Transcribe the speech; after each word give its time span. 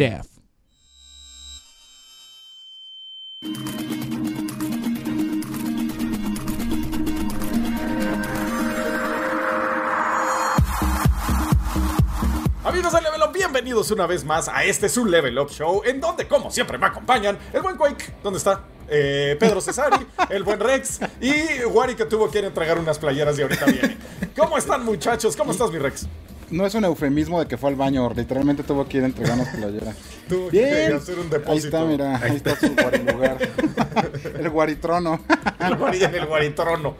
death. 0.00 0.26
Amigos 12.64 12.92
de 12.94 13.00
Level 13.02 13.22
Up, 13.22 13.32
bienvenidos 13.34 13.90
una 13.90 14.06
vez 14.06 14.24
más 14.24 14.48
a 14.48 14.64
este 14.64 14.88
su 14.88 15.04
Level 15.04 15.38
Up 15.38 15.50
Show, 15.50 15.82
en 15.84 16.00
donde, 16.00 16.26
como 16.26 16.50
siempre, 16.50 16.78
me 16.78 16.86
acompañan 16.86 17.38
el 17.52 17.60
buen 17.60 17.76
Quake, 17.76 18.14
¿dónde 18.22 18.38
está? 18.38 18.64
Eh, 18.88 19.36
Pedro 19.38 19.60
Cesari, 19.60 20.06
el 20.30 20.44
buen 20.44 20.60
Rex 20.60 21.00
y 21.20 21.62
Wari 21.66 21.94
que 21.94 22.06
tuvo 22.06 22.30
que 22.30 22.38
entregar 22.38 22.78
unas 22.78 22.98
playeras 22.98 23.38
y 23.38 23.42
ahorita 23.42 23.66
viene. 23.66 23.98
¿Cómo 24.34 24.56
están, 24.56 24.82
muchachos? 24.82 25.36
¿Cómo 25.36 25.52
estás, 25.52 25.70
mi 25.70 25.78
Rex? 25.78 26.06
No 26.50 26.66
es 26.66 26.74
un 26.74 26.84
eufemismo 26.84 27.38
de 27.40 27.46
que 27.46 27.56
fue 27.56 27.70
al 27.70 27.76
baño, 27.76 28.10
literalmente 28.14 28.62
tuvo 28.64 28.86
que 28.86 28.98
ir 28.98 29.04
a 29.04 29.06
entregar 29.06 29.34
unas 29.38 29.48
playeras. 29.54 29.96
Tuvo 30.28 30.48
que 30.48 30.58
Bien, 30.60 30.92
hacer 30.94 31.18
un 31.18 31.24
ahí 31.24 31.30
depósito. 31.30 31.66
está, 31.66 31.84
mira, 31.84 32.16
ahí 32.22 32.36
está 32.36 32.56
su 32.56 32.74
guarilugar. 32.74 33.38
El 34.38 34.50
guaritrono. 34.50 35.20
El 35.60 36.02
en 36.02 36.14
el 36.14 36.26
Guaritrono. 36.26 36.94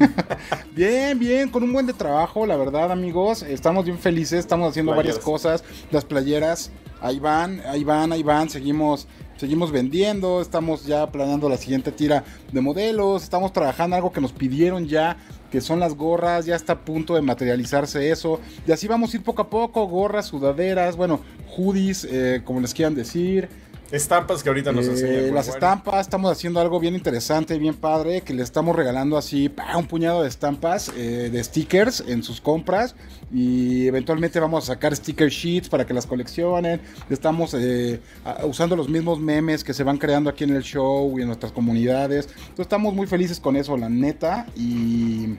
Bien, 0.72 1.18
bien, 1.18 1.48
con 1.48 1.62
un 1.62 1.72
buen 1.72 1.86
de 1.86 1.92
trabajo, 1.92 2.44
la 2.46 2.56
verdad, 2.56 2.90
amigos. 2.92 3.42
Estamos 3.42 3.84
bien 3.84 3.98
felices, 3.98 4.40
estamos 4.40 4.70
haciendo 4.70 4.92
Playeras. 4.92 5.16
varias 5.16 5.24
cosas. 5.24 5.64
Las 5.90 6.04
playeras, 6.04 6.70
ahí 7.00 7.18
van, 7.18 7.60
ahí 7.66 7.84
van, 7.84 8.12
ahí 8.12 8.22
van. 8.22 8.48
Seguimos, 8.50 9.06
seguimos 9.36 9.70
vendiendo, 9.72 10.40
estamos 10.42 10.84
ya 10.84 11.10
planeando 11.10 11.48
la 11.48 11.56
siguiente 11.56 11.92
tira 11.92 12.24
de 12.52 12.60
modelos. 12.60 13.22
Estamos 13.22 13.52
trabajando 13.52 13.96
algo 13.96 14.12
que 14.12 14.20
nos 14.20 14.32
pidieron 14.32 14.86
ya, 14.86 15.16
que 15.50 15.60
son 15.60 15.80
las 15.80 15.94
gorras. 15.94 16.46
Ya 16.46 16.56
está 16.56 16.74
a 16.74 16.80
punto 16.80 17.14
de 17.14 17.22
materializarse 17.22 18.10
eso. 18.10 18.40
Y 18.66 18.72
así 18.72 18.86
vamos 18.88 19.12
a 19.12 19.16
ir 19.16 19.22
poco 19.22 19.42
a 19.42 19.50
poco, 19.50 19.86
gorras, 19.86 20.26
sudaderas, 20.26 20.96
bueno, 20.96 21.20
hoodies, 21.56 22.04
eh, 22.04 22.42
como 22.44 22.60
les 22.60 22.74
quieran 22.74 22.94
decir. 22.94 23.48
Estampas 23.90 24.42
que 24.42 24.48
ahorita 24.48 24.70
nos 24.70 24.86
Eh, 24.86 24.90
enseña. 24.90 25.12
el 25.14 25.20
buen 25.22 25.34
las 25.34 25.48
estampas, 25.48 26.02
estamos 26.02 26.30
haciendo 26.30 26.60
algo 26.60 26.78
bien 26.78 26.94
interesante, 26.94 27.58
bien 27.58 27.74
padre, 27.74 28.20
que 28.20 28.32
le 28.32 28.42
estamos 28.42 28.76
regalando 28.76 29.18
así 29.18 29.50
un 29.76 29.86
puñado 29.86 30.22
de 30.22 30.28
estampas, 30.28 30.92
eh, 30.96 31.28
de 31.32 31.42
stickers 31.42 32.04
en 32.06 32.22
sus 32.22 32.40
compras 32.40 32.94
y 33.32 33.88
eventualmente 33.88 34.38
vamos 34.38 34.64
a 34.64 34.74
sacar 34.74 34.94
sticker 34.94 35.28
sheets 35.28 35.68
para 35.68 35.84
que 35.84 35.92
las 35.92 36.06
coleccionen. 36.06 36.80
Estamos 37.08 37.52
eh, 37.58 38.00
usando 38.44 38.76
los 38.76 38.88
mismos 38.88 39.18
memes 39.18 39.64
que 39.64 39.74
se 39.74 39.82
van 39.82 39.98
creando 39.98 40.30
aquí 40.30 40.44
en 40.44 40.50
el 40.54 40.62
show 40.62 41.18
y 41.18 41.22
en 41.22 41.26
nuestras 41.26 41.50
comunidades. 41.50 42.26
Entonces 42.26 42.60
estamos 42.60 42.94
muy 42.94 43.08
felices 43.08 43.40
con 43.40 43.56
eso, 43.56 43.76
la 43.76 43.88
neta, 43.88 44.46
y... 44.56 45.36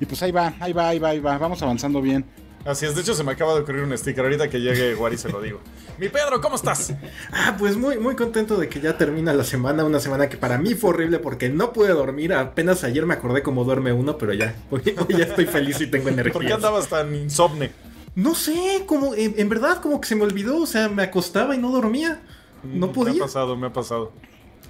Y 0.00 0.06
pues 0.06 0.20
ahí 0.24 0.32
va, 0.32 0.52
ahí 0.58 0.72
va, 0.72 0.88
ahí 0.88 0.98
va, 0.98 1.10
ahí 1.10 1.20
va, 1.20 1.38
vamos 1.38 1.62
avanzando 1.62 2.02
bien. 2.02 2.24
Así 2.64 2.86
es, 2.86 2.94
de 2.94 3.02
hecho 3.02 3.14
se 3.14 3.22
me 3.24 3.32
acaba 3.32 3.54
de 3.54 3.60
ocurrir 3.60 3.82
un 3.82 3.96
sticker. 3.96 4.24
Ahorita 4.24 4.48
que 4.48 4.58
llegue 4.60 4.94
Wari 4.94 5.18
se 5.18 5.28
lo 5.28 5.40
digo. 5.42 5.60
Mi 5.98 6.08
Pedro, 6.08 6.40
¿cómo 6.40 6.56
estás? 6.56 6.92
Ah, 7.32 7.56
pues 7.58 7.76
muy, 7.76 7.98
muy 7.98 8.14
contento 8.16 8.56
de 8.56 8.68
que 8.68 8.80
ya 8.80 8.96
termina 8.96 9.32
la 9.34 9.44
semana, 9.44 9.84
una 9.84 10.00
semana 10.00 10.28
que 10.28 10.36
para 10.36 10.56
mí 10.56 10.74
fue 10.74 10.90
horrible 10.90 11.18
porque 11.18 11.48
no 11.50 11.72
pude 11.72 11.88
dormir. 11.90 12.32
Apenas 12.32 12.84
ayer 12.84 13.04
me 13.06 13.14
acordé 13.14 13.42
cómo 13.42 13.64
duerme 13.64 13.92
uno, 13.92 14.16
pero 14.16 14.32
ya, 14.32 14.54
hoy, 14.70 14.80
hoy 14.96 15.16
ya 15.18 15.24
estoy 15.24 15.46
feliz 15.46 15.80
y 15.80 15.88
tengo 15.88 16.08
energía. 16.08 16.32
¿Por 16.34 16.46
qué 16.46 16.52
andabas 16.52 16.88
tan 16.88 17.14
insomne? 17.14 17.72
No 18.14 18.34
sé, 18.34 18.84
como 18.86 19.14
en, 19.14 19.34
en 19.36 19.48
verdad 19.48 19.82
como 19.82 20.00
que 20.00 20.08
se 20.08 20.14
me 20.14 20.22
olvidó, 20.22 20.58
o 20.62 20.66
sea, 20.66 20.88
me 20.88 21.02
acostaba 21.02 21.54
y 21.54 21.58
no 21.58 21.70
dormía. 21.72 22.22
No 22.62 22.86
Me 22.86 22.92
ha 22.92 22.94
podía. 22.94 23.22
pasado, 23.22 23.56
me 23.56 23.66
ha 23.66 23.72
pasado. 23.72 24.12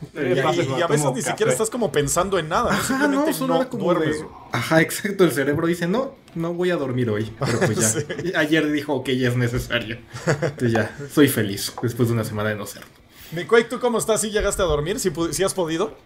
Y, 0.15 0.39
a 0.39 0.87
veces 0.87 1.07
ni 1.07 1.21
café. 1.21 1.23
siquiera 1.23 1.53
estás 1.53 1.71
como 1.71 1.91
pensando 1.93 2.39
en 2.39 2.49
nada. 2.49 2.73
Ajá, 2.73 3.09
no, 3.09 3.33
solo 3.33 3.55
no 3.55 3.61
era 3.61 3.71
como 3.71 3.85
duermes. 3.85 4.21
de... 4.21 4.27
Ajá, 4.53 4.81
exacto, 4.81 5.25
el 5.25 5.33
cerebro 5.33 5.67
dice, 5.67 5.87
no, 5.89 6.15
no 6.35 6.53
voy 6.55 6.71
a 6.71 6.77
dormir 6.77 7.11
hoy. 7.11 7.31
Pero 7.39 7.59
pues 7.61 7.79
ya. 7.79 7.89
Sí. 7.89 8.33
Ayer 8.37 8.71
dijo 8.71 9.03
que 9.05 9.17
ya 9.19 9.29
es 9.29 9.37
necesario. 9.37 9.99
Entonces 10.27 10.73
ya, 10.73 10.97
soy 11.13 11.29
feliz 11.29 11.75
después 11.83 12.09
de 12.09 12.15
una 12.15 12.25
semana 12.25 12.51
de 12.51 12.57
no 12.57 12.67
ser. 12.67 12.83
Mi 13.33 13.45
Quake, 13.45 13.65
¿tú 13.69 13.81
cómo 13.81 13.99
estás? 13.99 14.21
¿Sí 14.21 14.31
llegaste 14.31 14.63
a 14.63 14.67
dormir? 14.67 15.01
¿Sí, 15.01 15.11
pu- 15.11 15.33
sí 15.33 15.43
has 15.43 15.55
podido? 15.55 15.97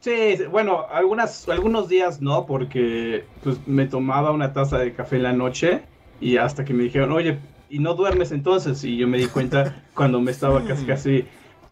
Sí, 0.00 0.36
bueno, 0.50 0.86
algunas, 0.92 1.48
algunos 1.48 1.88
días 1.88 2.20
no, 2.22 2.46
porque 2.46 3.24
pues 3.42 3.56
me 3.66 3.86
tomaba 3.86 4.30
una 4.30 4.52
taza 4.52 4.78
de 4.78 4.94
café 4.94 5.16
en 5.16 5.24
la 5.24 5.32
noche 5.32 5.82
y 6.20 6.36
hasta 6.36 6.64
que 6.64 6.72
me 6.72 6.84
dijeron, 6.84 7.10
oye, 7.12 7.38
¿y 7.68 7.80
no 7.80 7.94
duermes 7.94 8.30
entonces? 8.30 8.82
Y 8.84 8.96
yo 8.96 9.08
me 9.08 9.18
di 9.18 9.26
cuenta 9.26 9.82
cuando 9.94 10.20
me 10.20 10.30
estaba 10.30 10.64
casi, 10.64 10.84
casi 10.86 11.24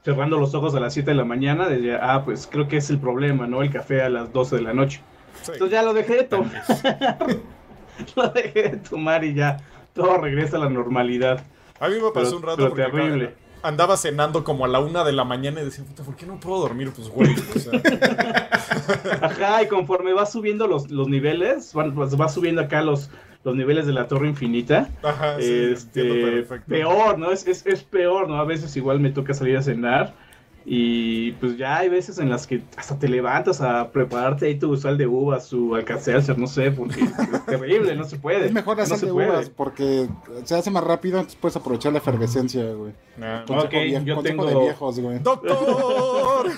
cerrando 0.07 0.39
los 0.39 0.55
ojos 0.55 0.73
a 0.77 0.79
las 0.81 0.93
7 0.95 1.11
de 1.11 1.17
la 1.17 1.25
mañana, 1.25 1.69
decía, 1.69 1.99
ah, 2.01 2.25
pues 2.25 2.47
creo 2.51 2.69
que 2.69 2.77
es 2.77 2.89
el 2.91 2.99
problema, 3.01 3.49
¿no? 3.49 3.63
El 3.63 3.73
café 3.73 4.03
a 4.03 4.09
las 4.09 4.33
12 4.33 4.55
de 4.55 4.63
la 4.63 4.73
noche. 4.73 5.01
Sí. 5.43 5.51
Entonces 5.55 5.73
ya 5.73 5.83
lo 5.83 5.93
dejé 5.95 6.15
de 6.19 6.23
tomar. 6.23 6.63
lo 8.17 8.29
dejé 8.29 8.63
de 8.63 8.77
tomar 8.77 9.25
y 9.25 9.35
ya 9.35 9.57
todo 9.95 10.17
regresa 10.19 10.59
a 10.59 10.61
la 10.61 10.71
normalidad. 10.71 11.45
A 11.81 11.89
mí 11.89 11.97
me 11.97 12.11
pasó 12.13 12.13
Pero- 12.15 12.37
un 12.37 12.43
rato 12.45 12.73
pero 12.75 12.91
terrible. 12.93 13.35
andaba 13.65 13.97
cenando 13.97 14.45
como 14.45 14.65
a 14.65 14.69
la 14.69 14.79
una 14.79 15.03
de 15.03 15.13
la 15.13 15.25
mañana 15.25 15.61
y 15.61 15.65
decía, 15.65 15.85
puta, 15.85 16.05
¿por 16.05 16.15
qué 16.15 16.25
no 16.25 16.39
puedo 16.39 16.61
dormir? 16.61 16.93
Pues, 16.95 17.09
güey, 17.09 17.35
o 17.35 17.59
sea, 17.59 17.73
Ajá, 19.23 19.63
y 19.65 19.67
conforme 19.69 20.13
va 20.13 20.25
subiendo 20.25 20.69
los, 20.69 20.89
los 20.89 21.09
niveles, 21.09 21.75
van- 21.75 21.95
pues 21.95 22.19
va 22.19 22.29
subiendo 22.29 22.63
acá 22.63 22.81
los, 22.83 23.11
los 23.47 23.55
niveles 23.57 23.87
de 23.87 23.93
la 23.95 24.09
torre 24.09 24.29
infinita. 24.29 24.91
ajá, 25.03 25.37
sí, 25.41 25.47
este, 25.73 26.03
perfecto. 26.03 26.67
peor, 26.69 27.19
¿no? 27.19 27.31
Es, 27.31 27.47
es, 27.47 27.65
es 27.65 27.83
peor, 27.83 28.29
¿no? 28.29 28.37
A 28.39 28.45
veces 28.45 28.77
igual 28.77 29.01
me 29.01 29.11
toca 29.11 29.33
salir 29.35 29.57
a 29.57 29.63
cenar 29.63 30.15
y 30.69 31.31
pues 31.35 31.57
ya 31.57 31.77
hay 31.77 31.89
veces 31.89 32.19
en 32.19 32.29
las 32.29 32.45
que 32.49 32.61
hasta 32.77 32.99
te 32.99 33.09
levantas 33.09 33.61
a 33.61 33.93
prepararte 33.93 34.47
ahí 34.47 34.57
tu 34.59 34.77
sal 34.77 34.99
de 34.99 35.07
uvas, 35.07 35.47
su 35.47 35.77
alcacelser, 35.77 36.37
no 36.37 36.49
sé, 36.49 36.73
porque 36.73 37.03
es 37.03 37.47
terrible, 37.47 37.95
no 37.95 38.03
se 38.03 38.17
puede. 38.19 38.47
Es 38.47 38.53
mejor 38.53 38.77
no 38.79 38.83
hacer 38.83 38.99
se 38.99 39.07
de 39.07 39.13
puede. 39.13 39.29
uvas 39.31 39.49
porque 39.49 40.09
se 40.43 40.57
hace 40.57 40.73
más 40.73 40.83
rápido, 40.83 41.19
entonces 41.19 41.39
puedes 41.41 41.55
aprovechar 41.57 41.93
la 41.93 41.99
efervescencia, 41.99 42.65
güey. 42.73 42.93
Ah, 43.23 43.45
vie- 43.47 44.05
yo 44.05 44.17
consejo 44.17 44.45
tengo- 44.45 44.47
de 44.47 44.65
viejos, 44.65 44.99
güey. 44.99 45.19
¡Doctor! 45.21 46.51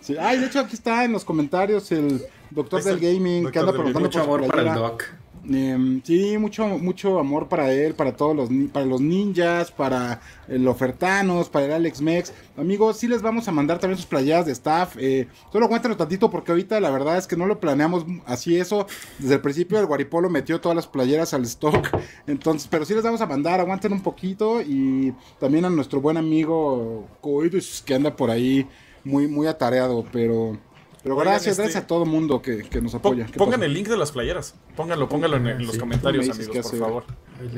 Sí. 0.00 0.16
Ay, 0.18 0.38
de 0.38 0.46
hecho 0.46 0.60
aquí 0.60 0.74
está 0.74 1.04
en 1.04 1.12
los 1.12 1.26
comentarios 1.26 1.92
el 1.92 2.22
doctor 2.50 2.82
del 2.82 2.94
el 2.94 3.00
gaming 3.00 3.42
doctor 3.44 3.52
que 3.52 3.58
anda 3.58 3.72
preguntando 3.72 4.08
Mucho 4.08 4.24
por 4.24 4.40
amor 4.40 4.50
para 4.50 4.68
el 4.68 4.74
doc. 4.74 5.04
Em, 5.48 6.02
sí, 6.02 6.36
mucho, 6.38 6.66
mucho 6.66 7.18
amor 7.18 7.48
para 7.48 7.72
él, 7.72 7.94
para 7.94 8.14
todos 8.14 8.36
los, 8.36 8.50
para 8.72 8.84
los 8.84 9.00
ninjas, 9.00 9.70
para 9.70 10.20
el 10.48 10.66
Ofertanos, 10.68 11.48
para 11.48 11.66
el 11.66 11.72
Alex 11.72 12.00
Mex. 12.02 12.32
Amigos, 12.56 12.98
sí 12.98 13.08
les 13.08 13.22
vamos 13.22 13.48
a 13.48 13.52
mandar 13.52 13.78
también 13.78 13.96
sus 13.96 14.06
playeras 14.06 14.44
de 14.46 14.52
staff. 14.52 14.96
eh, 14.98 15.28
solo 15.50 15.64
aguántanos 15.66 15.96
tantito 15.96 16.30
porque 16.30 16.52
ahorita 16.52 16.78
la 16.80 16.90
verdad 16.90 17.16
es 17.16 17.26
que 17.26 17.36
no 17.36 17.46
lo 17.46 17.58
planeamos 17.58 18.04
así 18.26 18.58
eso. 18.58 18.86
Desde 19.18 19.34
el 19.34 19.40
principio 19.40 19.78
el 19.80 19.86
Guaripolo 19.86 20.28
metió 20.28 20.60
todas 20.60 20.76
las 20.76 20.86
playeras 20.86 21.32
al 21.32 21.42
stock. 21.44 21.88
Entonces, 22.26 22.68
pero 22.70 22.84
sí 22.84 22.94
les 22.94 23.02
vamos 23.02 23.20
a 23.20 23.26
mandar, 23.26 23.60
aguanten 23.60 23.92
un 23.92 24.02
poquito. 24.02 24.60
Y 24.60 25.14
también 25.38 25.64
a 25.64 25.70
nuestro 25.70 26.00
buen 26.00 26.16
amigo 26.18 27.08
Coidus 27.20 27.82
que 27.82 27.94
anda 27.94 28.14
por 28.14 28.30
ahí 28.30 28.66
muy, 29.04 29.26
muy 29.26 29.46
atareado, 29.46 30.04
pero... 30.12 30.58
Pero 31.02 31.14
Oigan, 31.16 31.28
gracias, 31.32 31.52
este- 31.52 31.62
gracias 31.62 31.84
a 31.84 31.86
todo 31.86 32.04
mundo 32.04 32.42
que, 32.42 32.58
que 32.62 32.80
nos 32.80 32.94
apoya. 32.94 33.26
¿Qué 33.26 33.38
Pongan 33.38 33.62
el 33.62 33.72
link 33.72 33.88
de 33.88 33.96
las 33.96 34.12
playeras. 34.12 34.54
Pónganlo, 34.76 35.08
pónganlo 35.08 35.36
en, 35.38 35.46
en 35.46 35.62
los 35.66 35.72
Sí. 35.74 35.78
comentarios, 35.80 36.28
amigos, 36.28 36.48
por 36.56 36.58
hacer. 36.66 36.78
favor. 36.78 37.04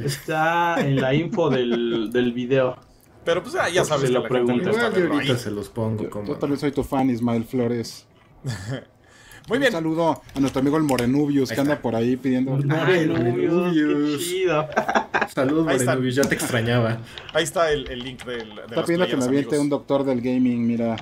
Está 0.05 0.77
en 0.81 1.01
la 1.01 1.13
info 1.15 1.51
del, 1.51 2.11
del 2.13 2.33
video. 2.33 2.77
Pero 3.25 3.43
pues 3.43 3.55
ah, 3.57 3.69
ya 3.69 3.85
sabes 3.85 4.09
se 4.09 4.13
lo 4.13 4.23
verlo 4.23 4.53
ahorita 4.53 5.33
ahí. 5.33 5.39
se 5.39 5.51
los 5.51 5.69
pongo 5.69 6.05
Yo, 6.05 6.11
como... 6.11 6.27
yo 6.27 6.35
también 6.37 6.59
soy 6.59 6.73
tu 6.73 6.83
fan, 6.85 7.09
Ismael 7.11 7.45
Flores. 7.45 8.07
Muy 9.49 9.57
Un 9.57 9.61
bien. 9.61 9.73
saludo 9.73 10.23
a 10.35 10.41
nuestro 10.41 10.61
amigo 10.61 10.77
el 10.77 10.85
Morenubius 10.85 11.51
que 11.51 11.61
anda 11.61 11.81
por 11.81 11.97
ahí 11.97 12.17
pidiendo. 12.17 12.55
Ay, 12.55 13.07
Morenubius, 13.09 13.35
qué 13.35 13.49
Morenubius. 13.49 14.25
chido. 14.25 14.69
Saludos. 15.35 15.65
Morenubius, 15.65 16.15
ya 16.15 16.23
te 16.23 16.35
extrañaba. 16.37 16.99
Ahí 17.33 17.43
está 17.45 17.73
el, 17.73 17.91
el 17.91 18.01
link 18.05 18.25
del, 18.25 18.55
de 18.55 18.63
Está 18.63 18.77
las 18.77 18.85
pidiendo 18.87 19.07
que 19.09 19.17
me 19.17 19.25
aviente 19.25 19.59
un 19.59 19.69
doctor 19.69 20.05
del 20.05 20.21
gaming, 20.21 20.65
mira. 20.67 20.97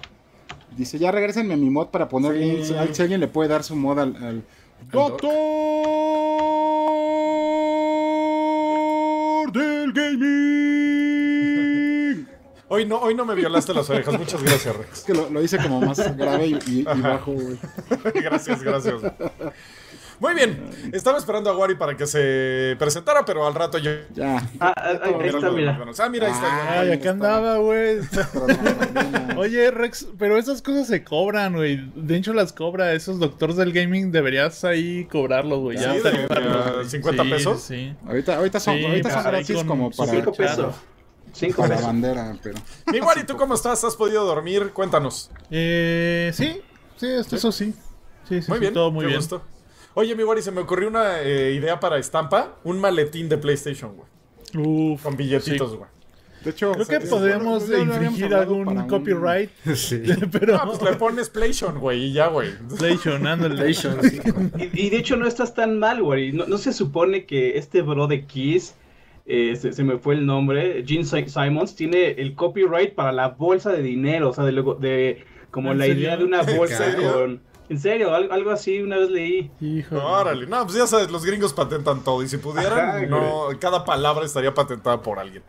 Dice, 0.76 0.98
ya 0.98 1.10
regresenme 1.10 1.54
a 1.54 1.56
mi 1.56 1.68
mod 1.70 1.88
para 1.88 2.08
poner 2.08 2.32
Sí. 2.64 2.74
Si 2.92 3.02
alguien 3.02 3.20
le 3.20 3.28
puede 3.28 3.48
dar 3.48 3.62
su 3.62 3.76
mod 3.76 3.98
al... 3.98 4.16
al... 4.16 4.42
doc? 4.92 5.20
¡Doctor 8.62 9.52
del 9.52 9.92
gaming! 9.92 10.30
Hoy 12.72 12.86
no, 12.86 12.98
hoy 12.98 13.16
no 13.16 13.24
me 13.24 13.34
violaste 13.34 13.74
las 13.74 13.90
orejas. 13.90 14.16
Muchas 14.16 14.40
gracias, 14.44 14.76
Rex. 14.76 14.98
Es 14.98 15.04
que 15.04 15.12
lo, 15.12 15.28
lo 15.28 15.42
hice 15.42 15.58
como 15.58 15.80
más 15.80 16.16
grave 16.16 16.46
y, 16.46 16.54
y- 16.68 16.80
y 16.82 17.00
bajo, 17.00 17.32
güey. 17.32 17.58
gracias, 18.22 18.62
gracias. 18.62 19.02
Muy 20.20 20.34
bien. 20.34 20.70
Estaba 20.92 21.16
esperando 21.18 21.48
a 21.50 21.56
Wari 21.56 21.76
para 21.76 21.96
que 21.96 22.06
se 22.06 22.76
presentara, 22.78 23.24
pero 23.24 23.46
al 23.46 23.54
rato 23.54 23.78
yo. 23.78 23.90
Ya. 24.14 24.36
Ah, 24.36 24.42
ah, 24.60 24.74
ah, 24.76 24.98
ahí 25.18 25.28
está, 25.28 25.50
mira. 25.50 25.80
Ah, 25.98 26.08
mira, 26.10 26.26
ahí 26.26 26.32
está. 26.32 26.80
Ay, 26.80 26.92
acá 26.92 27.10
andaba, 27.10 27.56
güey. 27.56 27.98
Oye, 29.36 29.70
Rex, 29.70 30.08
pero 30.18 30.36
esas 30.38 30.60
cosas 30.62 30.86
se 30.86 31.02
cobran, 31.04 31.54
güey. 31.54 31.90
De 31.94 32.16
hecho, 32.16 32.32
las 32.34 32.52
cobra. 32.52 32.92
Esos 32.92 33.18
doctores 33.18 33.56
del 33.56 33.72
gaming 33.72 34.12
deberías 34.12 34.62
ahí 34.64 35.06
cobrarlos, 35.06 35.58
güey. 35.60 35.78
Ya 35.78 35.92
Sí, 35.92 35.96
de- 35.98 36.02
tarifarlos, 36.02 36.66
de 36.66 36.72
güey. 36.72 36.88
50 36.88 37.22
Sí, 37.24 37.30
pesos. 37.30 37.62
Sí. 37.62 37.94
Ahorita, 38.06 38.36
ahorita 38.36 38.60
son, 38.60 38.76
Sí, 38.76 38.84
ahorita 38.84 39.10
son 39.10 39.22
gratis 39.24 39.56
con 39.56 39.66
como 39.66 39.90
para, 39.90 40.10
Cinco 40.12 40.32
Claro. 40.32 40.56
pesos. 40.66 40.74
Cinco 41.32 41.56
para 41.62 41.68
la 41.68 41.74
pesos. 41.76 41.86
bandera, 41.86 42.36
pero... 42.42 42.58
Mi 42.92 43.00
Wari, 43.00 43.24
¿tú 43.24 43.36
cómo 43.36 43.54
estás? 43.54 43.82
¿Has 43.84 43.96
podido 43.96 44.24
dormir? 44.26 44.70
Cuéntanos. 44.74 45.30
Eh, 45.50 46.30
sí, 46.34 46.60
sí, 46.96 47.06
esto 47.06 47.36
eso 47.36 47.52
sí. 47.52 47.72
Sí, 48.28 48.42
sí, 48.42 48.48
Muy 48.50 48.58
sí, 48.58 48.60
bien, 48.60 48.74
todo 48.74 48.90
muy 48.90 49.02
qué 49.04 49.08
bien. 49.08 49.18
gusto. 49.20 49.42
Oye, 50.00 50.16
mi 50.16 50.24
Wari, 50.24 50.40
se 50.40 50.50
me 50.50 50.60
ocurrió 50.62 50.88
una 50.88 51.20
eh, 51.20 51.52
idea 51.52 51.78
para 51.78 51.98
estampa. 51.98 52.56
Un 52.64 52.80
maletín 52.80 53.28
de 53.28 53.36
PlayStation, 53.36 53.94
güey. 53.96 54.08
Uf, 54.94 55.02
Con 55.02 55.16
billetitos, 55.16 55.72
sí. 55.72 55.76
güey. 55.76 55.90
De 56.42 56.50
hecho, 56.52 56.72
Creo 56.72 56.86
que 56.86 56.96
o 56.96 57.00
sea, 57.00 57.04
ya 57.04 57.10
podemos 57.10 57.68
lo 57.68 57.74
habíamos 57.76 57.96
infringir 57.96 58.24
hablado 58.24 58.42
algún 58.54 58.68
un- 58.78 58.86
copyright, 58.88 59.50
Sí. 59.74 60.02
pero... 60.32 60.56
Ah, 60.56 60.62
pues 60.64 60.80
le 60.80 60.96
pones 60.96 61.28
PlayStation, 61.28 61.78
güey, 61.78 62.04
y 62.04 62.12
ya, 62.14 62.28
güey. 62.28 62.48
PlayStation, 62.78 63.26
ándale. 63.26 63.56
PlayStation, 63.56 64.02
sí. 64.02 64.20
Y, 64.72 64.86
y 64.86 64.90
de 64.90 64.96
hecho 64.96 65.16
no 65.16 65.26
estás 65.26 65.54
tan 65.54 65.78
mal, 65.78 66.02
güey. 66.02 66.32
No, 66.32 66.46
no 66.46 66.56
se 66.56 66.72
supone 66.72 67.26
que 67.26 67.58
este 67.58 67.82
bro 67.82 68.06
de 68.06 68.24
Kiss, 68.24 68.74
eh, 69.26 69.54
se, 69.54 69.74
se 69.74 69.84
me 69.84 69.98
fue 69.98 70.14
el 70.14 70.24
nombre, 70.24 70.82
Gene 70.86 71.04
Si- 71.04 71.28
Simons, 71.28 71.76
tiene 71.76 72.12
el 72.12 72.34
copyright 72.34 72.94
para 72.94 73.12
la 73.12 73.28
bolsa 73.28 73.70
de 73.72 73.82
dinero. 73.82 74.30
O 74.30 74.32
sea, 74.32 74.44
de, 74.44 74.52
luego- 74.52 74.76
de 74.76 75.24
como 75.50 75.72
¿En 75.72 75.78
la 75.78 75.84
serio? 75.84 76.02
idea 76.04 76.16
de 76.16 76.24
una 76.24 76.40
¿En 76.48 76.56
bolsa 76.56 76.96
con... 76.96 77.42
En 77.70 77.78
serio, 77.78 78.12
algo, 78.12 78.32
algo 78.32 78.50
así 78.50 78.80
una 78.80 78.98
vez 78.98 79.10
leí. 79.10 79.50
Hijo. 79.60 79.96
Órale, 79.96 80.44
no, 80.44 80.64
pues 80.64 80.76
ya 80.76 80.88
sabes, 80.88 81.08
los 81.08 81.24
gringos 81.24 81.52
patentan 81.52 82.02
todo. 82.02 82.20
Y 82.22 82.28
si 82.28 82.36
pudieran, 82.36 82.78
Ajá, 82.78 83.06
no, 83.06 83.46
cada 83.60 83.84
palabra 83.84 84.26
estaría 84.26 84.52
patentada 84.52 85.00
por 85.00 85.20
alguien. 85.20 85.44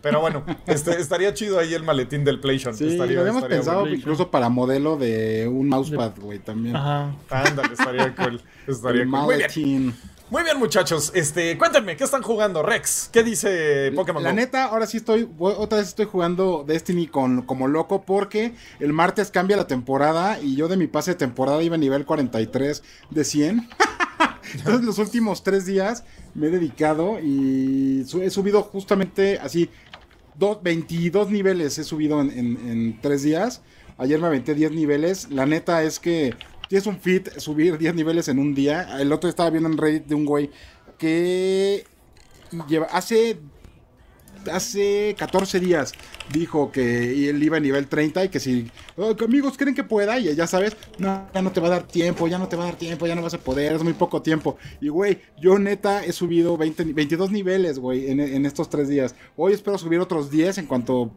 Pero 0.00 0.20
bueno, 0.20 0.44
este, 0.66 0.92
estaría 1.00 1.34
chido 1.34 1.58
ahí 1.58 1.74
el 1.74 1.82
maletín 1.82 2.24
del 2.24 2.38
PlayStation. 2.38 2.76
Sí, 2.76 2.92
estaría, 2.92 3.16
lo 3.16 3.20
habíamos 3.22 3.42
estaría 3.42 3.58
pensado 3.58 3.80
bueno. 3.80 3.96
incluso 3.96 4.30
para 4.30 4.48
modelo 4.48 4.96
de 4.96 5.48
un 5.48 5.68
mousepad, 5.68 6.12
güey, 6.20 6.38
también. 6.38 6.76
Ajá. 6.76 7.12
Ándale, 7.30 7.72
estaría 7.72 8.14
cool. 8.14 8.40
Estaría 8.66 9.02
El 9.02 9.10
cool. 9.10 9.20
Muy 9.20 9.36
bien. 9.36 9.94
Muy 10.28 10.42
bien, 10.42 10.58
muchachos. 10.58 11.12
Este, 11.14 11.56
cuéntenme, 11.56 11.96
¿qué 11.96 12.02
están 12.02 12.22
jugando? 12.22 12.62
Rex, 12.62 13.08
¿qué 13.12 13.22
dice 13.22 13.92
Pokémon 13.94 14.22
La 14.24 14.30
Go? 14.30 14.36
neta, 14.36 14.64
ahora 14.64 14.86
sí 14.86 14.96
estoy, 14.96 15.28
otra 15.38 15.78
vez 15.78 15.88
estoy 15.88 16.06
jugando 16.06 16.64
Destiny 16.66 17.06
con, 17.06 17.42
como 17.42 17.68
loco 17.68 18.02
porque 18.02 18.52
el 18.80 18.92
martes 18.92 19.30
cambia 19.30 19.56
la 19.56 19.68
temporada 19.68 20.40
y 20.40 20.56
yo 20.56 20.66
de 20.66 20.76
mi 20.76 20.88
pase 20.88 21.12
de 21.12 21.16
temporada 21.16 21.62
iba 21.62 21.76
a 21.76 21.78
nivel 21.78 22.04
43 22.04 22.82
de 23.10 23.24
100. 23.24 23.68
Entonces 24.54 24.84
los 24.84 24.98
últimos 24.98 25.44
tres 25.44 25.64
días 25.64 26.02
me 26.34 26.48
he 26.48 26.50
dedicado 26.50 27.20
y 27.22 28.04
he 28.20 28.30
subido 28.30 28.62
justamente 28.64 29.38
así, 29.38 29.70
do- 30.34 30.60
22 30.60 31.30
niveles 31.30 31.78
he 31.78 31.84
subido 31.84 32.20
en, 32.20 32.30
en- 32.32 32.68
en 32.68 33.00
tres 33.00 33.22
días. 33.22 33.62
Ayer 33.98 34.20
me 34.20 34.26
aventé 34.26 34.54
10 34.54 34.72
niveles. 34.72 35.30
La 35.30 35.46
neta 35.46 35.82
es 35.84 35.98
que 36.00 36.34
tienes 36.68 36.86
un 36.86 36.98
fit 36.98 37.28
subir 37.38 37.78
10 37.78 37.94
niveles 37.94 38.28
en 38.28 38.38
un 38.38 38.54
día. 38.54 38.98
El 39.00 39.12
otro 39.12 39.28
estaba 39.30 39.50
viendo 39.50 39.68
en 39.68 39.76
Reddit 39.78 40.06
de 40.06 40.14
un 40.14 40.24
güey 40.24 40.50
que 40.98 41.84
lleva 42.68 42.86
hace 42.86 43.38
hace 44.52 45.16
14 45.18 45.58
días 45.58 45.92
dijo 46.32 46.70
que 46.70 47.28
él 47.30 47.42
iba 47.42 47.56
a 47.56 47.60
nivel 47.60 47.88
30 47.88 48.24
y 48.26 48.28
que 48.28 48.38
si 48.38 48.70
"Oh, 48.96 49.12
amigos 49.24 49.56
creen 49.58 49.74
que 49.74 49.82
pueda 49.82 50.20
y 50.20 50.32
ya 50.36 50.46
sabes, 50.46 50.76
no, 50.98 51.28
ya 51.34 51.42
no 51.42 51.50
te 51.50 51.60
va 51.60 51.66
a 51.66 51.70
dar 51.70 51.82
tiempo, 51.88 52.28
ya 52.28 52.38
no 52.38 52.46
te 52.46 52.54
va 52.54 52.62
a 52.62 52.66
dar 52.66 52.76
tiempo, 52.76 53.08
ya 53.08 53.16
no 53.16 53.22
vas 53.22 53.34
a 53.34 53.38
poder, 53.38 53.72
es 53.72 53.82
muy 53.82 53.94
poco 53.94 54.22
tiempo. 54.22 54.56
Y 54.80 54.88
güey, 54.88 55.18
yo 55.40 55.58
neta 55.58 56.04
he 56.04 56.12
subido 56.12 56.56
20, 56.56 56.84
ni- 56.84 56.92
22 56.92 57.32
niveles, 57.32 57.80
güey, 57.80 58.08
en, 58.08 58.20
en 58.20 58.46
estos 58.46 58.70
tres 58.70 58.88
días. 58.88 59.16
Hoy 59.36 59.52
espero 59.52 59.78
subir 59.78 59.98
otros 59.98 60.30
10 60.30 60.58
en 60.58 60.66
cuanto 60.66 61.10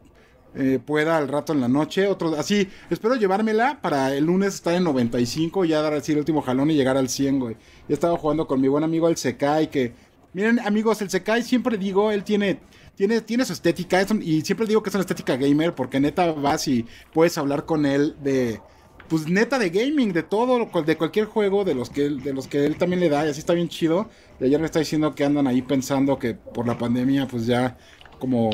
eh, 0.54 0.78
pueda 0.84 1.16
al 1.16 1.28
rato 1.28 1.52
en 1.52 1.60
la 1.60 1.68
noche. 1.68 2.06
Otros, 2.06 2.38
así, 2.38 2.68
espero 2.90 3.14
llevármela 3.16 3.80
para 3.80 4.14
el 4.14 4.24
lunes 4.24 4.54
estar 4.54 4.74
en 4.74 4.84
95 4.84 5.64
y 5.64 5.68
ya 5.68 5.82
dar 5.82 5.94
así 5.94 6.12
el 6.12 6.18
último 6.18 6.42
jalón 6.42 6.70
y 6.70 6.74
llegar 6.74 6.96
al 6.96 7.08
100, 7.08 7.40
güey. 7.40 7.56
He 7.88 7.92
estado 7.92 8.16
jugando 8.16 8.46
con 8.46 8.60
mi 8.60 8.68
buen 8.68 8.84
amigo 8.84 9.08
el 9.08 9.16
Sekai 9.16 9.70
que... 9.70 9.92
Miren, 10.32 10.60
amigos, 10.60 11.02
el 11.02 11.10
Sekai 11.10 11.42
siempre 11.42 11.76
digo, 11.76 12.12
él 12.12 12.22
tiene 12.22 12.60
tiene, 13.00 13.22
tiene 13.22 13.46
su 13.46 13.54
estética 13.54 14.02
y 14.20 14.42
siempre 14.42 14.66
digo 14.66 14.82
que 14.82 14.90
es 14.90 14.94
una 14.94 15.00
estética 15.00 15.34
gamer 15.36 15.74
porque 15.74 15.98
neta 15.98 16.32
vas 16.32 16.68
y 16.68 16.84
puedes 17.14 17.38
hablar 17.38 17.64
con 17.64 17.86
él 17.86 18.14
de 18.22 18.60
pues 19.08 19.26
neta 19.26 19.58
de 19.58 19.70
gaming, 19.70 20.12
de 20.12 20.22
todo, 20.22 20.68
de 20.82 20.96
cualquier 20.98 21.24
juego 21.24 21.64
de 21.64 21.74
los 21.74 21.88
que 21.88 22.04
él, 22.04 22.22
de 22.22 22.32
los 22.34 22.46
que 22.46 22.64
él 22.64 22.76
también 22.76 23.00
le 23.00 23.08
da 23.08 23.26
y 23.26 23.30
así 23.30 23.40
está 23.40 23.54
bien 23.54 23.68
chido. 23.68 24.10
Y 24.38 24.44
ayer 24.44 24.60
me 24.60 24.66
está 24.66 24.78
diciendo 24.80 25.14
que 25.14 25.24
andan 25.24 25.46
ahí 25.46 25.62
pensando 25.62 26.18
que 26.18 26.34
por 26.34 26.66
la 26.66 26.76
pandemia 26.76 27.26
pues 27.26 27.46
ya 27.46 27.76
como 28.18 28.50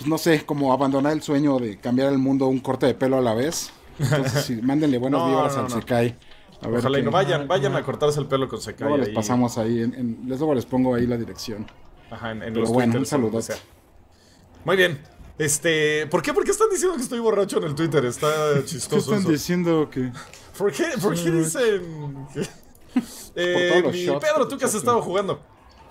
pues 0.00 0.08
no 0.08 0.16
sé, 0.16 0.46
como 0.46 0.72
abandonar 0.72 1.12
el 1.12 1.20
sueño 1.22 1.58
de 1.58 1.78
cambiar 1.78 2.10
el 2.10 2.16
mundo 2.16 2.46
un 2.46 2.58
corte 2.60 2.86
de 2.86 2.94
pelo 2.94 3.18
a 3.18 3.20
la 3.20 3.34
vez. 3.34 3.70
Entonces, 3.98 4.44
sí, 4.46 4.54
mándenle 4.62 4.96
buenos 4.96 5.20
No, 5.20 5.28
vibras 5.28 5.54
no, 5.56 5.60
al 5.64 5.68
no. 5.68 5.74
Sekai. 5.74 6.16
A 6.62 6.68
ver 6.68 6.78
Ojalá 6.78 6.98
y 6.98 7.02
no 7.02 7.10
vayan, 7.10 7.46
vayan 7.46 7.76
a 7.76 7.82
cortarse 7.82 8.18
el 8.18 8.26
pelo 8.26 8.48
con 8.48 8.62
Sekai. 8.62 8.88
Luego 8.88 9.04
les 9.04 9.14
pasamos 9.14 9.58
ahí, 9.58 9.82
en, 9.82 10.22
luego 10.26 10.54
les 10.54 10.64
pongo 10.64 10.94
ahí 10.94 11.06
la 11.06 11.18
dirección. 11.18 11.66
Ajá, 12.10 12.30
en, 12.30 12.42
en 12.42 12.54
Pero 12.54 12.62
los 12.62 12.70
bueno, 12.70 12.84
un 12.86 12.90
o 12.90 12.94
donde 12.94 13.08
saludote. 13.08 13.42
sea. 13.42 13.56
Muy 14.64 14.76
bien. 14.76 15.00
Este, 15.36 16.06
¿por 16.06 16.22
qué? 16.22 16.32
¿Por 16.32 16.44
qué 16.44 16.50
están 16.50 16.68
diciendo 16.70 16.96
que 16.96 17.02
estoy 17.02 17.18
borracho 17.18 17.58
en 17.58 17.64
el 17.64 17.74
Twitter? 17.74 18.02
Está 18.06 18.26
¿Qué 18.56 18.64
chistoso 18.64 18.96
están 18.96 19.20
eso. 19.20 19.30
diciendo 19.30 19.88
que 19.90 20.10
¿Por 20.56 20.72
qué, 20.72 20.84
¿por 21.00 21.14
qué 21.14 21.30
dicen 21.30 22.26
que- 22.32 22.48
Eh, 23.36 23.82
mi 23.92 24.18
Pedro, 24.18 24.48
¿tú 24.48 24.58
qué 24.58 24.64
has 24.64 24.74
estado 24.74 25.00
jugando? 25.02 25.40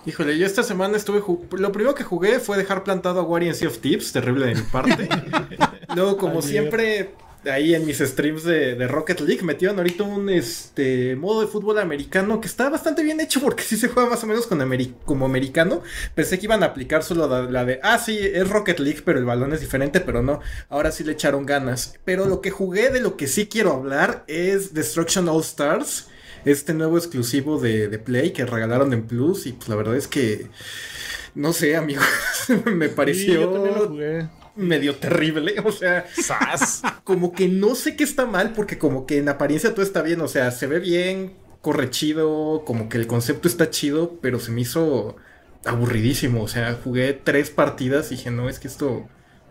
Híjole, 0.06 0.38
yo 0.38 0.46
esta 0.46 0.62
semana 0.62 0.96
estuve 0.96 1.22
Lo 1.58 1.72
primero 1.72 1.94
que 1.94 2.04
jugué 2.04 2.40
fue 2.40 2.56
dejar 2.56 2.84
plantado 2.84 3.20
a 3.20 3.22
Wario 3.22 3.50
en 3.50 3.54
Sea 3.54 3.68
of 3.68 3.78
Tips, 3.78 4.12
terrible 4.12 4.46
de 4.46 4.54
mi 4.54 4.62
parte. 4.62 5.08
Luego, 5.94 6.16
como 6.16 6.40
siempre, 6.40 7.14
ahí 7.44 7.74
en 7.74 7.84
mis 7.84 7.98
streams 7.98 8.44
de, 8.44 8.76
de 8.76 8.88
Rocket 8.88 9.20
League 9.20 9.42
metieron 9.42 9.76
ahorita 9.76 10.04
un 10.04 10.30
este 10.30 11.16
modo 11.16 11.42
de 11.42 11.48
fútbol 11.48 11.78
americano 11.78 12.40
que 12.40 12.46
está 12.46 12.70
bastante 12.70 13.02
bien 13.02 13.20
hecho 13.20 13.40
porque 13.40 13.62
sí 13.62 13.76
se 13.76 13.88
juega 13.88 14.08
más 14.08 14.24
o 14.24 14.26
menos 14.26 14.46
con 14.46 14.58
ameri- 14.60 14.94
como 15.04 15.26
americano. 15.26 15.82
Pensé 16.14 16.38
que 16.38 16.46
iban 16.46 16.62
a 16.62 16.66
aplicar 16.66 17.02
solo 17.02 17.28
la, 17.28 17.42
la 17.42 17.64
de, 17.66 17.78
ah, 17.82 17.98
sí, 17.98 18.18
es 18.18 18.48
Rocket 18.48 18.78
League, 18.80 19.02
pero 19.04 19.18
el 19.18 19.26
balón 19.26 19.52
es 19.52 19.60
diferente, 19.60 20.00
pero 20.00 20.22
no. 20.22 20.40
Ahora 20.70 20.92
sí 20.92 21.04
le 21.04 21.12
echaron 21.12 21.44
ganas. 21.44 21.94
Pero 22.06 22.24
lo 22.24 22.40
que 22.40 22.50
jugué, 22.50 22.88
de 22.88 23.00
lo 23.00 23.18
que 23.18 23.26
sí 23.26 23.48
quiero 23.48 23.74
hablar, 23.74 24.24
es 24.28 24.72
Destruction 24.72 25.28
All 25.28 25.42
Stars. 25.42 26.06
Este 26.44 26.74
nuevo 26.74 26.96
exclusivo 26.98 27.60
de, 27.60 27.88
de 27.88 27.98
Play 27.98 28.32
que 28.32 28.46
regalaron 28.46 28.92
en 28.92 29.06
Plus. 29.06 29.46
Y 29.46 29.52
pues 29.52 29.68
la 29.68 29.76
verdad 29.76 29.96
es 29.96 30.08
que. 30.08 30.48
No 31.34 31.52
sé, 31.52 31.76
amigos. 31.76 32.04
me 32.66 32.88
Sí, 32.88 32.94
pareció 32.94 33.40
yo 33.40 33.48
también 33.50 33.74
lo 33.74 33.88
jugué. 33.88 34.28
medio 34.56 34.96
terrible. 34.96 35.54
O 35.64 35.72
sea, 35.72 36.06
¡Sas! 36.12 36.82
como 37.04 37.32
que 37.32 37.48
no 37.48 37.74
sé 37.74 37.96
qué 37.96 38.04
está 38.04 38.26
mal, 38.26 38.52
porque 38.52 38.78
como 38.78 39.06
que 39.06 39.18
en 39.18 39.28
apariencia 39.28 39.74
todo 39.74 39.82
está 39.84 40.02
bien, 40.02 40.20
o 40.20 40.28
sea, 40.28 40.50
se 40.50 40.66
ve 40.66 40.78
bien, 40.80 41.34
corre 41.60 41.90
chido, 41.90 42.64
como 42.66 42.88
que 42.88 42.98
el 42.98 43.06
concepto 43.06 43.48
está 43.48 43.70
chido, 43.70 44.18
pero 44.20 44.40
se 44.40 44.50
me 44.52 44.62
hizo 44.62 45.16
aburridísimo, 45.64 46.42
o 46.42 46.48
sea, 46.48 46.74
jugué 46.82 47.12
tres 47.12 47.50
partidas 47.50 48.10
y 48.12 48.16
dije, 48.16 48.30
no, 48.30 48.48
es 48.48 48.58
que 48.58 48.68
esto 48.68 49.08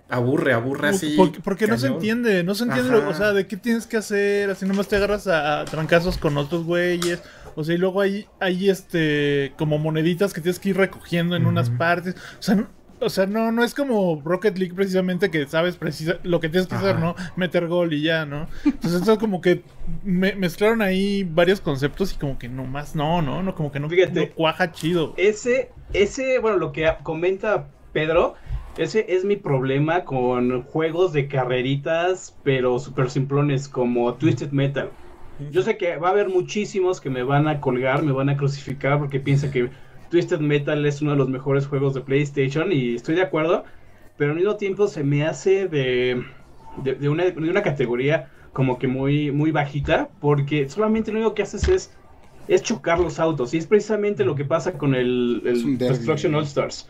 aburre, 0.09 0.53
aburre 0.53 0.89
así. 0.89 1.13
Porque, 1.15 1.39
porque 1.39 1.67
no 1.67 1.77
se 1.77 1.83
cañón". 1.87 1.97
entiende, 1.97 2.43
no 2.43 2.55
se 2.55 2.63
entiende, 2.65 2.91
lo- 2.91 3.07
o 3.09 3.13
sea, 3.13 3.31
de 3.33 3.47
qué 3.47 3.57
tienes 3.57 3.85
que 3.87 3.97
hacer, 3.97 4.49
así 4.49 4.65
nomás 4.65 4.87
te 4.87 4.95
agarras 4.95 5.27
a, 5.27 5.61
a 5.61 5.65
trancazos 5.65 6.17
con 6.17 6.37
otros 6.37 6.63
güeyes, 6.65 7.21
o 7.55 7.63
sea, 7.63 7.75
y 7.75 7.77
luego 7.77 8.01
hay, 8.01 8.25
hay 8.39 8.69
este, 8.69 9.53
como 9.57 9.77
moneditas 9.77 10.33
que 10.33 10.41
tienes 10.41 10.59
que 10.59 10.69
ir 10.69 10.77
recogiendo 10.77 11.35
en 11.35 11.45
unas 11.45 11.69
partes, 11.69 12.15
o 12.39 12.41
sea, 12.41 12.55
no, 12.55 12.67
o 13.01 13.09
sea, 13.09 13.25
no, 13.27 13.51
no 13.53 13.63
es 13.63 13.73
como 13.73 14.21
Rocket 14.25 14.57
League 14.57 14.73
precisamente 14.73 15.31
que 15.31 15.47
sabes 15.47 15.77
precisa, 15.77 16.17
lo 16.23 16.41
que 16.41 16.49
tienes 16.49 16.67
que 16.67 16.75
hacer. 16.75 16.99
¿no? 16.99 17.15
Meter 17.37 17.67
gol 17.67 17.93
y 17.93 18.01
ya, 18.01 18.25
¿no? 18.25 18.49
Entonces 18.65 19.01
eso 19.03 19.17
como 19.17 19.39
que 19.39 19.63
me- 20.03 20.35
mezclaron 20.35 20.81
ahí 20.81 21.23
varios 21.23 21.61
conceptos 21.61 22.11
y 22.13 22.17
como 22.17 22.37
que 22.37 22.49
nomás 22.49 22.95
no, 22.95 23.21
no, 23.21 23.41
no, 23.41 23.55
como 23.55 23.71
que 23.71 23.79
no, 23.79 23.87
Fíjate. 23.89 24.27
no 24.27 24.33
cuaja 24.35 24.73
chido. 24.73 25.13
Ese, 25.15 25.71
ese, 25.93 26.39
bueno, 26.39 26.57
lo 26.57 26.73
que 26.73 26.91
comenta 27.03 27.67
Pedro, 27.93 28.35
ese 28.77 29.05
es 29.09 29.25
mi 29.25 29.35
problema 29.35 30.05
con 30.05 30.63
juegos 30.63 31.13
de 31.13 31.27
carreritas, 31.27 32.37
pero 32.43 32.79
super 32.79 33.09
simplones 33.09 33.67
como 33.67 34.13
Twisted 34.13 34.51
Metal. 34.51 34.89
Yo 35.51 35.61
sé 35.61 35.77
que 35.77 35.97
va 35.97 36.09
a 36.09 36.11
haber 36.11 36.29
muchísimos 36.29 36.99
que 36.99 37.09
me 37.09 37.23
van 37.23 37.47
a 37.47 37.61
colgar, 37.61 38.03
me 38.03 38.11
van 38.11 38.29
a 38.29 38.37
crucificar 38.37 38.99
porque 38.99 39.19
piensan 39.19 39.51
que 39.51 39.69
Twisted 40.09 40.39
Metal 40.39 40.85
es 40.85 41.01
uno 41.01 41.11
de 41.11 41.17
los 41.17 41.29
mejores 41.29 41.67
juegos 41.67 41.93
de 41.93 42.01
PlayStation 42.01 42.71
y 42.71 42.95
estoy 42.95 43.15
de 43.15 43.21
acuerdo, 43.21 43.63
pero 44.17 44.31
al 44.31 44.37
mismo 44.37 44.55
tiempo 44.57 44.87
se 44.87 45.03
me 45.03 45.25
hace 45.25 45.67
de, 45.67 46.23
de, 46.83 46.95
de 46.95 47.09
una, 47.09 47.25
de 47.25 47.49
una 47.49 47.61
categoría 47.61 48.29
como 48.53 48.79
que 48.79 48.87
muy, 48.87 49.31
muy 49.31 49.51
bajita 49.51 50.09
porque 50.19 50.67
solamente 50.69 51.11
lo 51.11 51.19
único 51.19 51.33
que 51.33 51.43
haces 51.43 51.67
es, 51.69 51.93
es 52.47 52.63
chocar 52.63 52.99
los 52.99 53.19
autos 53.19 53.53
y 53.53 53.57
es 53.57 53.67
precisamente 53.67 54.25
lo 54.25 54.35
que 54.35 54.45
pasa 54.45 54.73
con 54.77 54.95
el, 54.95 55.41
el. 55.45 55.77
Destruction 55.77 56.35
All 56.35 56.43
Stars. 56.43 56.89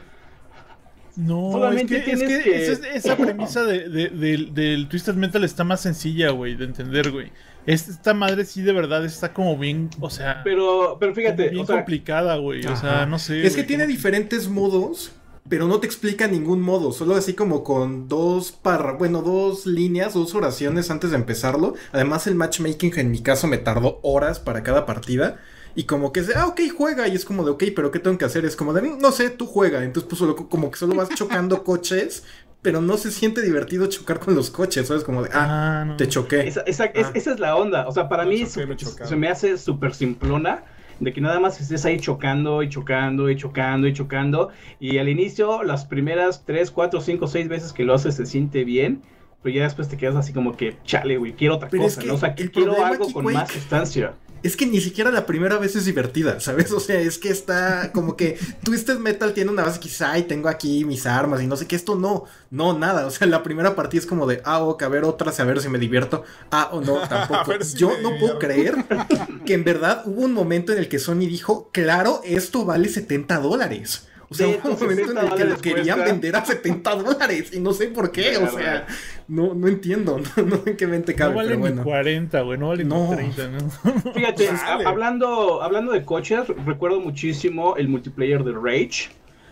No, 1.19 1.51
Solamente 1.51 1.97
es 1.97 2.03
que, 2.05 2.11
es 2.13 2.19
que 2.19 2.43
que- 2.43 2.71
esa, 2.71 2.87
esa 2.89 3.17
premisa 3.17 3.63
de, 3.63 3.89
de- 3.89 4.09
del- 4.09 4.53
del 4.53 4.87
Twisted 4.87 5.15
Metal 5.15 5.43
está 5.43 5.63
más 5.63 5.81
sencilla, 5.81 6.29
güey, 6.31 6.55
de 6.55 6.65
entender, 6.65 7.11
güey. 7.11 7.31
Es- 7.65 7.89
Esta 7.89 8.13
madre 8.13 8.45
sí 8.45 8.61
de 8.61 8.71
verdad 8.73 9.03
está 9.03 9.33
como 9.33 9.57
bien, 9.57 9.89
o 9.99 10.09
sea, 10.09 10.41
Pero, 10.43 10.97
pero 10.99 11.13
fíjate, 11.13 11.49
bien 11.49 11.61
o 11.63 11.65
sea, 11.65 11.75
complicada, 11.77 12.37
güey. 12.37 12.65
O 12.65 12.75
sea, 12.77 13.05
no 13.05 13.19
sé. 13.19 13.45
Es 13.45 13.55
que 13.55 13.63
tiene 13.63 13.83
como- 13.83 13.91
diferentes 13.95 14.47
modos, 14.47 15.11
pero 15.49 15.67
no 15.67 15.79
te 15.79 15.87
explica 15.87 16.27
ningún 16.27 16.61
modo, 16.61 16.91
solo 16.93 17.15
así 17.15 17.33
como 17.33 17.63
con 17.63 18.07
dos 18.07 18.51
parra, 18.51 18.93
bueno, 18.93 19.21
dos 19.21 19.65
líneas, 19.65 20.13
dos 20.13 20.33
oraciones 20.35 20.89
antes 20.89 21.09
de 21.11 21.17
empezarlo. 21.17 21.73
Además, 21.91 22.27
el 22.27 22.35
matchmaking 22.35 22.93
en 22.97 23.11
mi 23.11 23.21
caso 23.21 23.47
me 23.47 23.57
tardó 23.57 23.99
horas 24.03 24.39
para 24.39 24.63
cada 24.63 24.85
partida. 24.85 25.39
Y 25.75 25.83
como 25.83 26.11
que 26.11 26.19
es 26.21 26.27
de, 26.27 26.35
ah, 26.35 26.47
ok, 26.47 26.61
juega. 26.75 27.07
Y 27.07 27.15
es 27.15 27.25
como 27.25 27.43
de, 27.45 27.51
ok, 27.51 27.63
pero 27.75 27.91
¿qué 27.91 27.99
tengo 27.99 28.17
que 28.17 28.25
hacer? 28.25 28.43
Es 28.45 28.55
como 28.55 28.73
de, 28.73 28.81
"Mm, 28.81 28.99
no 28.99 29.11
sé, 29.11 29.29
tú 29.29 29.45
juega. 29.45 29.83
Entonces, 29.83 30.07
pues 30.09 30.19
solo, 30.19 30.35
como 30.35 30.71
que 30.71 30.77
solo 30.77 30.95
vas 30.95 31.09
chocando 31.09 31.63
coches, 31.63 32.23
pero 32.61 32.81
no 32.81 32.97
se 32.97 33.11
siente 33.11 33.41
divertido 33.41 33.87
chocar 33.87 34.19
con 34.19 34.35
los 34.35 34.49
coches. 34.49 34.87
¿Sabes? 34.87 35.03
Como 35.03 35.23
de, 35.23 35.29
ah, 35.33 35.81
Ah, 35.81 35.85
no. 35.85 35.95
te 35.97 36.07
choqué. 36.07 36.47
esa, 36.47 36.61
esa- 36.61 36.85
es- 36.85 37.07
Ah. 37.07 37.11
esa 37.13 37.31
es 37.33 37.39
la 37.39 37.55
onda. 37.55 37.87
O 37.87 37.91
sea, 37.91 38.09
para 38.09 38.23
Me 38.25 38.31
mí 38.31 38.39
choqué, 38.45 38.77
su- 38.85 38.97
se 39.05 39.15
me 39.15 39.29
hace 39.29 39.57
súper 39.57 39.93
simplona. 39.93 40.63
de 41.01 41.13
que 41.13 41.21
nada 41.21 41.39
más 41.39 41.61
estés 41.61 41.85
ahí 41.85 41.97
chocando 41.97 42.61
y 42.61 42.67
chocando 42.67 43.29
y 43.29 43.37
chocando 43.37 43.87
y 43.87 43.93
chocando. 43.93 44.49
Y 44.81 44.97
al 44.97 45.07
inicio, 45.07 45.63
las 45.63 45.85
primeras 45.85 46.43
3, 46.45 46.71
4, 46.71 46.99
5, 46.99 47.27
6 47.27 47.47
veces 47.47 47.71
que 47.71 47.85
lo 47.85 47.93
haces 47.93 48.15
se 48.15 48.25
siente 48.25 48.65
bien. 48.65 49.01
Pero 49.41 49.55
ya 49.55 49.63
después 49.63 49.87
te 49.87 49.97
quedas 49.97 50.15
así 50.15 50.33
como 50.33 50.55
que, 50.55 50.77
chale, 50.83 51.17
güey, 51.17 51.33
quiero 51.33 51.55
otra 51.55 51.69
Pero 51.69 51.83
es 51.83 51.95
cosa, 51.95 52.01
que 52.01 52.07
¿no? 52.07 52.15
O 52.15 52.17
sea, 52.17 52.35
el 52.37 52.51
quiero 52.51 52.83
algo 52.83 53.05
aquí, 53.05 53.13
con 53.13 53.25
más 53.25 53.51
sustancia. 53.51 54.13
Es 54.41 54.55
que 54.55 54.65
ni 54.65 54.79
siquiera 54.79 55.11
la 55.11 55.25
primera 55.25 55.57
vez 55.57 55.75
es 55.75 55.85
divertida, 55.85 56.39
¿sabes? 56.39 56.71
O 56.71 56.79
sea, 56.79 56.99
es 56.99 57.17
que 57.17 57.29
está 57.29 57.91
como 57.91 58.15
que 58.15 58.37
Twisted 58.63 58.97
Metal 58.99 59.33
tiene 59.33 59.51
una 59.51 59.63
base 59.63 59.79
quizá 59.79 60.17
y 60.17 60.23
tengo 60.23 60.47
aquí 60.47 60.85
mis 60.85 61.05
armas 61.05 61.41
y 61.41 61.47
no 61.47 61.57
sé 61.57 61.67
qué, 61.67 61.75
esto 61.75 61.95
no, 61.95 62.25
no, 62.49 62.77
nada. 62.77 63.05
O 63.05 63.11
sea, 63.11 63.27
la 63.27 63.43
primera 63.43 63.75
partida 63.75 64.01
es 64.01 64.07
como 64.07 64.27
de, 64.27 64.41
ah, 64.45 64.63
ok, 64.63 64.83
a 64.83 64.87
ver 64.89 65.03
otras, 65.03 65.39
a 65.39 65.43
ver 65.45 65.61
si 65.61 65.69
me 65.69 65.79
divierto. 65.79 66.23
Ah, 66.51 66.69
o 66.71 66.81
no, 66.81 66.99
tampoco. 67.09 67.51
si 67.61 67.77
Yo 67.77 67.91
no 68.01 68.17
puedo 68.17 68.39
creer 68.39 68.75
que 69.45 69.53
en 69.53 69.63
verdad 69.63 70.03
hubo 70.05 70.21
un 70.21 70.33
momento 70.33 70.71
en 70.73 70.79
el 70.79 70.89
que 70.89 70.99
Sony 70.99 71.27
dijo, 71.27 71.69
claro, 71.71 72.21
esto 72.23 72.65
vale 72.65 72.89
70 72.89 73.39
dólares. 73.39 74.07
O 74.31 74.35
sea, 74.35 74.47
hubo 74.47 74.69
un 74.69 74.79
momento 74.79 75.01
en 75.01 75.07
70 75.07 75.21
el 75.21 75.37
que 75.39 75.45
lo 75.45 75.57
querían 75.57 75.99
vender 76.05 76.35
a 76.35 76.45
70 76.45 76.95
dólares 76.97 77.51
y 77.51 77.59
no 77.59 77.73
sé 77.73 77.87
por 77.87 78.11
qué, 78.11 78.37
o 78.37 78.47
sea, 78.49 78.85
no, 79.27 79.55
no 79.55 79.67
entiendo, 79.67 80.19
no, 80.37 80.43
no 80.43 80.61
en 80.67 80.77
qué 80.77 80.85
mente 80.85 81.15
cabe, 81.15 81.31
no 81.31 81.37
vale 81.37 81.49
pero 81.49 81.59
ni 81.61 81.61
bueno. 81.67 81.83
40, 81.83 82.41
güey, 82.41 82.59
no 82.59 82.67
vale 82.67 82.83
No. 82.83 83.09
ni 83.09 83.15
30, 83.31 83.47
¿no? 83.47 84.11
Fíjate, 84.13 84.49
a- 84.49 84.81
hablando, 84.87 85.63
hablando 85.63 85.91
de 85.93 86.03
coches, 86.05 86.41
recuerdo 86.65 86.99
muchísimo 86.99 87.75
el 87.75 87.87
multiplayer 87.89 88.43
de 88.43 88.51
Rage. 88.53 89.09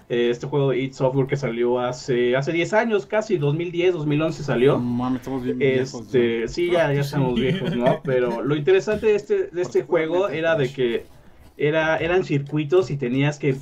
eh, 0.10 0.30
Este 0.30 0.46
juego 0.46 0.70
de 0.70 0.78
id 0.80 0.94
Software 0.94 1.26
que 1.28 1.38
salió 1.38 1.80
hace, 1.80 2.36
hace 2.36 2.52
10 2.52 2.74
años, 2.74 3.06
casi 3.08 3.38
2010, 3.38 3.94
2011 3.96 4.44
salió. 4.44 4.74
No 4.74 4.80
mames, 4.80 5.22
estamos 5.22 5.44
bien 5.44 5.58
viejos. 5.58 6.02
Este, 6.02 6.48
sí, 6.48 6.70
ya, 6.72 6.94
ya 6.94 7.02
estamos 7.02 7.34
viejos, 7.40 7.76
¿no? 7.76 8.00
Pero 8.06 8.44
lo 8.44 8.56
interesante 8.56 9.08
de 9.08 9.16
este, 9.16 9.48
de 9.48 9.62
este 9.64 9.82
juego 9.84 10.30
era 10.30 10.56
de 10.56 10.72
que 10.72 11.06
era, 11.58 11.98
eran 11.98 12.24
circuitos 12.24 12.92
y 12.92 12.98
tenías 12.98 13.40
que 13.40 13.58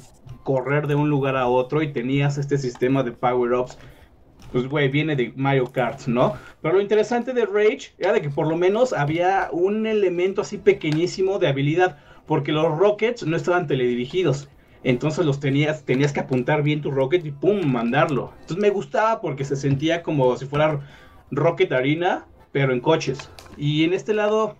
correr 0.45 0.85
de 0.85 0.93
un 0.93 1.09
lugar 1.09 1.35
a 1.35 1.47
otro 1.47 1.81
y 1.81 1.91
tenías 1.91 2.37
este 2.37 2.59
sistema 2.59 3.01
de 3.01 3.11
power-ups. 3.11 3.79
Pues, 4.51 4.69
güey, 4.69 4.89
viene 4.89 5.15
de 5.15 5.33
Mario 5.35 5.71
Kart, 5.71 6.05
¿no? 6.05 6.35
Pero 6.61 6.75
lo 6.75 6.81
interesante 6.81 7.33
de 7.33 7.47
Rage 7.47 7.93
era 7.97 8.13
de 8.13 8.21
que 8.21 8.29
por 8.29 8.47
lo 8.47 8.55
menos 8.55 8.93
había 8.93 9.49
un 9.51 9.87
elemento 9.87 10.41
así 10.41 10.59
pequeñísimo 10.59 11.39
de 11.39 11.47
habilidad, 11.47 11.97
porque 12.27 12.51
los 12.51 12.77
rockets 12.77 13.25
no 13.25 13.35
estaban 13.35 13.65
teledirigidos. 13.65 14.47
Entonces 14.83 15.25
los 15.25 15.39
tenías, 15.39 15.83
tenías 15.83 16.13
que 16.13 16.19
apuntar 16.19 16.61
bien 16.61 16.81
tu 16.81 16.91
rocket 16.91 17.25
y 17.25 17.31
pum, 17.31 17.65
mandarlo. 17.65 18.31
Entonces 18.41 18.57
me 18.57 18.69
gustaba 18.69 19.19
porque 19.19 19.45
se 19.45 19.55
sentía 19.55 20.03
como 20.03 20.37
si 20.37 20.45
fuera 20.45 20.79
Rocket 21.31 21.71
Arena, 21.71 22.27
pero 22.51 22.71
en 22.71 22.81
coches. 22.81 23.31
Y 23.57 23.83
en 23.83 23.93
este 23.93 24.13
lado, 24.13 24.55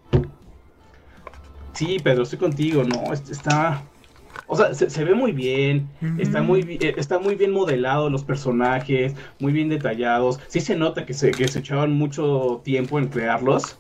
sí, 1.74 2.00
Pedro, 2.04 2.24
estoy 2.24 2.40
contigo, 2.40 2.84
¿no? 2.84 3.14
Está, 3.14 3.84
o 4.48 4.56
sea, 4.56 4.74
se, 4.74 4.90
se 4.90 5.04
ve 5.04 5.14
muy 5.16 5.32
bien, 5.32 5.88
está 6.20 6.42
muy, 6.42 6.62
eh, 6.82 6.94
está 6.98 7.20
muy 7.20 7.36
bien 7.36 7.52
modelado 7.52 8.10
los 8.10 8.24
personajes, 8.24 9.14
muy 9.40 9.52
bien 9.54 9.70
detallados. 9.70 10.40
Sí 10.48 10.60
se 10.62 10.76
nota 10.76 11.06
que 11.06 11.14
se, 11.14 11.32
que 11.32 11.48
se 11.48 11.60
echaban 11.60 11.92
mucho 11.94 12.62
tiempo 12.64 13.00
en 13.00 13.08
crearlos. 13.08 13.78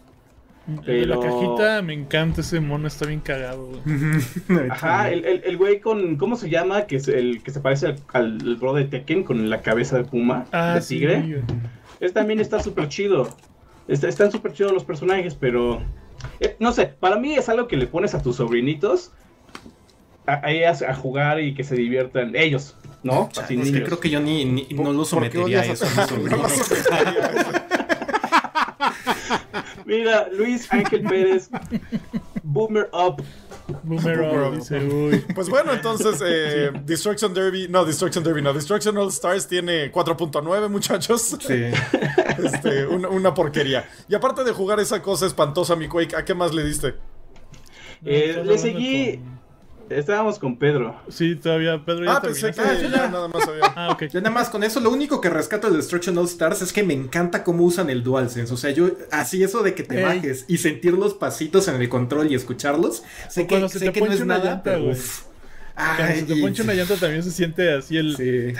De 0.67 1.05
La 1.05 1.19
Pero- 1.19 1.21
cajita 1.21 1.81
me 1.83 1.93
encanta 1.93 2.41
ese 2.41 2.59
mono, 2.59 2.87
está 2.87 3.05
bien 3.05 3.19
cagado, 3.19 3.67
güey. 3.67 3.81
Ajá, 4.71 5.11
el, 5.11 5.23
el, 5.23 5.41
el 5.45 5.57
güey 5.57 5.79
con, 5.79 6.15
¿cómo 6.17 6.35
se 6.35 6.49
llama? 6.49 6.87
Que 6.87 6.95
es 6.95 7.07
el 7.07 7.43
que 7.43 7.51
se 7.51 7.59
parece 7.59 7.85
al, 7.87 7.95
al 8.13 8.55
bro 8.55 8.73
de 8.73 8.85
Tekken 8.85 9.23
con 9.23 9.47
la 9.51 9.61
cabeza 9.61 9.97
de 9.97 10.05
puma, 10.05 10.45
Ah, 10.51 10.73
de 10.75 10.81
sí, 10.81 10.95
tigre. 10.97 11.19
güey. 11.21 11.43
Este 11.99 12.13
también 12.13 12.39
está 12.39 12.59
súper 12.63 12.87
chido. 12.87 13.29
Está- 13.87 14.07
están 14.09 14.31
súper 14.31 14.53
chidos 14.53 14.71
los 14.73 14.83
personajes, 14.83 15.35
pero... 15.35 15.83
eh, 16.39 16.55
no 16.59 16.71
sé, 16.71 16.87
para 16.87 17.17
mí 17.17 17.35
es 17.35 17.47
algo 17.47 17.67
que 17.67 17.77
le 17.77 17.85
pones 17.85 18.15
a 18.15 18.23
tus 18.23 18.37
sobrinitos 18.37 19.11
a, 20.27 20.45
ahí 20.45 20.63
a, 20.63 20.71
a 20.71 20.95
jugar 20.95 21.39
y 21.41 21.53
que 21.53 21.63
se 21.63 21.75
diviertan 21.75 22.35
ellos, 22.35 22.75
¿no? 23.03 23.29
Así 23.37 23.41
Es 23.41 23.47
que 23.47 23.55
niños. 23.71 23.81
creo 23.85 23.99
que 23.99 24.09
yo 24.09 24.19
ni, 24.19 24.45
ni- 24.45 24.67
no 24.71 24.91
lo 24.93 24.99
¿Por 24.99 25.03
qué 25.03 25.09
sometería 25.09 25.61
a 25.61 25.65
eso. 25.65 25.85
a 25.85 26.07
No 26.17 26.37
lo. 26.37 26.47
Mira, 29.85 30.27
Luis 30.31 30.67
Ángel 30.71 31.03
Pérez, 31.03 31.49
Boomer 32.43 32.89
Up. 32.91 33.23
Boomer 33.83 34.17
Boomer 34.17 34.39
Up, 34.41 34.47
Up. 34.53 34.55
dice, 34.55 34.77
uy. 34.79 35.23
Pues 35.33 35.49
bueno, 35.49 35.73
entonces 35.73 36.21
eh, 36.25 36.71
Destruction 36.85 37.33
Derby, 37.33 37.67
no, 37.69 37.85
Destruction 37.85 38.23
Derby, 38.23 38.41
no, 38.41 38.53
Destruction 38.53 38.97
All 38.97 39.09
Stars 39.09 39.47
tiene 39.47 39.91
4.9 39.91 40.69
muchachos. 40.69 41.37
Sí. 41.39 41.53
Este, 42.35 42.85
una, 42.85 43.07
una 43.07 43.33
porquería. 43.33 43.87
Y 44.09 44.15
aparte 44.15 44.43
de 44.43 44.51
jugar 44.51 44.81
esa 44.81 45.01
cosa 45.01 45.25
espantosa, 45.25 45.77
mi 45.77 45.87
Quake, 45.87 46.17
¿a 46.17 46.25
qué 46.25 46.35
más 46.35 46.53
le 46.53 46.65
diste? 46.65 46.95
Eh, 48.03 48.41
le 48.43 48.57
seguí- 48.57 49.19
con- 49.19 49.34
Estábamos 49.89 50.39
con 50.39 50.57
Pedro. 50.57 50.99
Sí, 51.09 51.35
todavía, 51.35 51.83
Pedro, 51.85 52.05
ya 52.05 52.15
Ah, 52.15 52.21
pensé 52.21 52.47
que 52.47 52.53
terminaste. 52.53 52.89
ya 52.89 53.07
nada 53.07 53.27
más 53.27 53.47
había. 53.47 53.65
Ah, 53.75 53.89
ok. 53.91 54.03
Yo 54.11 54.19
nada 54.19 54.31
más 54.33 54.49
con 54.49 54.63
eso, 54.63 54.79
lo 54.79 54.89
único 54.89 55.21
que 55.21 55.29
rescato 55.29 55.69
de 55.69 55.77
Destruction 55.77 56.17
All 56.17 56.25
Stars 56.25 56.61
es 56.63 56.73
que 56.73 56.83
me 56.83 56.93
encanta 56.93 57.43
cómo 57.43 57.63
usan 57.63 57.89
el 57.89 58.03
DualSense. 58.03 58.51
O 58.53 58.57
sea, 58.57 58.71
yo, 58.71 58.89
así 59.11 59.43
eso 59.43 59.61
de 59.61 59.75
que 59.75 59.83
te 59.83 59.97
Ey. 59.97 60.03
bajes 60.03 60.45
y 60.47 60.57
sentir 60.57 60.93
los 60.93 61.13
pasitos 61.13 61.67
en 61.67 61.75
el 61.81 61.87
control 61.89 62.31
y 62.31 62.35
escucharlos, 62.35 63.03
sé 63.29 63.43
O 63.43 63.47
que, 63.47 63.69
se 63.69 63.79
sé 63.79 63.85
te 63.85 63.91
que 63.91 64.01
no 64.01 64.11
es 64.11 64.21
una 64.21 64.37
nada, 64.39 64.49
llanta, 64.49 64.63
pero 64.63 64.85
uf. 64.89 65.21
Cuando 65.75 66.03
Ay, 66.03 66.19
se 66.21 66.25
te 66.25 66.35
ponche 66.41 66.63
una 66.63 66.73
llanta 66.73 66.95
también 66.95 67.21
se 67.21 67.31
siente 67.31 67.73
así 67.73 67.97
el... 67.97 68.15
Sí. 68.15 68.53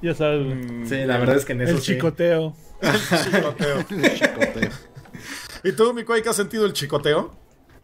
Ya 0.00 0.14
sabes. 0.14 0.46
Mm, 0.46 0.86
Sí, 0.86 0.94
la 1.04 1.18
verdad 1.18 1.36
es 1.36 1.44
que 1.44 1.52
en 1.52 1.60
eso 1.62 1.72
el 1.76 1.80
sí. 1.80 1.92
chicoteo. 1.92 2.56
chicoteo. 2.80 3.82
Chicoteo. 3.88 4.70
¿Y 5.64 5.72
tú, 5.72 5.92
mi 5.92 6.04
Quake, 6.04 6.28
has 6.28 6.36
sentido 6.36 6.64
el 6.66 6.72
chicoteo? 6.72 7.34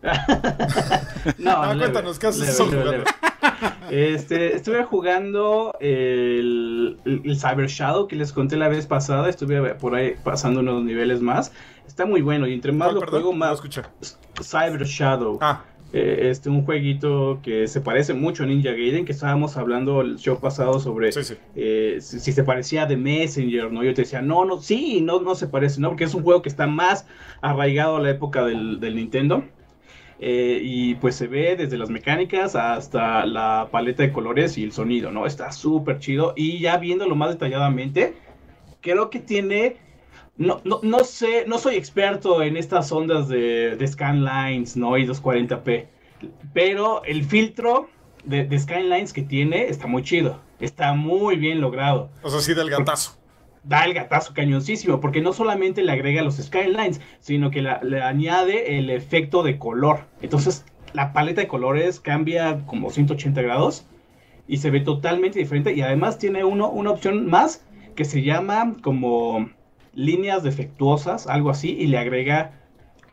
No, 1.39 1.63
leve, 1.67 1.79
cuéntanos, 1.79 2.19
¿qué 2.19 2.27
haces. 2.29 2.61
Este, 3.91 4.57
estuve 4.57 4.83
jugando 4.85 5.75
el, 5.81 6.99
el, 7.05 7.23
el 7.25 7.37
Cyber 7.39 7.67
Shadow 7.69 8.09
que 8.09 8.17
les 8.17 8.33
conté 8.33 8.57
la 8.57 8.69
vez 8.69 8.87
pasada. 8.87 9.29
Estuve 9.29 9.75
por 9.75 9.95
ahí 9.95 10.15
pasando 10.23 10.61
unos 10.61 10.83
niveles 10.85 11.21
más. 11.21 11.53
Está 11.87 12.07
muy 12.07 12.23
bueno 12.23 12.47
y 12.47 12.55
entre 12.55 12.73
más 12.73 12.89
¿Cuál, 12.89 12.95
lo 12.97 13.01
perdón? 13.01 13.23
juego, 13.23 13.33
No 13.33 13.39
más. 13.39 13.63
Cyber 14.43 14.85
Shadow. 14.85 15.39
Ah, 15.41 15.65
Eh, 15.93 16.31
este, 16.31 16.49
un 16.51 16.65
jueguito 16.65 17.39
que 17.43 17.69
se 17.69 17.81
parece 17.81 18.15
mucho 18.15 18.43
a 18.43 18.47
Ninja 18.47 18.71
Gaiden, 18.73 19.05
que 19.05 19.13
estábamos 19.13 19.57
hablando 19.57 20.01
el 20.01 20.17
show 20.17 20.41
pasado 20.41 20.81
sobre 20.81 21.13
sí, 21.13 21.23
sí. 21.23 21.35
eh, 21.55 21.99
si, 22.01 22.19
si 22.19 22.33
se 22.33 22.43
parecía 22.43 22.83
a 22.83 22.89
The 22.89 22.97
Messenger, 22.97 23.71
¿no? 23.71 23.85
Yo 23.85 23.95
te 23.95 24.03
decía, 24.03 24.21
no, 24.21 24.45
no, 24.45 24.61
sí, 24.61 25.01
no, 25.03 25.21
no 25.21 25.37
se 25.37 25.47
parece, 25.47 25.81
¿no? 25.81 25.91
Porque 25.91 26.05
es 26.05 26.15
un 26.15 26.25
juego 26.25 26.43
que 26.43 26.49
está 26.49 26.67
más 26.67 27.07
arraigado 27.43 27.97
a 27.97 28.01
la 28.01 28.11
época 28.11 28.45
del, 28.45 28.81
del 28.81 28.97
Nintendo. 28.97 29.45
Eh, 30.27 30.59
y 30.63 30.95
pues 30.95 31.17
se 31.17 31.27
ve 31.27 31.55
desde 31.55 31.77
las 31.77 31.91
mecánicas 31.91 32.57
hasta 32.57 33.27
la 33.27 33.69
paleta 33.71 34.03
de 34.05 34.11
colores 34.11 34.57
y 34.57 34.65
el 34.65 34.73
sonido, 34.73 35.11
¿no? 35.11 35.27
Está 35.27 35.53
súper 35.53 35.99
chido. 35.99 36.33
Y 36.35 36.61
ya 36.61 36.79
viéndolo 36.79 37.15
más 37.15 37.29
detalladamente, 37.33 38.15
creo 38.81 39.11
que 39.11 39.21
tiene. 39.21 39.77
No, 40.39 40.63
no, 40.65 40.81
no 40.83 41.05
sé, 41.05 41.45
no 41.47 41.59
soy 41.59 41.75
experto 41.75 42.43
en 42.43 42.57
estas 42.57 42.91
ondas 42.91 43.29
de, 43.29 43.77
scanlines, 43.87 44.79
¿no? 44.79 44.97
Y 44.97 45.07
240p. 45.07 45.89
Pero 46.55 47.05
el 47.05 47.23
filtro 47.25 47.91
de, 48.25 48.45
de 48.45 48.59
scanlines 48.59 49.13
que 49.13 49.21
tiene 49.21 49.67
está 49.67 49.87
muy 49.87 50.05
chido. 50.05 50.41
Está 50.59 50.95
muy 50.95 51.37
bien 51.37 51.61
logrado. 51.61 52.09
O 52.23 52.31
sea, 52.31 52.41
sí 52.41 52.55
del 52.55 52.71
gatazo. 52.71 53.19
Da 53.65 53.85
el 53.85 53.95
gatazo 53.95 54.35
cañoncísimo, 54.35 55.01
porque 55.01 55.21
no 55.23 55.33
solamente 55.33 55.83
le 55.83 55.93
agrega 55.93 56.23
los 56.23 56.37
skylines, 56.37 57.01
sino 57.21 57.51
que 57.51 57.63
la- 57.63 57.81
le 57.83 58.03
añade 58.03 58.79
el 58.79 58.91
efecto 58.91 59.43
de 59.43 59.59
color. 59.59 60.01
Entonces, 60.21 60.67
la 60.93 61.13
paleta 61.13 61.41
de 61.41 61.49
colores 61.49 61.99
cambia 61.99 62.65
como 62.67 62.91
180 62.91 63.41
grados 63.43 63.87
y 64.47 64.59
se 64.59 64.71
ve 64.71 64.81
totalmente 64.81 65.39
diferente. 65.39 65.73
Y 65.73 65.81
además 65.81 66.19
tiene 66.19 66.45
uno, 66.45 66.69
una 66.69 66.91
opción 66.91 67.27
más 67.27 67.65
que 67.97 68.05
se 68.05 68.23
llama 68.23 68.75
como 68.83 69.49
líneas 69.95 70.43
defectuosas, 70.43 71.27
algo 71.27 71.49
así, 71.51 71.71
y 71.71 71.87
le 71.87 71.97
agrega 71.99 72.61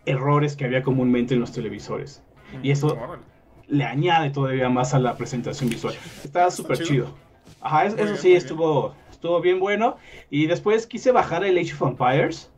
errores 0.06 0.56
que 0.56 0.66
había 0.66 0.82
comúnmente 0.84 1.34
en 1.34 1.40
los 1.40 1.52
televisores. 1.54 2.24
Y 2.64 2.72
eso 2.72 2.88
Órale. 2.88 3.24
le 3.68 3.86
añade 3.86 4.32
todavía 4.32 4.68
más 4.68 4.94
a 4.94 5.00
la 5.00 5.16
presentación 5.16 5.70
visual. 5.70 5.94
Está 6.24 6.52
súper 6.52 6.78
chido. 6.78 6.88
chido. 7.06 7.16
Ajá, 7.62 7.86
es- 7.86 7.94
eso 7.94 8.04
bien, 8.06 8.18
sí, 8.18 8.34
estuvo, 8.34 8.96
estuvo 9.22 9.40
bien 9.40 9.60
bueno. 9.60 9.98
Y 10.32 10.48
después 10.48 10.88
quise 10.88 11.12
bajar 11.12 11.44
el 11.44 11.56
Age 11.60 11.74
of 11.80 11.82
Empires. 11.84 12.50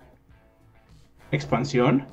Expansión. 1.32 2.06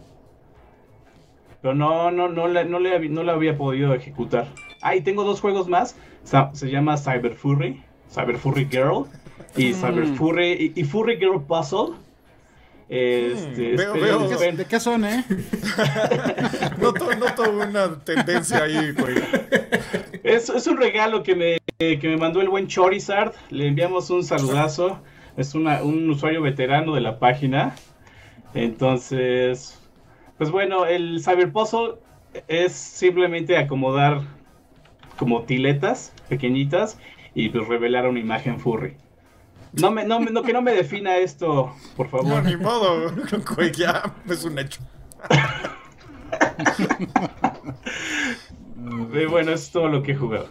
Pero 1.62 1.74
no, 1.74 2.10
no, 2.10 2.28
no, 2.28 2.48
le, 2.48 2.64
no, 2.64 2.80
le, 2.80 3.08
no 3.08 3.22
la 3.22 3.34
había 3.34 3.56
podido 3.56 3.94
ejecutar. 3.94 4.48
Ah, 4.82 4.96
y 4.96 5.02
tengo 5.02 5.22
dos 5.22 5.40
juegos 5.40 5.68
más. 5.68 5.94
Se 6.24 6.68
llama 6.70 6.96
Cyber 6.96 7.34
Furry. 7.34 7.80
Cyber 8.12 8.38
Furry 8.38 8.66
Girl. 8.68 9.04
Y 9.56 9.72
Cyber 9.72 10.06
Mm. 10.06 10.14
Furry. 10.16 10.72
Y, 10.74 10.80
y 10.80 10.84
Furry 10.84 11.16
Girl 11.18 11.40
Puzzle. 11.46 11.94
Este, 12.88 13.74
Mm, 13.74 13.76
veo- 13.76 13.92
veo- 13.92 14.18
¿De 14.18 14.26
qué, 14.26 14.32
esperen. 14.32 14.56
de 14.56 14.64
qué 14.64 14.80
son, 14.80 15.04
eh? 15.04 15.24
Noto, 16.80 17.14
noto 17.14 17.42
una 17.52 17.94
tendencia 18.04 18.64
ahí, 18.64 18.92
Quake. 18.94 20.09
Es, 20.22 20.48
es 20.50 20.66
un 20.66 20.76
regalo 20.76 21.22
que 21.22 21.34
me, 21.34 21.58
que 21.78 22.08
me 22.08 22.16
mandó 22.16 22.40
el 22.40 22.48
buen 22.48 22.66
Chorizard. 22.66 23.32
Le 23.50 23.66
enviamos 23.68 24.10
un 24.10 24.22
saludazo. 24.24 25.00
Es 25.36 25.54
una- 25.54 25.82
un 25.82 26.08
usuario 26.10 26.42
veterano 26.42 26.94
de 26.94 27.00
la 27.00 27.18
página. 27.18 27.74
Entonces, 28.54 29.78
pues 30.38 30.50
bueno, 30.50 30.86
el 30.86 31.22
Cyber 31.22 31.52
Puzzle 31.52 31.94
es 32.48 32.72
simplemente 32.72 33.56
acomodar 33.56 34.22
como 35.18 35.42
tiletas 35.42 36.12
pequeñitas 36.28 36.98
y 37.34 37.48
pues 37.50 37.68
revelar 37.68 38.08
una 38.08 38.18
imagen 38.20 38.58
furry. 38.58 38.96
No 39.72 39.90
me, 39.92 40.04
no, 40.04 40.18
no, 40.18 40.42
que 40.42 40.52
no 40.52 40.62
me 40.62 40.72
defina 40.72 41.16
esto, 41.18 41.72
por 41.96 42.06
No, 42.06 42.10
favor. 42.18 42.44
ni 42.44 42.56
modo, 42.56 43.12
ya 43.76 44.02
es 44.28 44.44
un 44.44 44.58
hecho. 44.58 44.80
Eh, 49.14 49.26
bueno, 49.26 49.52
es 49.52 49.70
todo 49.70 49.88
lo 49.88 50.02
que 50.02 50.12
he 50.12 50.16
jugado. 50.16 50.48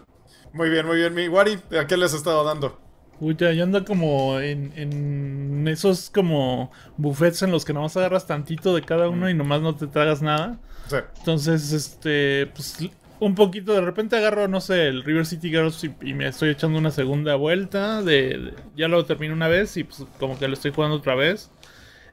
Muy 0.54 0.70
bien, 0.70 0.86
muy 0.86 0.98
bien, 0.98 1.14
mi 1.14 1.28
Wari, 1.28 1.60
¿a 1.80 1.86
qué 1.88 1.96
les 1.98 2.12
has 2.14 2.20
estado 2.20 2.44
dando? 2.44 2.80
Uy, 3.20 3.36
ya, 3.38 3.52
ya 3.52 3.64
anda 3.64 3.84
como 3.84 4.40
en, 4.40 4.72
en 4.78 5.68
esos 5.68 6.10
como 6.10 6.72
buffets 6.98 7.42
en 7.42 7.52
los 7.52 7.66
que 7.66 7.74
nomás 7.74 7.98
agarras 7.98 8.26
tantito 8.26 8.74
de 8.74 8.82
cada 8.82 9.10
uno 9.10 9.30
y 9.30 9.34
nomás 9.34 9.62
no 9.62 9.76
te 9.76 9.88
tragas 9.88 10.22
nada. 10.22 10.58
Sí. 10.88 10.96
Entonces, 11.18 11.74
este, 11.74 12.48
pues 12.48 12.78
un 13.20 13.36
poquito, 13.36 13.74
de 13.74 13.82
repente 13.82 14.16
agarro, 14.16 14.48
no 14.48 14.62
sé, 14.62 14.88
el 14.88 15.04
River 15.04 15.26
City 15.26 15.50
Girls 15.50 15.84
y, 15.84 15.94
y 16.02 16.14
me 16.14 16.28
estoy 16.28 16.50
echando 16.50 16.80
una 16.80 16.92
segunda 16.92 17.36
vuelta. 17.36 18.02
De, 18.02 18.38
de- 18.38 18.54
ya 18.78 18.88
lo 18.88 19.04
terminé 19.06 19.34
una 19.34 19.50
vez 19.50 19.76
y 19.76 19.84
pues 19.84 20.06
como 20.18 20.40
que 20.40 20.48
lo 20.48 20.54
estoy 20.54 20.72
jugando 20.72 20.96
otra 20.96 21.16
vez. 21.16 21.52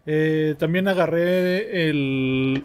Eh, 0.07 0.57
también 0.59 0.89
agarré 0.89 1.89
el... 1.89 2.65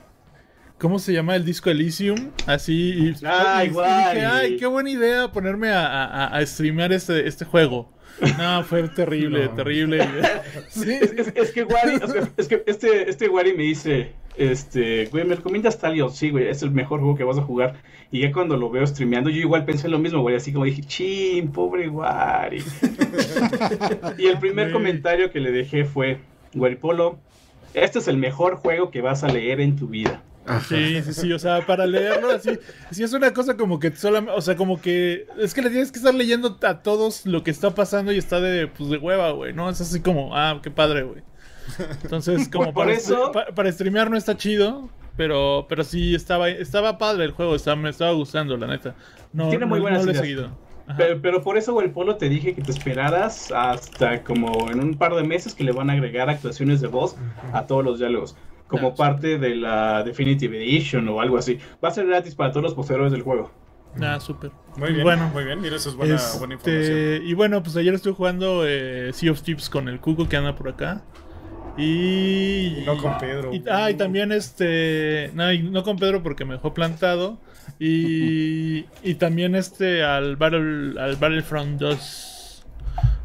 ¿Cómo 0.81 0.97
se 0.97 1.13
llama? 1.13 1.35
El 1.35 1.45
disco 1.45 1.69
Elysium. 1.69 2.31
Así. 2.47 2.73
Y, 3.21 3.25
Ay, 3.25 3.67
y- 3.67 3.69
y 3.69 3.73
dije, 3.73 4.25
ay, 4.25 4.57
qué 4.57 4.65
buena 4.65 4.89
idea 4.89 5.31
ponerme 5.31 5.69
a, 5.69 5.85
a, 6.05 6.38
a 6.38 6.45
streamear 6.45 6.91
este, 6.91 7.27
este 7.27 7.45
juego. 7.45 7.88
No, 8.39 8.63
fue 8.63 8.88
terrible, 8.95 9.45
No. 9.45 9.51
terrible. 9.51 10.00
Sí, 10.69 10.91
Es, 10.91 11.11
es- 11.13 11.33
es 11.35 11.51
que 11.51 11.63
Wari, 11.65 11.95
o 12.03 12.07
sea, 12.07 12.27
es 12.35 12.47
que 12.47 12.63
este, 12.65 13.07
este 13.09 13.29
Wari 13.29 13.53
me 13.53 13.61
dice, 13.63 14.13
este, 14.35 15.05
güey, 15.11 15.23
¿me 15.23 15.35
recomiendas 15.35 15.77
Talio? 15.79 16.09
Sí, 16.09 16.31
güey, 16.31 16.47
es 16.47 16.63
el 16.63 16.71
mejor 16.71 17.00
juego 17.00 17.15
que 17.15 17.23
vas 17.25 17.38
a 17.38 17.43
jugar. 17.43 17.75
Y 18.11 18.21
ya 18.21 18.31
cuando 18.31 18.57
lo 18.57 18.71
veo 18.71 18.85
streameando, 18.88 19.29
yo 19.29 19.38
igual 19.39 19.65
pensé 19.65 19.88
lo 19.88 20.00
mismo, 20.00 20.21
güey, 20.21 20.35
así 20.35 20.51
como 20.51 20.65
dije, 20.65 20.81
chin, 20.81 21.51
pobre 21.51 21.89
Wari. 21.89 22.63
y 24.17 24.25
el 24.25 24.39
primer 24.39 24.71
comentario 24.71 25.31
que 25.31 25.39
le 25.39 25.51
dejé 25.51 25.85
fue, 25.85 26.17
Wari 26.55 26.75
Polo, 26.75 27.19
este 27.75 28.00
es 28.00 28.07
el 28.07 28.17
mejor 28.17 28.55
juego 28.55 28.89
que 28.91 29.01
vas 29.01 29.23
a 29.23 29.27
leer 29.27 29.61
en 29.61 29.75
tu 29.75 29.88
vida. 29.88 30.23
Sí, 30.67 31.01
sí, 31.03 31.13
sí, 31.13 31.34
o 31.34 31.39
sea, 31.39 31.65
para 31.65 31.86
leerlo 31.86 32.31
así, 32.31 32.58
sí 32.91 33.03
es 33.03 33.13
una 33.13 33.34
cosa 33.34 33.55
como 33.58 33.79
que 33.79 33.96
solamente, 33.96 34.34
o 34.38 34.41
sea, 34.41 34.55
como 34.55 34.81
que 34.81 35.27
es 35.39 35.53
que 35.53 35.62
le 35.62 35.70
tienes 35.70 35.91
que 35.91 36.00
estar 36.00 36.13
leyendo 36.13 36.58
a 36.63 36.81
todos 36.81 37.25
lo 37.25 37.43
que 37.43 37.51
está 37.51 37.74
pasando 37.75 38.12
y 38.12 38.17
está 38.17 38.39
de, 38.39 38.67
pues, 38.67 38.89
de 38.89 38.98
hueva, 38.98 39.31
güey, 39.31 39.53
¿no? 39.53 39.70
Es 39.70 39.81
así 39.81 40.00
como, 40.01 40.36
ah, 40.36 40.60
qué 40.62 40.72
padre, 40.72 41.03
güey. 41.03 41.22
Entonces, 42.03 42.50
como 42.50 42.74
Por 42.74 42.86
para, 42.86 42.93
eso- 42.98 43.31
pa- 43.31 43.46
para 43.55 43.72
streamear 43.72 44.10
no 44.10 44.17
está 44.17 44.36
chido, 44.36 44.89
pero, 45.17 45.65
pero 45.70 45.84
sí 45.84 46.15
estaba, 46.15 46.50
estaba 46.50 46.98
padre 46.98 47.25
el 47.25 47.31
juego, 47.31 47.55
estaba, 47.55 47.75
me 47.75 47.89
estaba 47.89 48.12
gustando, 48.12 48.58
la 48.58 48.67
neta. 48.67 48.96
No, 49.34 49.50
Tiene 49.50 49.65
muy 49.65 49.79
no- 49.79 49.84
buenas 49.84 50.00
no 50.01 50.05
lo 50.05 50.12
he 50.12 50.13
ideas. 50.15 50.25
seguido. 50.25 50.72
Pero, 50.98 51.22
pero 51.22 51.41
por 51.41 51.58
eso, 51.58 51.72
güey, 51.72 51.88
Polo, 51.89 52.17
te 52.17 52.27
dije 52.27 52.53
que 52.53 52.62
te 52.62 52.72
esperaras 52.72 53.50
hasta 53.53 54.24
como 54.24 54.70
en 54.70 54.81
un 54.81 54.96
par 54.98 55.15
de 55.15 55.24
meses 55.24 55.53
que 55.55 55.63
le 55.63 55.72
van 55.72 55.89
a 55.89 55.93
agregar 55.93 56.29
actuaciones 56.29 56.81
de 56.81 56.88
voz 56.89 57.15
a 57.53 57.65
todos 57.65 57.86
los 57.86 58.00
diálogos. 58.00 58.36
Como 58.72 58.92
sí. 58.92 58.98
parte 58.98 59.38
de 59.38 59.56
la 59.56 60.01
Definitive 60.04 60.58
Edition 60.58 61.08
o 61.10 61.22
algo 61.22 61.38
así. 61.38 61.60
Va 61.84 61.90
a 61.90 61.92
ser 61.92 62.08
gratis 62.08 62.34
para 62.36 62.51
todos 62.51 62.63
los 62.63 62.74
poseedores 62.74 63.12
del 63.12 63.22
juego. 63.22 63.51
Ah, 64.01 64.20
súper. 64.22 64.51
Muy 64.78 64.94
bien, 64.94 65.04
Bueno, 65.04 65.30
muy 65.34 65.44
bien, 65.44 65.60
mira, 65.60 65.75
eso 65.75 65.90
es 65.90 65.96
buena, 65.96 66.16
buena 66.40 66.54
información. 66.54 66.82
Este, 66.98 67.22
y 67.25 67.34
bueno, 67.34 67.62
pues 67.62 67.75
ayer 67.75 67.94
estuve 67.94 68.13
jugando 68.13 68.63
eh, 68.66 69.12
Sea 69.13 69.32
of 69.34 69.42
Tips 69.42 69.70
con 69.70 69.90
el 69.90 70.00
Cuco 70.00 70.30
que 70.30 70.38
anda 70.38 70.56
por 70.56 70.70
acá. 70.70 71.04
Y. 71.78 72.78
Y 72.80 72.84
no 72.86 72.98
con 72.98 73.18
Pedro. 73.18 73.54
y- 73.54 73.63
ah, 73.70 73.92
y 73.92 73.96
también 73.96 74.32
este. 74.32 75.32
No, 75.34 75.51
y 75.51 75.62
no 75.63 75.84
con 75.84 75.98
Pedro 75.98 76.22
porque 76.24 76.46
me 76.46 76.54
dejó 76.54 76.74
plantado. 76.74 77.38
Y. 77.80 78.86
y 79.04 79.16
también 79.16 79.56
este 79.56 80.04
al 80.04 80.36
Battle. 80.38 81.00
al 81.00 81.16
Battlefront 81.18 81.80
2. 81.80 82.66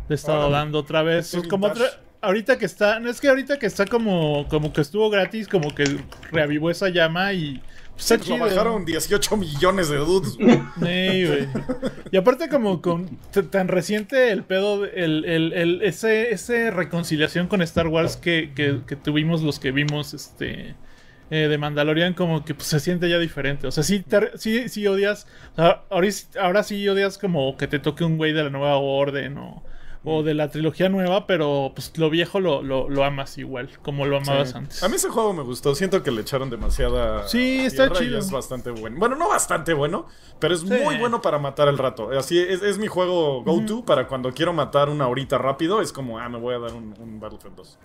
Le 0.08 0.14
he 0.14 0.16
estado 0.16 0.50
dando 0.50 0.78
otra 0.80 1.02
vez. 1.02 1.26
Este 1.26 1.38
Pues 1.38 1.48
como 1.48 1.66
otra- 1.66 1.86
ahorita 2.26 2.58
que 2.58 2.66
está. 2.66 3.00
No 3.00 3.08
es 3.10 3.20
que 3.20 3.28
ahorita 3.28 3.58
que 3.58 3.66
está 3.66 3.86
como. 3.86 4.46
como 4.48 4.72
que 4.72 4.80
estuvo 4.82 5.08
gratis, 5.10 5.48
como 5.48 5.74
que 5.74 5.84
reavivó 6.30 6.70
esa 6.70 6.88
llama 6.90 7.32
y. 7.32 7.62
pues, 7.94 8.10
está 8.10 8.18
Pues 8.18 8.28
lo 8.28 8.38
bajaron 8.46 8.84
18 8.84 9.36
millones 9.36 9.88
de 9.88 9.96
dudes. 9.96 10.36
Güey. 10.36 11.48
Y 12.12 12.16
aparte 12.16 12.48
como 12.48 12.82
con 12.82 13.18
tan 13.50 13.68
reciente 13.68 14.30
el 14.30 14.44
pedo, 14.44 14.84
el, 14.84 15.24
el, 15.24 15.52
el- 15.52 15.82
ese, 15.82 16.30
ese 16.32 16.70
reconciliación 16.70 17.48
con 17.48 17.62
Star 17.62 17.88
Wars 17.88 18.16
que, 18.16 18.52
que- 18.54 18.80
que 18.86 18.96
tuvimos 18.96 19.42
los 19.42 19.58
que 19.58 19.72
vimos 19.72 20.14
este 20.14 20.74
eh, 21.30 21.48
de 21.48 21.58
Mandalorian 21.58 22.14
como 22.14 22.44
que 22.44 22.54
pues, 22.54 22.68
se 22.68 22.78
siente 22.80 23.08
ya 23.08 23.18
diferente. 23.18 23.66
O 23.66 23.72
sea, 23.72 23.82
sí, 23.82 24.00
te- 24.00 24.36
sí, 24.38 24.68
sí 24.68 24.86
odias, 24.86 25.26
o 25.52 25.56
sea, 25.56 25.82
ahora, 25.90 26.08
ahora 26.40 26.62
sí 26.62 26.86
odias 26.88 27.18
como 27.18 27.56
que 27.56 27.66
te 27.66 27.78
toque 27.80 28.04
un 28.04 28.16
güey 28.16 28.32
de 28.32 28.44
la 28.44 28.50
nueva 28.50 28.76
orden 28.76 29.36
o, 29.38 29.64
o 30.08 30.22
de 30.22 30.34
la 30.34 30.48
trilogía 30.50 30.88
nueva, 30.88 31.26
pero 31.26 31.72
pues 31.74 31.92
lo 31.98 32.08
viejo 32.08 32.38
lo, 32.38 32.62
lo, 32.62 32.88
lo 32.88 33.04
amas 33.04 33.36
igual, 33.38 33.68
como 33.82 34.06
lo 34.06 34.18
amabas 34.18 34.50
Sí. 34.50 34.54
antes. 34.56 34.82
A 34.82 34.88
mí 34.88 34.94
ese 34.94 35.08
juego 35.08 35.32
me 35.34 35.42
gustó. 35.42 35.74
Siento 35.74 36.02
que 36.04 36.12
le 36.12 36.20
echaron 36.22 36.48
demasiada. 36.48 37.26
Sí, 37.26 37.58
está 37.66 37.90
chido. 37.90 38.18
Es 38.18 38.30
bastante 38.30 38.70
bueno. 38.70 38.96
Bueno, 38.98 39.16
no 39.16 39.28
bastante 39.28 39.74
bueno, 39.74 40.06
pero 40.38 40.54
es 40.54 40.60
Sí. 40.60 40.68
muy 40.84 40.96
bueno 40.96 41.20
para 41.20 41.38
matar 41.38 41.66
el 41.68 41.76
rato. 41.76 42.10
Así 42.16 42.38
es, 42.38 42.62
es 42.62 42.78
mi 42.78 42.86
juego 42.86 43.42
go-to 43.42 43.84
para 43.84 44.06
cuando 44.06 44.32
quiero 44.32 44.52
matar 44.52 44.88
una 44.88 45.08
horita 45.08 45.38
rápido. 45.38 45.80
Es 45.82 45.92
como, 45.92 46.18
ah, 46.20 46.28
me 46.28 46.38
voy 46.38 46.54
a 46.54 46.58
dar 46.60 46.72
un, 46.72 46.94
un 47.00 47.18
Battlefield 47.20 47.56
2. 47.56 47.78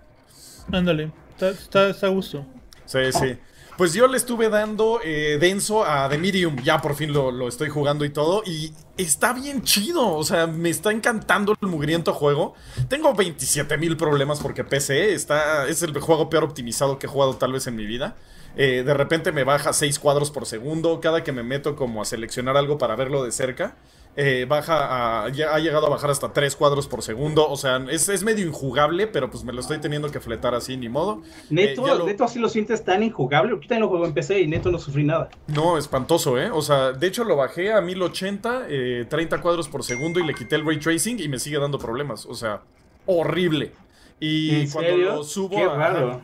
Ándale, 0.71 1.12
está, 1.31 1.49
está, 1.49 1.89
está 1.89 2.05
a 2.07 2.10
gusto. 2.12 2.45
Sí, 2.86 2.99
sí. 3.12 3.36
Pues 3.82 3.94
yo 3.94 4.06
le 4.06 4.15
estuve 4.15 4.50
dando 4.50 5.00
eh, 5.04 5.39
denso 5.41 5.84
a 5.84 6.08
The 6.08 6.20
Medium. 6.20 6.56
Ya 6.62 6.80
por 6.80 6.94
fin 6.94 7.12
lo, 7.12 7.32
lo 7.32 7.48
estoy 7.48 7.70
jugando 7.70 8.06
y 8.06 8.12
todo. 8.12 8.44
Y 8.46 8.74
está 8.96 9.34
bien 9.34 9.63
chido. 9.63 10.08
O 10.08 10.24
sea, 10.24 10.46
me 10.46 10.70
está 10.70 10.91
encantando 10.91 11.58
el 11.60 11.67
mugriento 11.67 12.13
juego. 12.13 12.54
Tengo 12.89 13.15
27 13.15 13.80
mil 13.80 13.98
problemas 13.98 14.39
porque 14.39 14.63
PC 14.63 15.15
está, 15.15 15.67
es 15.67 15.82
el 15.82 16.00
juego 16.00 16.30
peor 16.30 16.44
optimizado 16.44 17.00
que 17.00 17.08
he 17.08 17.10
jugado 17.10 17.38
tal 17.38 17.54
vez 17.54 17.65
en 17.65 17.76
mi 17.76 17.88
vida. 17.88 18.17
Eh, 18.56 18.84
de 18.86 18.94
repente 18.94 19.32
me 19.32 19.44
baja 19.44 19.74
6 19.74 19.98
cuadros 19.98 20.30
por 20.30 20.46
segundo. 20.46 21.00
Cada 21.02 21.24
que 21.24 21.32
me 21.32 21.41
meto 21.41 21.76
como 21.76 22.04
a 22.04 22.06
seleccionar 22.06 22.58
algo 22.58 22.78
para 22.78 22.96
verlo 22.96 23.24
de 23.24 23.32
cerca. 23.32 23.78
Eh, 24.15 24.45
baja 24.47 25.24
a, 25.26 25.30
ya 25.30 25.56
ha 25.56 25.60
llegado 25.60 25.88
a 25.88 25.89
bajar 25.89 26.10
hasta 26.10 26.34
3 26.34 26.56
cuadros 26.56 26.88
por 26.88 27.02
segundo. 27.02 27.50
O 27.50 27.56
sea, 27.56 27.78
es, 27.89 28.10
es 28.10 28.24
medio 28.24 28.45
injugable, 28.45 29.08
pero 29.08 29.30
pues 29.32 29.43
me 29.43 29.54
lo 29.54 29.62
estoy 29.62 29.78
teniendo 29.80 30.12
que 30.12 30.19
fletar 30.19 30.54
así, 30.54 30.76
ni 30.78 30.89
modo. 30.89 31.21
Neto, 31.50 31.88
Eh, 31.88 31.97
lo- 31.97 32.06
Neto 32.06 32.24
así 32.26 32.38
lo 32.39 32.50
sientes 32.50 32.84
tan 32.84 33.04
injugable. 33.04 33.54
Ahorita 33.54 33.76
no 33.76 33.82
lo 33.82 33.89
juego 33.89 34.06
en 34.06 34.13
PC 34.13 34.41
y 34.41 34.47
Neto 34.47 34.71
no 34.71 34.80
sufrí 34.80 35.04
nada. 35.04 35.30
No, 35.47 35.78
espantoso, 35.78 36.38
¿eh? 36.38 36.52
O 36.52 36.62
sea, 36.62 36.91
de 36.91 37.08
hecho 37.08 37.24
lo 37.24 37.36
bajé 37.38 37.71
a 37.71 37.80
1080, 37.82 38.65
eh, 38.69 39.06
30 39.10 39.41
cuadros 39.41 39.67
por 39.69 39.84
segundo 39.84 40.19
y 40.19 40.26
le 40.26 40.34
quité 40.34 40.56
el 40.56 40.65
ray 40.65 40.80
tracing 40.80 41.19
y 41.19 41.28
me 41.30 41.39
sigue 41.39 41.58
dando 41.60 41.80
problemas. 41.80 42.26
O 42.26 42.34
sea, 42.36 42.62
horrible. 43.06 43.71
Y 44.19 44.62
¿En 44.62 44.69
cuando 44.69 44.91
serio? 44.91 45.15
lo 45.15 45.24
subo 45.24 45.56
Qué 45.56 45.63
a. 45.63 45.74
raro. 45.74 46.21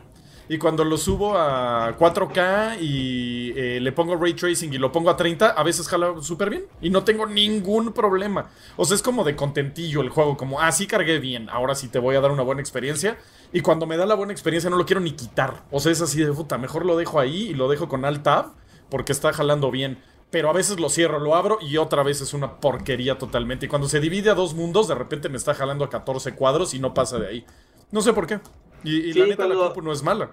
Y 0.50 0.56
cuando 0.56 0.82
lo 0.82 0.96
subo 0.96 1.36
a 1.36 1.94
4K 1.98 2.80
y 2.80 3.52
eh, 3.54 3.80
le 3.80 3.92
pongo 3.92 4.16
ray 4.16 4.32
tracing 4.32 4.72
y 4.72 4.78
lo 4.78 4.90
pongo 4.90 5.10
a 5.10 5.16
30, 5.16 5.50
a 5.50 5.62
veces 5.62 5.86
jala 5.86 6.14
súper 6.22 6.48
bien. 6.48 6.64
Y 6.80 6.88
no 6.88 7.04
tengo 7.04 7.26
ningún 7.26 7.92
problema. 7.92 8.48
O 8.76 8.86
sea, 8.86 8.94
es 8.94 9.02
como 9.02 9.24
de 9.24 9.36
contentillo 9.36 10.00
el 10.00 10.08
juego. 10.08 10.38
Como, 10.38 10.60
ah, 10.60 10.72
sí 10.72 10.86
cargué 10.86 11.18
bien. 11.18 11.50
Ahora 11.50 11.74
sí 11.74 11.88
te 11.88 11.98
voy 11.98 12.16
a 12.16 12.22
dar 12.22 12.30
una 12.30 12.42
buena 12.42 12.62
experiencia. 12.62 13.18
Y 13.52 13.60
cuando 13.60 13.86
me 13.86 13.98
da 13.98 14.06
la 14.06 14.14
buena 14.14 14.32
experiencia 14.32 14.70
no 14.70 14.76
lo 14.76 14.86
quiero 14.86 15.00
ni 15.00 15.12
quitar. 15.12 15.64
O 15.70 15.80
sea, 15.80 15.92
es 15.92 16.00
así 16.00 16.20
de 16.20 16.32
puta. 16.32 16.56
Mejor 16.56 16.86
lo 16.86 16.96
dejo 16.96 17.20
ahí 17.20 17.48
y 17.48 17.54
lo 17.54 17.68
dejo 17.68 17.88
con 17.88 18.06
Alt 18.06 18.22
Tab 18.22 18.46
porque 18.88 19.12
está 19.12 19.34
jalando 19.34 19.70
bien. 19.70 19.98
Pero 20.30 20.48
a 20.48 20.54
veces 20.54 20.80
lo 20.80 20.88
cierro, 20.88 21.18
lo 21.18 21.34
abro 21.34 21.58
y 21.60 21.76
otra 21.76 22.02
vez 22.02 22.22
es 22.22 22.32
una 22.32 22.58
porquería 22.60 23.18
totalmente. 23.18 23.66
Y 23.66 23.68
cuando 23.68 23.88
se 23.88 24.00
divide 24.00 24.30
a 24.30 24.34
dos 24.34 24.54
mundos, 24.54 24.88
de 24.88 24.94
repente 24.94 25.28
me 25.28 25.36
está 25.36 25.54
jalando 25.54 25.84
a 25.84 25.90
14 25.90 26.34
cuadros 26.34 26.72
y 26.72 26.78
no 26.78 26.94
pasa 26.94 27.18
de 27.18 27.28
ahí. 27.28 27.46
No 27.90 28.02
sé 28.02 28.12
por 28.12 28.26
qué. 28.26 28.40
Y, 28.84 29.08
y 29.08 29.12
Sí, 29.12 29.18
la 29.18 29.26
neta, 29.26 29.42
la 29.42 29.54
cuando- 29.54 29.64
compu 29.66 29.82
no 29.82 29.92
es 29.92 30.02
mala. 30.02 30.30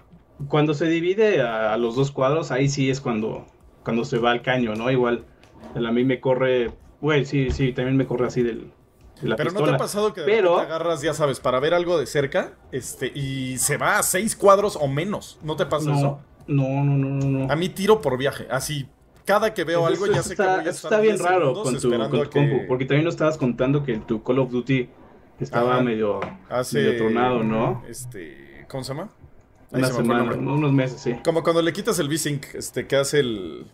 Cuando 0.49 0.73
se 0.73 0.85
divide 0.85 1.41
a, 1.41 1.73
a 1.73 1.77
los 1.77 1.95
dos 1.95 2.11
cuadros, 2.11 2.51
ahí 2.51 2.67
sí 2.67 2.89
es 2.89 2.99
cuando, 3.01 3.45
cuando 3.83 4.03
se 4.05 4.17
va 4.19 4.31
al 4.31 4.41
caño, 4.41 4.75
¿no? 4.75 4.91
Igual, 4.91 5.23
a 5.75 5.91
mí 5.91 6.03
me 6.03 6.19
corre, 6.19 6.71
güey, 7.01 7.25
sí, 7.25 7.51
sí, 7.51 7.71
también 7.71 7.95
me 7.95 8.05
corre 8.05 8.27
así 8.27 8.43
del, 8.43 8.71
de 9.21 9.29
la 9.29 9.37
Pero 9.37 9.51
no 9.51 9.63
te 9.63 9.71
ha 9.71 9.77
pasado 9.77 10.13
que 10.13 10.21
de 10.21 10.27
Pero- 10.27 10.55
repente 10.55 10.73
agarras, 10.73 11.01
ya 11.01 11.13
sabes, 11.13 11.39
para 11.39 11.59
ver 11.61 11.73
algo 11.73 11.97
de 11.97 12.05
cerca, 12.05 12.53
este, 12.73 13.11
y 13.15 13.57
se 13.59 13.77
va 13.77 13.97
a 13.97 14.03
6 14.03 14.35
cuadros 14.35 14.75
o 14.79 14.87
menos. 14.87 15.39
¿No 15.41 15.55
te 15.55 15.65
pasa 15.65 15.93
eso? 15.93 16.19
no, 16.47 16.83
no, 16.83 16.97
no, 16.97 17.25
no. 17.25 17.51
A 17.51 17.55
mí 17.55 17.69
tiro 17.69 18.01
por 18.01 18.17
viaje, 18.17 18.45
así. 18.51 18.87
Cada 19.25 19.55
que 19.55 19.63
veo 19.63 19.87
algo 19.87 20.05
Eso 20.05 20.13
ya 20.13 20.21
sé 20.21 20.33
está, 20.33 20.43
que 20.43 20.49
voy 20.49 20.59
a 20.59 20.61
eso 20.61 20.69
estar 20.69 20.91
está 20.91 21.01
bien 21.01 21.15
10 21.15 21.27
raro 21.27 21.53
con 21.53 21.79
tu, 21.79 21.89
con 21.89 22.25
compu, 22.29 22.67
porque 22.67 22.85
también 22.85 23.05
nos 23.05 23.15
estabas 23.15 23.37
contando 23.39 23.83
que 23.83 23.97
tu 23.97 24.21
Call 24.21 24.37
of 24.37 24.51
Duty 24.51 24.87
estaba 25.43 25.81
medio, 25.81 26.19
hace 26.49 26.79
medio 26.79 26.97
tronado, 26.97 27.43
¿no? 27.43 27.83
Este, 27.87 28.65
¿cómo 28.69 28.83
se 28.83 28.93
llama? 28.93 29.09
Ahí 29.71 29.81
Una 29.81 29.87
se 29.87 29.93
me 29.93 30.03
fue 30.03 30.15
el 30.15 30.21
semana, 30.21 30.23
nombre. 30.23 30.39
unos 30.53 30.71
meses, 30.73 31.01
sí. 31.01 31.15
Como 31.23 31.43
cuando 31.43 31.61
le 31.61 31.73
quitas 31.73 31.99
el 31.99 32.07
V-Sync, 32.07 32.55
este, 32.55 32.87
que 32.87 32.95
hace 32.95 33.19
el. 33.19 33.67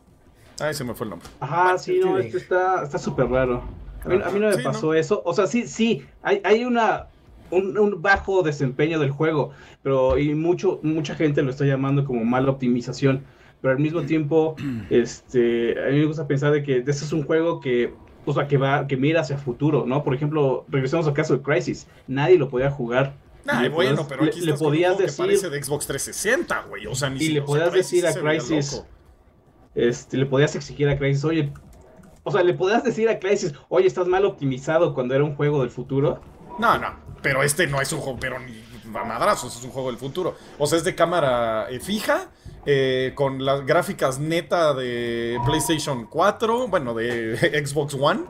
Ay, 0.59 0.73
se 0.73 0.83
me 0.83 0.93
fue 0.95 1.05
el 1.05 1.11
nombre. 1.11 1.29
Ajá, 1.39 1.77
sí, 1.77 1.99
no, 1.99 2.17
sí. 2.19 2.27
esto 2.27 2.37
está 2.37 2.83
está 2.83 2.97
súper 2.97 3.27
raro. 3.29 3.63
A 4.03 4.09
mí, 4.09 4.19
a 4.23 4.29
mí 4.31 4.39
no 4.39 4.47
me 4.47 4.57
Sí, 4.57 4.63
pasó 4.63 4.93
eso. 4.93 5.21
O 5.25 5.33
sea, 5.33 5.47
sí, 5.47 5.67
sí, 5.67 6.05
hay, 6.23 6.41
hay 6.43 6.65
una 6.65 7.07
un, 7.51 7.77
un 7.77 8.01
bajo 8.01 8.41
desempeño 8.43 8.99
del 8.99 9.11
juego, 9.11 9.51
pero 9.83 10.17
y 10.17 10.33
mucho 10.35 10.79
mucha 10.83 11.15
gente 11.15 11.41
lo 11.43 11.51
está 11.51 11.65
llamando 11.65 12.05
como 12.05 12.23
mala 12.25 12.51
optimización. 12.51 13.23
pero 13.61 13.73
al 13.73 13.79
mismo 13.79 14.03
tiempo, 14.03 14.55
este, 14.89 15.75
a 15.83 15.89
mí 15.91 15.99
me 15.99 16.05
gusta 16.05 16.27
pensar 16.27 16.51
de 16.53 16.63
que 16.63 16.77
este 16.79 16.91
es 16.91 17.13
un 17.13 17.23
juego 17.25 17.59
que, 17.59 17.93
o 18.25 18.33
sea, 18.33 18.47
que 18.47 18.57
va, 18.57 18.87
que 18.87 18.97
mira 18.97 19.21
hacia 19.21 19.37
futuro, 19.37 19.85
¿no? 19.85 20.03
Por 20.03 20.13
ejemplo, 20.15 20.65
regresamos 20.69 21.07
al 21.07 21.13
caso 21.13 21.35
de 21.37 21.41
Crisis, 21.41 21.87
nadie 22.07 22.37
lo 22.37 22.49
podía 22.49 22.69
jugar. 22.71 23.13
Nah, 23.45 23.61
Le 23.61 23.69
bueno, 23.69 23.95
podías- 23.95 24.07
pero 24.07 24.23
aquí 24.25 24.39
le, 24.39 24.45
le 24.45 24.51
estás 24.51 24.59
con 24.59 24.67
un 24.67 24.71
podías 24.73 24.91
juego 24.93 25.01
decir, 25.07 25.25
parece 25.25 25.49
de 25.49 25.63
Xbox 25.63 25.87
360, 25.87 26.61
güey. 26.69 26.85
O 26.87 26.93
sea, 26.95 27.09
ni 27.09 27.17
y 27.17 27.19
si- 27.19 27.33
le 27.33 27.39
o 27.39 27.43
sea, 27.47 27.53
podías 27.55 27.73
decir 27.73 28.05
a 28.05 28.09
loco. 28.11 28.85
este, 29.75 30.17
le 30.17 30.25
podías 30.25 30.55
exigir 30.55 30.87
a 30.89 30.97
Crisis, 30.97 31.23
oye, 31.25 31.51
o 32.23 32.31
sea, 32.31 32.43
le 32.43 32.53
podías 32.53 32.83
decir 32.83 33.09
a 33.09 33.19
Crisis, 33.19 33.53
oye, 33.69 33.87
estás 33.87 34.07
mal 34.07 34.25
optimizado 34.25 34.93
cuando 34.93 35.15
era 35.15 35.23
un 35.23 35.35
juego 35.35 35.61
del 35.61 35.71
futuro. 35.71 36.21
No, 36.59 36.77
no, 36.77 36.93
pero 37.21 37.41
este 37.43 37.65
no 37.67 37.81
es 37.81 37.91
un 37.93 37.99
juego, 38.01 38.19
pero 38.19 38.37
ni 38.39 38.61
a 38.95 39.03
madrazos, 39.05 39.57
es 39.57 39.63
un 39.63 39.71
juego 39.71 39.89
del 39.89 39.97
futuro. 39.97 40.35
O 40.59 40.67
sea, 40.67 40.77
es 40.77 40.83
de 40.83 40.93
cámara 40.93 41.67
eh, 41.69 41.79
fija, 41.79 42.29
eh, 42.65 43.13
con 43.15 43.43
las 43.45 43.65
gráficas 43.65 44.19
neta 44.19 44.73
de 44.73 45.37
PlayStation 45.45 46.05
4, 46.07 46.67
bueno, 46.67 46.93
de 46.93 47.37
Xbox 47.65 47.95
One. 47.99 48.21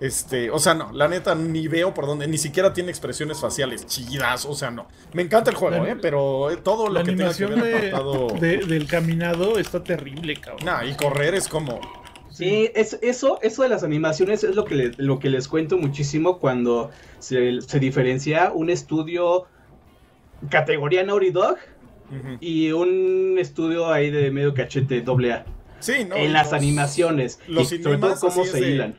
Este, 0.00 0.50
o 0.50 0.58
sea, 0.58 0.72
no, 0.72 0.92
la 0.92 1.08
neta 1.08 1.34
ni 1.34 1.68
veo 1.68 1.92
por 1.92 2.06
dónde, 2.06 2.26
ni 2.26 2.38
siquiera 2.38 2.72
tiene 2.72 2.88
expresiones 2.88 3.38
faciales 3.38 3.86
chidas, 3.86 4.46
o 4.46 4.54
sea, 4.54 4.70
no. 4.70 4.86
Me 5.12 5.20
encanta 5.20 5.50
el 5.50 5.56
juego, 5.56 5.84
La- 5.84 5.90
eh, 5.92 5.96
pero 6.00 6.50
eh, 6.50 6.56
todo 6.56 6.86
lo 6.86 6.94
La 6.94 7.02
que 7.02 7.10
tenga 7.12 7.34
que 7.34 7.44
animación 7.44 7.60
ver 7.60 7.82
de, 7.82 7.88
apartado... 7.90 8.28
de- 8.40 8.56
del 8.64 8.86
caminado 8.86 9.58
está 9.58 9.84
terrible, 9.84 10.36
cabrón. 10.36 10.64
Nah, 10.64 10.84
y 10.86 10.94
correr 10.94 11.34
es 11.34 11.48
como... 11.48 11.80
Sí, 12.30 12.70
es, 12.74 12.98
eso, 13.02 13.38
eso 13.42 13.62
de 13.62 13.68
las 13.68 13.82
animaciones 13.82 14.42
es 14.42 14.54
lo 14.56 14.64
que, 14.64 14.74
le- 14.74 14.92
lo 14.96 15.18
que 15.18 15.28
les 15.28 15.46
cuento 15.48 15.76
muchísimo 15.76 16.38
cuando 16.38 16.90
se, 17.18 17.60
se 17.60 17.78
diferencia 17.78 18.52
un 18.54 18.70
estudio 18.70 19.44
categoría 20.48 21.02
Naughty 21.04 21.30
Dog 21.30 21.56
y 22.40 22.72
un 22.72 23.36
estudio 23.38 23.90
ahí 23.92 24.10
de 24.10 24.30
medio 24.30 24.54
cachete 24.54 25.00
doble 25.02 25.32
A. 25.32 25.46
Sí, 25.80 26.04
no. 26.04 26.14
en 26.16 26.32
las 26.34 26.46
los- 26.48 26.52
animaciones 26.54 27.38
los 27.48 27.72
y 27.72 27.82
sobre 27.82 27.98
todo 27.98 28.14
cómo 28.20 28.44
se 28.44 28.60
de- 28.60 28.70
hilan. 28.70 28.98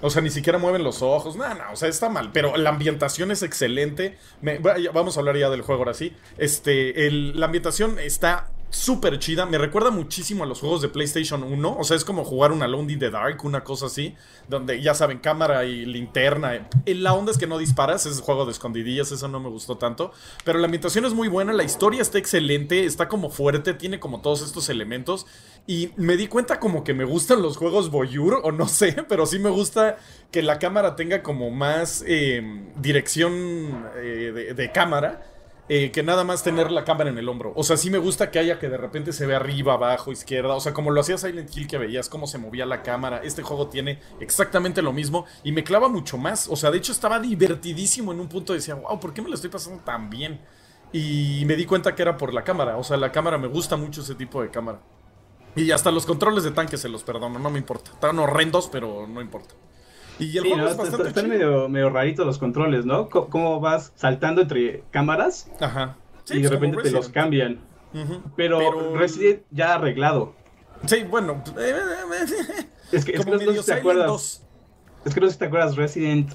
O 0.00 0.10
sea, 0.10 0.20
ni 0.20 0.28
siquiera 0.30 0.58
mueven 0.58 0.82
los 0.82 1.00
ojos. 1.02 1.36
No, 1.36 1.48
no, 1.54 1.72
o 1.72 1.76
sea, 1.76 1.88
está 1.88 2.08
mal. 2.08 2.30
Pero 2.32 2.56
la 2.56 2.70
ambientación 2.70 3.30
es 3.30 3.42
excelente. 3.42 4.16
Me- 4.42 4.58
vamos 4.58 5.16
a 5.16 5.20
hablar 5.20 5.36
ya 5.38 5.48
del 5.50 5.62
juego 5.62 5.82
ahora 5.82 5.94
sí. 5.94 6.12
Este, 6.36 7.06
el- 7.06 7.38
la 7.38 7.46
ambientación 7.46 7.98
está 7.98 8.50
súper 8.74 9.18
chida. 9.18 9.46
Me 9.46 9.58
recuerda 9.58 9.90
muchísimo 9.90 10.44
a 10.44 10.46
los 10.46 10.60
juegos 10.60 10.82
de 10.82 10.88
PlayStation 10.88 11.42
1. 11.42 11.76
O 11.78 11.84
sea, 11.84 11.96
es 11.96 12.04
como 12.04 12.24
jugar 12.24 12.52
un 12.52 12.62
Alone 12.62 12.92
in 12.92 12.98
the 12.98 13.10
Dark, 13.10 13.44
una 13.44 13.62
cosa 13.62 13.86
así. 13.86 14.14
Donde 14.48 14.82
ya 14.82 14.94
saben, 14.94 15.18
cámara 15.18 15.64
y 15.64 15.86
linterna. 15.86 16.54
Eh, 16.54 16.94
La 16.94 17.14
onda 17.14 17.32
es 17.32 17.38
que 17.38 17.46
no 17.46 17.58
disparas, 17.58 18.06
es 18.06 18.20
juego 18.20 18.44
de 18.44 18.52
escondidillas, 18.52 19.12
eso 19.12 19.28
no 19.28 19.40
me 19.40 19.48
gustó 19.48 19.76
tanto. 19.78 20.12
Pero 20.44 20.58
la 20.58 20.66
ambientación 20.66 21.04
es 21.04 21.14
muy 21.14 21.28
buena, 21.28 21.52
la 21.52 21.64
historia 21.64 22.02
está 22.02 22.18
excelente, 22.18 22.84
está 22.84 23.08
como 23.08 23.30
fuerte, 23.30 23.74
tiene 23.74 24.00
como 24.00 24.20
todos 24.20 24.42
estos 24.42 24.68
elementos. 24.68 25.26
Y 25.66 25.90
me 25.96 26.16
di 26.16 26.26
cuenta 26.26 26.60
como 26.60 26.84
que 26.84 26.94
me 26.94 27.04
gustan 27.04 27.40
los 27.42 27.56
juegos 27.56 27.90
voyeur, 27.90 28.40
o 28.42 28.52
no 28.52 28.68
sé, 28.68 28.92
pero 29.08 29.26
sí 29.26 29.38
me 29.38 29.50
gusta 29.50 29.98
que 30.30 30.42
la 30.42 30.58
cámara 30.58 30.96
tenga 30.96 31.22
como 31.22 31.50
más 31.50 32.04
eh, 32.06 32.42
dirección 32.76 33.86
eh, 33.96 34.52
de 34.54 34.72
cámara. 34.72 35.22
Eh, 35.68 35.90
que 35.92 36.02
nada 36.02 36.24
más 36.24 36.42
tener 36.42 36.70
la 36.70 36.84
cámara 36.84 37.08
en 37.10 37.16
el 37.16 37.28
hombro. 37.28 37.52
O 37.56 37.64
sea, 37.64 37.76
sí 37.76 37.90
me 37.90 37.98
gusta 37.98 38.30
que 38.30 38.38
haya 38.38 38.58
que 38.58 38.68
de 38.68 38.76
repente 38.76 39.12
se 39.12 39.26
ve 39.26 39.34
arriba, 39.34 39.74
abajo, 39.74 40.12
izquierda. 40.12 40.54
O 40.54 40.60
sea, 40.60 40.74
como 40.74 40.90
lo 40.90 41.00
hacía 41.00 41.16
Silent 41.16 41.56
Hill 41.56 41.66
que 41.66 41.78
veías 41.78 42.08
cómo 42.08 42.26
se 42.26 42.38
movía 42.38 42.66
la 42.66 42.82
cámara. 42.82 43.20
Este 43.24 43.42
juego 43.42 43.68
tiene 43.68 43.98
exactamente 44.20 44.82
lo 44.82 44.92
mismo 44.92 45.24
y 45.42 45.52
me 45.52 45.64
clava 45.64 45.88
mucho 45.88 46.18
más. 46.18 46.48
O 46.48 46.56
sea, 46.56 46.70
de 46.70 46.78
hecho 46.78 46.92
estaba 46.92 47.18
divertidísimo 47.18 48.12
en 48.12 48.20
un 48.20 48.28
punto. 48.28 48.52
Decía, 48.52 48.74
wow, 48.74 49.00
¿por 49.00 49.14
qué 49.14 49.22
me 49.22 49.28
lo 49.28 49.34
estoy 49.36 49.50
pasando 49.50 49.82
tan 49.82 50.10
bien? 50.10 50.40
Y 50.92 51.44
me 51.46 51.56
di 51.56 51.64
cuenta 51.64 51.94
que 51.94 52.02
era 52.02 52.16
por 52.16 52.34
la 52.34 52.44
cámara. 52.44 52.76
O 52.76 52.84
sea, 52.84 52.96
la 52.98 53.10
cámara 53.10 53.38
me 53.38 53.48
gusta 53.48 53.76
mucho 53.76 54.02
ese 54.02 54.14
tipo 54.14 54.42
de 54.42 54.50
cámara. 54.50 54.80
Y 55.56 55.70
hasta 55.70 55.90
los 55.90 56.04
controles 56.04 56.44
de 56.44 56.50
tanque 56.50 56.76
se 56.76 56.88
los 56.88 57.04
perdono, 57.04 57.38
no 57.38 57.50
me 57.50 57.58
importa. 57.58 57.92
Están 57.92 58.18
horrendos, 58.18 58.68
pero 58.70 59.06
no 59.06 59.20
importa. 59.20 59.54
Y 60.18 60.36
el 60.38 60.44
Sí, 60.44 60.50
juego 60.50 60.56
¿no? 60.64 60.68
es 60.70 60.76
bastante 60.76 61.08
Están 61.08 61.24
chido. 61.24 61.34
medio, 61.36 61.68
medio 61.68 61.90
raritos 61.90 62.24
los 62.26 62.38
controles, 62.38 62.84
¿no? 62.86 63.08
Cómo 63.08 63.60
vas 63.60 63.92
saltando 63.96 64.42
entre 64.42 64.84
cámaras 64.90 65.48
Ajá. 65.60 65.96
Sí, 66.24 66.34
y 66.38 66.42
de 66.42 66.48
pues, 66.48 66.60
repente 66.60 66.82
te 66.82 66.90
los 66.90 67.08
cambian. 67.08 67.60
Pero, 68.36 68.96
Resident 68.96 69.42
ya 69.50 69.74
arreglado. 69.74 70.34
Sí, 70.86 71.04
bueno. 71.04 71.42
eh, 71.58 71.74
Es 72.92 73.04
que, 73.04 73.12
es 73.12 73.24
que 73.24 73.30
no, 73.30 73.38
sé 73.38 73.46
medio 73.46 73.62
si 73.62 73.66
te 73.66 73.74
acuerdas. 73.74 74.06
2. 74.06 74.42
Es 75.06 75.14
que 75.14 75.20
no 75.20 75.26
sé 75.26 75.32
si 75.34 75.38
te 75.38 75.44
acuerdas 75.46 75.76
Resident 75.76 76.32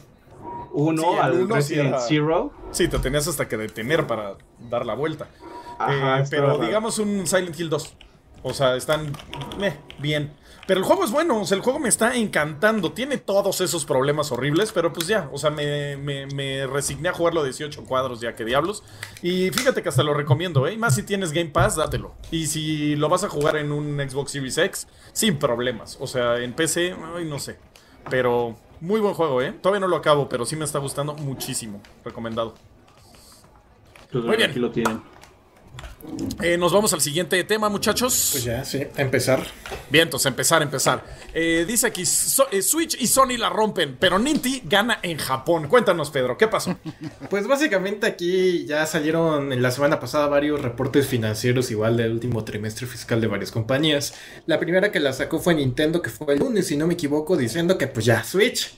1 0.73 1.01
Sí, 1.01 1.07
al 1.19 1.33
uno 1.41 1.55
Resident 1.55 1.95
Zero. 2.07 2.53
Sí, 2.71 2.87
te 2.87 2.99
tenías 2.99 3.27
hasta 3.27 3.47
que 3.47 3.57
detener 3.57 4.07
para 4.07 4.35
dar 4.69 4.85
la 4.85 4.93
vuelta. 4.93 5.27
Ajá, 5.79 6.19
Eh, 6.21 6.23
pero 6.29 6.47
raro. 6.47 6.59
digamos 6.65 6.99
un 6.99 7.25
Silent 7.27 7.59
Hill 7.59 7.69
2. 7.69 7.95
O 8.43 8.53
sea, 8.53 8.75
están 8.75 9.07
eh, 9.61 9.75
bien. 9.99 10.31
Pero 10.69 10.81
el 10.81 10.85
juego 10.85 11.03
es 11.03 11.09
bueno, 11.09 11.41
o 11.41 11.45
sea, 11.47 11.57
el 11.57 11.63
juego 11.63 11.79
me 11.79 11.89
está 11.89 12.15
encantando. 12.15 12.91
Tiene 12.91 13.17
todos 13.17 13.59
esos 13.59 13.85
problemas 13.85 14.31
horribles, 14.31 14.71
pero 14.71 14.93
pues 14.93 15.07
ya, 15.07 15.27
o 15.33 15.39
sea, 15.39 15.49
me, 15.49 15.97
me- 15.97 16.27
me 16.27 16.67
resigné 16.67 17.09
a 17.09 17.13
jugarlo 17.13 17.41
a 17.41 17.43
18 17.43 17.85
cuadros 17.85 18.21
ya, 18.21 18.35
que 18.35 18.45
diablos. 18.45 18.83
Y 19.23 19.49
fíjate 19.49 19.81
que 19.81 19.89
hasta 19.89 20.03
lo 20.03 20.13
recomiendo, 20.13 20.67
¿eh? 20.67 20.77
Más 20.77 20.93
si 20.93 21.01
tienes 21.01 21.31
Game 21.31 21.49
Pass, 21.49 21.75
dátelo. 21.75 22.13
Y 22.29 22.45
si 22.45 22.95
lo 22.97 23.09
vas 23.09 23.23
a 23.23 23.29
jugar 23.29 23.55
en 23.57 23.71
un 23.71 23.97
Xbox 23.97 24.29
Series 24.31 24.59
X, 24.59 24.87
sin 25.11 25.39
problemas. 25.39 25.97
O 25.99 26.05
sea, 26.05 26.37
en 26.37 26.53
PC, 26.53 26.95
ay, 27.15 27.25
no 27.25 27.39
sé. 27.39 27.57
Pero 28.11 28.55
muy 28.79 28.99
buen 28.99 29.15
juego, 29.15 29.41
¿eh? 29.41 29.51
Todavía 29.53 29.79
no 29.79 29.87
lo 29.87 29.95
acabo, 29.95 30.29
pero 30.29 30.45
sí 30.45 30.55
me 30.55 30.65
está 30.65 30.77
gustando 30.77 31.15
muchísimo. 31.15 31.81
Recomendado. 32.05 32.53
Pues, 34.11 34.23
Muy 34.23 34.37
bien. 34.37 34.51
Aquí 34.51 34.59
lo 34.59 34.69
tienen. 34.69 35.01
Eh, 36.41 36.57
nos 36.57 36.71
vamos 36.71 36.93
al 36.93 37.01
siguiente 37.01 37.43
tema, 37.43 37.69
muchachos. 37.69 38.29
Pues 38.31 38.43
ya, 38.43 38.63
sí, 38.65 38.81
a 38.95 39.01
empezar. 39.01 39.45
Bien, 39.89 40.03
entonces 40.03 40.25
empezar, 40.27 40.61
empezar. 40.61 41.03
Eh, 41.33 41.65
dice 41.67 41.87
aquí, 41.87 42.05
so- 42.05 42.47
eh, 42.51 42.61
Switch 42.61 42.99
y 42.99 43.07
Sony 43.07 43.37
la 43.37 43.49
rompen, 43.49 43.97
pero 43.99 44.17
Ninty 44.17 44.61
gana 44.65 44.99
en 45.03 45.17
Japón. 45.17 45.67
Cuéntanos, 45.67 46.09
Pedro, 46.09 46.37
¿qué 46.37 46.47
pasó? 46.47 46.77
Pues 47.29 47.45
básicamente 47.47 48.07
aquí 48.07 48.65
ya 48.65 48.85
salieron 48.85 49.51
en 49.53 49.61
la 49.61 49.71
semana 49.71 49.99
pasada 49.99 50.27
varios 50.27 50.61
reportes 50.61 51.05
financieros 51.07 51.69
igual 51.69 51.97
del 51.97 52.13
último 52.13 52.43
trimestre 52.43 52.87
fiscal 52.87 53.21
de 53.21 53.27
varias 53.27 53.51
compañías. 53.51 54.13
La 54.47 54.59
primera 54.59 54.91
que 54.91 54.99
la 54.99 55.13
sacó 55.13 55.39
fue 55.39 55.53
Nintendo, 55.55 56.01
que 56.01 56.09
fue 56.09 56.33
el 56.33 56.39
lunes, 56.39 56.67
si 56.67 56.77
no 56.77 56.87
me 56.87 56.93
equivoco, 56.95 57.37
diciendo 57.37 57.77
que 57.77 57.87
pues 57.87 58.05
ya, 58.05 58.23
Switch. 58.23 58.73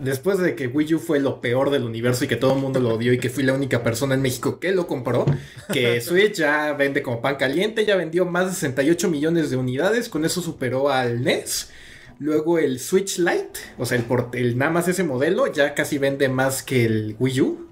Después 0.00 0.38
de 0.38 0.54
que 0.54 0.66
Wii 0.66 0.94
U 0.94 0.98
fue 0.98 1.20
lo 1.20 1.40
peor 1.40 1.70
del 1.70 1.84
universo 1.84 2.24
y 2.24 2.28
que 2.28 2.36
todo 2.36 2.54
el 2.54 2.60
mundo 2.60 2.80
lo 2.80 2.90
odió 2.94 3.12
y 3.12 3.18
que 3.18 3.30
fui 3.30 3.42
la 3.44 3.54
única 3.54 3.82
persona 3.82 4.14
en 4.14 4.22
México 4.22 4.60
que 4.60 4.72
lo 4.72 4.86
compró, 4.86 5.24
que 5.72 6.00
Switch 6.02 6.34
ya 6.34 6.72
vende 6.74 7.02
como 7.02 7.20
pan 7.22 7.36
caliente, 7.36 7.84
ya 7.86 7.96
vendió 7.96 8.26
más 8.26 8.46
de 8.46 8.52
68 8.52 9.08
millones 9.08 9.50
de 9.50 9.56
unidades, 9.56 10.08
con 10.08 10.24
eso 10.24 10.42
superó 10.42 10.90
al 10.90 11.22
NES. 11.24 11.70
Luego 12.18 12.58
el 12.58 12.78
Switch 12.80 13.18
Lite, 13.18 13.58
o 13.78 13.84
sea, 13.86 13.98
el, 13.98 14.04
port- 14.04 14.34
el 14.36 14.56
nada 14.56 14.70
más 14.70 14.88
ese 14.88 15.04
modelo, 15.04 15.52
ya 15.52 15.74
casi 15.74 15.98
vende 15.98 16.28
más 16.28 16.62
que 16.62 16.84
el 16.84 17.16
Wii 17.18 17.40
U. 17.40 17.66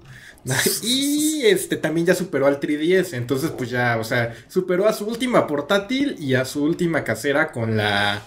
Y 0.83 1.41
este 1.45 1.75
también 1.77 2.05
ya 2.07 2.13
superó 2.15 2.45
al 2.45 2.59
3DS. 2.59 3.13
Entonces, 3.13 3.49
pues 3.49 3.69
ya, 3.71 3.97
o 3.99 4.03
sea, 4.03 4.35
superó 4.47 4.87
a 4.87 4.93
su 4.93 5.05
última 5.07 5.47
portátil 5.47 6.15
y 6.19 6.35
a 6.35 6.45
su 6.45 6.63
última 6.63 7.03
casera 7.03 7.51
con 7.51 7.75
la. 7.77 8.21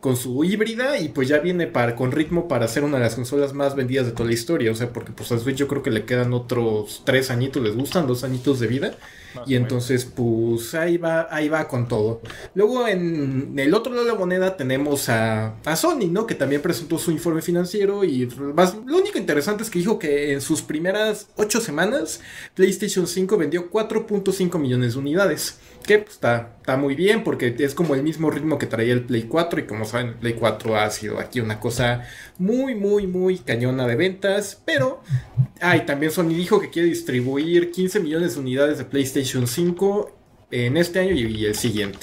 Con 0.00 0.16
su 0.16 0.44
híbrida. 0.44 0.98
Y 0.98 1.08
pues 1.08 1.28
ya 1.28 1.38
viene 1.38 1.66
para, 1.66 1.96
con 1.96 2.12
ritmo 2.12 2.48
para 2.48 2.68
ser 2.68 2.84
una 2.84 2.98
de 2.98 3.04
las 3.04 3.14
consolas 3.14 3.52
más 3.54 3.74
vendidas 3.74 4.06
de 4.06 4.12
toda 4.12 4.26
la 4.28 4.34
historia. 4.34 4.70
O 4.72 4.74
sea, 4.74 4.92
porque 4.92 5.12
pues 5.12 5.30
a 5.32 5.38
Switch 5.38 5.56
yo 5.56 5.68
creo 5.68 5.82
que 5.82 5.90
le 5.90 6.04
quedan 6.04 6.32
otros 6.32 7.02
tres 7.04 7.30
añitos, 7.30 7.62
les 7.62 7.74
gustan, 7.76 8.06
dos 8.06 8.24
añitos 8.24 8.60
de 8.60 8.66
vida. 8.66 8.98
Más 9.34 9.46
Y 9.48 9.56
entonces, 9.56 10.06
pues 10.06 10.74
ahí 10.74 10.96
va, 10.96 11.28
ahí 11.30 11.50
va 11.50 11.68
con 11.68 11.86
todo. 11.86 12.22
Luego, 12.54 12.88
en 12.88 13.58
el 13.58 13.74
otro 13.74 13.92
lado 13.92 14.06
de 14.06 14.12
la 14.12 14.18
moneda 14.18 14.56
tenemos 14.56 15.10
a, 15.10 15.54
a 15.66 15.76
Sony, 15.76 16.08
¿no? 16.10 16.26
Que 16.26 16.34
también 16.34 16.62
presentó 16.62 16.98
su 16.98 17.10
informe 17.10 17.42
financiero. 17.42 18.04
Y 18.04 18.26
más- 18.54 18.74
lo 18.86 18.96
único 18.96 19.18
interesante 19.18 19.62
es 19.64 19.70
que 19.70 19.80
dijo 19.80 19.98
que 19.98 20.32
en 20.32 20.40
sus 20.40 20.62
primeras 20.62 21.28
ocho 21.36 21.60
semanas, 21.60 22.20
PlayStation 22.54 23.06
5 23.06 23.36
vendió 23.36 23.70
4.5 23.70 24.58
millones 24.58 24.94
de 24.94 24.98
unidades. 24.98 25.58
Que 25.88 25.98
pues, 25.98 26.14
está, 26.14 26.52
está 26.58 26.76
muy 26.76 26.94
bien 26.94 27.24
porque 27.24 27.56
es 27.58 27.74
como 27.74 27.96
el 27.96 28.02
mismo 28.02 28.30
ritmo 28.30 28.58
que 28.58 28.66
traía 28.66 28.92
el 28.92 29.02
Play 29.02 29.22
4. 29.22 29.60
Y 29.60 29.62
como 29.64 29.84
saben, 29.84 30.08
el 30.08 30.14
Play 30.14 30.34
4 30.34 30.76
ha 30.76 30.90
sido 30.90 31.18
aquí 31.18 31.40
una 31.40 31.58
cosa 31.58 32.04
muy, 32.38 32.76
muy, 32.76 33.06
muy 33.06 33.38
cañona 33.38 33.86
de 33.86 33.96
ventas. 33.96 34.62
Pero 34.64 35.02
Ah, 35.60 35.76
y 35.76 35.84
también 35.86 36.12
Sony 36.12 36.28
dijo 36.28 36.60
que 36.60 36.70
quiere 36.70 36.88
distribuir 36.88 37.72
15 37.72 38.00
millones 38.00 38.34
de 38.34 38.40
unidades 38.40 38.78
de 38.78 38.84
PlayStation 38.84 39.46
5 39.46 40.16
en 40.50 40.76
este 40.76 41.00
año 41.00 41.14
y 41.14 41.44
el 41.44 41.54
siguiente. 41.54 41.98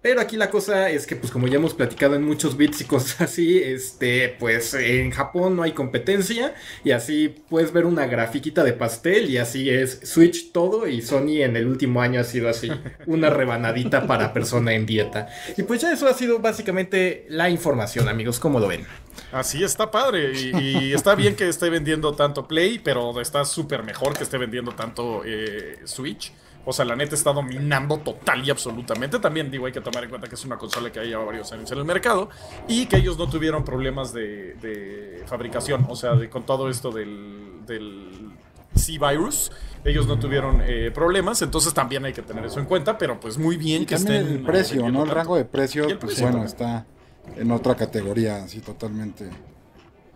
Pero 0.00 0.20
aquí 0.20 0.36
la 0.36 0.48
cosa 0.48 0.90
es 0.90 1.08
que, 1.08 1.16
pues 1.16 1.32
como 1.32 1.48
ya 1.48 1.56
hemos 1.56 1.74
platicado 1.74 2.14
en 2.14 2.22
muchos 2.22 2.56
bits 2.56 2.82
y 2.82 2.84
cosas 2.84 3.20
así, 3.20 3.58
este, 3.58 4.36
pues 4.38 4.72
en 4.74 5.10
Japón 5.10 5.56
no 5.56 5.64
hay 5.64 5.72
competencia 5.72 6.54
y 6.84 6.92
así 6.92 7.34
puedes 7.48 7.72
ver 7.72 7.84
una 7.84 8.06
grafiquita 8.06 8.62
de 8.62 8.74
pastel 8.74 9.28
y 9.28 9.38
así 9.38 9.68
es 9.68 10.00
Switch 10.04 10.52
todo 10.52 10.86
y 10.86 11.02
Sony 11.02 11.42
en 11.42 11.56
el 11.56 11.66
último 11.66 12.00
año 12.00 12.20
ha 12.20 12.24
sido 12.24 12.48
así, 12.48 12.70
una 13.06 13.28
rebanadita 13.28 14.06
para 14.06 14.32
persona 14.32 14.72
en 14.72 14.86
dieta. 14.86 15.28
Y 15.56 15.64
pues 15.64 15.80
ya 15.80 15.92
eso 15.92 16.06
ha 16.06 16.14
sido 16.14 16.38
básicamente 16.38 17.26
la 17.28 17.50
información, 17.50 18.08
amigos, 18.08 18.38
¿cómo 18.38 18.60
lo 18.60 18.68
ven? 18.68 18.86
Así 19.32 19.64
está 19.64 19.90
padre. 19.90 20.32
Y, 20.38 20.92
está 20.92 21.16
bien 21.16 21.34
que 21.34 21.48
esté 21.48 21.70
vendiendo 21.70 22.14
tanto 22.14 22.46
Play, 22.46 22.78
pero 22.78 23.20
está 23.20 23.44
súper 23.44 23.82
mejor 23.82 24.16
que 24.16 24.22
esté 24.22 24.38
vendiendo 24.38 24.72
tanto 24.72 25.22
eh, 25.24 25.80
Switch. 25.84 26.32
O 26.68 26.72
sea, 26.74 26.84
la 26.84 26.94
neta 26.94 27.14
está 27.14 27.32
dominando 27.32 27.96
total 27.96 28.46
y 28.46 28.50
absolutamente. 28.50 29.18
También 29.18 29.50
digo, 29.50 29.64
hay 29.64 29.72
que 29.72 29.80
tomar 29.80 30.04
en 30.04 30.10
cuenta 30.10 30.28
que 30.28 30.34
es 30.34 30.44
una 30.44 30.58
consola 30.58 30.92
que 30.92 31.00
lleva 31.00 31.24
varios 31.24 31.50
años 31.50 31.72
en 31.72 31.78
el 31.78 31.84
mercado 31.86 32.28
y 32.68 32.84
que 32.84 32.98
ellos 32.98 33.16
no 33.16 33.26
tuvieron 33.26 33.64
problemas 33.64 34.12
de, 34.12 34.52
de 34.56 35.24
fabricación. 35.24 35.86
O 35.88 35.96
sea, 35.96 36.14
de, 36.14 36.28
con 36.28 36.44
todo 36.44 36.68
esto 36.68 36.90
del, 36.90 37.60
del 37.66 38.32
C-Virus, 38.74 39.50
ellos 39.82 40.06
no 40.06 40.18
tuvieron 40.18 40.60
eh, 40.62 40.90
problemas. 40.92 41.40
Entonces 41.40 41.72
también 41.72 42.04
hay 42.04 42.12
que 42.12 42.20
tener 42.20 42.44
eso 42.44 42.60
en 42.60 42.66
cuenta. 42.66 42.98
Pero 42.98 43.18
pues 43.18 43.38
muy 43.38 43.56
bien 43.56 43.84
Y 43.84 43.86
que 43.86 43.96
también 43.96 44.16
estén. 44.16 44.36
el 44.36 44.42
precio, 44.42 44.82
vendiendo 44.82 44.98
¿no? 44.98 45.04
El 45.06 45.16
rango 45.16 45.36
de 45.36 45.40
el 45.40 45.48
pues 45.48 45.96
precio 45.98 46.26
bueno, 46.26 46.44
también. 46.44 46.44
está 46.44 46.86
en 47.34 47.50
otra 47.50 47.76
categoría, 47.76 48.44
así 48.44 48.60
totalmente 48.60 49.30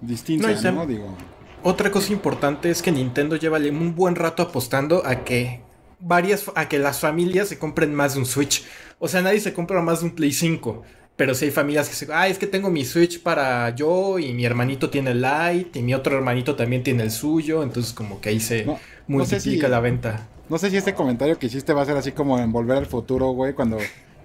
distinta, 0.02 0.48
No, 0.70 0.86
Digo. 0.86 1.16
Otra 1.62 1.90
cosa 1.90 2.12
importante 2.12 2.68
es 2.68 2.82
que 2.82 2.92
Nintendo 2.92 3.36
lleva 3.36 3.56
un 3.56 3.94
buen 3.94 4.16
rato 4.16 4.42
apostando 4.42 5.06
a 5.06 5.24
que 5.24 5.61
varias 6.02 6.44
a 6.54 6.68
que 6.68 6.78
las 6.78 7.00
familias 7.00 7.48
se 7.48 7.58
compren 7.58 7.94
más 7.94 8.14
de 8.14 8.20
un 8.20 8.26
Switch. 8.26 8.64
O 8.98 9.08
sea, 9.08 9.22
nadie 9.22 9.40
se 9.40 9.52
compra 9.52 9.80
más 9.82 10.00
de 10.00 10.06
un 10.06 10.10
Play 10.14 10.32
5. 10.32 10.82
Pero 11.14 11.34
sí 11.34 11.44
hay 11.44 11.50
familias 11.50 11.88
que 11.88 11.94
se, 11.94 12.12
ah, 12.12 12.26
es 12.26 12.38
que 12.38 12.46
tengo 12.46 12.70
mi 12.70 12.84
Switch 12.86 13.22
para 13.22 13.68
yo 13.74 14.18
y 14.18 14.32
mi 14.32 14.46
hermanito 14.46 14.88
tiene 14.88 15.10
el 15.10 15.20
Lite 15.20 15.78
y 15.78 15.82
mi 15.82 15.92
otro 15.94 16.16
hermanito 16.16 16.56
también 16.56 16.82
tiene 16.82 17.02
el 17.02 17.10
suyo, 17.10 17.62
entonces 17.62 17.92
como 17.92 18.20
que 18.20 18.30
ahí 18.30 18.40
se 18.40 18.64
No, 18.64 18.72
no 18.72 18.78
sé 18.78 19.36
multiplica 19.36 19.66
si- 19.66 19.70
la 19.70 19.80
venta. 19.80 20.26
No 20.48 20.56
sé 20.58 20.70
si 20.70 20.78
este 20.78 20.94
comentario 20.94 21.38
que 21.38 21.46
hiciste 21.46 21.74
va 21.74 21.82
a 21.82 21.84
ser 21.84 21.96
así 21.98 22.12
como 22.12 22.38
en 22.38 22.50
Volver 22.50 22.78
al 22.78 22.86
Futuro, 22.86 23.30
güey, 23.32 23.52
cuando 23.52 23.78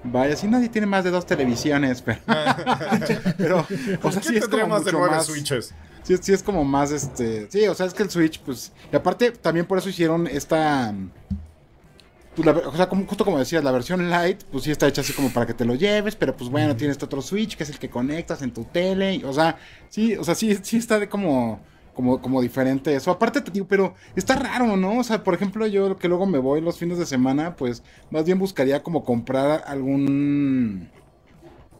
vaya 0.03 0.33
así 0.33 0.47
nadie 0.47 0.69
tiene 0.69 0.87
más 0.87 1.03
de 1.03 1.11
dos 1.11 1.25
televisiones, 1.25 2.01
pero... 2.01 2.19
pero 3.37 3.67
o 4.01 4.11
sea, 4.11 4.21
¿Quién 4.21 4.23
sí 4.23 4.35
es 4.35 4.41
tendría 4.41 4.63
como 4.63 4.75
más 4.75 4.85
de 4.85 4.91
mucho 4.91 4.97
nueve 4.99 5.15
más... 5.17 5.25
Switches? 5.25 5.73
Sí, 6.03 6.15
sí 6.21 6.33
es 6.33 6.41
como 6.41 6.63
más, 6.63 6.91
este... 6.91 7.51
Sí, 7.51 7.67
o 7.67 7.75
sea, 7.75 7.85
es 7.85 7.93
que 7.93 8.03
el 8.03 8.09
Switch, 8.09 8.39
pues... 8.39 8.71
Y 8.91 8.95
aparte, 8.95 9.31
también 9.31 9.65
por 9.65 9.77
eso 9.77 9.89
hicieron 9.89 10.25
esta... 10.25 10.93
Pues 12.37 12.45
la, 12.45 12.51
o 12.51 12.75
sea, 12.75 12.87
como, 12.87 13.07
justo 13.07 13.25
como 13.25 13.39
decías, 13.39 13.63
la 13.63 13.71
versión 13.71 14.11
Lite, 14.11 14.45
pues 14.51 14.63
sí 14.63 14.69
está 14.69 14.87
hecha 14.87 15.01
así 15.01 15.11
como 15.11 15.31
para 15.33 15.47
que 15.47 15.55
te 15.55 15.65
lo 15.65 15.73
lleves, 15.73 16.15
pero 16.15 16.37
pues 16.37 16.51
bueno, 16.51 16.75
tienes 16.75 16.93
este 16.93 17.05
otro 17.05 17.19
Switch 17.23 17.57
que 17.57 17.63
es 17.63 17.69
el 17.71 17.79
que 17.79 17.89
conectas 17.89 18.43
en 18.43 18.51
tu 18.51 18.63
tele, 18.63 19.15
y, 19.15 19.23
o 19.23 19.33
sea, 19.33 19.57
sí, 19.89 20.15
o 20.15 20.23
sea, 20.23 20.35
sí, 20.35 20.55
sí 20.61 20.77
está 20.77 20.99
de 20.99 21.09
como, 21.09 21.59
como, 21.95 22.21
como 22.21 22.39
diferente 22.39 22.93
eso. 22.93 23.09
Aparte 23.09 23.41
te 23.41 23.49
digo, 23.49 23.65
pero 23.67 23.95
está 24.15 24.35
raro, 24.35 24.77
¿no? 24.77 24.99
O 24.99 25.03
sea, 25.03 25.23
por 25.23 25.33
ejemplo, 25.33 25.65
yo 25.65 25.97
que 25.97 26.07
luego 26.07 26.27
me 26.27 26.37
voy 26.37 26.61
los 26.61 26.77
fines 26.77 26.99
de 26.99 27.07
semana, 27.07 27.55
pues 27.55 27.81
más 28.11 28.23
bien 28.23 28.37
buscaría 28.37 28.83
como 28.83 29.03
comprar 29.03 29.63
algún 29.65 30.91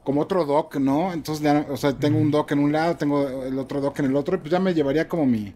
como 0.04 0.22
otro 0.22 0.44
dock, 0.46 0.78
¿no? 0.78 1.14
Entonces 1.14 1.44
ya, 1.44 1.68
o 1.70 1.78
sea, 1.78 1.94
tengo 1.94 2.18
un 2.18 2.32
dock 2.32 2.52
en 2.54 2.60
un 2.60 2.72
lado, 2.72 2.96
tengo 2.98 3.28
el 3.44 3.60
otro 3.60 3.80
dock 3.80 4.00
en 4.00 4.06
el 4.06 4.16
otro, 4.16 4.38
y 4.38 4.40
pues 4.40 4.52
ya 4.52 4.60
me 4.60 4.74
llevaría 4.74 5.08
como 5.08 5.28
mi 5.28 5.54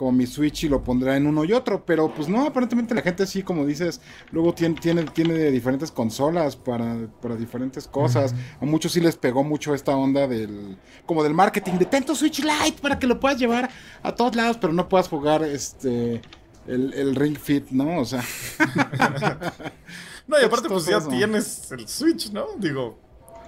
como 0.00 0.12
mi 0.12 0.26
Switch 0.26 0.64
y 0.64 0.68
lo 0.70 0.82
pondrá 0.82 1.14
en 1.14 1.26
uno 1.26 1.44
y 1.44 1.52
otro, 1.52 1.84
pero 1.84 2.10
pues 2.14 2.26
no, 2.26 2.46
aparentemente 2.46 2.94
la 2.94 3.02
gente 3.02 3.26
sí, 3.26 3.42
como 3.42 3.66
dices, 3.66 4.00
luego 4.30 4.54
tiene, 4.54 4.80
tiene, 4.80 5.02
tiene 5.02 5.50
diferentes 5.50 5.90
consolas 5.90 6.56
para, 6.56 7.06
para 7.20 7.36
diferentes 7.36 7.86
cosas. 7.86 8.34
A 8.62 8.64
muchos 8.64 8.92
sí 8.92 9.00
les 9.02 9.16
pegó 9.16 9.44
mucho 9.44 9.74
esta 9.74 9.94
onda 9.94 10.26
del, 10.26 10.78
como 11.04 11.22
del 11.22 11.34
marketing, 11.34 11.72
de 11.74 11.84
tanto 11.84 12.14
Switch 12.14 12.38
Lite 12.38 12.80
para 12.80 12.98
que 12.98 13.06
lo 13.06 13.20
puedas 13.20 13.38
llevar 13.38 13.68
a 14.02 14.14
todos 14.14 14.34
lados, 14.34 14.56
pero 14.58 14.72
no 14.72 14.88
puedas 14.88 15.06
jugar 15.06 15.42
este 15.42 16.22
el, 16.66 16.94
el 16.94 17.14
Ring 17.14 17.36
Fit, 17.36 17.68
¿no? 17.68 18.00
O 18.00 18.06
sea, 18.06 18.24
No, 20.26 20.40
y 20.40 20.44
aparte, 20.44 20.70
pues 20.70 20.86
ya 20.86 21.06
tienes 21.06 21.70
el 21.72 21.86
Switch, 21.86 22.30
¿no? 22.30 22.46
Digo, 22.56 22.98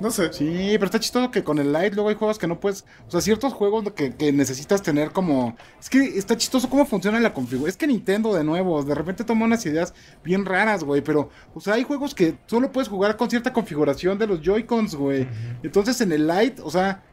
no 0.02 0.10
sé. 0.10 0.32
Sí, 0.32 0.72
pero 0.72 0.86
está 0.86 0.98
chistoso 0.98 1.30
que 1.30 1.44
con 1.44 1.58
el 1.58 1.72
Lite 1.72 1.94
luego 1.94 2.08
hay 2.08 2.16
juegos 2.16 2.38
que 2.38 2.48
no 2.48 2.58
puedes. 2.58 2.84
O 3.06 3.10
sea, 3.10 3.20
ciertos 3.20 3.52
juegos 3.52 3.84
que, 3.92 4.14
que 4.14 4.32
necesitas 4.32 4.82
tener 4.82 5.12
como. 5.12 5.56
Es 5.80 5.88
que 5.88 6.18
está 6.18 6.36
chistoso 6.36 6.68
cómo 6.68 6.84
funciona 6.84 7.20
la 7.20 7.32
configuración. 7.32 7.70
Es 7.70 7.76
que 7.76 7.86
Nintendo, 7.86 8.34
de 8.34 8.42
nuevo, 8.42 8.82
de 8.82 8.94
repente 8.94 9.22
toma 9.22 9.46
unas 9.46 9.64
ideas 9.64 9.94
bien 10.24 10.44
raras, 10.44 10.82
güey. 10.82 11.02
Pero, 11.02 11.30
o 11.54 11.60
sea, 11.60 11.74
hay 11.74 11.84
juegos 11.84 12.14
que 12.14 12.36
solo 12.46 12.72
puedes 12.72 12.88
jugar 12.88 13.16
con 13.16 13.30
cierta 13.30 13.52
configuración 13.52 14.18
de 14.18 14.26
los 14.26 14.42
Joy-Cons, 14.42 14.96
güey. 14.96 15.28
Entonces 15.62 16.00
en 16.00 16.12
el 16.12 16.26
Lite, 16.26 16.60
o 16.62 16.70
sea. 16.70 17.04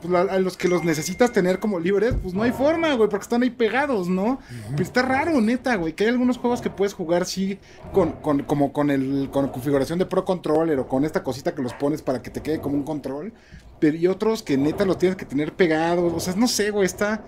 Pues, 0.00 0.14
a, 0.14 0.38
los 0.38 0.56
que 0.56 0.68
los 0.68 0.84
necesitas 0.84 1.32
tener 1.32 1.58
como 1.58 1.78
libres, 1.78 2.14
pues 2.22 2.34
no 2.34 2.42
hay 2.42 2.52
forma, 2.52 2.94
güey, 2.94 3.08
porque 3.08 3.24
están 3.24 3.42
ahí 3.42 3.50
pegados, 3.50 4.08
¿no? 4.08 4.38
Pero 4.70 4.82
está 4.82 5.02
raro, 5.02 5.40
neta, 5.40 5.76
güey, 5.76 5.94
que 5.94 6.04
hay 6.04 6.10
algunos 6.10 6.38
juegos 6.38 6.60
que 6.60 6.70
puedes 6.70 6.94
jugar, 6.94 7.26
sí, 7.26 7.58
con, 7.92 8.12
con, 8.12 8.42
como 8.44 8.72
con 8.72 8.90
el 8.90 9.28
con 9.30 9.48
configuración 9.48 9.98
de 9.98 10.06
Pro 10.06 10.24
Controller 10.24 10.78
o 10.78 10.88
con 10.88 11.04
esta 11.04 11.22
cosita 11.22 11.54
que 11.54 11.62
los 11.62 11.74
pones 11.74 12.02
para 12.02 12.22
que 12.22 12.30
te 12.30 12.42
quede 12.42 12.60
como 12.60 12.76
un 12.76 12.84
control, 12.84 13.32
pero 13.78 13.96
y 13.96 14.06
otros 14.06 14.42
que 14.42 14.56
neta 14.56 14.84
los 14.84 14.98
tienes 14.98 15.16
que 15.16 15.24
tener 15.24 15.54
pegados, 15.54 16.12
o 16.12 16.20
sea, 16.20 16.34
no 16.34 16.48
sé, 16.48 16.70
güey, 16.70 16.86
está, 16.86 17.24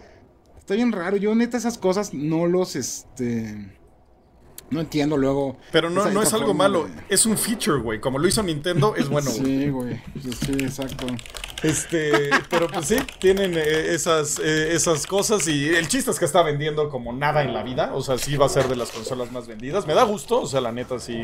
está 0.59 0.75
bien 0.75 0.93
raro. 0.93 1.17
Yo 1.17 1.35
neta 1.35 1.57
esas 1.57 1.79
cosas 1.79 2.15
no 2.15 2.47
los, 2.47 2.77
este... 2.77 3.82
No 4.73 4.81
entiendo 4.81 5.17
luego. 5.17 5.57
Pero 5.71 5.91
no, 5.91 6.07
no 6.11 6.23
es 6.23 6.33
algo 6.33 6.49
forma 6.49 6.65
malo, 6.65 6.85
de- 6.85 6.93
es 7.09 7.27
un 7.27 7.37
feature, 7.39 7.79
güey. 7.81 8.01
Como 8.01 8.19
lo 8.19 8.27
hizo 8.27 8.43
Nintendo, 8.43 8.95
es 8.97 9.09
bueno, 9.09 9.31
güey. 9.31 9.45
Sí, 9.45 9.69
güey. 9.69 10.01
Sí, 10.23 10.53
exacto. 10.61 11.07
Este, 11.63 12.31
pero 12.51 12.67
pues 12.69 12.87
sí, 12.87 12.97
tienen 13.21 13.55
eh, 13.57 13.95
esas, 13.95 14.39
eh, 14.41 14.73
esas 14.75 15.07
cosas 15.07 15.47
y 15.47 15.69
el 15.69 15.87
chiste 15.87 16.11
es 16.11 16.19
que 16.19 16.25
está 16.25 16.43
vendiendo 16.43 16.89
como 16.89 17.13
nada 17.13 17.43
en 17.43 17.55
la 17.55 17.63
vida, 17.63 17.93
o 17.95 18.03
sea, 18.03 18.19
sí 18.19 18.37
va 18.37 18.47
a 18.47 18.49
ser 18.49 18.67
de 18.69 18.75
las 18.75 18.91
consolas 18.91 19.31
más 19.31 19.47
vendidas. 19.47 19.87
Me 19.87 19.95
da 19.95 20.03
gusto, 20.03 20.41
o 20.41 20.47
sea, 20.47 20.61
la 20.61 20.73
neta 20.73 20.99
sí. 20.99 21.23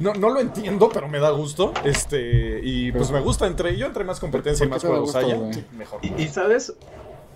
No, 0.00 0.14
no 0.14 0.30
lo 0.30 0.40
entiendo, 0.40 0.88
pero 0.92 1.06
me 1.08 1.18
da 1.20 1.30
gusto. 1.30 1.72
Este, 1.84 2.60
y 2.64 2.90
pues 2.92 3.10
me 3.10 3.20
gusta 3.20 3.46
entre 3.46 3.76
yo 3.76 3.86
entre 3.86 4.02
más 4.02 4.18
competencia 4.18 4.64
y 4.64 4.68
¿Por 4.68 4.76
más 4.76 4.82
juegos 4.84 5.00
gusto, 5.02 5.18
haya, 5.18 5.34
güey? 5.36 5.64
mejor. 5.76 6.00
Y, 6.02 6.22
y, 6.22 6.28
sabes, 6.28 6.72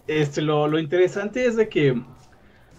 este, 0.09 0.41
lo, 0.43 0.67
lo 0.67 0.79
interesante 0.79 1.47
es 1.47 1.55
de 1.57 1.69
que, 1.69 2.03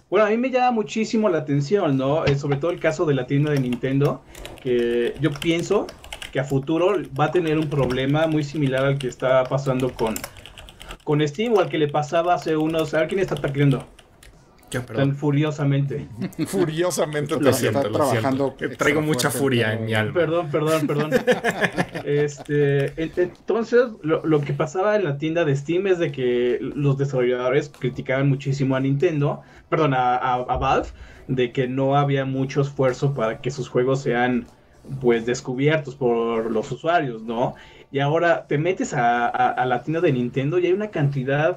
bueno, 0.08 0.26
a 0.26 0.30
mí 0.30 0.36
me 0.36 0.50
llama 0.50 0.70
muchísimo 0.70 1.28
la 1.28 1.38
atención, 1.38 1.96
¿no? 1.96 2.24
Eh, 2.24 2.36
sobre 2.36 2.58
todo 2.58 2.70
el 2.70 2.78
caso 2.78 3.06
de 3.06 3.14
la 3.14 3.26
tienda 3.26 3.50
de 3.50 3.60
Nintendo, 3.60 4.22
que 4.62 5.14
yo 5.20 5.30
pienso 5.32 5.86
que 6.32 6.40
a 6.40 6.44
futuro 6.44 6.94
va 7.18 7.26
a 7.26 7.30
tener 7.30 7.58
un 7.58 7.68
problema 7.68 8.26
muy 8.26 8.44
similar 8.44 8.84
al 8.84 8.98
que 8.98 9.08
está 9.08 9.44
pasando 9.44 9.92
con, 9.92 10.14
con 11.04 11.26
Steam 11.26 11.54
o 11.54 11.60
al 11.60 11.68
que 11.68 11.78
le 11.78 11.88
pasaba 11.88 12.34
hace 12.34 12.56
unos... 12.56 12.94
A 12.94 13.06
quién 13.06 13.20
está 13.20 13.34
tacleando 13.34 13.86
tan 14.70 14.84
perdón. 14.84 15.14
furiosamente. 15.16 16.08
Furiosamente 16.46 17.34
Lo 17.34 17.40
te 17.40 17.52
siento, 17.52 17.88
lo 17.88 18.54
Traigo 18.76 19.00
mucha 19.00 19.30
furia 19.30 19.72
en 19.74 19.84
mi 19.86 19.94
alma. 19.94 20.12
Perdón, 20.14 20.50
perdón, 20.50 20.86
perdón. 20.86 21.10
Este, 22.04 22.86
en- 23.02 23.12
entonces, 23.16 23.84
lo, 24.02 24.24
lo 24.24 24.40
que 24.40 24.52
pasaba 24.52 24.96
en 24.96 25.04
la 25.04 25.18
tienda 25.18 25.44
de 25.44 25.56
Steam 25.56 25.86
es 25.86 25.98
de 25.98 26.12
que 26.12 26.58
los 26.60 26.98
desarrolladores 26.98 27.68
criticaban 27.68 28.28
muchísimo 28.28 28.76
a 28.76 28.80
Nintendo, 28.80 29.42
perdón, 29.68 29.94
a, 29.94 30.16
a- 30.16 30.34
a 30.34 30.56
Valve, 30.56 30.88
de 31.28 31.52
que 31.52 31.66
no 31.68 31.96
había 31.96 32.24
mucho 32.24 32.60
esfuerzo 32.60 33.14
para 33.14 33.40
que 33.40 33.50
sus 33.50 33.68
juegos 33.68 34.02
sean, 34.02 34.46
pues, 35.00 35.26
descubiertos 35.26 35.96
por 35.96 36.50
los 36.50 36.70
usuarios, 36.70 37.22
¿no? 37.22 37.54
Y 37.90 38.00
ahora 38.00 38.46
te 38.46 38.58
metes 38.58 38.94
a, 38.94 39.26
a- 39.26 39.50
a 39.50 39.64
la 39.66 39.82
tienda 39.82 40.00
de 40.00 40.12
Nintendo 40.12 40.58
y 40.58 40.66
hay 40.66 40.72
una 40.72 40.90
cantidad 40.90 41.56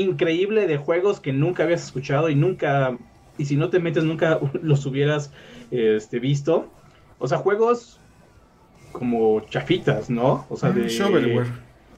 increíble 0.00 0.66
de 0.66 0.76
juegos 0.76 1.20
que 1.20 1.32
nunca 1.32 1.64
habías 1.64 1.84
escuchado 1.84 2.30
y 2.30 2.34
nunca, 2.34 2.96
y 3.36 3.44
si 3.44 3.56
no 3.56 3.70
te 3.70 3.80
metes, 3.80 4.04
nunca 4.04 4.40
los 4.62 4.86
hubieras 4.86 5.32
este, 5.70 6.18
visto. 6.18 6.70
O 7.18 7.26
sea, 7.26 7.38
juegos 7.38 8.00
como 8.92 9.40
chafitas, 9.48 10.08
¿no? 10.08 10.46
O 10.48 10.56
sea, 10.56 10.70
Mm, 10.70 10.74
de... 10.74 10.88
Shovelware. 10.88 11.46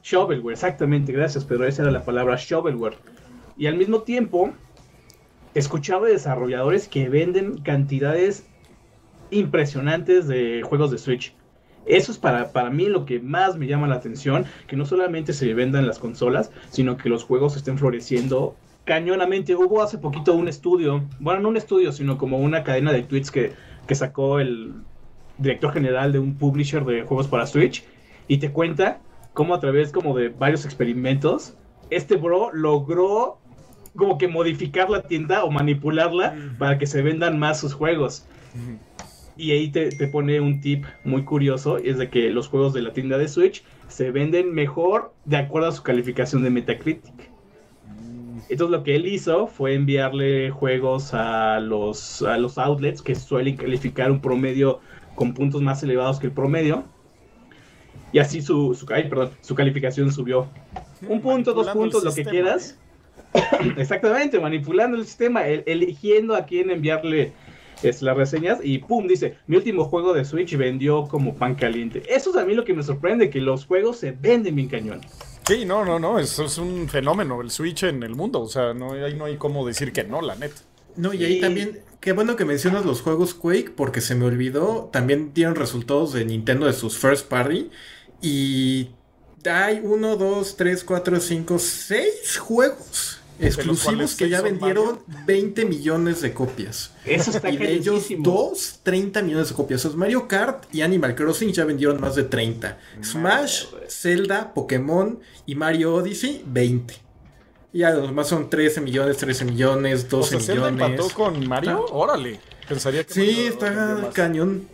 Shovelware, 0.03 0.53
exactamente, 0.53 1.11
gracias, 1.11 1.45
pero 1.45 1.65
esa 1.65 1.83
era 1.83 1.91
la 1.91 2.03
palabra 2.03 2.35
shovelware. 2.37 2.97
Y 3.57 3.67
al 3.67 3.77
mismo 3.77 4.01
tiempo, 4.01 4.51
escuchaba 5.53 6.07
de 6.07 6.13
desarrolladores 6.13 6.87
que 6.87 7.09
venden 7.09 7.61
cantidades 7.61 8.45
impresionantes 9.29 10.27
de 10.27 10.61
juegos 10.63 10.91
de 10.91 10.97
Switch. 10.97 11.35
Eso 11.85 12.11
es 12.11 12.17
para, 12.17 12.51
para 12.51 12.69
mí 12.69 12.85
lo 12.85 13.05
que 13.05 13.19
más 13.19 13.57
me 13.57 13.67
llama 13.67 13.87
la 13.87 13.95
atención, 13.95 14.45
que 14.67 14.75
no 14.75 14.85
solamente 14.85 15.33
se 15.33 15.53
vendan 15.53 15.87
las 15.87 15.99
consolas, 15.99 16.51
sino 16.69 16.97
que 16.97 17.09
los 17.09 17.23
juegos 17.23 17.55
estén 17.55 17.77
floreciendo 17.77 18.55
cañonamente. 18.85 19.55
Hubo 19.55 19.81
hace 19.81 19.97
poquito 19.97 20.33
un 20.33 20.47
estudio, 20.47 21.03
bueno, 21.19 21.41
no 21.41 21.49
un 21.49 21.57
estudio, 21.57 21.91
sino 21.91 22.17
como 22.17 22.37
una 22.37 22.63
cadena 22.63 22.91
de 22.91 23.03
tweets 23.03 23.31
que, 23.31 23.53
que 23.87 23.95
sacó 23.95 24.39
el 24.39 24.73
director 25.37 25.73
general 25.73 26.11
de 26.11 26.19
un 26.19 26.35
publisher 26.35 26.85
de 26.85 27.03
juegos 27.03 27.27
para 27.27 27.45
Switch 27.47 27.83
y 28.27 28.37
te 28.37 28.51
cuenta 28.51 28.99
cómo 29.33 29.55
a 29.55 29.59
través 29.59 29.91
como 29.91 30.15
de 30.15 30.29
varios 30.29 30.65
experimentos, 30.65 31.55
este 31.89 32.15
bro 32.15 32.51
logró 32.53 33.39
como 33.95 34.17
que 34.17 34.27
modificar 34.27 34.89
la 34.89 35.01
tienda 35.01 35.43
o 35.43 35.51
manipularla 35.51 36.35
para 36.57 36.77
que 36.77 36.87
se 36.87 37.01
vendan 37.01 37.39
más 37.39 37.59
sus 37.59 37.73
juegos. 37.73 38.25
Y 39.41 39.53
ahí 39.53 39.69
te, 39.69 39.89
te 39.89 40.07
pone 40.07 40.39
un 40.39 40.61
tip 40.61 40.85
muy 41.03 41.23
curioso, 41.23 41.79
y 41.83 41.89
es 41.89 41.97
de 41.97 42.11
que 42.11 42.29
los 42.29 42.47
juegos 42.47 42.73
de 42.73 42.83
la 42.83 42.93
tienda 42.93 43.17
de 43.17 43.27
Switch 43.27 43.63
se 43.87 44.11
venden 44.11 44.53
mejor 44.53 45.15
de 45.25 45.37
acuerdo 45.37 45.69
a 45.69 45.71
su 45.71 45.81
calificación 45.81 46.43
de 46.43 46.51
Metacritic. 46.51 47.31
Entonces 48.49 48.69
lo 48.69 48.83
que 48.83 48.95
él 48.95 49.07
hizo 49.07 49.47
fue 49.47 49.73
enviarle 49.73 50.51
juegos 50.51 51.15
a 51.15 51.59
los, 51.59 52.21
a 52.21 52.37
los 52.37 52.59
outlets 52.59 53.01
que 53.01 53.15
suelen 53.15 53.57
calificar 53.57 54.11
un 54.11 54.21
promedio 54.21 54.79
con 55.15 55.33
puntos 55.33 55.59
más 55.63 55.81
elevados 55.81 56.19
que 56.19 56.27
el 56.27 56.33
promedio. 56.33 56.83
Y 58.13 58.19
así 58.19 58.43
su, 58.43 58.75
su, 58.75 58.85
ay, 58.93 59.09
perdón, 59.09 59.31
su 59.41 59.55
calificación 59.55 60.11
subió. 60.11 60.49
Un 61.07 61.19
punto, 61.19 61.53
dos 61.55 61.69
puntos, 61.69 62.03
lo 62.03 62.13
que 62.13 62.25
quieras. 62.25 62.77
Exactamente, 63.77 64.39
manipulando 64.39 64.97
el 64.97 65.05
sistema, 65.05 65.47
el- 65.47 65.63
eligiendo 65.65 66.35
a 66.35 66.45
quién 66.45 66.69
enviarle 66.69 67.31
es, 67.83 68.01
las 68.01 68.15
reseñas 68.17 68.59
y 68.63 68.79
pum, 68.79 69.07
dice, 69.07 69.37
mi 69.47 69.57
último 69.57 69.85
juego 69.85 70.13
de 70.13 70.25
Switch 70.25 70.55
vendió 70.55 71.07
como 71.07 71.35
pan 71.35 71.55
caliente. 71.55 72.03
Eso 72.07 72.31
es 72.31 72.35
a 72.37 72.45
mí 72.45 72.53
lo 72.53 72.63
que 72.63 72.73
me 72.73 72.83
sorprende, 72.83 73.29
que 73.29 73.41
los 73.41 73.65
juegos 73.65 73.97
se 73.97 74.11
venden 74.11 74.55
bien 74.55 74.69
cañón. 74.69 75.01
Sí, 75.47 75.65
no, 75.65 75.83
no, 75.83 75.99
no, 75.99 76.19
eso 76.19 76.45
es 76.45 76.57
un 76.57 76.87
fenómeno, 76.87 77.41
el 77.41 77.51
Switch 77.51 77.83
en 77.83 78.03
el 78.03 78.15
mundo, 78.15 78.41
o 78.41 78.47
sea, 78.47 78.73
no, 78.73 78.93
ahí 78.93 79.15
no 79.15 79.25
hay 79.25 79.37
cómo 79.37 79.65
decir 79.65 79.91
que 79.91 80.03
no, 80.03 80.21
la 80.21 80.35
neta. 80.35 80.61
No, 80.95 81.13
y 81.13 81.23
ahí 81.23 81.37
Y- 81.37 81.41
también, 81.41 81.79
qué 81.99 82.11
bueno 82.11 82.35
que 82.35 82.45
mencionas 82.45 82.85
los 82.85 83.01
juegos 83.01 83.33
Quake, 83.33 83.71
porque 83.75 84.01
se 84.01 84.13
me 84.15 84.25
olvidó, 84.25 84.89
también 84.91 85.33
dieron 85.33 85.55
resultados 85.55 86.13
de 86.13 86.25
Nintendo 86.25 86.65
de 86.67 86.73
sus 86.73 86.97
first 86.97 87.27
party. 87.27 87.69
Y 88.21 88.89
hay 89.49 89.81
uno, 89.83 90.17
dos, 90.17 90.57
tres, 90.57 90.83
cuatro, 90.83 91.19
cinco, 91.19 91.57
seis 91.59 92.37
juegos 92.37 93.20
exclusivos 93.39 94.15
que 94.15 94.29
ya 94.29 94.41
vendieron 94.41 94.99
20 95.25 95.65
millones 95.65 96.21
de 96.21 96.33
copias. 96.33 96.91
Eso 97.05 97.31
está 97.31 97.49
Y 97.49 97.57
de 97.57 97.71
ellos 97.71 98.05
dos, 98.19 98.79
30 98.83 99.21
millones 99.23 99.49
de 99.49 99.55
copias. 99.55 99.81
Entonces, 99.81 99.97
Mario 99.97 100.27
Kart 100.27 100.65
y 100.73 100.81
Animal 100.81 101.15
Crossing 101.15 101.51
ya 101.51 101.65
vendieron 101.65 101.99
más 101.99 102.15
de 102.15 102.23
30. 102.23 102.77
Smash, 103.03 103.65
Zelda, 103.89 104.53
Pokémon 104.53 105.19
y 105.45 105.55
Mario 105.55 105.95
Odyssey, 105.95 106.43
20. 106.45 106.95
Y 107.73 107.79
ya 107.79 107.91
los 107.91 108.07
demás 108.07 108.27
son 108.27 108.49
13 108.49 108.81
millones, 108.81 109.17
13 109.17 109.45
millones, 109.45 110.05
O 110.05 110.17
12 110.17 110.29
sea, 110.29 110.39
Zelda 110.39 110.71
millones. 110.71 110.99
empató 110.99 111.15
con 111.15 111.47
Mario, 111.47 111.85
órale. 111.91 112.39
Pensaría 112.67 113.03
que 113.03 113.13
Sí, 113.13 113.21
Mario 113.21 113.47
está 113.47 114.09
cañón. 114.13 114.67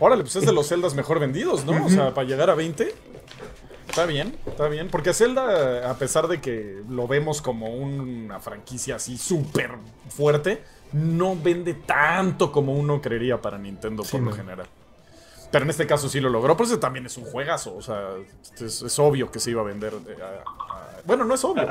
Órale, 0.00 0.22
pues 0.22 0.36
es 0.36 0.44
de 0.44 0.52
los 0.52 0.68
Zeldas 0.68 0.94
mejor 0.94 1.18
vendidos, 1.20 1.64
¿no? 1.64 1.86
O 1.86 1.88
sea, 1.88 2.12
para 2.12 2.26
llegar 2.28 2.50
a 2.50 2.54
20. 2.54 2.94
Está 3.88 4.06
bien, 4.06 4.34
está 4.46 4.68
bien. 4.68 4.88
Porque 4.88 5.12
Zelda, 5.12 5.90
a 5.90 5.94
pesar 5.98 6.26
de 6.28 6.40
que 6.40 6.82
lo 6.88 7.06
vemos 7.06 7.40
como 7.42 7.68
una 7.68 8.40
franquicia 8.40 8.96
así 8.96 9.16
súper 9.18 9.72
fuerte, 10.08 10.62
no 10.92 11.36
vende 11.36 11.74
tanto 11.74 12.50
como 12.52 12.72
uno 12.74 13.00
creería 13.00 13.40
para 13.40 13.58
Nintendo 13.58 14.02
por 14.02 14.20
lo 14.20 14.32
general. 14.32 14.66
Pero 15.50 15.64
en 15.64 15.70
este 15.70 15.86
caso 15.86 16.08
sí 16.08 16.18
lo 16.18 16.30
logró, 16.30 16.56
por 16.56 16.66
eso 16.66 16.80
también 16.80 17.06
es 17.06 17.16
un 17.16 17.24
juegazo. 17.24 17.76
O 17.76 17.82
sea, 17.82 18.00
es, 18.60 18.82
es 18.82 18.98
obvio 18.98 19.30
que 19.30 19.38
se 19.38 19.50
iba 19.52 19.60
a 19.60 19.64
vender. 19.64 19.92
eh, 20.08 20.16
a- 20.20 20.40
a- 20.40 21.00
bueno, 21.04 21.24
no 21.24 21.34
es 21.34 21.44
obvio. 21.44 21.62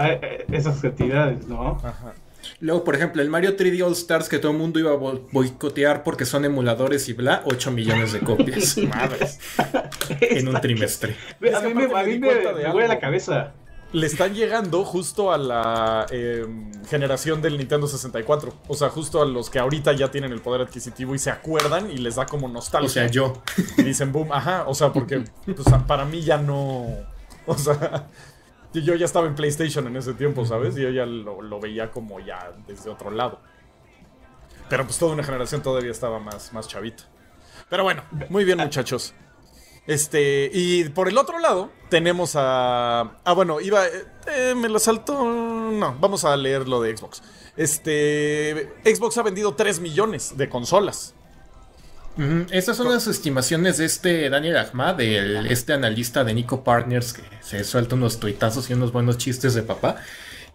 Esas 0.52 0.80
cantidades, 0.80 1.46
¿no? 1.48 1.82
Ajá. 1.84 2.14
Luego, 2.60 2.84
por 2.84 2.96
ejemplo, 2.96 3.22
el 3.22 3.30
Mario 3.30 3.56
3D 3.58 3.84
All 3.86 3.94
Stars 3.94 4.30
que 4.30 4.40
todo 4.40 4.52
el 4.52 4.58
mundo 4.58 4.80
iba 4.80 4.92
a 4.92 4.96
bo- 4.96 5.28
boicotear 5.32 6.04
porque 6.04 6.26
son 6.26 6.46
emuladores 6.46 7.08
y 7.10 7.14
bla, 7.14 7.42
8 7.46 7.72
millones 7.72 8.14
de 8.14 8.20
copias 8.20 8.78
Madres. 8.88 9.40
en 10.22 10.48
un 10.48 10.60
trimestre. 10.62 11.16
Es 11.42 11.56
A 11.56 11.62
mí 11.62 11.74
me, 11.74 11.84
a 11.86 12.04
mí 12.04 12.20
me, 12.20 12.34
me 12.36 12.72
huele 12.72 12.88
la 12.88 13.00
cabeza. 13.00 13.54
le 13.92 14.08
están 14.08 14.34
llegando 14.34 14.84
justo 14.84 15.32
a 15.32 15.38
la 15.38 16.06
eh, 16.10 16.46
generación 16.90 17.42
del 17.42 17.58
Nintendo 17.58 17.86
64. 17.88 18.54
O 18.68 18.74
sea, 18.76 18.90
justo 18.90 19.22
a 19.22 19.26
los 19.26 19.50
que 19.50 19.60
ahorita 19.60 19.94
ya 19.94 20.10
tienen 20.10 20.32
el 20.32 20.42
poder 20.42 20.62
adquisitivo 20.62 21.14
y 21.16 21.20
se 21.20 21.30
acuerdan 21.30 21.92
y 21.92 21.98
les 21.98 22.16
da 22.16 22.26
como 22.26 22.48
nostalgia. 22.48 22.88
O 22.88 22.90
sea, 22.90 23.08
yo. 23.08 23.42
Y 23.78 23.84
dicen, 23.84 24.12
boom, 24.12 24.32
ajá. 24.32 24.64
O 24.68 24.74
sea, 24.74 24.92
porque 24.92 25.24
pues, 25.46 25.68
para 25.88 26.06
mí 26.06 26.22
ya 26.22 26.38
no. 26.38 26.88
O 27.46 27.58
sea, 27.58 28.08
yo 28.82 28.96
ya 28.96 29.06
estaba 29.06 29.28
en 29.28 29.36
PlayStation 29.36 29.86
en 29.88 29.96
ese 29.96 30.14
tiempo, 30.14 30.46
¿sabes? 30.46 30.76
Yo 30.76 30.90
ya 30.90 31.06
lo, 31.06 31.60
veía 31.60 31.92
como 31.92 32.20
ya 32.20 32.54
desde 32.68 32.90
otro 32.90 33.12
lado. 33.12 33.40
Pero 34.70 34.86
pues 34.86 34.98
toda 34.98 35.14
una 35.14 35.24
generación 35.24 35.62
todavía 35.62 35.92
estaba 35.92 36.20
más, 36.20 36.52
más 36.54 36.68
chavita. 36.68 37.04
Pero 37.70 37.84
bueno, 37.84 38.04
muy 38.30 38.44
bien, 38.44 38.58
muchachos. 38.58 39.14
Este, 39.86 40.50
y 40.54 40.86
por 40.90 41.10
el 41.10 41.18
otro 41.18 41.40
lado, 41.40 41.70
tenemos 41.90 42.36
a. 42.36 43.20
Ah, 43.24 43.34
bueno, 43.34 43.60
iba. 43.60 43.86
eh, 44.28 44.56
me 44.56 44.70
lo 44.70 44.80
saltó. 44.80 45.24
No, 45.24 45.96
vamos 46.00 46.24
a 46.24 46.36
leer 46.38 46.68
lo 46.68 46.82
de 46.82 46.96
Xbox. 46.96 47.22
Este. 47.58 48.74
Xbox 48.86 49.18
ha 49.18 49.24
vendido 49.24 49.56
3 49.56 49.82
millones 49.82 50.38
de 50.38 50.50
consolas. 50.50 51.16
Estas 52.52 52.78
son 52.78 52.90
las 52.90 53.08
estimaciones 53.08 53.78
de 53.78 53.86
este 53.86 54.30
Daniel 54.30 54.58
Ahmad, 54.58 55.02
el, 55.02 55.48
este 55.48 55.74
analista 55.74 56.24
de 56.24 56.34
Nico 56.34 56.64
Partners, 56.64 57.14
que 57.14 57.24
se 57.42 57.64
suelta 57.64 57.96
unos 57.96 58.20
tuitazos 58.20 58.70
y 58.70 58.74
unos 58.74 58.92
buenos 58.92 59.18
chistes 59.18 59.56
de 59.56 59.64
papá. 59.64 59.98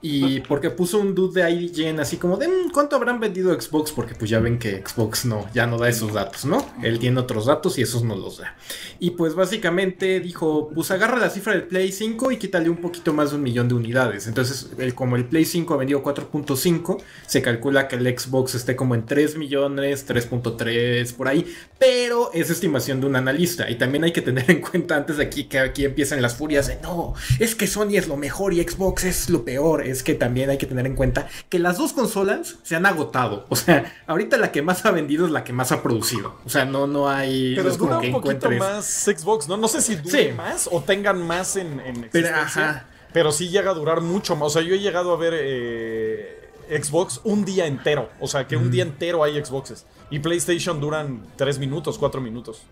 Y 0.01 0.41
porque 0.43 0.71
puso 0.71 0.99
un 0.99 1.13
dude 1.13 1.43
de 1.43 1.51
IGN 1.51 1.99
así 1.99 2.19
como 2.19 2.37
de 2.37 2.47
"Mm, 2.47 2.71
cuánto 2.73 2.95
habrán 2.95 3.19
vendido 3.19 3.59
Xbox, 3.61 3.91
porque 3.91 4.15
pues 4.15 4.31
ya 4.31 4.39
ven 4.39 4.59
que 4.59 4.81
Xbox 4.87 5.25
no, 5.25 5.49
ya 5.53 5.67
no 5.67 5.77
da 5.77 5.89
esos 5.89 6.13
datos, 6.13 6.45
¿no? 6.45 6.65
Él 6.83 7.01
tiene 7.01 7.19
otros 7.19 7.47
datos 7.47 7.79
y 7.79 7.83
esos 7.83 8.05
no 8.05 8.15
los 8.15 8.39
da. 8.39 8.57
Y 9.01 9.11
pues 9.11 9.35
básicamente 9.35 10.21
dijo, 10.21 10.71
pues 10.73 10.93
agarra 10.93 11.19
la 11.19 11.31
cifra 11.31 11.53
del 11.55 11.65
Play 11.65 11.91
5 11.91 12.31
y 12.31 12.37
quítale 12.37 12.71
un 12.71 12.77
poquito 12.77 13.13
más 13.13 13.31
de 13.31 13.37
un 13.37 13.43
millón 13.43 13.67
de 13.67 13.75
unidades. 13.75 14.29
Entonces, 14.29 14.69
como 14.95 15.17
el 15.17 15.25
Play 15.25 15.45
5 15.45 15.75
ha 15.75 15.77
vendido 15.79 16.01
4.5, 16.03 17.03
se 17.27 17.43
calcula 17.43 17.89
que 17.89 17.97
el 17.97 18.07
Xbox 18.19 18.55
esté 18.55 18.77
como 18.77 18.95
en 18.95 19.05
3 19.05 19.37
millones, 19.37 20.07
3.3 20.07 21.13
por 21.15 21.27
ahí. 21.27 21.45
Pero 21.79 22.31
es 22.35 22.51
estimación 22.51 23.01
de 23.01 23.07
un 23.09 23.17
analista. 23.17 23.69
Y 23.69 23.77
también 23.77 24.05
hay 24.05 24.13
que 24.13 24.23
tener 24.23 24.49
en 24.51 24.61
cuenta 24.61 24.97
antes 24.97 25.17
de 25.17 25.25
aquí 25.25 25.45
que 25.45 25.59
aquí 25.59 25.85
empiezan 25.85 26.23
las 26.23 26.37
furias 26.37 26.69
de 26.69 26.79
no, 26.83 27.15
es 27.41 27.55
que 27.57 27.67
Sony 27.67 27.95
es 27.97 28.07
lo 28.07 28.17
mejor 28.17 28.53
y 28.53 28.63
Xbox 28.63 29.05
es 29.05 29.29
lo 29.31 29.45
peor. 29.45 29.88
Es 29.91 30.03
que 30.03 30.15
también 30.15 30.51
hay 30.51 30.59
que 30.59 30.67
tener 30.67 30.87
en 30.87 30.95
cuenta 30.95 31.29
que 31.49 31.59
las 31.59 31.79
dos 31.79 31.93
consolas 31.93 32.57
se 32.63 32.77
han 32.77 32.87
agotado. 32.87 33.47
O 33.49 33.57
sea, 33.57 33.93
ahorita 34.07 34.37
la 34.37 34.53
que 34.53 34.63
más 34.63 34.85
ha 34.87 34.91
vendido 34.91 35.27
es 35.27 35.33
la 35.33 35.45
que 35.45 35.53
más 35.53 35.73
ha 35.73 35.83
producido. 35.83 36.37
O 36.45 36.49
sea, 36.49 36.65
no, 36.65 36.87
no 36.87 37.09
hay. 37.09 37.55
Pero 37.55 37.65
no 37.69 37.71
es 37.73 37.79
dura 37.79 37.91
como 37.97 38.01
que 38.03 38.07
un 38.09 38.13
poquito 38.23 38.51
encuentres- 38.51 38.59
más 38.61 38.87
Xbox, 38.87 39.49
¿no? 39.49 39.57
No 39.57 39.69
sé 39.69 39.81
si 39.81 39.97
dure 39.97 40.29
Sí. 40.29 40.33
más 40.35 40.69
o 40.71 40.83
tengan 40.83 41.27
más 41.27 41.57
en, 41.57 41.81
en 41.81 42.09
Pero, 42.13 42.29
ajá. 42.37 42.87
Pero 43.13 43.33
sí 43.33 43.49
llega 43.49 43.71
a 43.71 43.75
durar 43.75 44.01
mucho 44.03 44.37
más. 44.37 44.47
O 44.49 44.51
sea, 44.51 44.63
yo 44.63 44.75
he 44.75 44.79
llegado 44.79 45.13
a 45.13 45.17
ver 45.17 45.35
eh, 45.37 46.51
Xbox 46.71 47.21
un 47.25 47.45
día 47.45 47.67
entero. 47.67 48.11
O 48.21 48.27
sea, 48.29 48.47
que 48.47 48.57
un 48.57 48.71
día 48.71 48.83
entero 48.83 49.25
hay 49.25 49.43
Xboxes. 49.43 49.87
Y 50.11 50.19
PlayStation 50.21 50.81
duran 50.81 51.27
3 51.37 51.59
minutos, 51.59 51.99
4 51.99 52.21
minutos. 52.21 52.63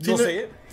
Sí, 0.00 0.10
no 0.10 0.16
no- 0.16 0.24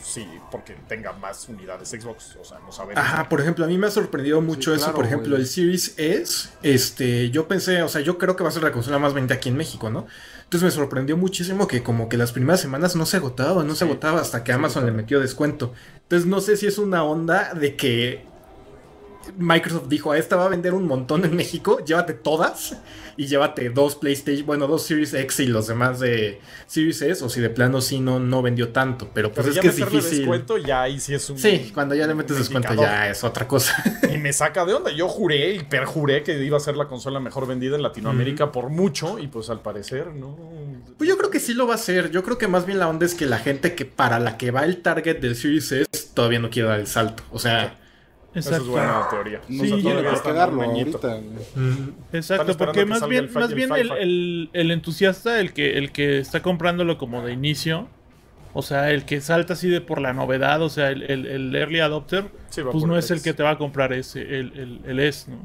si 0.03 0.27
porque 0.51 0.75
tenga 0.87 1.13
más 1.13 1.47
unidades 1.49 1.89
Xbox. 1.89 2.37
O 2.41 2.45
sea, 2.45 2.59
no 2.59 2.71
sabemos. 2.71 3.03
Ajá, 3.03 3.29
por 3.29 3.41
ejemplo, 3.41 3.65
a 3.65 3.67
mí 3.67 3.77
me 3.77 3.87
ha 3.87 3.91
sorprendido 3.91 4.41
mucho 4.41 4.71
Sí, 4.71 4.75
eso. 4.77 4.85
claro, 4.85 4.95
por 4.95 5.05
ejemplo, 5.05 5.29
güey. 5.31 5.41
el 5.41 5.47
Series 5.47 5.93
S, 5.97 6.49
este, 6.63 7.29
yo 7.31 7.47
pensé, 7.47 7.81
o 7.81 7.89
sea, 7.89 8.01
yo 8.01 8.17
creo 8.17 8.35
que 8.35 8.43
va 8.43 8.49
a 8.49 8.51
ser 8.53 8.63
la 8.63 8.71
consola 8.71 8.99
más 8.99 9.13
vendida 9.13 9.35
aquí 9.35 9.49
en 9.49 9.57
México, 9.57 9.89
¿no? 9.89 10.07
Entonces 10.43 10.63
me 10.63 10.71
sorprendió 10.71 11.15
muchísimo 11.15 11.67
que 11.67 11.83
como 11.83 12.09
que 12.09 12.17
las 12.17 12.31
primeras 12.31 12.59
semanas 12.59 12.95
no 12.95 13.05
se 13.05 13.17
agotaba, 13.17 13.63
no 13.63 13.75
se 13.75 13.83
agotaba 13.85 14.19
hasta 14.19 14.43
que 14.43 14.51
Amazon 14.51 14.85
le 14.85 14.91
metió 14.91 15.19
descuento. 15.19 15.73
Entonces 16.03 16.27
no 16.27 16.41
sé 16.41 16.57
si 16.57 16.65
es 16.65 16.79
una 16.79 17.03
onda 17.03 17.53
de 17.53 17.75
que 17.75 18.25
Microsoft 19.37 19.87
dijo, 19.87 20.11
a 20.11 20.17
esta 20.17 20.35
va 20.35 20.45
a 20.45 20.49
vender 20.49 20.73
un 20.73 20.87
montón 20.87 21.23
en 21.25 21.35
México, 21.35 21.83
llévate 21.85 22.13
todas 22.13 22.77
y 23.15 23.27
llévate 23.27 23.69
dos 23.69 23.95
PlayStation, 23.95 24.45
bueno, 24.45 24.65
dos 24.65 24.83
Series 24.83 25.13
X 25.13 25.41
y 25.41 25.47
los 25.47 25.67
demás 25.67 25.99
de 25.99 26.39
Series 26.67 27.01
S, 27.01 27.23
o 27.23 27.29
si 27.29 27.41
de 27.41 27.49
plano 27.49 27.81
sí 27.81 27.99
no, 27.99 28.19
no 28.19 28.41
vendió 28.41 28.69
tanto, 28.69 29.09
pero 29.13 29.31
pues 29.31 29.45
Pero 29.45 29.49
es 29.49 29.55
ya 29.55 29.61
que 29.61 29.67
es 29.67 29.75
difícil. 29.75 30.19
descuento, 30.19 30.57
ya 30.57 30.83
ahí 30.83 30.99
sí 30.99 31.13
es 31.13 31.29
un. 31.29 31.37
Sí, 31.37 31.71
cuando 31.73 31.95
ya 31.95 32.07
le 32.07 32.15
metes 32.15 32.37
descuento 32.37 32.73
ya 32.75 33.09
es 33.09 33.23
otra 33.23 33.47
cosa. 33.47 33.83
Y 34.11 34.17
me 34.17 34.31
saca 34.33 34.65
de 34.65 34.73
onda. 34.73 34.91
Yo 34.91 35.07
juré 35.07 35.53
y 35.55 35.59
perjuré 35.63 36.23
que 36.23 36.41
iba 36.43 36.57
a 36.57 36.61
ser 36.61 36.77
la 36.77 36.87
consola 36.87 37.19
mejor 37.19 37.45
vendida 37.45 37.75
en 37.75 37.83
Latinoamérica 37.83 38.51
por 38.51 38.69
mucho. 38.69 39.19
Y 39.19 39.27
pues 39.27 39.49
al 39.49 39.61
parecer, 39.61 40.07
no. 40.07 40.37
Pues 40.97 41.09
yo 41.09 41.17
creo 41.17 41.29
que 41.29 41.39
sí 41.39 41.53
lo 41.53 41.67
va 41.67 41.73
a 41.73 41.75
hacer. 41.75 42.11
Yo 42.11 42.23
creo 42.23 42.37
que 42.37 42.47
más 42.47 42.65
bien 42.65 42.79
la 42.79 42.87
onda 42.87 43.05
es 43.05 43.13
que 43.15 43.25
la 43.25 43.37
gente 43.39 43.75
que 43.75 43.85
para 43.85 44.19
la 44.19 44.37
que 44.37 44.51
va 44.51 44.63
el 44.63 44.81
target 44.81 45.19
del 45.19 45.35
Series 45.35 45.71
S 45.71 45.87
todavía 46.13 46.39
no 46.39 46.49
quiere 46.49 46.69
dar 46.69 46.79
el 46.79 46.87
salto. 46.87 47.23
O 47.31 47.39
sea, 47.39 47.78
Esa 48.33 48.57
es 48.57 48.65
buena 48.67 49.07
teoría. 49.09 49.41
No 49.49 49.63
qué 50.23 50.33
darlo 50.33 50.59
un 50.59 50.63
añito. 50.69 50.99
ahorita. 51.01 51.23
Exacto, 52.13 52.55
porque 52.57 52.79
que 52.81 52.85
más 52.85 53.07
bien, 53.07 53.25
el 53.25 53.31
más 53.31 53.53
bien 53.53 53.71
el, 53.75 53.91
el- 53.91 54.49
el 54.53 54.71
entusiasta, 54.71 55.39
el 55.39 55.51
que, 55.53 55.77
el 55.77 55.91
que 55.91 56.19
está 56.19 56.41
comprándolo 56.41 56.97
como 56.99 57.23
de 57.25 57.33
inicio, 57.33 57.87
o 58.53 58.61
sea, 58.61 58.91
el 58.91 59.05
que 59.05 59.19
salta 59.21 59.53
así 59.53 59.67
de 59.69 59.81
por 59.81 59.99
la 59.99 60.13
novedad, 60.13 60.61
o 60.61 60.69
sea, 60.69 60.89
el, 60.89 61.03
el- 61.03 61.25
el 61.25 61.55
early 61.55 61.79
adopter, 61.79 62.25
Sí, 62.49 62.61
pues 62.63 62.83
no 62.85 62.97
es 62.97 63.09
el 63.11 63.21
que 63.23 63.33
te 63.33 63.41
va 63.43 63.51
a 63.51 63.57
comprar 63.57 63.93
ese, 63.93 64.21
el, 64.21 64.53
el, 64.57 64.81
el 64.85 64.99
S, 64.99 65.29
¿no? 65.31 65.37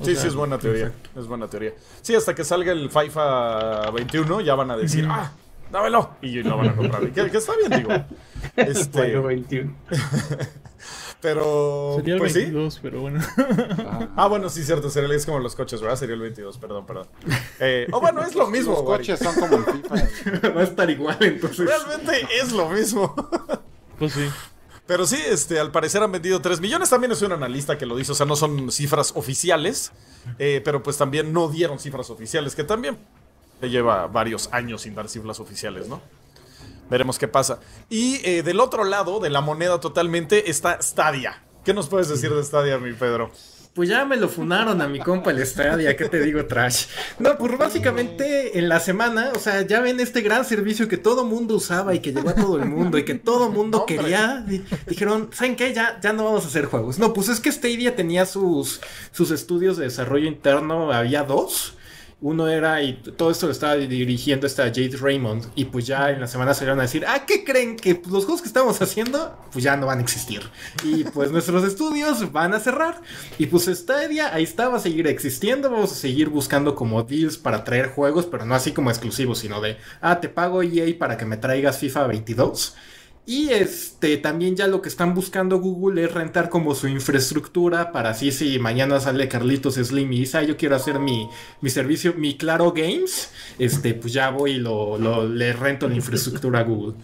O 0.00 0.04
Sí, 0.04 0.12
sea, 0.12 0.22
sí, 0.22 0.28
es 0.28 0.34
buena 0.36 0.58
teoría. 0.58 0.92
Es 1.16 1.26
buena 1.26 1.48
teoría. 1.48 1.72
Sí, 2.02 2.14
hasta 2.14 2.32
que 2.36 2.44
salga 2.44 2.70
el 2.70 2.88
FIFA 2.88 3.90
21 3.90 4.42
ya 4.42 4.54
van 4.54 4.70
a 4.70 4.76
decir, 4.76 5.04
ah, 5.10 5.32
dámelo. 5.72 6.10
Y 6.22 6.40
lo 6.44 6.56
van 6.56 6.68
a 6.68 6.76
comprar. 6.76 7.10
que, 7.10 7.28
que 7.28 7.36
está 7.36 7.52
bien, 7.56 7.82
digo. 7.82 7.90
Este, 8.56 8.98
Mario 9.00 9.22
21. 9.24 9.74
pero, 11.20 11.94
Sería 11.96 12.14
el 12.14 12.20
pues 12.20 12.32
sí. 12.32 12.40
22, 12.40 12.78
pero 12.80 13.00
bueno. 13.00 13.20
Ah, 14.16 14.28
bueno, 14.28 14.48
sí, 14.48 14.62
cierto. 14.64 14.88
Sería, 14.90 15.14
es 15.16 15.26
como 15.26 15.38
los 15.40 15.54
coches, 15.56 15.80
¿verdad? 15.80 15.96
Sería 15.96 16.14
el 16.14 16.20
22, 16.20 16.58
perdón, 16.58 16.86
perdón. 16.86 17.08
Eh, 17.60 17.86
oh, 17.92 18.00
bueno, 18.00 18.22
es 18.22 18.34
lo 18.34 18.46
mismo, 18.46 18.72
Los 18.72 18.82
Wari. 18.82 19.06
coches 19.06 19.18
son 19.18 19.34
como 19.34 19.56
el 19.56 19.64
FIFA. 19.64 20.48
va 20.56 20.60
a 20.60 20.64
estar 20.64 20.88
igual 20.90 21.16
entonces. 21.20 21.66
Realmente 21.66 22.26
es 22.40 22.52
lo 22.52 22.68
mismo. 22.68 23.14
pues 23.98 24.12
sí. 24.12 24.28
Pero 24.86 25.06
sí, 25.06 25.18
este, 25.28 25.58
al 25.60 25.70
parecer 25.70 26.02
han 26.02 26.12
vendido 26.12 26.40
3 26.40 26.60
millones. 26.60 26.88
También 26.90 27.12
es 27.12 27.20
un 27.22 27.32
analista 27.32 27.76
que 27.76 27.84
lo 27.84 27.96
dice. 27.96 28.12
O 28.12 28.14
sea, 28.14 28.24
no 28.26 28.36
son 28.36 28.70
cifras 28.72 29.12
oficiales. 29.16 29.92
eh, 30.38 30.62
pero 30.64 30.82
pues 30.82 30.96
también 30.96 31.32
no 31.32 31.48
dieron 31.48 31.78
cifras 31.78 32.10
oficiales. 32.10 32.54
Que 32.54 32.64
también 32.64 32.96
lleva 33.60 34.06
varios 34.06 34.48
años 34.52 34.82
sin 34.82 34.94
dar 34.94 35.08
cifras 35.08 35.40
oficiales, 35.40 35.88
¿no? 35.88 36.00
Veremos 36.90 37.18
qué 37.18 37.28
pasa. 37.28 37.60
Y 37.88 38.20
eh, 38.24 38.42
del 38.42 38.60
otro 38.60 38.84
lado 38.84 39.20
de 39.20 39.30
la 39.30 39.40
moneda 39.40 39.80
totalmente 39.80 40.50
está 40.50 40.80
Stadia. 40.80 41.42
¿Qué 41.64 41.74
nos 41.74 41.88
puedes 41.88 42.08
decir 42.08 42.32
de 42.32 42.42
Stadia, 42.42 42.78
mi 42.78 42.92
Pedro? 42.92 43.30
Pues 43.78 43.88
ya 43.88 44.04
me 44.04 44.16
lo 44.16 44.28
funaron 44.28 44.82
a 44.82 44.88
mi 44.88 44.98
compa 44.98 45.30
el 45.30 45.46
Stadia, 45.46 45.96
¿qué 45.96 46.08
te 46.08 46.20
digo, 46.20 46.44
Trash? 46.46 46.86
No, 47.20 47.38
pues 47.38 47.56
básicamente 47.56 48.58
en 48.58 48.68
la 48.68 48.80
semana, 48.80 49.30
o 49.36 49.38
sea, 49.38 49.62
ya 49.62 49.80
ven 49.80 50.00
este 50.00 50.20
gran 50.20 50.44
servicio 50.44 50.88
que 50.88 50.96
todo 50.96 51.24
mundo 51.24 51.54
usaba 51.54 51.94
y 51.94 52.00
que 52.00 52.12
llegó 52.12 52.30
a 52.30 52.34
todo 52.34 52.56
el 52.56 52.64
mundo 52.64 52.98
y 52.98 53.04
que 53.04 53.14
todo 53.14 53.50
mundo 53.50 53.86
quería. 53.86 54.44
Dijeron, 54.86 55.30
¿saben 55.32 55.54
qué? 55.54 55.72
Ya, 55.72 56.00
ya 56.02 56.12
no 56.12 56.24
vamos 56.24 56.44
a 56.44 56.48
hacer 56.48 56.64
juegos. 56.64 56.98
No, 56.98 57.12
pues 57.12 57.28
es 57.28 57.38
que 57.38 57.52
Stadia 57.52 57.94
tenía 57.94 58.26
sus, 58.26 58.80
sus 59.12 59.30
estudios 59.30 59.76
de 59.76 59.84
desarrollo 59.84 60.26
interno, 60.26 60.90
había 60.90 61.22
dos. 61.22 61.77
Uno 62.20 62.48
era, 62.48 62.82
y 62.82 62.94
todo 62.94 63.30
esto 63.30 63.46
lo 63.46 63.52
estaba 63.52 63.76
dirigiendo 63.76 64.44
esta 64.48 64.64
Jade 64.64 64.96
Raymond, 65.00 65.52
y 65.54 65.66
pues 65.66 65.86
ya 65.86 66.10
en 66.10 66.20
la 66.20 66.26
semana 66.26 66.52
salieron 66.52 66.80
a 66.80 66.82
decir, 66.82 67.04
ah, 67.06 67.24
¿qué 67.24 67.44
creen? 67.44 67.76
Que 67.76 67.94
pues, 67.94 68.12
los 68.12 68.24
juegos 68.24 68.42
que 68.42 68.48
estamos 68.48 68.82
haciendo, 68.82 69.38
pues 69.52 69.62
ya 69.62 69.76
no 69.76 69.86
van 69.86 69.98
a 69.98 70.02
existir. 70.02 70.42
Y 70.82 71.04
pues 71.04 71.30
nuestros 71.30 71.62
estudios 71.68 72.32
van 72.32 72.54
a 72.54 72.60
cerrar. 72.60 73.00
Y 73.38 73.46
pues 73.46 73.66
Stadia, 73.66 74.34
ahí 74.34 74.42
está, 74.42 74.68
va 74.68 74.78
a 74.78 74.80
seguir 74.80 75.06
existiendo, 75.06 75.70
vamos 75.70 75.92
a 75.92 75.94
seguir 75.94 76.28
buscando 76.28 76.74
como 76.74 77.04
deals 77.04 77.38
para 77.38 77.62
traer 77.62 77.90
juegos, 77.90 78.26
pero 78.26 78.44
no 78.44 78.56
así 78.56 78.72
como 78.72 78.90
exclusivos, 78.90 79.38
sino 79.38 79.60
de, 79.60 79.76
ah, 80.00 80.18
te 80.18 80.28
pago 80.28 80.64
EA 80.64 80.98
para 80.98 81.16
que 81.16 81.24
me 81.24 81.36
traigas 81.36 81.78
FIFA 81.78 82.08
22. 82.08 82.74
Y 83.28 83.50
este 83.50 84.16
también 84.16 84.56
ya 84.56 84.66
lo 84.68 84.80
que 84.80 84.88
están 84.88 85.14
buscando 85.14 85.58
Google 85.58 86.02
es 86.02 86.14
rentar 86.14 86.48
como 86.48 86.74
su 86.74 86.88
infraestructura 86.88 87.92
para 87.92 88.08
así 88.08 88.32
si 88.32 88.58
mañana 88.58 89.00
sale 89.00 89.28
Carlitos 89.28 89.74
Slim 89.74 90.10
y 90.14 90.20
dice, 90.20 90.38
ah, 90.38 90.42
yo 90.44 90.56
quiero 90.56 90.74
hacer 90.76 90.98
mi, 90.98 91.28
mi 91.60 91.68
servicio, 91.68 92.14
mi 92.16 92.38
Claro 92.38 92.72
Games, 92.72 93.30
este, 93.58 93.92
pues 93.92 94.14
ya 94.14 94.30
voy 94.30 94.52
y 94.52 94.56
lo, 94.58 94.96
lo 94.96 95.28
le 95.28 95.52
rento 95.52 95.86
la 95.86 95.94
infraestructura 95.94 96.60
a 96.60 96.62
Google. 96.62 96.94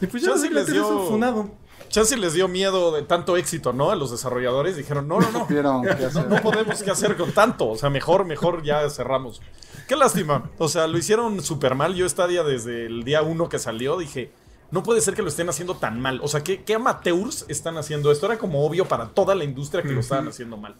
Y 0.00 0.06
pues 0.06 0.22
ya 0.22 0.30
Chance 0.30 0.48
les 0.50 0.66
dio- 0.68 1.08
funado. 1.08 1.50
Chance 1.88 2.16
les 2.18 2.34
dio 2.34 2.46
miedo 2.46 2.92
de 2.92 3.02
tanto 3.02 3.36
éxito, 3.36 3.72
¿no? 3.72 3.90
A 3.90 3.96
los 3.96 4.12
desarrolladores 4.12 4.76
dijeron, 4.76 5.08
no, 5.08 5.18
no, 5.18 5.32
no. 5.32 5.82
No 6.28 6.40
podemos 6.40 6.82
qué 6.84 6.90
hacer 6.92 7.16
con 7.16 7.32
tanto. 7.32 7.68
O 7.68 7.76
sea, 7.76 7.90
mejor, 7.90 8.24
mejor 8.26 8.62
ya 8.62 8.88
cerramos. 8.90 9.40
Qué 9.88 9.96
lástima. 9.96 10.50
O 10.58 10.68
sea, 10.68 10.86
lo 10.86 10.98
hicieron 10.98 11.42
súper 11.42 11.74
mal. 11.74 11.96
Yo 11.96 12.08
Stadia 12.08 12.44
desde 12.44 12.86
el 12.86 13.02
día 13.02 13.22
uno 13.22 13.48
que 13.48 13.58
salió 13.58 13.96
dije, 13.98 14.30
no 14.70 14.82
puede 14.82 15.00
ser 15.00 15.14
que 15.14 15.22
lo 15.22 15.28
estén 15.28 15.48
haciendo 15.48 15.74
tan 15.76 16.00
mal. 16.00 16.20
O 16.22 16.28
sea, 16.28 16.42
¿qué, 16.42 16.62
qué 16.62 16.74
amateurs 16.74 17.44
están 17.48 17.76
haciendo 17.78 18.10
esto? 18.12 18.26
Era 18.26 18.38
como 18.38 18.64
obvio 18.66 18.86
para 18.86 19.08
toda 19.08 19.34
la 19.34 19.44
industria 19.44 19.82
que 19.82 19.90
lo 19.90 20.00
estaban 20.00 20.28
haciendo 20.28 20.56
mal. 20.56 20.74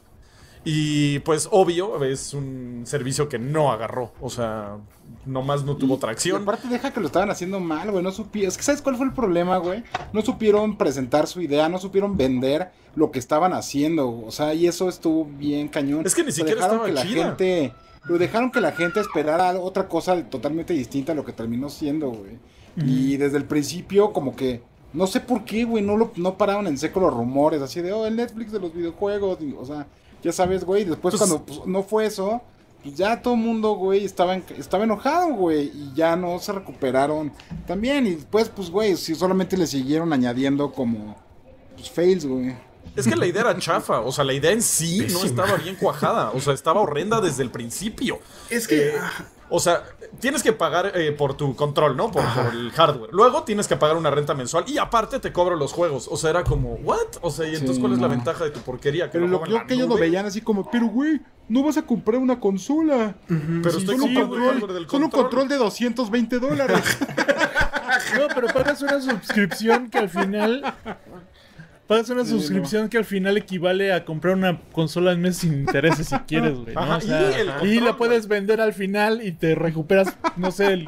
Y 0.64 1.20
pues 1.20 1.48
obvio, 1.50 2.04
es 2.04 2.34
un 2.34 2.82
servicio 2.84 3.28
que 3.28 3.38
no 3.38 3.70
agarró. 3.72 4.12
O 4.20 4.28
sea, 4.28 4.76
nomás 5.24 5.64
no 5.64 5.76
tuvo 5.76 5.94
Y 5.94 5.98
tracción. 5.98 6.42
aparte 6.42 6.68
deja 6.68 6.92
que 6.92 7.00
lo 7.00 7.06
estaban 7.06 7.30
haciendo 7.30 7.60
mal, 7.60 7.90
güey. 7.90 8.02
No 8.02 8.10
supieron. 8.12 8.48
Es 8.48 8.56
que 8.58 8.64
¿sabes 8.64 8.82
cuál 8.82 8.96
fue 8.96 9.06
el 9.06 9.12
problema, 9.12 9.56
güey? 9.58 9.84
No 10.12 10.20
supieron 10.20 10.76
presentar 10.76 11.26
su 11.26 11.40
idea, 11.40 11.68
no 11.68 11.78
supieron 11.78 12.16
vender 12.16 12.70
lo 12.96 13.10
que 13.10 13.18
estaban 13.20 13.54
haciendo. 13.54 14.10
O 14.10 14.30
sea, 14.30 14.52
y 14.52 14.66
eso 14.66 14.88
estuvo 14.88 15.24
bien 15.24 15.68
cañón. 15.68 16.04
Es 16.04 16.14
que 16.14 16.22
ni 16.22 16.28
O 16.28 16.32
sea, 16.32 16.44
siquiera 16.44 16.66
estaba 16.66 16.84
que 16.84 16.92
la 16.92 17.02
chida. 17.02 17.24
gente. 17.28 17.72
Lo 18.04 18.18
dejaron 18.18 18.50
que 18.50 18.60
la 18.60 18.72
gente 18.72 19.00
esperara 19.00 19.58
otra 19.60 19.88
cosa 19.88 20.22
totalmente 20.28 20.72
distinta 20.74 21.12
a 21.12 21.14
lo 21.14 21.24
que 21.24 21.32
terminó 21.32 21.68
siendo, 21.70 22.10
güey. 22.10 22.38
Y 22.84 23.16
desde 23.16 23.38
el 23.38 23.44
principio, 23.44 24.12
como 24.12 24.36
que. 24.36 24.62
No 24.92 25.06
sé 25.06 25.20
por 25.20 25.44
qué, 25.44 25.64
güey. 25.64 25.82
No, 25.82 25.96
lo, 25.96 26.12
no 26.16 26.38
pararon 26.38 26.66
en 26.66 26.78
seco 26.78 27.00
los 27.00 27.12
rumores. 27.12 27.60
Así 27.60 27.80
de, 27.82 27.92
oh, 27.92 28.06
el 28.06 28.16
Netflix 28.16 28.52
de 28.52 28.60
los 28.60 28.72
videojuegos. 28.72 29.38
y, 29.40 29.52
o 29.58 29.64
sea, 29.66 29.86
ya 30.22 30.32
sabes, 30.32 30.64
güey. 30.64 30.84
Después, 30.84 31.16
Pues- 31.16 31.18
cuando 31.28 31.44
pues, 31.44 31.66
no 31.66 31.82
fue 31.82 32.06
eso 32.06 32.40
pues 32.80 32.94
ya 32.94 33.20
todo 33.20 33.34
el 33.34 33.40
mundo, 33.40 33.72
güey, 33.74 34.04
estaba, 34.04 34.36
en- 34.36 34.44
estaba 34.56 34.84
enojado, 34.84 35.34
güey, 35.34 35.64
y 35.74 35.92
ya 35.96 36.14
no 36.14 36.38
se 36.38 36.52
recuperaron 36.52 37.32
también. 37.66 38.06
Y 38.06 38.14
después, 38.14 38.48
pues, 38.48 38.70
güey, 38.70 38.96
si 38.96 39.16
solamente 39.16 39.56
le 39.56 39.66
siguieron 39.66 40.12
añadiendo 40.12 40.70
como, 40.70 41.16
pues, 41.74 41.90
fails, 41.90 42.24
güey. 42.24 42.54
Es 42.98 43.06
que 43.06 43.16
la 43.16 43.26
idea 43.26 43.42
era 43.42 43.58
chafa. 43.58 44.00
O 44.00 44.12
sea, 44.12 44.24
la 44.24 44.32
idea 44.32 44.50
en 44.50 44.62
sí 44.62 45.06
no 45.10 45.24
estaba 45.24 45.56
bien 45.56 45.76
cuajada. 45.76 46.30
O 46.32 46.40
sea, 46.40 46.52
estaba 46.52 46.80
horrenda 46.80 47.20
desde 47.20 47.42
el 47.42 47.50
principio. 47.50 48.20
Es 48.50 48.66
que... 48.66 48.88
Eh, 48.88 48.94
o 49.50 49.60
sea, 49.60 49.82
tienes 50.20 50.42
que 50.42 50.52
pagar 50.52 50.92
eh, 50.94 51.12
por 51.12 51.34
tu 51.34 51.56
control, 51.56 51.96
¿no? 51.96 52.10
Por, 52.10 52.22
por 52.22 52.52
el 52.52 52.70
hardware. 52.72 53.10
Luego 53.12 53.44
tienes 53.44 53.66
que 53.66 53.76
pagar 53.76 53.96
una 53.96 54.10
renta 54.10 54.34
mensual 54.34 54.64
y 54.66 54.76
aparte 54.76 55.20
te 55.20 55.32
cobro 55.32 55.56
los 55.56 55.72
juegos. 55.72 56.06
O 56.10 56.16
sea, 56.16 56.30
era 56.30 56.44
como, 56.44 56.74
¿what? 56.74 56.98
O 57.22 57.30
sea, 57.30 57.46
¿y 57.46 57.52
entonces 57.54 57.76
Sí, 57.76 57.80
cuál 57.80 57.94
es 57.94 57.98
la 57.98 58.08
ventaja 58.08 58.44
de 58.44 58.50
tu 58.50 58.60
porquería? 58.60 59.06
¿Que 59.06 59.12
Pero 59.12 59.26
lo 59.26 59.46
yo 59.46 59.66
que 59.66 59.74
ellos 59.74 59.88
lo 59.88 59.96
veían 59.96 60.26
así 60.26 60.42
como, 60.42 60.70
pero, 60.70 60.86
güey, 60.88 61.20
no 61.48 61.62
vas 61.62 61.78
a 61.78 61.82
comprar 61.82 62.20
una 62.20 62.38
consola. 62.40 63.16
Pero 63.26 63.70
Sí, 63.70 63.78
estoy 63.78 63.96
solo 63.96 64.04
un 64.04 64.14
comprando 64.14 64.34
el 64.36 64.40
hardware 64.40 64.60
control, 64.60 64.74
del 64.74 64.88
solo 64.90 65.04
un 65.06 65.10
control 65.10 65.48
de 65.48 65.56
220 65.56 66.38
dólares. 66.38 66.98
No, 68.18 68.28
pero 68.34 68.48
pagas 68.48 68.82
una 68.82 69.00
suscripción 69.00 69.88
que 69.88 69.98
al 69.98 70.08
final. 70.08 70.74
Pagas 71.88 72.10
una 72.10 72.26
suscripción 72.26 72.90
que 72.90 72.98
al 72.98 73.06
final 73.06 73.38
equivale 73.38 73.94
a 73.94 74.04
comprar 74.04 74.34
una 74.36 74.60
consola 74.72 75.10
al 75.10 75.16
mes 75.16 75.38
sin 75.38 75.54
intereses 75.54 76.08
si 76.08 76.16
quieres, 76.18 76.54
güey. 76.54 76.74
¿no? 76.74 76.80
Ajá, 76.82 76.96
O 76.98 77.00
sea, 77.00 77.32
y 77.62 77.66
y 77.68 77.80
la 77.80 77.96
puedes 77.96 78.28
vender 78.28 78.60
al 78.60 78.74
final 78.74 79.26
y 79.26 79.32
te 79.32 79.54
recuperas, 79.54 80.14
no 80.36 80.50
sé, 80.52 80.74
el 80.74 80.84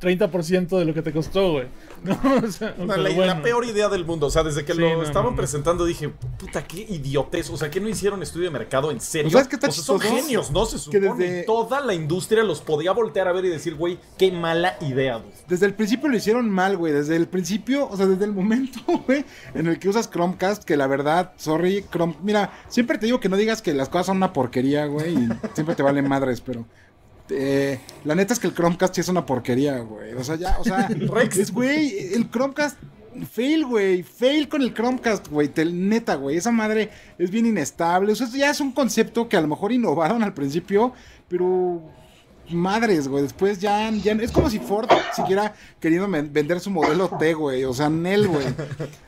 30% 0.00 0.78
de 0.78 0.84
lo 0.84 0.94
que 0.94 1.02
te 1.02 1.10
costó, 1.10 1.52
güey. 1.52 1.66
No, 2.22 2.36
o 2.46 2.50
sea, 2.50 2.74
No, 2.78 2.96
la, 2.96 3.42
peor 3.42 3.64
idea 3.64 3.88
del 3.88 4.04
mundo. 4.04 4.26
O 4.26 4.30
sea, 4.30 4.42
desde 4.42 4.64
que 4.64 4.72
Sí, 4.74 4.78
lo 4.78 4.94
no, 4.96 5.02
estaban 5.02 5.34
presentando 5.34 5.84
dije, 5.84 6.08
puta, 6.38 6.62
qué 6.66 6.80
idiotez. 6.88 7.48
O 7.50 7.56
sea, 7.56 7.70
que 7.70 7.80
no 7.80 7.88
hicieron 7.88 8.22
estudio 8.22 8.44
de 8.46 8.50
mercado 8.50 8.90
en 8.90 9.00
serio. 9.00 9.30
¿Sabes 9.30 9.48
qué 9.48 9.56
está 9.56 9.68
o 9.68 9.72
sea, 9.72 9.82
son 9.84 10.00
genios, 10.00 10.50
¿no? 10.50 10.66
Se 10.66 10.76
Que 10.90 11.00
supone. 11.00 11.24
desde- 11.24 11.42
Toda 11.44 11.80
la 11.80 11.94
industria 11.94 12.44
los 12.44 12.60
podía 12.60 12.92
voltear 12.92 13.26
a 13.28 13.32
ver 13.32 13.46
y 13.46 13.48
decir, 13.48 13.74
güey, 13.74 13.98
qué 14.18 14.30
mala 14.30 14.76
idea, 14.80 15.16
güey. 15.16 15.32
Desde 15.48 15.66
el 15.66 15.74
principio 15.74 16.08
lo 16.08 16.16
hicieron 16.16 16.50
mal, 16.50 16.76
güey. 16.76 16.92
Desde 16.92 17.16
el 17.16 17.26
principio, 17.26 17.88
o 17.88 17.96
sea, 17.96 18.06
desde 18.06 18.24
el 18.26 18.32
momento, 18.32 18.80
güey, 19.06 19.24
en 19.54 19.66
el 19.66 19.78
que 19.78 19.88
usas 19.88 20.10
Chromecast, 20.10 20.64
que 20.64 20.76
la 20.76 20.86
verdad, 20.86 21.32
sorry, 21.36 21.84
Chrome. 21.90 22.16
Mira, 22.22 22.52
siempre 22.68 22.98
te 22.98 23.06
digo 23.06 23.20
que 23.20 23.28
no 23.28 23.36
digas 23.36 23.62
que 23.62 23.72
las 23.72 23.88
cosas 23.88 24.06
son 24.06 24.18
una 24.18 24.32
porquería, 24.32 24.86
güey, 24.86 25.14
y 25.14 25.28
siempre 25.54 25.74
te 25.74 25.82
valen 25.82 26.06
madres, 26.08 26.40
pero. 26.40 26.64
Eh, 27.30 27.78
la 28.04 28.14
neta 28.14 28.34
es 28.34 28.38
que 28.38 28.46
el 28.46 28.54
Chromecast 28.54 28.94
sí 28.94 29.00
es 29.00 29.08
una 29.08 29.24
porquería, 29.26 29.78
güey. 29.78 30.12
O 30.14 30.24
sea, 30.24 30.36
ya, 30.36 30.58
o 30.58 30.64
sea, 30.64 30.88
Rex. 31.12 31.52
güey, 31.52 32.14
el 32.14 32.30
Chromecast. 32.30 32.76
Fail, 33.30 33.64
güey. 33.64 34.02
Fail 34.02 34.48
con 34.48 34.60
el 34.60 34.74
Chromecast, 34.74 35.28
güey. 35.28 35.50
Neta, 35.72 36.16
güey. 36.16 36.36
Esa 36.36 36.50
madre 36.50 36.90
es 37.18 37.30
bien 37.30 37.46
inestable. 37.46 38.12
O 38.12 38.16
sea, 38.16 38.26
ya 38.28 38.50
es 38.50 38.60
un 38.60 38.72
concepto 38.72 39.28
que 39.28 39.36
a 39.36 39.40
lo 39.40 39.46
mejor 39.48 39.70
innovaron 39.72 40.22
al 40.24 40.34
principio, 40.34 40.92
pero 41.28 41.80
madres, 42.50 43.08
güey. 43.08 43.22
Después 43.22 43.58
ya, 43.58 43.90
ya 43.90 44.12
es 44.12 44.32
como 44.32 44.50
si 44.50 44.58
Ford 44.58 44.88
siguiera 45.14 45.54
queriendo 45.80 46.08
vender 46.08 46.60
su 46.60 46.70
modelo 46.70 47.08
T, 47.08 47.34
güey. 47.34 47.64
O 47.64 47.72
sea, 47.72 47.88
Nel, 47.88 48.28
güey. 48.28 48.46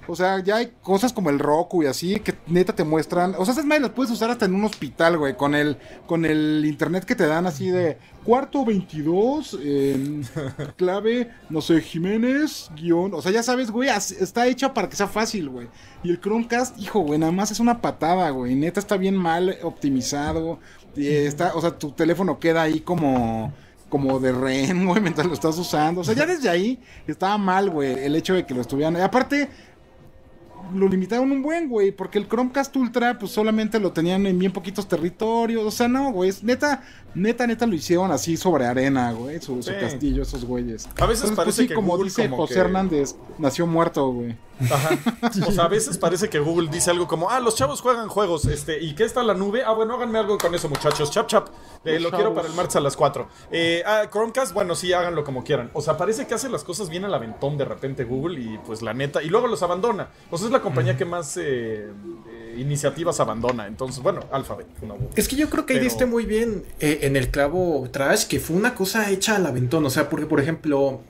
O 0.08 0.14
sea, 0.14 0.40
ya 0.40 0.56
hay 0.56 0.72
cosas 0.82 1.12
como 1.12 1.30
el 1.30 1.38
Roku 1.38 1.82
y 1.82 1.86
así 1.86 2.20
que 2.20 2.34
neta 2.46 2.74
te 2.74 2.84
muestran. 2.84 3.34
O 3.38 3.44
sea, 3.44 3.52
esas 3.52 3.64
madres 3.64 3.82
las 3.82 3.90
puedes 3.90 4.12
usar 4.12 4.30
hasta 4.30 4.46
en 4.46 4.54
un 4.54 4.64
hospital, 4.64 5.18
güey. 5.18 5.36
Con 5.36 5.54
el, 5.54 5.76
con 6.06 6.24
el 6.24 6.64
internet 6.64 7.04
que 7.04 7.14
te 7.16 7.26
dan 7.26 7.46
así 7.46 7.70
de 7.70 7.98
cuarto 8.26 8.64
22, 8.64 9.58
en 9.62 10.26
clave, 10.76 11.30
no 11.48 11.60
sé, 11.60 11.80
Jiménez, 11.80 12.70
guion. 12.74 13.14
O 13.14 13.22
sea, 13.22 13.30
ya 13.30 13.42
sabes, 13.42 13.70
güey, 13.70 13.88
está 13.88 14.48
hecho 14.48 14.74
para 14.74 14.88
que 14.88 14.96
sea 14.96 15.06
fácil, 15.06 15.48
güey. 15.48 15.68
Y 16.02 16.10
el 16.10 16.20
Chromecast, 16.20 16.78
hijo, 16.78 17.00
güey, 17.00 17.20
nada 17.20 17.32
más 17.32 17.52
es 17.52 17.60
una 17.60 17.80
patada, 17.80 18.28
güey. 18.30 18.56
Neta 18.56 18.80
está 18.80 18.96
bien 18.96 19.16
mal 19.16 19.56
optimizado. 19.62 20.58
Está, 20.96 21.54
o 21.54 21.60
sea, 21.60 21.78
tu 21.78 21.92
teléfono 21.92 22.38
queda 22.38 22.62
ahí 22.62 22.80
como 22.80 23.52
como 23.88 24.18
de 24.18 24.32
rehén, 24.32 24.86
güey, 24.86 25.00
mientras 25.00 25.26
lo 25.26 25.34
estás 25.34 25.56
usando. 25.58 26.00
O 26.00 26.04
sea, 26.04 26.14
ya 26.14 26.26
desde 26.26 26.48
ahí 26.48 26.78
estaba 27.06 27.38
mal, 27.38 27.70
güey, 27.70 27.92
el 28.04 28.16
hecho 28.16 28.34
de 28.34 28.44
que 28.44 28.54
lo 28.54 28.60
estuvieran. 28.60 28.96
y 28.96 29.00
aparte, 29.00 29.48
lo 30.74 30.88
limitaron 30.88 31.30
un 31.32 31.42
buen, 31.42 31.68
güey, 31.68 31.92
porque 31.92 32.18
el 32.18 32.28
Chromecast 32.28 32.74
Ultra, 32.76 33.18
pues 33.18 33.32
solamente 33.32 33.78
lo 33.80 33.92
tenían 33.92 34.26
en 34.26 34.38
bien 34.38 34.52
poquitos 34.52 34.88
territorios. 34.88 35.64
O 35.64 35.70
sea, 35.70 35.88
no, 35.88 36.10
güey, 36.12 36.32
neta, 36.42 36.82
neta, 37.14 37.46
neta 37.46 37.66
lo 37.66 37.74
hicieron 37.74 38.10
así 38.12 38.36
sobre 38.36 38.66
arena, 38.66 39.12
güey, 39.12 39.40
su, 39.40 39.62
su 39.62 39.72
castillo, 39.78 40.22
esos 40.22 40.44
güeyes. 40.44 40.86
A 40.98 41.06
veces 41.06 41.24
Entonces, 41.24 41.30
pues, 41.30 41.36
parece 41.36 41.62
sí, 41.62 41.68
que 41.68 41.74
como 41.74 41.92
Google 41.92 42.04
dice 42.04 42.24
como 42.28 42.36
José 42.42 42.54
que- 42.54 42.60
Hernández, 42.60 43.16
nació 43.38 43.66
muerto, 43.66 44.10
güey. 44.12 44.36
Ajá. 44.58 44.88
O 45.46 45.52
sea, 45.52 45.64
a 45.64 45.68
veces 45.68 45.98
parece 45.98 46.30
que 46.30 46.38
Google 46.38 46.70
dice 46.70 46.90
algo 46.90 47.06
como, 47.06 47.28
ah, 47.28 47.40
los 47.40 47.56
chavos 47.56 47.82
juegan 47.82 48.08
juegos, 48.08 48.46
este, 48.46 48.82
¿y 48.82 48.94
qué 48.94 49.04
está 49.04 49.22
la 49.22 49.34
nube? 49.34 49.62
Ah, 49.62 49.72
bueno, 49.72 49.94
háganme 49.96 50.18
algo 50.18 50.38
con 50.38 50.54
eso, 50.54 50.70
muchachos. 50.70 51.10
Chap, 51.10 51.26
chap. 51.26 51.48
Eh, 51.84 52.00
lo 52.00 52.10
quiero 52.10 52.34
para 52.34 52.48
el 52.48 52.54
martes 52.54 52.74
a 52.76 52.80
las 52.80 52.96
4. 52.96 53.28
Eh, 53.50 53.82
ah, 53.86 54.04
Chromecast, 54.10 54.54
bueno, 54.54 54.74
sí, 54.74 54.94
háganlo 54.94 55.24
como 55.24 55.44
quieran. 55.44 55.70
O 55.74 55.82
sea, 55.82 55.98
parece 55.98 56.26
que 56.26 56.32
hace 56.34 56.48
las 56.48 56.64
cosas 56.64 56.88
bien 56.88 57.04
al 57.04 57.12
aventón 57.12 57.58
de 57.58 57.66
repente 57.66 58.04
Google 58.04 58.40
y 58.40 58.58
pues 58.66 58.80
la 58.80 58.94
neta, 58.94 59.22
y 59.22 59.28
luego 59.28 59.46
los 59.46 59.62
abandona. 59.62 60.08
O 60.30 60.38
sea, 60.38 60.46
es 60.46 60.52
la 60.56 60.62
compañía 60.62 60.96
que 60.96 61.04
más 61.04 61.36
eh, 61.36 61.86
eh, 62.30 62.54
iniciativas 62.58 63.20
abandona. 63.20 63.66
Entonces, 63.66 64.02
bueno, 64.02 64.20
Alphabet, 64.32 64.66
una. 64.82 64.94
Es 65.14 65.28
que 65.28 65.36
yo 65.36 65.48
creo 65.50 65.66
que 65.66 65.74
Pero- 65.74 65.84
diste 65.84 66.06
muy 66.06 66.24
bien 66.26 66.64
eh, 66.80 67.00
en 67.02 67.16
el 67.16 67.28
clavo 67.30 67.88
trash, 67.90 68.26
que 68.26 68.40
fue 68.40 68.56
una 68.56 68.74
cosa 68.74 69.10
hecha 69.10 69.36
al 69.36 69.46
aventón. 69.46 69.84
O 69.86 69.90
sea, 69.90 70.08
porque, 70.08 70.26
por 70.26 70.40
ejemplo, 70.40 71.00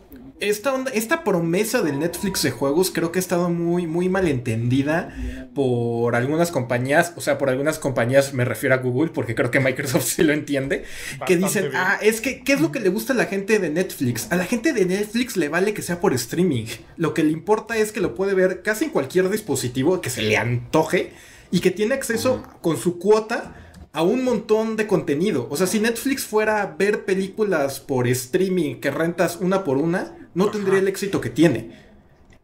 esta, 0.40 0.74
onda- 0.74 0.90
esta 0.92 1.24
promesa 1.24 1.80
del 1.82 1.98
Netflix 1.98 2.42
de 2.42 2.50
juegos 2.50 2.90
creo 2.90 3.10
que 3.10 3.18
ha 3.18 3.20
estado 3.20 3.48
muy, 3.48 3.86
muy 3.86 4.08
mal 4.08 4.28
entendida 4.28 5.14
por 5.54 6.14
algunas 6.14 6.50
compañías. 6.50 7.14
O 7.16 7.20
sea, 7.20 7.38
por 7.38 7.48
algunas 7.48 7.78
compañías 7.78 8.34
me 8.34 8.44
refiero 8.44 8.74
a 8.74 8.78
Google, 8.78 9.10
porque 9.10 9.34
creo 9.34 9.50
que 9.50 9.60
Microsoft 9.60 10.04
sí 10.06 10.22
lo 10.22 10.32
entiende. 10.32 10.84
que 11.26 11.36
dicen, 11.36 11.70
bien. 11.70 11.76
ah, 11.76 11.98
es 12.02 12.20
que, 12.20 12.42
¿qué 12.42 12.52
es 12.52 12.60
lo 12.60 12.70
que 12.72 12.80
le 12.80 12.90
gusta 12.90 13.12
a 13.12 13.16
la 13.16 13.26
gente 13.26 13.58
de 13.58 13.70
Netflix? 13.70 14.26
A 14.30 14.36
la 14.36 14.44
gente 14.44 14.72
de 14.72 14.84
Netflix 14.84 15.36
le 15.36 15.48
vale 15.48 15.72
que 15.74 15.82
sea 15.82 16.00
por 16.00 16.12
streaming. 16.12 16.66
Lo 16.96 17.14
que 17.14 17.24
le 17.24 17.32
importa 17.32 17.76
es 17.76 17.92
que 17.92 18.00
lo 18.00 18.14
puede 18.14 18.34
ver 18.34 18.62
casi 18.62 18.84
en 18.86 18.90
cualquier 18.90 19.28
dispositivo 19.30 20.00
que 20.00 20.10
se 20.10 20.22
le 20.22 20.36
antoje 20.36 21.12
y 21.50 21.60
que 21.60 21.70
tiene 21.70 21.94
acceso 21.94 22.42
con 22.60 22.76
su 22.76 22.98
cuota 22.98 23.54
a 23.92 24.02
un 24.02 24.24
montón 24.24 24.76
de 24.76 24.86
contenido. 24.86 25.46
O 25.50 25.56
sea, 25.56 25.66
si 25.66 25.80
Netflix 25.80 26.24
fuera 26.26 26.60
a 26.60 26.66
ver 26.66 27.06
películas 27.06 27.80
por 27.80 28.06
streaming 28.06 28.74
que 28.80 28.90
rentas 28.90 29.36
una 29.40 29.64
por 29.64 29.78
una, 29.78 30.25
no 30.36 30.50
tendría 30.50 30.78
el 30.78 30.86
éxito 30.88 31.20
que 31.20 31.30
tiene. 31.30 31.84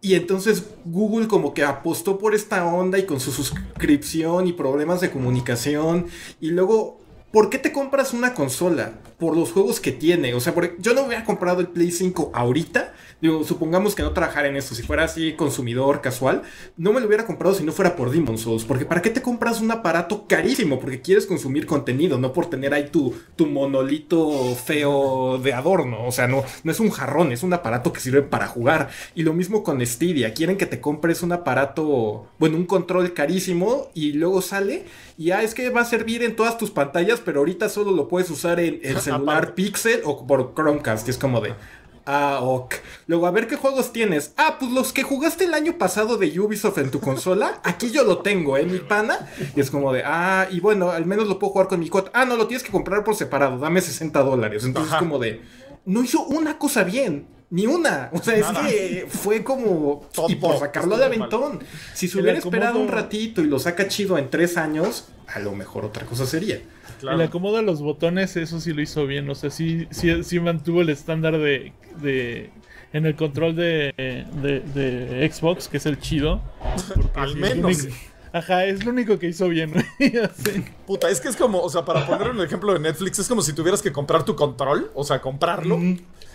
Y 0.01 0.15
entonces 0.15 0.65
Google 0.85 1.29
como 1.29 1.55
que 1.55 1.63
apostó 1.63 2.19
por 2.19 2.35
esta 2.35 2.65
onda 2.67 2.99
y 2.99 3.07
con 3.07 3.21
su 3.21 3.31
suscripción 3.31 4.49
y 4.49 4.53
problemas 4.53 5.01
de 5.01 5.11
comunicación. 5.11 6.07
Y 6.41 6.51
luego, 6.51 6.99
¿por 7.33 7.51
qué 7.51 7.59
te 7.59 7.71
compras 7.71 8.13
una 8.13 8.35
consola? 8.35 8.95
Por 9.19 9.37
los 9.37 9.53
juegos 9.53 9.79
que 9.79 9.93
tiene. 9.93 10.35
O 10.35 10.41
sea, 10.41 10.55
por- 10.55 10.77
yo 10.81 10.93
no 10.95 11.03
hubiera 11.07 11.25
comprado 11.25 11.61
el 11.61 11.69
Play 11.69 11.93
5 11.93 12.33
ahorita. 12.35 12.95
Digo, 13.23 13.45
supongamos 13.45 13.95
que 13.95 14.03
no 14.03 14.13
trabajara 14.13 14.49
en 14.49 14.57
eso. 14.57 14.75
Si 14.75 14.83
fuera 14.83 15.05
así 15.05 15.35
consumidor 15.35 16.01
casual, 16.01 16.43
no 16.77 16.93
me 16.93 16.99
lo 16.99 17.07
hubiera 17.07 17.25
comprado 17.25 17.55
si 17.55 17.63
no 17.63 17.71
fuera 17.71 17.95
por 17.95 18.11
Demon 18.11 18.37
Souls. 18.37 18.65
Porque 18.65 18.85
¿para 18.85 19.01
qué 19.01 19.11
te 19.11 19.23
compras 19.23 19.61
un 19.61 19.71
aparato 19.71 20.27
carísimo? 20.27 20.81
Porque 20.81 21.01
quieres 21.01 21.27
consumir 21.27 21.65
contenido, 21.65 22.19
no 22.19 22.33
por 22.33 22.51
tener 22.51 22.75
ahí 22.75 22.89
tu, 22.91 23.15
tu 23.37 23.47
monolito 23.47 24.57
feo 24.57 25.39
de 25.39 25.53
adorno. 25.53 26.05
O 26.05 26.11
sea, 26.11 26.27
no, 26.27 26.43
no 26.65 26.73
es 26.73 26.81
un 26.81 26.91
jarrón, 26.91 27.31
es 27.31 27.45
un 27.45 27.53
aparato 27.53 27.93
que 27.93 28.01
sirve 28.01 28.23
para 28.23 28.49
jugar. 28.49 28.91
Y 29.15 29.23
lo 29.23 29.35
mismo 29.35 29.63
con 29.63 29.87
Stadia. 29.87 30.35
Quieren 30.35 30.57
que 30.57 30.67
te 30.67 30.81
compres 30.81 31.23
un 31.23 31.31
aparato, 31.31 32.27
bueno, 32.41 32.57
un 32.57 32.67
control 32.67 33.15
carísimo 33.15 33.93
y 33.95 34.15
luego 34.15 34.43
sale. 34.43 34.85
Y 35.17 35.27
ya 35.27 35.45
es 35.45 35.55
que 35.55 35.71
va 35.71 35.83
a 35.83 35.85
servir 35.85 36.25
en 36.25 36.35
todas 36.35 36.59
tus 36.59 36.73
pantallas, 36.73 37.21
pero 37.25 37.39
ahorita 37.39 37.69
solo 37.69 37.93
lo 37.93 38.09
puedes 38.09 38.29
usar 38.31 38.59
en 38.59 38.81
el 38.83 38.97
celular. 39.01 39.55
Pixel 39.55 40.01
o 40.05 40.27
por 40.27 40.55
Chromecast. 40.55 41.07
Y 41.07 41.13
es 41.13 41.19
como 41.19 41.41
de. 41.41 41.55
Ah, 42.05 42.41
ok. 42.43 42.75
Luego, 43.07 43.27
a 43.27 43.31
ver 43.31 43.47
qué 43.47 43.57
juegos 43.57 43.93
tienes. 43.93 44.33
Ah, 44.37 44.57
pues 44.59 44.73
los 44.73 44.93
que 44.93 45.03
jugaste 45.03 45.45
el 45.45 45.55
año 45.55 45.79
pasado 45.79 46.17
de 46.19 46.39
Ubisoft 46.41 46.79
en 46.79 46.91
tu 46.91 47.01
consola. 47.01 47.61
Aquí 47.65 47.91
yo 47.91 48.05
lo 48.05 48.19
tengo, 48.19 48.57
¿eh? 48.57 48.65
Mi 48.65 48.79
pana. 48.81 49.29
Y 49.55 49.61
es 49.61 49.71
como 49.71 49.93
de, 49.93 50.03
ah, 50.05 50.49
y 50.51 50.61
bueno, 50.61 50.91
al 50.91 51.07
menos 51.07 51.29
lo 51.29 51.39
puedo 51.39 51.53
jugar 51.53 51.69
con 51.69 51.81
mi 51.81 51.89
cuota. 51.89 52.11
Ah, 52.15 52.25
no, 52.25 52.37
lo 52.37 52.47
tienes 52.49 52.65
que 52.65 52.73
comprar 52.73 53.05
por 53.05 53.15
separado. 53.15 53.59
Dame 53.59 53.81
60 53.81 54.21
dólares. 54.23 54.65
Entonces, 54.65 54.93
Ajá. 54.93 54.99
como 55.01 55.19
de, 55.19 55.43
no 55.85 56.03
hizo 56.03 56.23
una 56.25 56.59
cosa 56.59 56.85
bien. 56.85 57.27
Ni 57.51 57.67
una. 57.67 58.09
O 58.15 58.23
sea, 58.23 58.39
Nada. 58.39 58.67
es 58.67 58.75
que 58.75 59.07
fue 59.11 59.45
como. 59.45 60.09
Todo 60.15 60.27
y 60.31 60.37
por 60.37 60.59
sacarlo 60.59 60.97
de 60.97 61.07
mal. 61.07 61.19
aventón. 61.19 61.61
Si 61.93 62.09
se 62.09 62.19
hubiera 62.19 62.39
esperado 62.39 62.79
un 62.79 62.89
ratito 62.89 63.43
y 63.43 63.45
lo 63.47 63.59
saca 63.59 63.87
chido 63.89 64.17
en 64.17 64.31
tres 64.31 64.57
años, 64.57 65.09
a 65.27 65.39
lo 65.39 65.53
mejor 65.53 65.85
otra 65.85 66.07
cosa 66.07 66.25
sería. 66.25 66.63
Claro. 67.01 67.17
El 67.21 67.27
acomodo 67.29 67.57
de 67.57 67.63
los 67.63 67.81
botones, 67.83 68.37
eso 68.37 68.61
sí 68.61 68.73
lo 68.73 68.83
hizo 68.83 69.07
bien. 69.07 69.29
O 69.31 69.35
sea, 69.35 69.51
sí, 69.51 69.87
sí, 69.91 70.23
sí 70.25 70.41
mantuvo 70.41 70.83
el 70.83 70.89
estándar 70.91 71.39
de, 71.39 71.73
de. 72.01 72.51
En 72.93 73.07
el 73.07 73.17
control 73.17 73.57
de, 73.57 73.95
de, 74.43 74.61
de 74.61 75.31
Xbox, 75.33 75.67
que 75.69 75.79
es 75.79 75.87
el 75.87 75.99
chido. 75.99 76.41
Al 77.15 77.31
es 77.31 77.37
menos. 77.37 77.79
único- 77.83 77.97
Ajá, 78.35 78.65
es 78.65 78.83
lo 78.85 78.93
único 78.93 79.19
que 79.19 79.27
hizo 79.29 79.47
bien. 79.49 79.73
Puta, 80.87 81.11
es 81.11 81.21
que 81.21 81.29
es 81.29 81.37
como, 81.37 81.61
o 81.61 81.69
sea, 81.69 81.85
para 81.85 82.07
poner 82.07 82.31
un 82.31 82.41
ejemplo 82.41 82.73
de 82.73 82.79
Netflix, 82.81 83.19
es 83.19 83.29
como 83.29 83.43
si 83.43 83.53
tuvieras 83.53 83.83
que 83.83 83.93
comprar 83.93 84.25
tu 84.25 84.35
control, 84.35 84.91
o 84.95 85.05
sea, 85.05 85.21
comprarlo. 85.21 85.79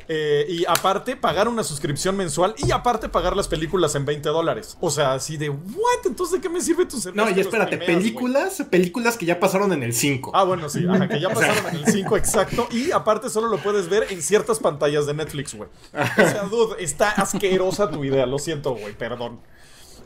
Eh, 0.10 0.46
y 0.48 0.66
aparte 0.66 1.16
pagar 1.18 1.48
una 1.48 1.64
suscripción 1.64 2.16
mensual 2.16 2.56
y 2.58 2.72
aparte 2.72 3.10
pagar 3.10 3.36
las 3.36 3.48
películas 3.48 3.96
en 3.96 4.06
20 4.06 4.30
dólares. 4.30 4.78
O 4.80 4.90
sea, 4.90 5.14
así 5.14 5.38
de, 5.38 5.50
¿what? 5.50 6.06
Entonces, 6.06 6.36
¿de 6.36 6.42
qué 6.42 6.50
me 6.50 6.62
sirve 6.62 6.86
tu 6.86 7.00
servicio? 7.00 7.26
No, 7.26 7.36
y 7.36 7.40
espérate, 7.40 7.78
películas, 7.78 8.64
películas 8.70 9.18
que 9.18 9.26
ya 9.26 9.40
pasaron 9.40 9.74
en 9.74 9.84
el 9.84 9.94
5. 9.94 10.32
Ah, 10.34 10.44
bueno, 10.44 10.70
sí, 10.70 10.86
ajá, 10.88 11.08
que 11.08 11.20
ya 11.20 11.30
pasaron 11.34 11.68
en 11.68 11.76
el 11.76 11.86
5, 11.88 12.18
exacto. 12.18 12.68
Y 12.72 12.92
aparte 12.92 13.30
solo 13.30 13.48
lo 13.48 13.58
puedes 13.58 13.90
ver 13.90 14.08
en 14.10 14.22
ciertas 14.22 14.60
pantallas 14.60 15.06
de 15.06 15.14
Netflix, 15.14 15.54
güey. 15.56 15.70
O 15.94 16.16
sea, 16.16 16.44
dude, 16.44 16.84
está 16.84 17.12
asquerosa 17.12 17.90
tu 17.90 18.04
idea, 18.04 18.26
lo 18.26 18.40
siento, 18.40 18.76
güey, 18.76 18.94
perdón. 18.98 19.40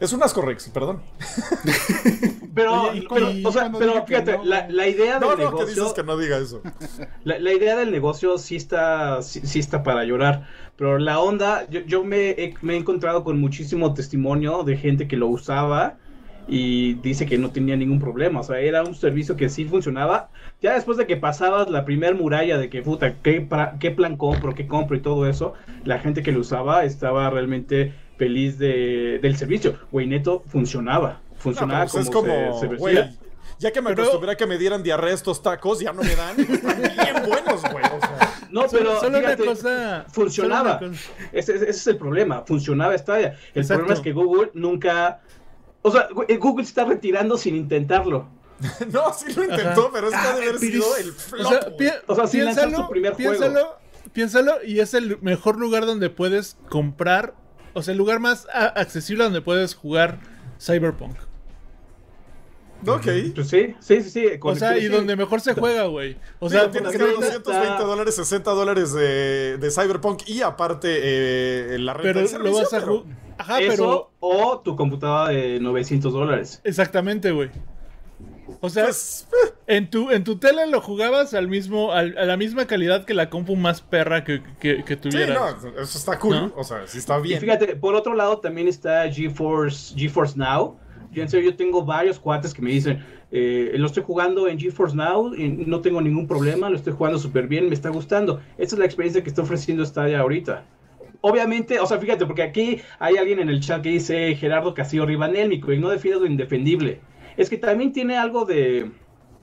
Es 0.01 0.11
un 0.13 0.21
asco, 0.23 0.41
Rex, 0.41 0.69
perdón. 0.69 1.03
Pero, 2.53 2.73
Oye, 2.73 2.97
¿y 2.97 3.07
pero, 3.13 3.39
o 3.43 3.51
sea, 3.51 3.71
pero 3.77 4.05
fíjate, 4.05 4.33
no, 4.33 4.43
la, 4.43 4.67
la 4.69 4.87
idea 4.87 5.19
del 5.19 5.29
No, 5.29 5.35
negocio. 5.37 5.83
dices 5.83 5.93
que 5.93 6.03
no 6.03 6.17
diga 6.17 6.37
eso. 6.37 6.61
La, 7.23 7.37
la 7.39 7.53
idea 7.53 7.75
del 7.75 7.91
negocio 7.91 8.37
sí 8.39 8.55
está, 8.55 9.21
sí, 9.21 9.41
sí 9.45 9.59
está 9.59 9.83
para 9.83 10.03
llorar, 10.05 10.47
pero 10.75 10.97
la 10.97 11.19
onda, 11.19 11.67
yo, 11.69 11.81
yo 11.81 12.03
me, 12.03 12.31
he, 12.31 12.55
me 12.61 12.73
he 12.73 12.77
encontrado 12.77 13.23
con 13.23 13.39
muchísimo 13.39 13.93
testimonio 13.93 14.63
de 14.63 14.75
gente 14.77 15.07
que 15.07 15.17
lo 15.17 15.27
usaba 15.27 15.99
y 16.47 16.95
dice 16.95 17.27
que 17.27 17.37
no 17.37 17.51
tenía 17.51 17.75
ningún 17.77 17.99
problema, 17.99 18.39
o 18.39 18.43
sea, 18.43 18.59
era 18.59 18.83
un 18.83 18.95
servicio 18.95 19.35
que 19.37 19.49
sí 19.49 19.65
funcionaba. 19.65 20.31
Ya 20.61 20.73
después 20.73 20.97
de 20.97 21.05
que 21.07 21.15
pasabas 21.17 21.69
la 21.69 21.85
primer 21.85 22.15
muralla 22.15 22.57
de 22.57 22.69
que, 22.71 22.81
puta, 22.81 23.21
¿qué, 23.21 23.47
pra- 23.47 23.77
qué 23.79 23.91
plan 23.91 24.17
compro, 24.17 24.55
qué 24.55 24.67
compro 24.67 24.97
y 24.97 25.01
todo 25.03 25.27
eso, 25.29 25.53
la 25.83 25.99
gente 25.99 26.23
que 26.23 26.31
lo 26.31 26.39
usaba 26.41 26.83
estaba 26.85 27.29
realmente 27.29 27.93
feliz 28.21 28.59
de, 28.59 29.17
del 29.19 29.35
servicio. 29.35 29.79
Güey, 29.91 30.05
neto, 30.05 30.43
funcionaba, 30.47 31.21
funcionaba 31.39 31.85
No, 31.85 31.91
pues 31.91 32.07
como, 32.11 32.27
es 32.27 32.33
como, 32.51 32.59
se, 32.59 32.67
se 32.69 32.75
güey, 32.75 32.95
decía. 32.95 33.15
ya 33.57 33.71
que 33.71 33.81
me 33.81 33.89
Pero- 33.89 34.03
acostumbré 34.03 34.31
a 34.33 34.35
que 34.37 34.45
me 34.45 34.59
dieran 34.59 34.83
diarrea 34.83 35.11
estos 35.15 35.41
tacos, 35.41 35.79
ya 35.79 35.91
no 35.91 36.03
me 36.03 36.15
dan. 36.15 36.39
Están 36.39 36.77
bien 36.81 37.15
buenos, 37.27 37.61
güey. 37.71 37.83
O 37.83 37.99
sea, 37.99 38.27
No, 38.51 38.65
pero 38.69 38.99
solo 38.99 39.17
fíjate, 39.17 39.41
una 39.41 39.51
cosa. 39.53 40.05
funcionaba. 40.11 40.73
solo 40.79 40.89
una 40.91 40.97
cosa. 40.99 41.11
Ese, 41.31 41.55
ese 41.55 41.69
es 41.71 41.87
el 41.87 41.97
problema. 41.97 42.43
Funcionaba 42.45 42.95
Stadia. 42.95 43.29
El 43.55 43.61
Exacto. 43.61 43.85
problema 43.85 43.93
es 43.95 43.99
que 44.01 44.11
Google 44.13 44.51
nunca. 44.53 45.21
O 45.81 45.89
sea, 45.89 46.07
Google 46.39 46.63
se 46.65 46.69
está 46.69 46.85
retirando 46.85 47.39
sin 47.39 47.55
intentarlo. 47.55 48.27
no, 48.93 49.11
sí 49.13 49.33
lo 49.33 49.45
intentó, 49.45 49.81
Ajá. 49.85 49.89
pero 49.93 50.07
es 50.09 50.13
que 50.13 50.19
ha 50.19 50.35
de 50.35 50.43
haber 50.43 50.59
sido 50.59 50.95
el 50.97 51.11
flop. 51.13 51.45
O 51.45 51.49
sea, 51.49 51.59
pi- 51.75 51.87
O 52.05 52.13
sea, 52.13 52.23
lanzar 52.25 52.29
piénsalo, 52.31 52.77
su 52.77 52.89
primer 52.91 53.13
juego. 53.15 53.31
piénsalo, 53.31 53.77
piénsalo, 54.13 54.53
y 54.63 54.79
es 54.81 54.93
el 54.93 55.17
mejor 55.21 55.57
lugar 55.57 55.87
donde 55.87 56.11
puedes 56.11 56.57
comprar, 56.69 57.33
o 57.73 57.81
sea, 57.81 57.91
el 57.93 57.97
lugar 57.97 58.19
más 58.19 58.47
a- 58.53 58.65
accesible 58.67 59.23
donde 59.23 59.41
puedes 59.41 59.75
jugar 59.75 60.19
Cyberpunk. 60.59 61.15
ok. 62.87 63.05
Pues 63.35 63.47
sí, 63.49 63.75
sí, 63.79 64.01
sí, 64.01 64.09
sí. 64.09 64.25
O 64.41 64.55
sea, 64.55 64.77
y 64.77 64.81
sí. 64.81 64.87
donde 64.87 65.15
mejor 65.15 65.39
se 65.41 65.53
juega, 65.53 65.83
güey. 65.85 66.17
O 66.39 66.49
sea, 66.49 66.71
tienes 66.71 66.91
que 66.91 66.97
dar 66.97 67.07
ahorita- 67.09 67.25
220 67.39 67.83
dólares, 67.83 68.15
60 68.15 68.51
dólares 68.51 68.93
de, 68.93 69.57
de 69.57 69.71
Cyberpunk 69.71 70.27
y 70.27 70.41
aparte 70.41 70.87
eh, 71.01 71.77
la 71.79 71.93
renta 71.93 72.03
pero 72.03 72.19
del 72.19 72.23
lo 72.23 72.29
servicio, 72.29 72.63
vas 72.63 72.73
a 72.73 72.79
pero- 72.79 72.99
jugar. 73.01 73.17
Ajá, 73.37 73.59
Eso 73.59 73.71
pero 73.71 74.11
o 74.19 74.59
tu 74.59 74.75
computadora 74.75 75.29
de 75.31 75.59
900 75.59 76.13
dólares. 76.13 76.61
exactamente, 76.63 77.31
güey. 77.31 77.49
O 78.63 78.69
sea, 78.69 78.85
Pues, 78.85 79.27
en 79.67 79.89
tu 79.89 80.11
en 80.11 80.23
tu 80.23 80.37
tele 80.37 80.67
lo 80.67 80.81
jugabas 80.81 81.33
al 81.33 81.47
mismo 81.47 81.91
al- 81.91 82.15
a 82.17 82.25
la 82.25 82.37
misma 82.37 82.67
calidad 82.67 83.05
que 83.05 83.13
la 83.15 83.29
compu 83.29 83.55
más 83.55 83.81
perra 83.81 84.23
que, 84.23 84.41
que, 84.59 84.83
que 84.83 84.93
sí, 84.95 84.99
tuvieras. 85.01 85.63
no, 85.63 85.69
eso 85.81 85.97
está 85.97 86.19
cool. 86.19 86.35
¿No? 86.35 86.53
O 86.55 86.63
sea, 86.63 86.85
sí 86.85 86.99
está 86.99 87.17
Y 87.19 87.23
bien. 87.23 87.39
fíjate, 87.39 87.75
por 87.75 87.95
otro 87.95 88.13
lado 88.13 88.37
también 88.39 88.67
está 88.67 89.11
GeForce, 89.11 89.95
GeForce 89.97 90.37
Now. 90.37 90.77
Yo 91.11 91.23
en 91.23 91.29
serio, 91.29 91.49
yo 91.51 91.57
tengo 91.57 91.83
varios 91.83 92.19
cuates 92.19 92.53
que 92.53 92.61
me 92.61 92.69
dicen, 92.71 93.03
eh, 93.31 93.71
lo 93.75 93.87
estoy 93.87 94.03
jugando 94.03 94.47
en 94.47 94.57
GeForce 94.59 94.95
Now 94.95 95.33
y 95.35 95.49
no 95.49 95.81
tengo 95.81 95.99
ningún 95.99 96.25
problema, 96.27 96.69
lo 96.69 96.77
estoy 96.77 96.93
jugando 96.93 97.19
súper 97.19 97.47
bien, 97.47 97.67
me 97.67 97.73
está 97.75 97.89
gustando. 97.89 98.39
Esa 98.57 98.75
es 98.75 98.79
la 98.79 98.85
experiencia 98.85 99.21
que 99.23 99.27
está 99.29 99.41
ofreciendo 99.41 99.83
Stadia 99.85 100.19
ahorita. 100.19 100.63
Obviamente, 101.21 101.79
o 101.79 101.85
sea, 101.85 101.99
fíjate, 101.99 102.25
porque 102.25 102.43
aquí 102.43 102.81
hay 102.99 103.17
alguien 103.17 103.39
en 103.39 103.49
el 103.49 103.59
chat 103.59 103.81
que 103.81 103.89
dice 103.89 104.35
Gerardo 104.35 104.73
Castillo 104.73 105.05
Ribanélmico 105.05 105.71
y 105.73 105.79
no 105.79 105.89
defiende 105.89 106.21
lo 106.21 106.25
indefendible. 106.27 106.99
Es 107.37 107.49
que 107.49 107.57
también 107.57 107.91
tiene 107.93 108.17
algo 108.17 108.45
de, 108.45 108.91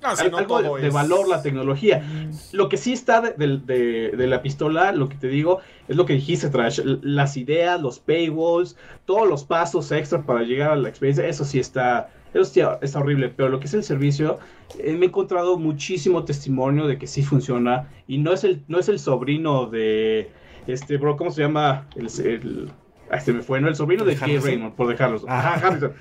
Ah, 0.01 0.15
no 0.31 0.39
algo 0.39 0.59
todo 0.61 0.77
de, 0.77 0.91
valor 0.91 1.29
la 1.29 1.43
tecnología. 1.43 2.05
Lo 2.53 2.69
que 2.69 2.77
sí 2.77 2.93
está 2.93 3.21
de, 3.21 3.33
de- 3.33 3.59
de- 3.59 4.11
de 4.17 4.27
la 4.29 4.43
pistola, 4.43 4.93
lo 4.93 5.09
que 5.09 5.17
te 5.17 5.27
digo, 5.29 5.59
es 5.89 5.97
lo 5.97 6.07
que 6.07 6.13
dijiste, 6.15 6.49
Trash. 6.51 6.81
Las 7.03 7.37
ideas, 7.37 7.81
los 7.81 7.99
paywalls, 7.99 8.77
todos 9.07 9.29
los 9.29 9.45
pasos 9.45 9.91
extra 9.91 10.23
para 10.23 10.43
llegar 10.43 10.71
a 10.71 10.77
la 10.77 10.89
experiencia, 10.89 11.27
eso 11.27 11.45
sí 11.45 11.59
está, 11.59 12.11
eso 12.33 12.45
sí 12.45 12.61
está 12.81 12.99
horrible. 13.01 13.29
Pero 13.31 13.49
lo 13.49 13.59
que 13.59 13.67
es 13.67 13.75
el 13.75 13.83
servicio, 13.83 14.39
eh, 14.79 14.93
me 14.93 15.07
he 15.07 15.09
encontrado 15.09 15.59
muchísimo 15.59 16.25
testimonio 16.25 16.87
de 16.87 16.97
que 16.97 17.09
sí 17.09 17.23
funciona. 17.25 17.89
Y 18.07 18.19
no 18.19 18.33
es 18.33 18.45
el, 18.45 18.63
no 18.69 18.79
es 18.79 18.89
el 18.89 19.01
sobrino 19.01 19.67
de, 19.67 20.31
este, 20.69 20.97
bro, 20.97 21.17
¿cómo 21.17 21.33
se 21.33 21.43
llama? 21.43 21.89
El, 21.97 22.07
el- 22.25 22.71
ah, 23.11 23.19
se 23.19 23.33
me 23.33 23.43
fue, 23.43 23.61
¿no? 23.61 23.67
El 23.67 23.75
sobrino 23.75 24.05
de 24.05 24.13
Harrison. 24.15 24.45
Raymond, 24.45 24.75
por 24.77 24.87
dejarlos. 24.87 25.25
Ajá. 25.27 25.55
Ajá, 25.55 25.67
Harrison. 25.67 25.93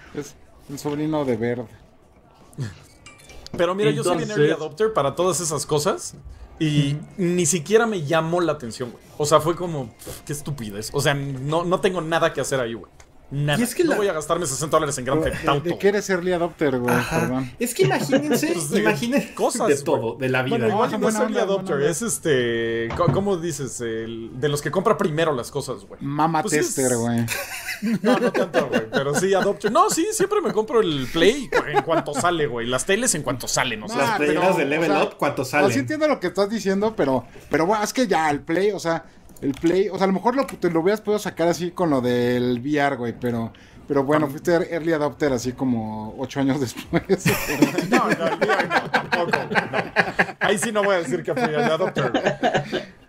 El 0.69 0.79
sobrino 0.79 1.23
de 1.25 1.37
Verde. 1.37 1.67
Pero 3.55 3.73
mira, 3.73 3.91
yo 3.91 4.03
soy 4.03 4.17
bien 4.17 4.31
early 4.31 4.51
adopter 4.51 4.93
para 4.93 5.15
todas 5.15 5.39
esas 5.39 5.65
cosas. 5.65 6.15
Y 6.59 6.97
ni 7.17 7.45
siquiera 7.45 7.85
me 7.85 8.03
llamó 8.03 8.41
la 8.41 8.53
atención, 8.53 8.91
güey. 8.91 9.03
O 9.17 9.25
sea, 9.25 9.39
fue 9.39 9.55
como, 9.55 9.93
qué 10.25 10.33
estupidez. 10.33 10.89
O 10.91 11.01
sea, 11.01 11.13
no, 11.13 11.63
no 11.63 11.79
tengo 11.79 12.01
nada 12.01 12.33
que 12.33 12.41
hacer 12.41 12.59
ahí, 12.59 12.73
güey. 12.73 12.91
Nada. 13.29 13.59
Y 13.59 13.63
es 13.63 13.75
que 13.75 13.83
no 13.83 13.89
la- 13.91 13.95
voy 13.97 14.07
a 14.07 14.13
gastarme 14.13 14.45
60 14.45 14.75
dólares 14.77 14.97
en 14.97 15.03
Grand 15.05 15.21
Theft 15.23 15.41
¿De, 15.43 15.49
Auto. 15.49 15.63
de 15.69 15.77
qué 15.77 15.89
eres 15.89 16.09
early 16.09 16.31
adopter, 16.31 16.79
güey? 16.79 16.95
Es 17.59 17.73
que 17.75 17.83
imagínense, 17.83 18.47
Pues 18.53 18.69
de 18.69 18.79
imaginen 18.79 19.33
cosas, 19.35 19.67
de 19.67 19.77
todo, 19.81 20.15
de 20.15 20.29
la 20.29 20.43
vida. 20.43 20.57
Bueno, 20.57 20.73
igual 20.73 20.91
no, 21.01 21.09
es 21.09 21.15
early 21.15 21.25
onda, 21.37 21.41
adopter, 21.43 21.81
es 21.81 22.01
este. 22.01 22.87
¿Cómo 23.13 23.35
dices? 23.37 23.81
El- 23.81 24.31
de 24.39 24.47
los 24.47 24.61
que 24.61 24.71
compra 24.71 24.97
primero 24.97 25.33
las 25.33 25.51
cosas, 25.51 25.83
güey. 25.85 25.99
Mama 26.01 26.41
Pues 26.41 26.53
es- 26.53 26.73
tester, 26.75 26.95
güey. 26.97 27.25
No, 28.01 28.17
no 28.17 28.31
tanto, 28.31 28.69
güey. 28.69 28.89
Pero 28.91 29.13
sí, 29.13 29.33
adopter. 29.35 29.71
No, 29.71 29.91
sí, 29.91 30.07
siempre 30.11 30.41
me 30.41 30.51
compro 30.51 30.81
el 30.81 31.07
Play 31.13 31.47
en 31.67 31.83
cuanto 31.83 32.11
sale, 32.13 32.47
güey. 32.47 32.65
Las 32.65 32.85
teles 32.87 33.13
en 33.13 33.21
cuanto 33.21 33.47
salen, 33.47 33.83
o 33.83 33.87
sea. 33.87 33.97
Las 33.97 34.09
Ah, 34.11 34.17
playeras 34.17 34.45
pero, 34.45 34.57
de 34.57 34.65
Level 34.65 34.91
o 34.91 34.93
sea, 34.95 35.03
Up, 35.03 35.13
¿cuánto 35.17 35.41
O 35.43 35.45
salen? 35.45 35.71
sí 35.71 35.79
entiendo 35.79 36.07
lo 36.07 36.19
que 36.19 36.25
estás 36.27 36.49
diciendo, 36.49 36.95
pero, 36.95 37.25
pero 37.51 37.67
bueno, 37.67 37.83
es 37.83 37.93
que 37.93 38.07
ya 38.07 38.31
el 38.31 38.39
play, 38.41 38.71
o 38.71 38.79
sea, 38.79 39.05
el 39.41 39.51
play, 39.53 39.89
o 39.89 39.95
sea, 39.97 40.05
a 40.05 40.07
lo 40.07 40.13
mejor 40.13 40.35
lo, 40.35 40.45
te 40.45 40.69
lo 40.69 40.79
hubieras 40.81 41.01
podido 41.01 41.19
sacar 41.19 41.47
así 41.47 41.71
con 41.71 41.89
lo 41.89 42.01
del 42.01 42.59
VR, 42.59 42.95
güey, 42.95 43.13
pero, 43.19 43.51
Pero 43.87 44.03
bueno, 44.03 44.27
fuiste 44.27 44.51
early 44.73 44.93
adopter 44.93 45.31
así 45.33 45.53
como 45.53 46.15
ocho 46.17 46.39
años 46.39 46.59
después. 46.59 47.03
No, 47.89 48.09
no, 48.09 48.27
el 48.27 48.39
no, 48.39 48.89
tampoco. 48.91 49.31
no. 49.31 49.77
Ahí 50.39 50.57
sí 50.57 50.71
no 50.71 50.83
voy 50.83 50.95
a 50.95 50.97
decir 50.99 51.23
que 51.23 51.33
fui 51.33 51.43
el 51.43 51.55
adopter. 51.55 52.11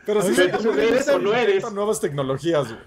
Pero 0.07 0.23
sí, 0.23 0.33
Pero 0.37 0.59
tú 0.59 0.73
eres 0.73 1.09
o 1.09 1.19
no 1.19 1.35
eres. 1.35 1.73
nuevas 1.73 2.01
tecnologías, 2.01 2.69
güey. 2.69 2.81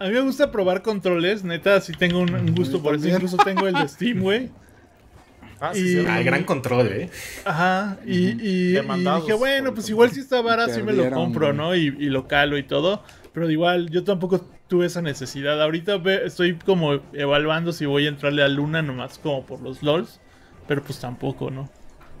A 0.00 0.04
mí 0.06 0.12
me 0.12 0.20
gusta 0.20 0.50
probar 0.52 0.82
controles, 0.82 1.42
neta, 1.44 1.80
sí 1.80 1.92
tengo 1.92 2.20
un, 2.20 2.32
un 2.34 2.54
gusto 2.54 2.82
por 2.82 2.94
eso. 2.94 3.08
Incluso 3.08 3.36
tengo 3.38 3.66
el 3.66 3.74
de 3.74 3.88
Steam, 3.88 4.20
güey. 4.20 4.50
Ah, 5.60 5.74
sí, 5.74 5.80
Y- 5.80 5.88
sí. 5.88 6.04
Ah, 6.08 6.22
gran 6.22 6.44
control, 6.44 6.86
eh. 6.88 7.10
Ajá, 7.44 7.98
y, 8.06 8.16
y- 8.16 8.76
y 8.78 8.80
dije, 9.20 9.32
bueno, 9.34 9.74
pues 9.74 9.88
igual 9.88 10.10
si 10.10 10.20
está 10.20 10.40
vara, 10.40 10.68
sí 10.68 10.82
me 10.82 10.92
lo 10.92 11.10
compro. 11.10 11.52
¿no? 11.52 11.74
Y, 11.74 11.86
y 11.98 12.06
lo 12.10 12.28
calo 12.28 12.56
y 12.58 12.62
todo. 12.62 13.02
Pero 13.32 13.50
igual, 13.50 13.90
yo 13.90 14.04
tampoco 14.04 14.40
tuve 14.68 14.86
esa 14.86 15.02
necesidad. 15.02 15.60
Ahorita 15.62 15.96
estoy 16.24 16.54
como 16.56 16.94
evaluando 17.12 17.72
si 17.72 17.86
voy 17.86 18.06
a 18.06 18.08
entrarle 18.08 18.42
a 18.42 18.48
Luna 18.48 18.82
nomás 18.82 19.18
como 19.18 19.44
por 19.46 19.60
los 19.60 19.82
LOLs. 19.82 20.20
Pero 20.66 20.82
pues 20.82 20.98
tampoco, 21.00 21.50
¿no? 21.50 21.70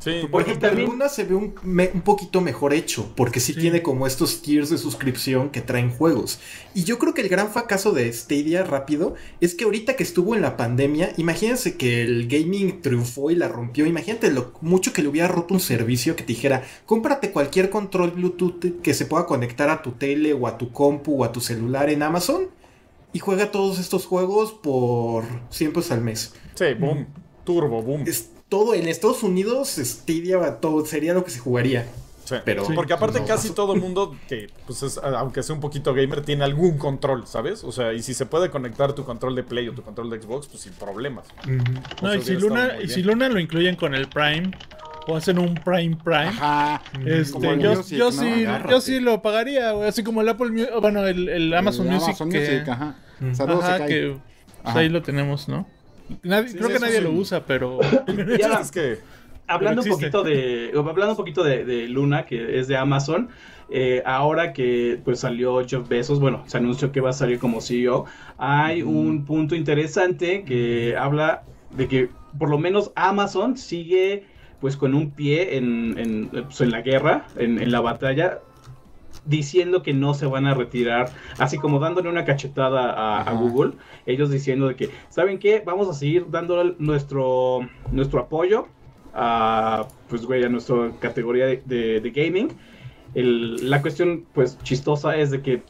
Sí, 0.00 0.20
Por 0.30 0.42
ejemplo, 0.42 0.68
también- 0.68 0.88
Luna 0.88 1.08
se 1.08 1.24
ve 1.24 1.34
un, 1.34 1.54
me- 1.64 1.90
un 1.92 2.02
poquito 2.02 2.40
mejor 2.40 2.72
hecho, 2.72 3.12
porque 3.16 3.40
sí, 3.40 3.52
Sí. 3.52 3.60
tiene 3.60 3.82
como 3.82 4.06
estos 4.06 4.42
tiers 4.42 4.70
de 4.70 4.78
suscripción 4.78 5.50
que 5.50 5.60
traen 5.60 5.90
juegos. 5.90 6.38
Y 6.72 6.84
yo 6.84 6.98
creo 7.00 7.14
que 7.14 7.22
el 7.22 7.28
gran 7.28 7.50
fracaso 7.50 7.90
de 7.90 8.12
Stadia 8.12 8.62
rápido 8.62 9.16
es 9.40 9.54
que 9.56 9.64
ahorita 9.64 9.96
que 9.96 10.04
estuvo 10.04 10.36
en 10.36 10.40
la 10.42 10.56
pandemia, 10.56 11.12
imagínense 11.16 11.76
que 11.76 12.02
el 12.02 12.28
gaming 12.28 12.80
triunfó 12.80 13.32
y 13.32 13.34
la 13.34 13.48
rompió. 13.48 13.86
Imagínate 13.86 14.30
lo 14.30 14.52
mucho 14.60 14.92
que 14.92 15.02
le 15.02 15.08
hubiera 15.08 15.26
roto 15.26 15.54
un 15.54 15.60
servicio 15.60 16.14
que 16.14 16.22
te 16.22 16.32
dijera, 16.32 16.62
cómprate 16.86 17.32
cualquier 17.32 17.68
control 17.68 18.12
Bluetooth 18.12 18.80
que 18.82 18.94
se 18.94 19.04
pueda 19.04 19.26
conectar 19.26 19.68
a 19.68 19.82
tu 19.82 19.90
tele 19.92 20.32
o 20.32 20.46
a 20.46 20.58
tu 20.58 20.70
compu 20.72 21.22
o 21.22 21.24
a 21.24 21.32
tu 21.32 21.40
celular 21.40 21.90
en 21.90 22.04
Amazon 22.04 22.46
y 23.12 23.18
juega 23.18 23.50
todos 23.50 23.80
estos 23.80 24.06
juegos 24.06 24.52
por 24.52 25.24
100 25.50 25.72
pesos 25.72 25.90
al 25.90 26.02
mes. 26.02 26.34
sí, 26.54 26.66
boom. 26.78 27.06
Turbo, 27.44 27.82
boom. 27.82 28.04
Es 28.06 28.30
todo 28.48 28.74
en 28.74 28.88
Estados 28.88 29.22
Unidos, 29.22 29.76
Stadia 29.78 30.56
todo, 30.60 30.84
sería 30.86 31.14
lo 31.14 31.24
que 31.24 31.30
se 31.30 31.38
jugaría. 31.38 31.86
Sí. 32.24 32.34
pero- 32.44 32.66
Sí. 32.66 32.74
Porque 32.74 32.92
aparte 32.92 33.20
no 33.20 33.26
casi 33.26 33.50
todo 33.54 33.72
el 33.72 33.80
mundo 33.80 34.14
que, 34.28 34.50
pues 34.66 34.82
es, 34.82 34.98
aunque 34.98 35.42
sea 35.42 35.54
un 35.54 35.62
poquito 35.62 35.94
gamer, 35.94 36.20
tiene 36.22 36.44
algún 36.44 36.76
control, 36.76 37.26
¿sabes? 37.26 37.64
O 37.64 37.72
sea, 37.72 37.94
y 37.94 38.02
si 38.02 38.12
se 38.12 38.26
puede 38.26 38.50
conectar 38.50 38.92
tu 38.92 39.04
control 39.04 39.34
de 39.34 39.44
Play 39.44 39.66
o 39.68 39.72
tu 39.72 39.80
control 39.82 40.10
de 40.10 40.20
Xbox, 40.20 40.46
pues 40.46 40.60
sin 40.62 40.74
problemas. 40.74 41.24
No, 41.46 41.62
O 42.02 42.10
sea, 42.10 42.16
y 42.16 42.22
si 42.22 42.34
Luna, 42.34 42.72
y 42.84 42.88
si. 42.88 43.02
Luna 43.02 43.30
lo 43.30 43.40
incluyen 43.40 43.76
con 43.76 43.94
el 43.94 44.08
Prime 44.08 44.50
o 45.06 45.16
hacen 45.16 45.38
un 45.38 45.54
Prime 45.54 45.96
Prime. 46.04 46.26
Ajá. 46.28 46.82
Este, 47.06 47.40
yo, 47.40 47.74
Music, 47.76 47.96
yo 47.98 48.10
¿no? 48.10 48.12
sí, 48.12 48.44
yo 48.70 48.80
sí 48.82 49.00
lo 49.00 49.22
pagaría, 49.22 49.72
güey, 49.72 49.88
así 49.88 50.02
como 50.04 50.20
el 50.20 50.28
Apple 50.28 50.50
Music, 50.50 50.68
bueno, 50.82 51.06
el, 51.06 51.30
el 51.30 51.54
Amazon 51.54 51.86
El 51.86 51.92
Music, 51.94 52.08
Amazon 52.08 52.30
que, 52.30 52.40
Music, 52.40 52.68
ajá. 52.68 52.96
Saludos, 53.32 53.64
ajá, 53.64 53.86
que 53.86 54.18
pues, 54.18 54.20
Ajá. 54.64 54.78
ahí 54.80 54.90
lo 54.90 55.00
tenemos, 55.00 55.48
¿no? 55.48 55.66
Nadie- 56.22 56.48
Sí, 56.50 56.56
creo 56.56 56.68
sí, 56.68 56.74
que 56.74 56.80
nadie 56.80 56.96
sí. 56.98 57.02
lo 57.04 57.10
usa, 57.12 57.44
pero 57.46 57.78
El 58.06 58.38
Ya. 58.38 58.58
chiste 58.58 58.62
es 58.62 58.70
que 59.02 59.18
Hablando 59.50 59.80
un 59.80 59.84
Pero 59.86 59.96
poquito 59.96 60.22
de. 60.24 60.72
Hablando 60.76 61.12
un 61.12 61.16
poquito 61.16 61.42
de, 61.42 61.64
de 61.64 61.88
Luna, 61.88 62.26
que 62.26 62.58
es 62.58 62.68
de 62.68 62.76
Amazon. 62.76 63.30
eh, 63.70 64.02
ahora 64.04 64.52
que 64.52 65.00
pues 65.04 65.20
salió 65.20 65.66
Jeff 65.66 65.88
Bezos, 65.88 66.20
bueno, 66.20 66.42
se 66.46 66.58
anunció 66.58 66.92
que 66.92 67.00
va 67.00 67.10
a 67.10 67.12
salir 67.14 67.38
como 67.38 67.60
CEO. 67.62 68.04
Hay 68.36 68.82
un 68.82 69.24
punto 69.24 69.54
interesante 69.54 70.44
que 70.44 70.96
habla 70.98 71.44
de 71.76 71.88
que 71.88 72.10
por 72.38 72.50
lo 72.50 72.58
menos 72.58 72.92
Amazon 72.94 73.56
sigue 73.56 74.24
pues 74.60 74.76
con 74.76 74.94
un 74.94 75.12
pie 75.12 75.56
en, 75.56 75.94
en, 75.98 76.28
pues, 76.28 76.60
en 76.60 76.70
la 76.70 76.82
guerra, 76.82 77.26
en, 77.36 77.58
en 77.58 77.70
la 77.72 77.80
batalla, 77.80 78.40
diciendo 79.28 79.82
que 79.82 79.92
no 79.92 80.14
se 80.14 80.26
van 80.26 80.46
a 80.46 80.54
retirar, 80.54 81.10
así 81.38 81.58
como 81.58 81.78
dándole 81.78 82.08
una 82.08 82.24
cachetada 82.24 83.20
a. 83.20 83.32
Google, 83.32 83.72
ellos 84.06 84.30
diciendo 84.30 84.68
de 84.68 84.74
que, 84.74 84.90
¿saben 85.10 85.38
qué? 85.38 85.62
Vamos 85.64 85.88
a 85.88 85.92
seguir 85.92 86.26
dándole 86.30 86.74
nuestro, 86.78 87.60
nuestro 87.92 88.20
apoyo 88.20 88.66
a, 89.14 89.86
pues, 90.08 90.24
güey, 90.24 90.42
a 90.44 90.48
nuestra 90.48 90.90
categoría 91.00 91.46
de, 91.46 91.62
de- 91.66 92.00
de 92.00 92.10
gaming. 92.10 92.48
El- 93.14 93.68
la 93.70 93.80
cuestión, 93.82 94.24
pues, 94.34 94.58
chistosa 94.62 95.16
es 95.16 95.30
de 95.30 95.42
que 95.42 95.62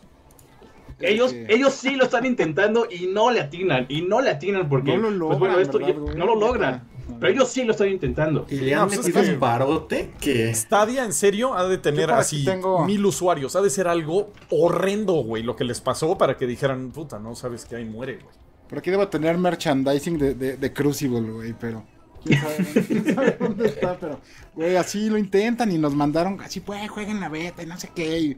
ellos, 1.00 1.32
que- 1.32 1.46
ellos 1.54 1.72
sí 1.74 1.94
lo 1.96 2.04
están 2.04 2.26
intentando 2.26 2.86
y 2.90 3.06
no 3.06 3.30
le 3.30 3.40
atinan, 3.40 3.86
y 3.88 4.02
no 4.02 4.20
le 4.20 4.30
atinan 4.30 4.68
porque, 4.68 4.96
No 4.96 4.96
lo 4.96 5.08
pues, 5.08 5.18
logran, 5.18 5.38
bueno, 5.38 5.58
esto 5.60 5.78
¿verdad, 5.78 5.94
ya- 5.94 6.00
güey? 6.00 6.16
no 6.16 6.26
lo 6.26 6.34
logran, 6.36 6.72
Neta. 6.74 6.86
Pero 7.20 7.32
ellos 7.32 7.48
sí 7.48 7.64
lo 7.64 7.72
están 7.72 7.88
intentando. 7.88 8.46
Y 8.50 8.56
le 8.56 8.74
No, 8.74 8.82
han 8.82 8.92
es 8.92 8.98
metido 8.98 9.22
que- 9.22 9.30
un 9.30 9.40
barote 9.40 10.10
que... 10.20 10.54
Stadia 10.54 11.04
en 11.04 11.12
serio 11.12 11.54
ha 11.54 11.66
de 11.66 11.76
Yo 11.76 11.80
tener 11.82 12.10
así 12.10 12.44
tengo- 12.44 12.84
mil 12.84 13.04
usuarios. 13.06 13.56
Ha 13.56 13.62
de 13.62 13.70
ser 13.70 13.88
algo 13.88 14.32
horrendo, 14.50 15.14
güey, 15.14 15.42
lo 15.42 15.56
que 15.56 15.64
les 15.64 15.80
pasó 15.80 16.16
para 16.18 16.36
que 16.36 16.46
dijeran, 16.46 16.90
puta, 16.90 17.18
no 17.18 17.34
sabes 17.34 17.64
que 17.64 17.76
ahí 17.76 17.84
muere, 17.84 18.14
güey. 18.16 18.34
Por 18.68 18.78
aquí 18.78 18.90
debo 18.90 19.08
tener 19.08 19.38
merchandising 19.38 20.18
de, 20.18 20.34
de, 20.34 20.56
de 20.58 20.72
Crucible, 20.72 21.20
güey, 21.30 21.54
pero. 21.58 21.84
¿Quién 22.24 22.40
sabe, 22.40 22.56
dónde- 22.58 22.84
quién 22.86 23.14
sabe 23.14 23.36
dónde 23.40 23.66
está? 23.68 23.96
Pero, 23.98 24.20
güey, 24.54 24.76
así 24.76 25.08
lo 25.08 25.16
intentan 25.16 25.72
y 25.72 25.78
nos 25.78 25.94
mandaron, 25.94 26.40
así, 26.42 26.60
pues, 26.60 26.88
jueguen 26.90 27.20
la 27.20 27.28
beta 27.28 27.62
y 27.62 27.66
no 27.66 27.78
sé 27.78 27.90
qué. 27.94 28.18
Y, 28.20 28.36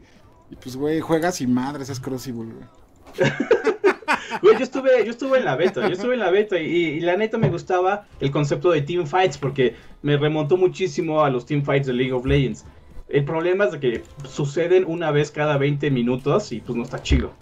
y, 0.49 0.55
pues, 0.55 0.75
güey, 0.77 1.01
juegas 1.01 1.41
y 1.41 1.47
madres, 1.47 1.89
es 1.89 1.99
Crucible, 1.99 2.53
güey. 2.53 2.65
Güey, 4.41 4.57
yo 4.57 4.63
estuve, 4.63 5.05
yo 5.05 5.11
estuve 5.11 5.39
en 5.39 5.45
la 5.45 5.55
beta, 5.55 5.81
yo 5.87 5.93
estuve 5.93 6.13
en 6.13 6.19
la 6.19 6.31
beta 6.31 6.59
y, 6.59 6.65
y 6.65 6.99
la 6.99 7.17
neta 7.17 7.37
me 7.37 7.49
gustaba 7.49 8.07
el 8.19 8.31
concepto 8.31 8.71
de 8.71 8.81
team 8.81 9.07
fights 9.07 9.37
porque 9.37 9.75
me 10.01 10.17
remontó 10.17 10.57
muchísimo 10.57 11.23
a 11.23 11.29
los 11.29 11.45
team 11.45 11.63
fights 11.63 11.87
de 11.87 11.93
League 11.93 12.13
of 12.13 12.25
Legends. 12.25 12.65
El 13.09 13.25
problema 13.25 13.65
es 13.65 13.73
de 13.73 13.79
que 13.79 14.03
suceden 14.23 14.85
una 14.87 15.11
vez 15.11 15.31
cada 15.31 15.57
20 15.57 15.91
minutos 15.91 16.51
y 16.51 16.61
pues 16.61 16.77
no 16.77 16.83
está 16.83 17.01
chido. 17.03 17.33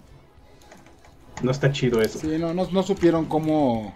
No 1.42 1.50
está 1.50 1.72
chido 1.72 2.02
eso. 2.02 2.18
Sí, 2.18 2.36
no, 2.38 2.52
no, 2.52 2.68
no 2.70 2.82
supieron 2.82 3.26
cómo. 3.26 3.94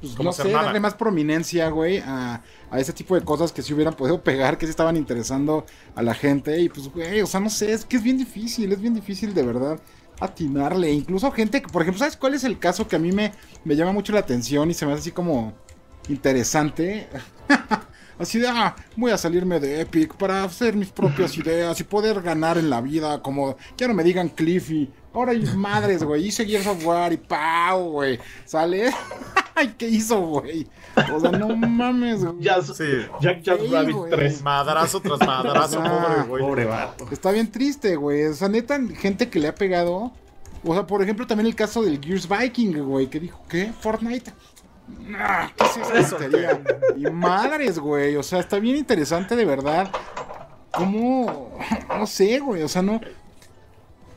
Pues, 0.00 0.18
no 0.18 0.32
sé, 0.32 0.50
nada. 0.50 0.64
darle 0.64 0.80
más 0.80 0.94
prominencia, 0.94 1.68
güey, 1.68 1.98
a, 1.98 2.42
a 2.70 2.80
ese 2.80 2.92
tipo 2.92 3.14
de 3.14 3.22
cosas 3.22 3.52
que 3.52 3.62
sí 3.62 3.72
hubieran 3.72 3.94
podido 3.94 4.20
pegar, 4.20 4.58
que 4.58 4.66
sí 4.66 4.70
estaban 4.70 4.96
interesando 4.96 5.64
a 5.94 6.02
la 6.02 6.12
gente. 6.12 6.60
Y 6.60 6.68
pues, 6.68 6.88
güey, 6.88 7.20
o 7.22 7.26
sea, 7.26 7.38
no 7.38 7.48
sé, 7.48 7.72
es 7.72 7.84
que 7.84 7.96
es 7.96 8.02
bien 8.02 8.18
difícil, 8.18 8.72
es 8.72 8.80
bien 8.80 8.94
difícil 8.94 9.32
de 9.32 9.44
verdad 9.44 9.80
atinarle. 10.20 10.92
Incluso 10.92 11.30
gente 11.32 11.60
por 11.60 11.82
ejemplo, 11.82 11.98
¿sabes 12.00 12.16
cuál 12.16 12.34
es 12.34 12.44
el 12.44 12.58
caso 12.58 12.86
que 12.86 12.96
a 12.96 12.98
mí 12.98 13.12
me, 13.12 13.32
me 13.64 13.76
llama 13.76 13.92
mucho 13.92 14.12
la 14.12 14.20
atención 14.20 14.70
y 14.70 14.74
se 14.74 14.86
me 14.86 14.92
hace 14.92 15.00
así 15.00 15.12
como 15.12 15.52
interesante? 16.08 17.08
Así 18.18 18.38
de, 18.38 18.46
ah, 18.46 18.76
voy 18.96 19.10
a 19.10 19.18
salirme 19.18 19.58
de 19.58 19.80
Epic 19.80 20.14
para 20.14 20.44
hacer 20.44 20.76
mis 20.76 20.90
propias 20.90 21.36
ideas 21.38 21.80
y 21.80 21.84
poder 21.84 22.20
ganar 22.22 22.56
en 22.56 22.70
la 22.70 22.80
vida, 22.80 23.20
como, 23.20 23.56
ya 23.76 23.88
no 23.88 23.94
me 23.94 24.04
digan 24.04 24.28
Cliffy, 24.28 24.88
ahora 25.12 25.32
hay 25.32 25.42
madres, 25.56 26.04
güey, 26.04 26.28
hice 26.28 26.46
Gears 26.46 26.66
of 26.68 26.84
War 26.84 27.12
y 27.12 27.16
pau, 27.16 27.90
güey, 27.90 28.20
sale, 28.44 28.92
ay, 29.56 29.74
¿qué 29.76 29.88
hizo, 29.88 30.20
güey? 30.20 30.68
O 31.14 31.20
sea, 31.20 31.30
no 31.32 31.54
mames, 31.56 32.24
güey. 32.24 32.36
Ya, 32.40 32.60
Sí. 32.62 32.84
Jack 33.20 33.42
Jack 33.42 33.60
Sí, 33.60 33.68
Rabbit 33.72 33.94
güey. 33.96 34.10
3. 34.10 34.42
Madrazo 34.42 35.00
tras 35.00 35.20
madrazo, 35.20 35.80
Ah, 35.82 36.02
pobre, 36.04 36.22
güey. 36.28 36.42
Pobre 36.42 36.64
vato. 36.66 37.06
Está 37.10 37.30
bien 37.30 37.50
triste, 37.50 37.96
güey. 37.96 38.26
O 38.26 38.34
sea, 38.34 38.48
neta, 38.48 38.78
gente 38.98 39.28
que 39.28 39.38
le 39.38 39.48
ha 39.48 39.54
pegado. 39.54 40.12
O 40.64 40.74
sea, 40.74 40.86
por 40.86 41.02
ejemplo, 41.02 41.26
también 41.26 41.46
el 41.46 41.54
caso 41.54 41.82
del 41.82 41.98
Gears 42.02 42.28
Viking, 42.28 42.78
güey, 42.84 43.08
que 43.08 43.20
dijo, 43.20 43.42
¿qué? 43.48 43.72
Fortnite. 43.80 44.32
Nah, 45.08 45.48
¿Qué 45.56 45.64
es 45.64 46.06
esa 46.06 46.16
tontería? 46.18 46.60
Y 46.96 47.02
madres, 47.10 47.78
güey. 47.78 48.16
O 48.16 48.22
sea, 48.22 48.40
está 48.40 48.58
bien 48.58 48.76
interesante 48.76 49.34
de 49.36 49.44
verdad. 49.44 49.90
¿Cómo? 50.72 51.58
No 51.88 52.06
sé, 52.06 52.38
güey. 52.40 52.62
O 52.62 52.68
sea, 52.68 52.82
no. 52.82 53.00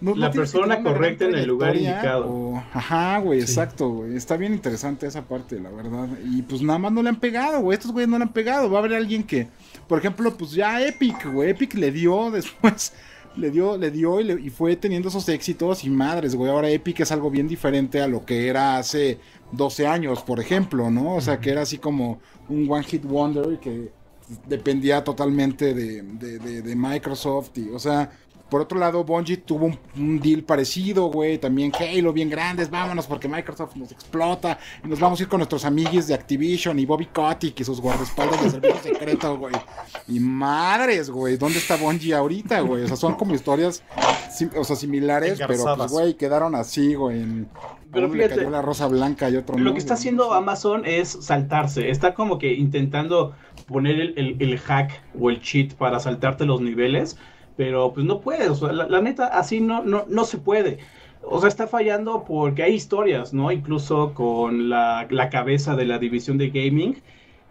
No- 0.02 0.16
La 0.16 0.32
persona 0.32 0.82
correcta 0.84 1.26
en 1.26 1.36
el 1.36 1.48
lugar 1.48 1.76
indicado. 1.76 2.28
o- 2.30 2.64
Ajá, 2.74 3.20
güey, 3.20 3.40
exacto, 3.42 3.90
güey. 3.90 4.16
Está 4.16 4.38
bien 4.38 4.54
interesante 4.54 5.08
esa 5.08 5.24
parte, 5.24 5.60
la 5.60 5.70
verdad. 5.72 6.08
Y 6.26 6.42
pues 6.44 6.62
nada 6.62 6.80
más 6.80 6.92
no 6.92 7.02
le 7.04 7.10
han 7.10 7.20
pegado, 7.20 7.62
güey. 7.62 7.78
Estos 7.78 7.92
güeyes 7.92 8.10
no 8.10 8.18
le 8.18 8.24
han 8.24 8.34
pegado. 8.34 8.70
Va 8.70 8.78
a 8.78 8.80
haber 8.80 8.94
alguien 8.96 9.24
que, 9.24 9.48
por 9.88 10.00
ejemplo, 10.00 10.36
pues 10.38 10.52
ya 10.52 10.82
Epic, 10.86 11.32
güey. 11.32 11.50
Epic 11.52 11.74
le 11.76 11.92
dio 11.92 12.32
después. 12.32 12.94
Le 13.38 13.52
dio, 13.52 13.76
le 13.78 13.92
dio 13.92 14.22
y, 14.22 14.24
le- 14.24 14.40
y 14.42 14.50
fue 14.50 14.78
teniendo 14.78 15.10
esos 15.10 15.28
éxitos 15.28 15.84
y 15.84 15.90
madres, 15.90 16.36
güey. 16.36 16.50
Ahora 16.50 16.70
Epic 16.70 17.02
es 17.02 17.12
algo 17.12 17.30
bien 17.30 17.50
diferente 17.50 18.00
a 18.02 18.08
lo 18.08 18.24
que 18.24 18.48
era 18.48 18.78
hace 18.78 19.20
12 19.52 19.86
años, 19.88 20.22
por 20.22 20.40
ejemplo, 20.40 20.90
¿no? 20.90 21.16
O 21.16 21.20
sea, 21.20 21.42
que 21.42 21.50
era 21.50 21.64
así 21.64 21.78
como 21.78 22.22
un 22.48 22.66
One 22.72 22.86
Hit 22.86 23.04
Wonder 23.04 23.52
y 23.52 23.58
que 23.58 23.92
dependía 24.48 25.04
totalmente 25.04 25.74
de, 25.74 26.02
de- 26.02 26.40
de- 26.40 26.62
de 26.62 26.76
Microsoft. 26.78 27.58
Y, 27.58 27.70
o 27.72 27.78
sea, 27.80 28.10
por 28.50 28.62
otro 28.62 28.78
lado, 28.78 29.04
Bungie 29.04 29.38
tuvo 29.38 29.66
un, 29.66 29.80
un 29.98 30.20
deal 30.20 30.44
parecido, 30.44 31.08
güey. 31.08 31.38
También 31.40 31.72
Halo, 31.78 32.14
bien 32.14 32.30
grandes, 32.30 32.70
vámonos 32.70 33.08
porque 33.08 33.28
Microsoft 33.28 33.76
nos 33.76 33.92
explota. 33.92 34.60
Y 34.84 34.88
nos 34.88 35.00
vamos 35.00 35.20
a 35.20 35.24
ir 35.24 35.30
con 35.30 35.40
nuestros 35.40 35.66
amiguis 35.66 36.08
de 36.08 36.14
Activision 36.14 36.78
y 36.78 36.86
Bobby 36.86 37.08
Kotick 37.08 37.60
y 37.60 37.64
sus 37.64 37.82
guardaespaldas 37.82 38.44
de 38.44 38.50
servicio 38.52 38.82
secreto, 38.84 39.38
güey. 39.38 39.56
Y 40.08 40.20
madres, 40.20 41.10
güey, 41.10 41.38
¿dónde 41.38 41.58
está 41.58 41.76
Bungie 41.76 42.14
ahorita, 42.14 42.60
güey? 42.62 42.84
O 42.84 42.88
sea, 42.88 42.96
son 42.98 43.16
como 43.16 43.34
historias 43.34 43.84
sim- 44.32 44.52
o 44.56 44.64
sea, 44.64 44.76
similares, 44.76 45.40
pero 45.48 45.76
pues, 45.76 45.92
güey, 45.92 46.14
quedaron 46.14 46.56
así, 46.56 46.94
güey. 46.96 47.22
en- 47.22 47.50
Pero 47.92 48.08
le 48.08 48.14
fíjate, 48.14 48.36
cayó 48.36 48.50
la 48.52 48.62
rosa 48.62 48.88
blanca 48.88 49.30
y 49.30 49.38
otro 49.38 49.58
no. 49.58 49.64
Lo 49.64 49.74
que 49.74 49.80
está 49.80 49.94
güey. 49.94 50.00
haciendo 50.00 50.34
Amazon 50.34 50.84
es 50.86 51.10
saltarse. 51.22 51.90
Está 51.90 52.14
como 52.14 52.38
que 52.38 52.54
intentando 52.54 53.34
poner 53.68 54.00
el, 54.00 54.14
el- 54.18 54.36
el 54.40 54.60
hack 54.60 55.02
o 55.20 55.30
el 55.30 55.42
cheat 55.42 55.74
para 55.74 56.00
saltarte 56.00 56.46
los 56.46 56.62
niveles. 56.62 57.18
Pero 57.56 57.94
pues 57.94 58.06
no 58.06 58.22
puedes. 58.22 58.50
o 58.50 58.56
sea, 58.56 58.72
la, 58.74 58.88
la 58.88 59.02
neta, 59.02 59.28
así 59.28 59.62
no, 59.62 59.84
no, 59.84 60.06
no 60.10 60.26
se 60.26 60.38
puede. 60.40 60.80
o 61.22 61.40
sea, 61.40 61.50
está 61.50 61.68
fallando 61.68 62.24
porque 62.26 62.64
hay 62.64 62.74
historias, 62.76 63.34
¿no? 63.34 63.52
Incluso 63.52 64.14
con 64.14 64.70
la, 64.70 65.08
la 65.10 65.30
cabeza 65.30 65.76
de 65.76 65.86
la 65.86 66.00
división 66.00 66.38
de 66.38 66.50
gaming, 66.50 67.02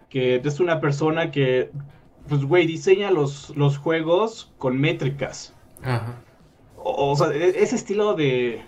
que 0.08 0.36
es 0.36 0.60
una 0.60 0.80
persona 0.80 1.30
que, 1.30 1.70
pues, 2.28 2.44
güey, 2.44 2.66
diseña 2.66 3.10
los, 3.10 3.50
los 3.56 3.78
juegos 3.78 4.54
con 4.58 4.78
métricas. 4.80 5.54
Ajá. 5.82 6.24
O, 6.76 7.12
o 7.12 7.16
sea, 7.16 7.28
e- 7.34 7.62
ese 7.62 7.76
estilo 7.76 8.14
de, 8.14 8.62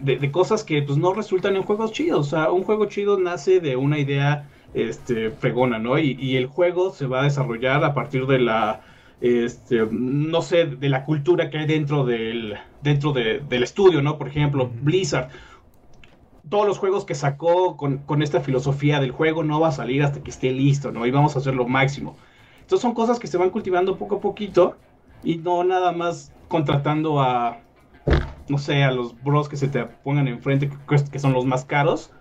de, 0.00 0.18
de 0.18 0.30
cosas 0.32 0.64
que 0.64 0.82
pues 0.82 0.98
no 0.98 1.14
resultan 1.14 1.56
en 1.56 1.62
juegos 1.62 1.92
chidos. 1.92 2.28
O 2.28 2.30
sea, 2.30 2.50
un 2.52 2.64
juego 2.64 2.86
chido 2.86 3.18
nace 3.18 3.60
de 3.60 3.76
una 3.76 3.98
idea 3.98 4.50
este, 4.74 5.30
fregona, 5.30 5.78
¿no? 5.78 5.98
Y, 5.98 6.16
y 6.20 6.36
el 6.36 6.46
juego 6.46 6.90
se 6.92 7.06
va 7.06 7.20
a 7.20 7.24
desarrollar 7.24 7.84
a 7.84 7.94
partir 7.94 8.26
de 8.26 8.38
la, 8.40 8.82
este, 9.22 9.86
no 9.90 10.42
sé, 10.42 10.66
de 10.66 10.88
la 10.90 11.04
cultura 11.04 11.50
que 11.50 11.58
hay 11.58 11.66
dentro 11.66 12.04
del, 12.04 12.56
dentro 12.82 13.12
de- 13.12 13.40
del 13.40 13.62
estudio, 13.64 14.02
¿no? 14.02 14.18
Por 14.18 14.28
ejemplo, 14.28 14.70
Blizzard. 14.82 15.30
Todos 16.48 16.66
los 16.66 16.78
juegos 16.78 17.04
que 17.04 17.14
sacó 17.14 17.76
con, 17.76 17.98
con 17.98 18.22
esta 18.22 18.40
filosofía 18.40 19.00
del 19.00 19.12
juego 19.12 19.44
no 19.44 19.60
va 19.60 19.68
a 19.68 19.72
salir 19.72 20.02
hasta 20.02 20.22
que 20.22 20.30
esté 20.30 20.50
listo, 20.52 20.90
¿no? 20.92 21.06
Y 21.06 21.10
vamos 21.10 21.36
a 21.36 21.38
hacer 21.38 21.54
lo 21.54 21.66
máximo. 21.68 22.16
Entonces 22.60 22.82
son 22.82 22.94
cosas 22.94 23.18
que 23.20 23.28
se 23.28 23.38
van 23.38 23.50
cultivando 23.50 23.98
poco 23.98 24.16
a 24.16 24.20
poquito 24.20 24.82
y 25.22 25.38
no 25.38 25.62
nada 25.64 25.92
más 25.92 26.34
contratando 26.48 27.20
a, 27.20 27.64
no 28.48 28.58
sé, 28.58 28.84
a 28.84 28.92
los 28.92 29.20
bros 29.22 29.48
que 29.48 29.56
se 29.58 29.68
te 29.68 29.84
pongan 29.86 30.28
enfrente, 30.28 30.70
que, 30.70 31.04
que 31.10 31.20
son 31.20 31.32
los 31.34 31.46
más 31.46 31.64
caros. 31.64 32.12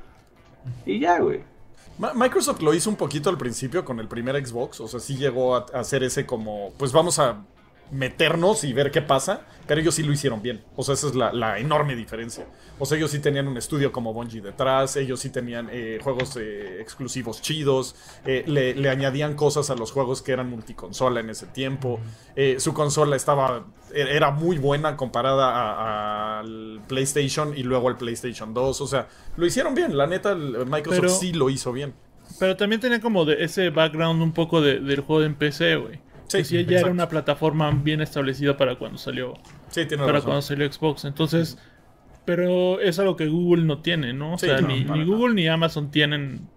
Y 0.85 0.99
ya, 0.99 1.19
güey. 1.19 1.50
Microsoft 2.15 2.61
lo 2.61 2.73
hizo 2.73 2.89
un 2.89 2.95
poquito 2.95 3.29
al 3.29 3.37
principio 3.37 3.85
con 3.85 3.99
el 3.99 4.07
primer 4.07 4.43
Xbox, 4.45 4.79
o 4.81 4.87
sea, 4.87 4.99
sí 4.99 5.17
llegó 5.17 5.55
a 5.55 5.65
hacer 5.73 6.03
ese 6.03 6.25
como, 6.25 6.73
pues 6.77 6.91
vamos 6.91 7.19
a 7.19 7.45
meternos 7.91 8.63
y 8.63 8.73
ver 8.73 8.89
qué 8.91 9.01
pasa, 9.01 9.41
pero 9.67 9.81
ellos 9.81 9.95
sí 9.95 10.03
lo 10.03 10.11
hicieron 10.13 10.41
bien, 10.41 10.63
o 10.75 10.83
sea, 10.83 10.93
esa 10.95 11.07
es 11.07 11.15
la, 11.15 11.31
la 11.33 11.59
enorme 11.59 11.95
diferencia. 11.95 12.45
O 12.79 12.85
sea, 12.85 12.97
ellos 12.97 13.11
sí 13.11 13.19
tenían 13.19 13.47
un 13.47 13.57
estudio 13.57 13.91
como 13.91 14.13
Bungie 14.13 14.41
detrás, 14.41 14.95
ellos 14.95 15.19
sí 15.19 15.29
tenían 15.29 15.69
eh, 15.71 15.99
juegos 16.01 16.35
eh, 16.37 16.79
exclusivos 16.81 17.41
chidos, 17.41 17.95
eh, 18.25 18.43
le, 18.47 18.73
le 18.75 18.89
añadían 18.89 19.35
cosas 19.35 19.69
a 19.69 19.75
los 19.75 19.91
juegos 19.91 20.21
que 20.21 20.31
eran 20.31 20.49
multiconsola 20.49 21.19
en 21.19 21.29
ese 21.29 21.47
tiempo, 21.47 21.99
su 22.57 22.73
consola 22.73 23.15
estaba, 23.15 23.65
e- 23.93 24.15
era 24.15 24.31
muy 24.31 24.57
buena 24.57 24.95
comparada 24.97 26.39
al 26.39 26.81
PlayStation 26.87 27.55
y 27.57 27.63
luego 27.63 27.89
al 27.89 27.97
PlayStation 27.97 28.53
2, 28.53 28.81
o 28.81 28.87
sea, 28.87 29.07
lo 29.37 29.45
hicieron 29.45 29.75
bien, 29.75 29.95
la 29.97 30.07
neta, 30.07 30.33
Microsoft 30.35 30.99
Pero- 31.01 31.09
sí 31.09 31.33
lo 31.33 31.49
hizo 31.49 31.71
bien. 31.71 31.93
Pero 32.39 32.55
también 32.55 32.79
tenía 32.79 33.01
como 33.01 33.25
de 33.25 33.43
ese 33.43 33.69
background 33.71 34.21
un 34.21 34.31
poco 34.31 34.61
de- 34.61 34.79
del 34.79 35.01
juego 35.01 35.23
en 35.23 35.35
PC, 35.35 35.75
güey. 35.75 35.99
Sí, 36.39 36.43
sí, 36.45 36.55
ya 36.55 36.61
exacto. 36.61 36.79
era 36.85 36.91
una 36.91 37.09
plataforma 37.09 37.71
bien 37.71 38.01
establecida 38.01 38.57
para 38.57 38.75
cuando 38.77 38.97
salió 38.97 39.33
Sí, 39.69 39.85
tiene 39.85 39.97
para 40.03 40.13
razón. 40.13 40.25
cuando 40.27 40.41
salió 40.41 40.71
Xbox. 40.71 41.05
Entonces, 41.05 41.57
pero 42.25 42.79
es 42.79 42.99
algo 42.99 43.15
que 43.15 43.27
Google 43.27 43.63
no 43.63 43.79
tiene, 43.79 44.13
¿no? 44.13 44.33
O 44.33 44.37
Sí, 44.37 44.45
sea, 44.47 44.61
no, 44.61 44.67
ni. 44.67 44.83
Google 45.05 45.33
ni 45.33 45.47
Amazon 45.47 45.91
tienen 45.91 46.47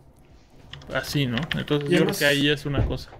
así, 0.93 1.27
¿no? 1.27 1.39
Entonces 1.57 1.89
Y 1.89 1.93
yo 1.93 1.99
además- 1.99 2.19
creo 2.19 2.29
que 2.31 2.35
ahí 2.37 2.49
es 2.49 2.67
una 2.67 2.85
cosa. 2.87 3.11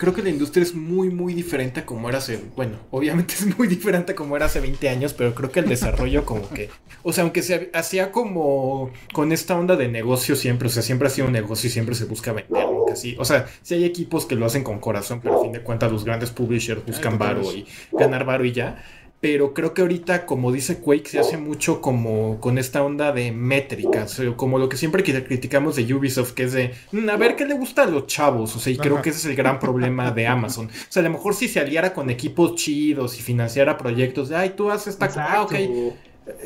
Creo 0.00 0.14
que 0.14 0.22
la 0.22 0.30
industria 0.30 0.62
es 0.62 0.74
muy, 0.74 1.10
muy 1.10 1.34
diferente 1.34 1.80
a 1.80 1.84
como 1.84 2.08
era 2.08 2.16
hace. 2.16 2.40
Bueno, 2.56 2.78
obviamente 2.90 3.34
es 3.38 3.58
muy 3.58 3.68
diferente 3.68 4.12
a 4.12 4.14
como 4.14 4.34
era 4.34 4.46
hace 4.46 4.58
20 4.58 4.88
años, 4.88 5.12
pero 5.12 5.34
creo 5.34 5.52
que 5.52 5.60
el 5.60 5.68
desarrollo, 5.68 6.24
como 6.24 6.48
que. 6.48 6.70
O 7.02 7.12
sea, 7.12 7.22
aunque 7.22 7.42
se 7.42 7.70
hacía 7.74 8.10
como 8.10 8.90
con 9.12 9.30
esta 9.30 9.58
onda 9.58 9.76
de 9.76 9.88
negocio 9.88 10.36
siempre, 10.36 10.68
o 10.68 10.70
sea, 10.70 10.82
siempre 10.82 11.08
ha 11.08 11.10
sido 11.10 11.26
un 11.26 11.34
negocio 11.34 11.68
y 11.68 11.70
siempre 11.70 11.94
se 11.94 12.06
busca 12.06 12.32
vender, 12.32 12.64
nunca 12.64 12.94
así. 12.94 13.14
O 13.18 13.26
sea, 13.26 13.46
sí 13.60 13.74
hay 13.74 13.84
equipos 13.84 14.24
que 14.24 14.36
lo 14.36 14.46
hacen 14.46 14.64
con 14.64 14.78
corazón, 14.78 15.20
pero 15.22 15.38
a 15.38 15.42
fin 15.42 15.52
de 15.52 15.60
cuentas 15.60 15.92
los 15.92 16.06
grandes 16.06 16.30
publishers 16.30 16.82
buscan 16.86 17.18
varo 17.18 17.42
y 17.52 17.66
ganar 17.92 18.24
varo 18.24 18.46
y 18.46 18.52
ya. 18.52 18.82
Pero 19.20 19.52
creo 19.52 19.74
que 19.74 19.82
ahorita, 19.82 20.24
como 20.24 20.50
dice 20.50 20.78
Quake, 20.78 21.06
se 21.10 21.18
hace 21.18 21.36
mucho 21.36 21.82
como 21.82 22.40
con 22.40 22.56
esta 22.56 22.82
onda 22.82 23.12
de 23.12 23.32
métricas, 23.32 24.18
o 24.20 24.34
como 24.34 24.58
lo 24.58 24.70
que 24.70 24.78
siempre 24.78 25.04
criticamos 25.04 25.76
de 25.76 25.92
Ubisoft, 25.94 26.32
que 26.32 26.44
es 26.44 26.52
de, 26.54 26.72
"Mm, 26.92 27.10
a 27.10 27.16
ver 27.18 27.36
qué 27.36 27.44
le 27.44 27.52
gusta 27.52 27.82
a 27.82 27.86
los 27.86 28.06
chavos, 28.06 28.56
o 28.56 28.58
sea, 28.58 28.72
y 28.72 28.78
creo 28.78 28.94
Ajá. 28.94 29.02
que 29.02 29.10
ese 29.10 29.18
es 29.18 29.26
el 29.26 29.36
gran 29.36 29.58
problema 29.58 30.10
de 30.10 30.26
Amazon. 30.26 30.66
O 30.68 30.70
sea, 30.88 31.00
a 31.00 31.04
lo 31.04 31.10
mejor 31.10 31.34
si 31.34 31.48
se 31.48 31.60
aliara 31.60 31.92
con 31.92 32.08
equipos 32.08 32.54
chidos 32.54 33.18
y 33.18 33.22
financiara 33.22 33.76
proyectos 33.76 34.30
de, 34.30 34.36
ay, 34.36 34.54
tú 34.56 34.70
haces 34.70 34.94
esta 34.94 35.08
cosa, 35.08 35.26
ah, 35.34 35.42
ok, 35.42 35.54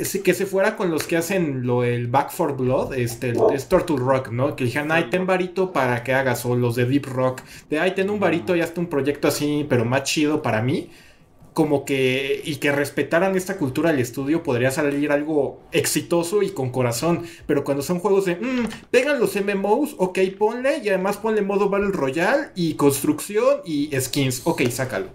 Sí, 0.03 0.21
que 0.23 0.33
se 0.33 0.47
fuera 0.47 0.77
con 0.77 0.91
los 0.91 1.07
que 1.07 1.17
hacen 1.19 1.67
lo 1.67 1.85
el 1.85 2.07
Back 2.07 2.31
for 2.31 2.57
Blood, 2.57 2.95
este, 2.95 3.31
el- 3.31 3.39
es 3.53 3.69
Turtle 3.69 3.97
Rock, 3.99 4.31
¿no? 4.31 4.57
Que 4.57 4.65
dijeran, 4.65 4.91
ay, 4.91 5.11
ten 5.11 5.27
varito 5.27 5.73
para 5.73 6.03
que 6.03 6.15
hagas, 6.15 6.47
o 6.47 6.57
los 6.57 6.75
de 6.75 6.87
Deep 6.87 7.05
Rock, 7.07 7.43
de, 7.69 7.79
ay, 7.81 7.91
ten 7.95 8.09
un 8.09 8.19
varito 8.19 8.57
y 8.57 8.63
hazte 8.63 8.81
un 8.81 8.87
proyecto 8.87 9.29
así, 9.29 9.67
pero 9.69 9.85
más 9.85 10.05
chido 10.05 10.41
para 10.41 10.63
mí. 10.63 10.89
Como 11.55 11.85
que, 11.85 12.43
y 12.45 12.57
que 12.57 12.73
respetaran 12.73 13.37
esta 13.37 13.57
cultura 13.57 13.91
del 13.93 14.01
estudio, 14.01 14.43
podría 14.43 14.71
salir 14.73 15.13
algo 15.13 15.61
exitoso 15.71 16.43
y 16.43 16.51
con 16.51 16.71
corazón. 16.71 17.23
Pero 17.47 17.63
cuando 17.65 17.83
son 17.83 18.01
juegos 18.01 18.25
de, 18.25 18.35
mmm, 18.37 18.67
pegan 18.91 19.21
los 19.21 19.35
MMOs, 19.37 19.95
ok, 19.99 20.19
ponle, 20.37 20.79
y 20.85 20.89
además 20.89 21.17
ponle 21.17 21.43
modo 21.43 21.69
Battle 21.69 21.93
Royale, 21.93 22.49
y 22.57 22.75
construcción, 22.75 23.59
y 23.65 23.89
skins, 24.01 24.43
ok, 24.45 24.63
sácalo. 24.69 25.07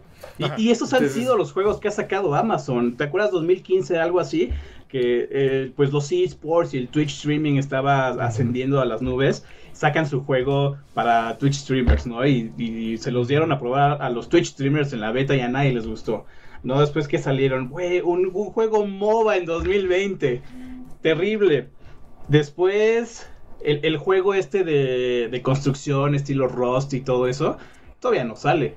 Y, 0.58 0.72
esos 0.72 0.94
han 0.94 1.04
Entonces- 1.04 1.22
sido 1.22 1.36
los 1.36 1.52
juegos 1.52 1.82
que 1.82 1.90
ha 1.90 1.92
sacado 1.92 2.34
Amazon. 2.34 2.96
¿Te 2.96 3.04
acuerdas 3.04 3.32
2015, 3.32 3.98
algo 3.98 4.22
así? 4.22 4.52
Que 4.88 5.28
eh, 5.30 5.72
pues 5.76 5.92
los 5.92 6.10
esports 6.14 6.74
y 6.74 6.78
el 6.78 6.88
Twitch 6.88 7.12
streaming 7.18 7.58
estaba 7.58 8.08
ascendiendo 8.26 8.80
a 8.80 8.86
las 8.86 9.02
nubes. 9.02 9.44
Sacan 9.80 10.06
su 10.06 10.24
juego 10.26 10.76
para 10.94 11.38
Twitch 11.38 11.54
streamers, 11.56 12.06
¿no? 12.06 12.26
Y, 12.28 12.52
y 12.58 12.98
se 12.98 13.12
los 13.12 13.30
dieron 13.30 13.52
a 13.54 13.60
probar 13.60 14.02
a 14.02 14.10
los 14.10 14.28
Twitch 14.28 14.48
streamers 14.48 14.92
en 14.92 15.00
la 15.00 15.12
beta 15.14 15.36
y 15.36 15.40
a 15.40 15.48
nadie 15.48 15.72
les 15.72 15.88
gustó. 15.88 16.26
¿No? 16.64 16.82
Después 16.82 17.08
que 17.08 17.18
salieron, 17.18 17.70
güey, 17.70 18.02
un, 18.02 18.30
un 18.34 18.50
juego 18.52 18.86
MOBA 18.86 19.38
en 19.38 19.46
2020. 19.46 20.42
Terrible. 21.02 21.70
Después, 22.28 23.30
el, 23.64 23.80
el 23.84 23.98
juego 23.98 24.34
este 24.34 24.64
de, 24.66 25.30
de 25.32 25.42
construcción, 25.42 26.14
estilo 26.16 26.48
Rust 26.48 26.94
y 26.94 27.02
todo 27.02 27.28
eso, 27.28 27.58
todavía 28.00 28.24
no 28.26 28.36
sale 28.36 28.76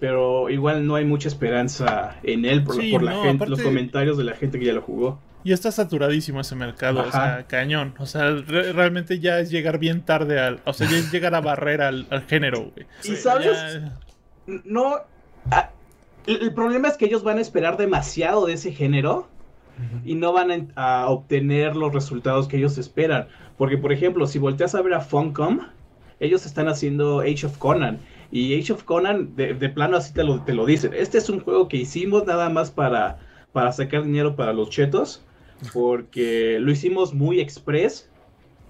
pero 0.00 0.50
igual 0.50 0.86
no 0.86 0.96
hay 0.96 1.04
mucha 1.06 1.28
esperanza 1.28 2.16
en 2.24 2.44
él 2.44 2.62
por, 2.64 2.74
Sí, 2.74 2.90
por 2.90 3.02
la 3.02 3.12
no, 3.12 3.22
gente, 3.22 3.44
aparte- 3.44 3.50
los 3.50 3.62
comentarios 3.62 4.18
de 4.18 4.24
la 4.24 4.34
gente 4.34 4.58
que 4.58 4.66
ya 4.66 4.72
lo 4.74 4.82
jugó. 4.82 5.18
Y 5.44 5.52
está 5.52 5.70
saturadísimo 5.70 6.40
ese 6.40 6.54
mercado, 6.56 7.00
o 7.06 7.10
sea, 7.12 7.44
cañón. 7.46 7.94
O 7.98 8.06
sea, 8.06 8.30
re- 8.30 8.72
realmente 8.72 9.20
ya 9.20 9.38
es 9.40 9.50
llegar 9.50 9.78
bien 9.78 10.00
tarde 10.02 10.40
al. 10.40 10.60
O 10.64 10.72
sea, 10.72 10.88
ya 10.90 10.96
es 10.96 11.12
llegar 11.12 11.34
a 11.34 11.40
barrer 11.42 11.82
al, 11.82 12.06
al 12.10 12.22
género, 12.22 12.70
güey. 12.74 12.86
¿Y 13.04 13.14
sabes? 13.16 13.46
Ya- 13.52 13.98
No. 14.64 14.96
ah, 15.50 15.70
el, 16.26 16.42
el 16.42 16.54
problema 16.54 16.88
es 16.88 16.96
que 16.96 17.04
ellos 17.04 17.22
van 17.22 17.36
a 17.38 17.40
esperar 17.42 17.76
demasiado 17.76 18.46
de 18.46 18.54
ese 18.54 18.72
género 18.72 19.28
y 20.04 20.14
no 20.14 20.32
van 20.32 20.70
a, 20.76 21.00
a 21.02 21.08
obtener 21.08 21.74
los 21.76 21.92
resultados 21.92 22.46
que 22.48 22.56
ellos 22.56 22.78
esperan. 22.78 23.26
Porque, 23.58 23.76
por 23.76 23.92
ejemplo, 23.92 24.26
si 24.26 24.38
volteas 24.38 24.74
a 24.74 24.80
ver 24.82 24.94
a 24.94 25.00
Funcom, 25.00 25.60
ellos 26.20 26.46
están 26.46 26.68
haciendo 26.68 27.20
Age 27.20 27.46
of 27.46 27.58
Conan. 27.58 27.98
Y 28.30 28.58
Age 28.58 28.72
of 28.72 28.84
Conan, 28.84 29.34
de, 29.36 29.52
de 29.54 29.68
plano 29.68 29.96
así 29.98 30.14
te 30.14 30.22
lo, 30.24 30.40
te 30.42 30.54
lo 30.54 30.64
dicen. 30.64 30.92
Este 30.94 31.18
es 31.18 31.28
un 31.28 31.40
juego 31.40 31.68
que 31.68 31.76
hicimos 31.76 32.24
nada 32.24 32.48
más 32.50 32.70
para, 32.70 33.18
para 33.52 33.72
sacar 33.72 34.04
dinero 34.04 34.36
para 34.36 34.52
los 34.52 34.70
chetos. 34.70 35.22
Porque 35.72 36.58
lo 36.60 36.70
hicimos 36.70 37.14
muy 37.14 37.40
express. 37.40 38.10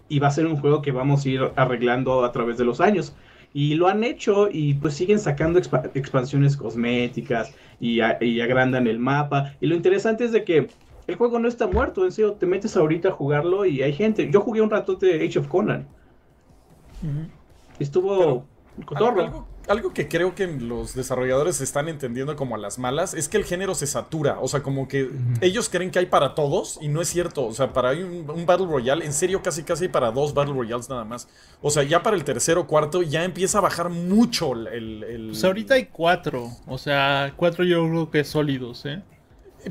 Y 0.09 0.18
va 0.20 0.28
a 0.28 0.30
ser 0.30 0.47
un 0.47 0.57
juego 0.59 0.82
que 0.82 0.92
vamos 0.92 1.24
a 1.24 1.28
ir 1.28 1.40
arreglando 1.57 2.24
a 2.24 2.32
través 2.32 2.59
de 2.59 2.64
los 2.64 2.80
años. 2.80 3.16
Y 3.53 3.74
lo 3.74 3.88
han 3.88 4.05
hecho 4.05 4.49
y 4.51 4.74
pues 4.74 4.95
siguen 4.95 5.18
sacando 5.18 5.59
expa- 5.61 5.90
expansiones 5.95 6.57
cosméticas 6.57 7.55
y, 7.80 8.01
agrandan 8.01 8.86
el 8.86 8.99
mapa. 8.99 9.57
Y 9.61 9.66
lo 9.66 9.74
interesante 9.76 10.24
es 10.24 10.32
de 10.32 10.45
que 10.45 10.68
el 11.07 11.16
juego 11.16 11.38
no 11.38 11.49
está 11.49 11.66
muerto, 11.66 12.05
en 12.05 12.12
serio, 12.12 12.34
te 12.34 12.47
metes 12.47 12.76
ahorita 12.76 13.09
a 13.09 13.12
jugarlo 13.12 13.64
y 13.66 13.82
hay 13.82 13.92
gente. 13.92 14.30
Yo 14.30 14.40
jugué 14.40 14.61
un 14.61 14.70
rato 14.70 14.97
de 14.97 15.24
Age 15.26 15.38
of 15.38 15.49
Conan. 15.49 15.88
Estuvo 17.78 18.49
cotorro. 18.86 19.20
Algo, 19.22 19.53
algo 19.69 19.93
que 19.93 20.09
creo 20.09 20.35
que 20.35 20.47
los 20.47 20.95
desarrolladores 20.95 21.61
están 21.61 21.89
entendiendo 21.89 22.37
como 22.37 22.55
a 22.55 22.59
las 22.59 22.79
malas 22.79 23.15
es 23.15 23.29
que 23.29 23.37
el 23.37 23.45
género 23.45 23.75
se 23.75 23.87
satura. 23.87 24.39
O 24.41 24.49
sea, 24.49 24.62
como 24.62 24.89
que 24.89 25.11
ellos 25.41 25.69
creen 25.69 25.91
que 25.91 25.99
hay 25.99 26.07
para 26.07 26.35
todos 26.35 26.79
y 26.83 26.89
no 26.89 27.01
es 27.01 27.09
cierto. 27.09 27.47
O 27.47 27.53
sea, 27.53 27.73
para 27.73 27.91
hay 27.91 28.03
un, 28.03 28.29
un 28.31 28.47
Battle 28.47 28.67
Royale, 28.67 29.05
en 29.05 29.12
serio, 29.12 29.43
casi 29.43 29.62
casi 29.62 29.89
para 29.89 30.11
dos 30.11 30.35
Battle 30.35 30.55
Royales 30.55 30.89
nada 30.89 31.05
más. 31.05 31.29
O 31.62 31.71
sea, 31.71 31.83
ya 31.83 32.03
para 32.03 32.17
el 32.17 32.25
tercero 32.25 32.62
o 32.62 32.67
cuarto 32.67 33.03
ya 33.03 33.25
empieza 33.25 33.59
a 33.59 33.61
bajar 33.62 33.89
mucho 33.91 34.53
el. 34.53 34.67
el- 34.69 35.05
el- 35.05 35.27
Pues 35.29 35.45
ahorita 35.45 35.75
hay 35.75 35.87
cuatro. 35.87 36.51
O 36.67 36.79
sea, 36.79 37.33
cuatro 37.37 37.65
yo 37.65 37.87
creo 37.89 38.11
que 38.11 38.25
sólidos, 38.25 38.85
¿eh? 38.87 39.03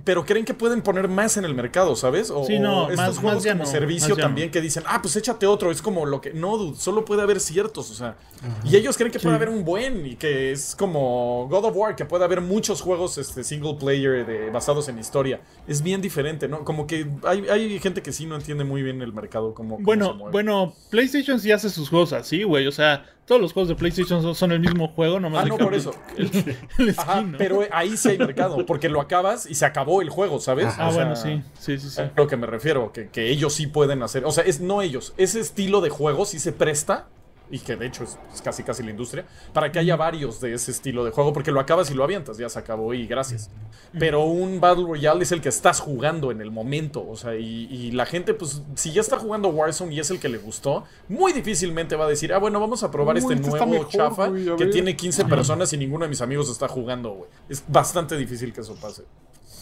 Pero 0.04 0.26
creen 0.26 0.46
que 0.46 0.54
pueden 0.54 0.82
poner 0.82 1.08
más 1.08 1.38
en 1.38 1.46
el 1.46 1.54
mercado, 1.54 1.96
¿sabes? 1.96 2.30
O, 2.32 2.46
Sí, 2.46 2.60
no, 2.60 2.86
o 2.86 2.90
estos 2.90 2.98
más- 2.98 3.18
juegos 3.20 3.44
más 3.46 3.52
como 3.54 3.64
no, 3.64 3.70
servicio 3.70 4.16
también 4.16 4.48
no. 4.48 4.52
que 4.52 4.62
dicen, 4.62 4.84
ah, 4.88 5.02
pues 5.02 5.16
échate 5.16 5.46
otro. 5.46 5.72
Es 5.72 5.82
como 5.82 6.06
lo 6.06 6.20
que. 6.22 6.34
No, 6.34 6.58
dude, 6.58 6.78
solo 6.78 7.06
puede 7.06 7.22
haber 7.22 7.40
ciertos, 7.40 7.92
o 7.92 7.94
sea. 7.94 8.16
Y 8.64 8.76
ellos 8.76 8.98
creen 8.98 9.12
que 9.12 9.20
puede 9.20 9.36
haber 9.36 9.50
un 9.50 9.64
buen 9.64 10.06
y 10.06 10.16
que 10.16 10.52
es 10.52 10.76
como 10.76 11.48
God 11.50 11.66
of 11.66 11.76
War, 11.76 11.96
que 11.96 12.06
puede 12.06 12.24
haber 12.26 12.42
muchos 12.42 12.82
juegos 12.82 13.18
este, 13.18 13.44
single 13.44 13.76
player 13.80 14.26
de, 14.26 14.50
basados 14.50 14.90
en 14.90 15.00
historia. 15.00 15.42
Es 15.68 15.82
bien 15.82 16.02
diferente, 16.02 16.48
¿no? 16.48 16.66
Como 16.66 16.86
que 16.88 17.08
hay, 17.24 17.48
hay 17.50 17.80
gente 17.80 18.02
que 18.02 18.12
sí 18.12 18.26
no 18.26 18.36
entiende 18.36 18.64
muy 18.64 18.82
bien 18.84 19.02
el 19.02 19.14
mercado. 19.14 19.54
Como, 19.54 19.78
Bueno, 19.80 20.14
mueve. 20.16 20.32
bueno, 20.32 20.74
PlayStation 20.90 21.40
sí 21.40 21.52
hace 21.52 21.70
sus 21.70 21.90
juegos 21.90 22.14
así, 22.14 22.44
güey. 22.44 22.68
O 22.68 22.72
sea, 22.72 23.06
todos 23.26 23.40
los 23.42 23.54
juegos 23.54 23.70
de 23.70 23.76
PlayStation 23.76 24.22
son, 24.22 24.36
son 24.36 24.52
el 24.52 24.60
mismo 24.60 24.90
juego, 24.90 25.20
nomás 25.20 25.46
Ah, 25.46 25.48
no, 25.48 25.58
por 25.58 25.74
eso. 25.74 25.96
El, 26.18 26.58
el 26.80 26.90
Ajá, 26.98 27.24
pero 27.38 27.62
ahí 27.72 27.96
sí 27.96 28.10
hay 28.10 28.18
mercado, 28.18 28.66
porque 28.66 28.90
lo 28.90 29.00
acabas 29.02 29.46
y 29.50 29.56
se 29.56 29.66
acabó 29.66 30.02
el 30.02 30.10
juego, 30.10 30.40
¿sabes? 30.40 30.68
Ah, 30.78 30.90
O 30.90 30.92
sea, 30.92 31.06
bueno, 31.06 31.16
sí, 31.16 31.42
sí, 31.60 31.78
sí, 31.78 31.90
sí. 31.90 32.02
Es 32.02 32.12
lo 32.16 32.28
que 32.28 32.38
me 32.38 32.48
refiero, 32.48 32.92
que, 32.92 33.08
que 33.08 33.30
ellos 33.30 33.54
sí 33.54 33.68
pueden 33.68 34.04
hacer. 34.04 34.26
O 34.26 34.32
sea, 34.32 34.44
es 34.44 34.60
no 34.60 34.82
ellos. 34.82 35.14
Ese 35.18 35.40
estilo 35.40 35.82
de 35.82 35.90
juego 35.90 36.26
sí 36.26 36.40
se 36.40 36.52
presta. 36.52 37.08
Y 37.52 37.60
que 37.60 37.76
de 37.76 37.86
hecho 37.86 38.04
es, 38.04 38.18
es 38.34 38.42
casi 38.42 38.64
casi 38.64 38.82
la 38.84 38.90
industria. 38.90 39.26
Para 39.54 39.72
que 39.72 39.78
haya 39.80 39.96
varios 39.96 40.42
de 40.42 40.54
ese 40.54 40.72
estilo 40.72 41.04
de 41.06 41.12
juego. 41.12 41.34
Porque 41.34 41.52
lo 41.52 41.60
acabas 41.60 41.92
y 41.92 41.94
lo 41.94 42.04
avientas. 42.04 42.38
Ya 42.38 42.50
se 42.50 42.58
acabó 42.58 42.94
y 42.94 43.06
gracias. 43.06 43.52
Pero 44.00 44.24
un 44.24 44.60
Battle 44.60 44.86
Royale 44.86 45.24
es 45.24 45.32
el 45.32 45.42
que 45.42 45.50
estás 45.50 45.80
jugando 45.80 46.32
en 46.32 46.42
el 46.42 46.50
momento. 46.50 47.06
O 47.08 47.16
sea, 47.16 47.36
y, 47.36 47.68
y 47.70 47.92
la 47.92 48.06
gente, 48.06 48.34
pues, 48.34 48.64
si 48.76 48.92
ya 48.92 49.02
está 49.02 49.20
jugando 49.20 49.50
Warzone 49.50 49.94
y 49.94 50.00
es 50.00 50.10
el 50.10 50.20
que 50.20 50.30
le 50.30 50.40
gustó, 50.40 50.86
muy 51.08 51.32
difícilmente 51.32 51.96
va 51.96 52.06
a 52.06 52.10
decir, 52.10 52.34
ah, 52.34 52.40
bueno, 52.40 52.60
vamos 52.60 52.82
a 52.84 52.90
probar 52.90 53.16
Uy, 53.16 53.22
este 53.22 53.34
este 53.36 53.50
nuevo 53.50 53.68
mejor, 53.68 53.88
chafa 53.90 54.32
que 54.32 54.56
ver". 54.56 54.72
tiene 54.72 54.96
15 54.96 55.26
personas 55.26 55.72
y 55.74 55.78
ninguno 55.78 56.06
de 56.06 56.10
mis 56.10 56.22
amigos 56.22 56.50
está 56.50 56.68
jugando, 56.68 57.12
güey. 57.12 57.30
Es 57.50 57.64
bastante 57.68 58.18
difícil 58.18 58.52
que 58.52 58.62
eso 58.62 58.76
pase. 58.76 59.04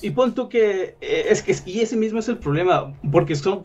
Y 0.04 0.10
pon 0.12 0.34
tú 0.34 0.49
que 0.49 0.95
eh, 0.99 1.26
es 1.30 1.43
que 1.43 1.56
y 1.66 1.82
ese 1.82 1.95
mismo 1.95 2.20
es 2.20 2.28
el 2.28 2.39
problema, 2.39 2.91
porque 3.12 3.36
son 3.36 3.62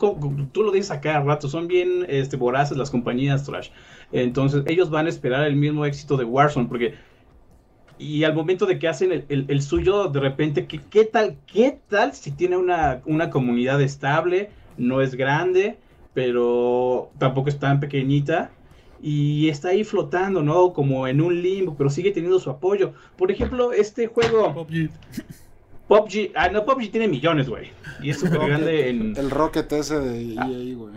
tú 0.51 0.63
lo 0.63 0.71
dices 0.71 0.91
a 0.91 1.01
cada 1.01 1.21
rato, 1.21 1.49
son 1.49 1.67
bien 1.67 2.05
este 2.07 2.37
voraces 2.37 2.77
las 2.77 2.91
compañías 2.91 3.43
trash. 3.43 3.69
Entonces, 4.11 4.63
ellos 4.67 4.89
van 4.91 5.07
a 5.07 5.09
esperar 5.09 5.45
el 5.45 5.55
mismo 5.55 5.83
éxito 5.85 6.15
de 6.15 6.25
Warzone 6.25 6.67
porque 6.67 6.93
y 7.97 8.23
al 8.23 8.35
momento 8.35 8.65
de 8.65 8.77
que 8.79 8.87
hacen 8.87 9.11
el, 9.11 9.25
el- 9.29 9.45
el 9.47 9.61
suyo, 9.61 10.07
de 10.07 10.19
repente, 10.19 10.67
¿qué, 10.67 10.81
qué 10.89 11.05
tal? 11.05 11.37
¿Qué 11.51 11.79
tal 11.89 12.13
si 12.13 12.31
tiene 12.31 12.57
una, 12.57 13.01
una 13.05 13.29
comunidad 13.31 13.81
estable? 13.81 14.51
No 14.77 15.01
es 15.01 15.15
grande, 15.15 15.77
pero 16.13 17.09
tampoco 17.17 17.49
es 17.49 17.59
tan 17.59 17.79
pequeñita. 17.79 18.51
Y 19.01 19.49
está 19.49 19.69
ahí 19.69 19.83
flotando, 19.83 20.41
¿no? 20.43 20.73
Como 20.73 21.07
en 21.07 21.21
un 21.21 21.41
limbo, 21.41 21.75
pero 21.77 21.89
sigue 21.89 22.11
teniendo 22.11 22.39
su 22.39 22.49
apoyo. 22.49 22.93
Por 23.15 23.31
ejemplo, 23.31 23.71
este 23.71 24.07
juego... 24.07 24.67
PUBG. 25.87 26.31
Ah, 26.35 26.49
no, 26.49 26.65
PUBG 26.65 26.91
tiene 26.91 27.07
millones, 27.07 27.49
güey. 27.49 27.69
Y 28.01 28.09
es 28.09 28.19
súper 28.19 28.39
grande 28.39 28.89
en. 28.89 29.15
El 29.17 29.29
Rocket 29.31 29.71
ese 29.71 29.99
de 29.99 30.35
Ah. 30.37 30.47
EA, 30.49 30.75
güey. 30.75 30.93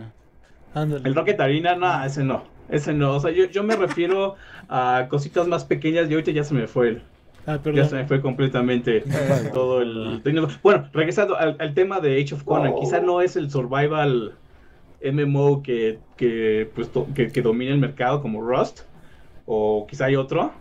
Ándale. 0.73 1.07
El 1.07 1.15
Rocket 1.15 1.39
Arena, 1.39 1.75
no, 1.75 2.03
ese 2.05 2.23
no. 2.23 2.43
Ese 2.69 2.93
no. 2.93 3.15
O 3.15 3.19
sea, 3.19 3.31
yo, 3.31 3.45
yo 3.45 3.63
me 3.63 3.75
refiero 3.75 4.35
a 4.69 5.07
cositas 5.09 5.47
más 5.47 5.65
pequeñas 5.65 6.09
y 6.09 6.13
ahorita 6.13 6.31
ya 6.31 6.43
se 6.43 6.53
me 6.53 6.67
fue 6.67 6.89
el. 6.89 7.01
Ah, 7.47 7.57
Ya 7.73 7.85
se 7.85 7.95
me 7.95 8.05
fue 8.05 8.21
completamente 8.21 9.03
todo 9.53 9.81
el. 9.81 10.21
Bueno, 10.61 10.87
regresando 10.93 11.35
al, 11.37 11.55
al 11.59 11.73
tema 11.73 11.99
de 11.99 12.21
Age 12.21 12.35
of 12.35 12.43
Conan, 12.43 12.75
quizá 12.79 12.99
no 13.01 13.19
es 13.21 13.35
el 13.35 13.49
survival 13.49 14.33
MMO 15.03 15.63
que, 15.63 15.97
que, 16.17 16.69
pues, 16.75 16.91
to- 16.91 17.07
que, 17.15 17.29
que 17.31 17.41
domina 17.41 17.71
el 17.71 17.79
mercado 17.79 18.21
como 18.21 18.41
Rust, 18.41 18.81
o 19.47 19.87
quizá 19.89 20.05
hay 20.05 20.15
otro, 20.15 20.51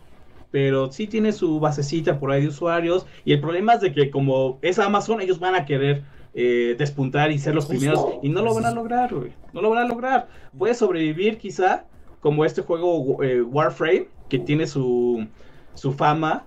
pero 0.50 0.90
sí 0.90 1.06
tiene 1.06 1.32
su 1.32 1.60
basecita 1.60 2.18
por 2.18 2.30
ahí 2.30 2.42
de 2.42 2.48
usuarios. 2.48 3.06
Y 3.24 3.32
el 3.32 3.40
problema 3.40 3.74
es 3.74 3.80
de 3.80 3.92
que, 3.92 4.10
como 4.10 4.58
es 4.62 4.78
Amazon, 4.78 5.20
ellos 5.20 5.38
van 5.38 5.54
a 5.54 5.64
querer 5.64 6.02
eh, 6.34 6.74
despuntar 6.78 7.30
y 7.30 7.38
ser 7.38 7.54
los 7.54 7.66
Justo. 7.66 7.78
primeros, 7.78 8.06
y 8.22 8.28
no 8.28 8.42
lo 8.42 8.54
van 8.54 8.66
a 8.66 8.72
lograr, 8.72 9.14
güey. 9.14 9.32
No 9.52 9.62
lo 9.62 9.70
van 9.70 9.84
a 9.84 9.88
lograr. 9.88 10.28
Puede 10.56 10.74
sobrevivir, 10.74 11.38
quizá, 11.38 11.84
como 12.20 12.44
este 12.44 12.62
juego 12.62 13.22
eh, 13.22 13.42
Warframe, 13.42 14.08
que 14.28 14.38
tiene 14.38 14.66
su, 14.66 15.26
su 15.74 15.92
fama 15.92 16.44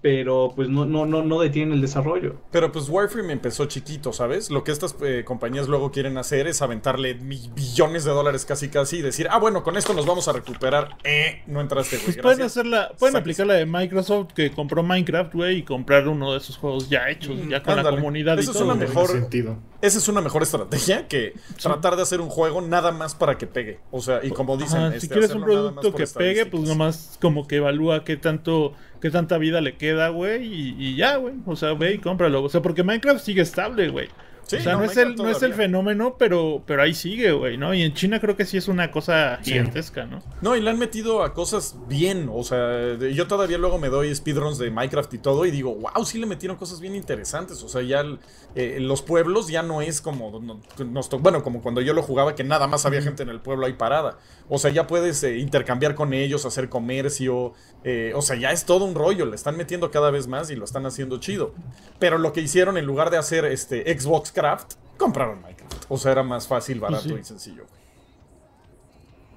pero 0.00 0.52
pues 0.54 0.68
no, 0.68 0.84
no, 0.84 1.06
no, 1.06 1.22
no 1.24 1.40
detienen 1.40 1.74
el 1.74 1.80
desarrollo. 1.80 2.36
Pero 2.52 2.70
pues 2.70 2.88
Warframe 2.88 3.32
empezó 3.32 3.66
chiquito, 3.66 4.12
¿sabes? 4.12 4.50
Lo 4.50 4.62
que 4.64 4.70
estas 4.70 4.94
eh, 5.02 5.24
compañías 5.24 5.66
luego 5.66 5.90
quieren 5.90 6.16
hacer 6.18 6.46
es 6.46 6.62
aventarle 6.62 7.14
billones 7.14 8.04
de 8.04 8.12
dólares 8.12 8.44
casi 8.44 8.68
casi 8.68 8.98
y 8.98 9.02
decir, 9.02 9.26
ah, 9.30 9.38
bueno, 9.38 9.62
con 9.64 9.76
esto 9.76 9.92
nos 9.94 10.06
vamos 10.06 10.28
a 10.28 10.32
recuperar. 10.32 10.96
Eh, 11.04 11.42
no 11.46 11.60
entraste, 11.60 11.96
güey. 11.96 12.04
Pues 12.06 12.16
pueden 12.18 12.42
hacerla, 12.42 12.92
pueden 12.98 13.16
aplicar 13.16 13.46
la 13.46 13.54
de 13.54 13.66
Microsoft 13.66 14.32
que 14.34 14.50
compró 14.52 14.82
Minecraft, 14.82 15.34
güey, 15.34 15.58
y 15.58 15.62
comprar 15.62 16.06
uno 16.08 16.32
de 16.32 16.38
esos 16.38 16.56
juegos 16.56 16.88
ya 16.88 17.08
hechos, 17.08 17.36
Mm, 17.36 17.48
ya 17.50 17.62
con 17.62 17.76
la 17.76 17.82
comunidad 17.90 18.36
y 18.36 18.40
Eso 18.40 18.52
es 18.52 18.56
todo. 18.58 18.66
una 18.66 18.74
mejor- 18.76 19.08
sentido. 19.10 19.56
Esa 19.80 19.98
es 19.98 20.08
una 20.08 20.20
mejor 20.20 20.42
estrategia 20.42 21.06
que 21.06 21.34
tratar 21.62 21.94
de 21.94 22.02
hacer 22.02 22.20
un 22.20 22.28
juego 22.28 22.60
nada 22.60 22.90
más 22.90 23.14
para 23.14 23.38
que 23.38 23.46
pegue. 23.46 23.78
O 23.92 24.00
sea, 24.00 24.20
y 24.24 24.30
como 24.30 24.56
dicen, 24.56 24.78
Ajá, 24.80 24.90
si 24.90 24.96
este, 24.96 25.08
quieres 25.08 25.30
un 25.32 25.42
producto 25.44 25.94
que 25.94 26.04
pegue, 26.06 26.46
pues 26.46 26.64
nomás 26.64 27.16
como 27.20 27.46
que 27.46 27.56
evalúa 27.56 28.02
qué 28.02 28.16
tanto, 28.16 28.72
qué 29.00 29.10
tanta 29.10 29.38
vida 29.38 29.60
le 29.60 29.76
queda, 29.76 30.08
güey, 30.08 30.44
y, 30.46 30.76
y 30.78 30.96
ya, 30.96 31.16
güey. 31.16 31.34
O 31.46 31.56
sea, 31.56 31.74
ve 31.74 31.94
y 31.94 31.98
cómpralo. 31.98 32.42
O 32.42 32.48
sea, 32.48 32.62
porque 32.62 32.82
Minecraft 32.82 33.24
sigue 33.24 33.42
estable, 33.42 33.88
güey. 33.88 34.08
Sí, 34.48 34.56
o 34.56 34.60
sea, 34.62 34.72
no, 34.76 34.82
es 34.84 34.96
el, 34.96 35.14
no 35.14 35.28
es 35.30 35.42
el 35.42 35.52
fenómeno, 35.54 36.16
pero, 36.18 36.62
pero 36.66 36.82
ahí 36.82 36.94
sigue, 36.94 37.32
güey, 37.32 37.56
¿no? 37.56 37.74
Y 37.74 37.82
en 37.82 37.94
China 37.94 38.18
creo 38.18 38.36
que 38.36 38.44
sí 38.46 38.56
es 38.56 38.66
una 38.66 38.90
cosa 38.90 39.38
gigantesca, 39.42 40.06
¿no? 40.06 40.22
No, 40.40 40.56
y 40.56 40.60
le 40.60 40.70
han 40.70 40.78
metido 40.78 41.22
a 41.22 41.34
cosas 41.34 41.76
bien. 41.88 42.28
O 42.32 42.42
sea, 42.42 42.58
de- 42.66 43.14
yo 43.14 43.26
todavía 43.26 43.58
luego 43.58 43.78
me 43.78 43.88
doy 43.88 44.14
speedruns 44.14 44.58
de 44.58 44.70
Minecraft 44.70 45.12
y 45.14 45.18
todo 45.18 45.44
y 45.46 45.50
digo, 45.50 45.74
wow, 45.74 46.04
sí 46.04 46.18
le 46.18 46.26
metieron 46.26 46.56
cosas 46.56 46.80
bien 46.80 46.94
interesantes. 46.94 47.62
O 47.62 47.68
sea, 47.68 47.82
ya 47.82 48.00
el- 48.00 48.18
eh, 48.54 48.78
los 48.80 49.02
pueblos 49.02 49.48
ya 49.48 49.62
no 49.62 49.82
es 49.82 50.00
como 50.00 50.40
no- 50.40 50.60
nos 50.86 51.08
to- 51.10 51.18
bueno, 51.18 51.42
como 51.42 51.60
cuando 51.62 51.80
yo 51.82 51.92
lo 51.92 52.02
jugaba 52.02 52.34
que 52.34 52.42
nada 52.42 52.66
más 52.66 52.86
había 52.86 53.02
gente 53.02 53.22
en 53.22 53.28
el 53.28 53.40
pueblo 53.40 53.66
ahí 53.66 53.74
parada. 53.74 54.18
O 54.48 54.58
sea, 54.58 54.70
ya 54.70 54.86
puedes 54.86 55.22
eh, 55.24 55.36
intercambiar 55.38 55.94
con 55.94 56.12
ellos, 56.14 56.46
hacer 56.46 56.68
comercio. 56.70 57.52
eh, 57.84 58.12
o 58.16 58.22
sea, 58.22 58.34
ya 58.36 58.50
es 58.50 58.64
todo 58.64 58.84
un 58.86 58.94
rollo. 58.96 59.24
Le 59.26 59.36
están 59.36 59.56
metiendo 59.56 59.90
cada 59.92 60.10
vez 60.10 60.26
más 60.26 60.50
y 60.50 60.56
lo 60.56 60.64
están 60.64 60.84
haciendo 60.86 61.18
chido. 61.20 61.54
Pero 62.00 62.18
lo 62.18 62.32
que 62.32 62.40
hicieron 62.40 62.76
en 62.76 62.86
lugar 62.86 63.10
de 63.10 63.18
hacer 63.18 63.44
este 63.44 63.84
Xbox 63.98 64.32
Craft, 64.38 64.74
compraron 64.96 65.40
Minecraft. 65.42 65.84
O 65.88 65.96
sea, 65.98 66.12
era 66.12 66.22
más 66.22 66.46
fácil, 66.46 66.80
barato 66.80 67.02
sí. 67.08 67.14
y 67.20 67.24
sencillo. 67.24 67.64
güey. 67.66 67.78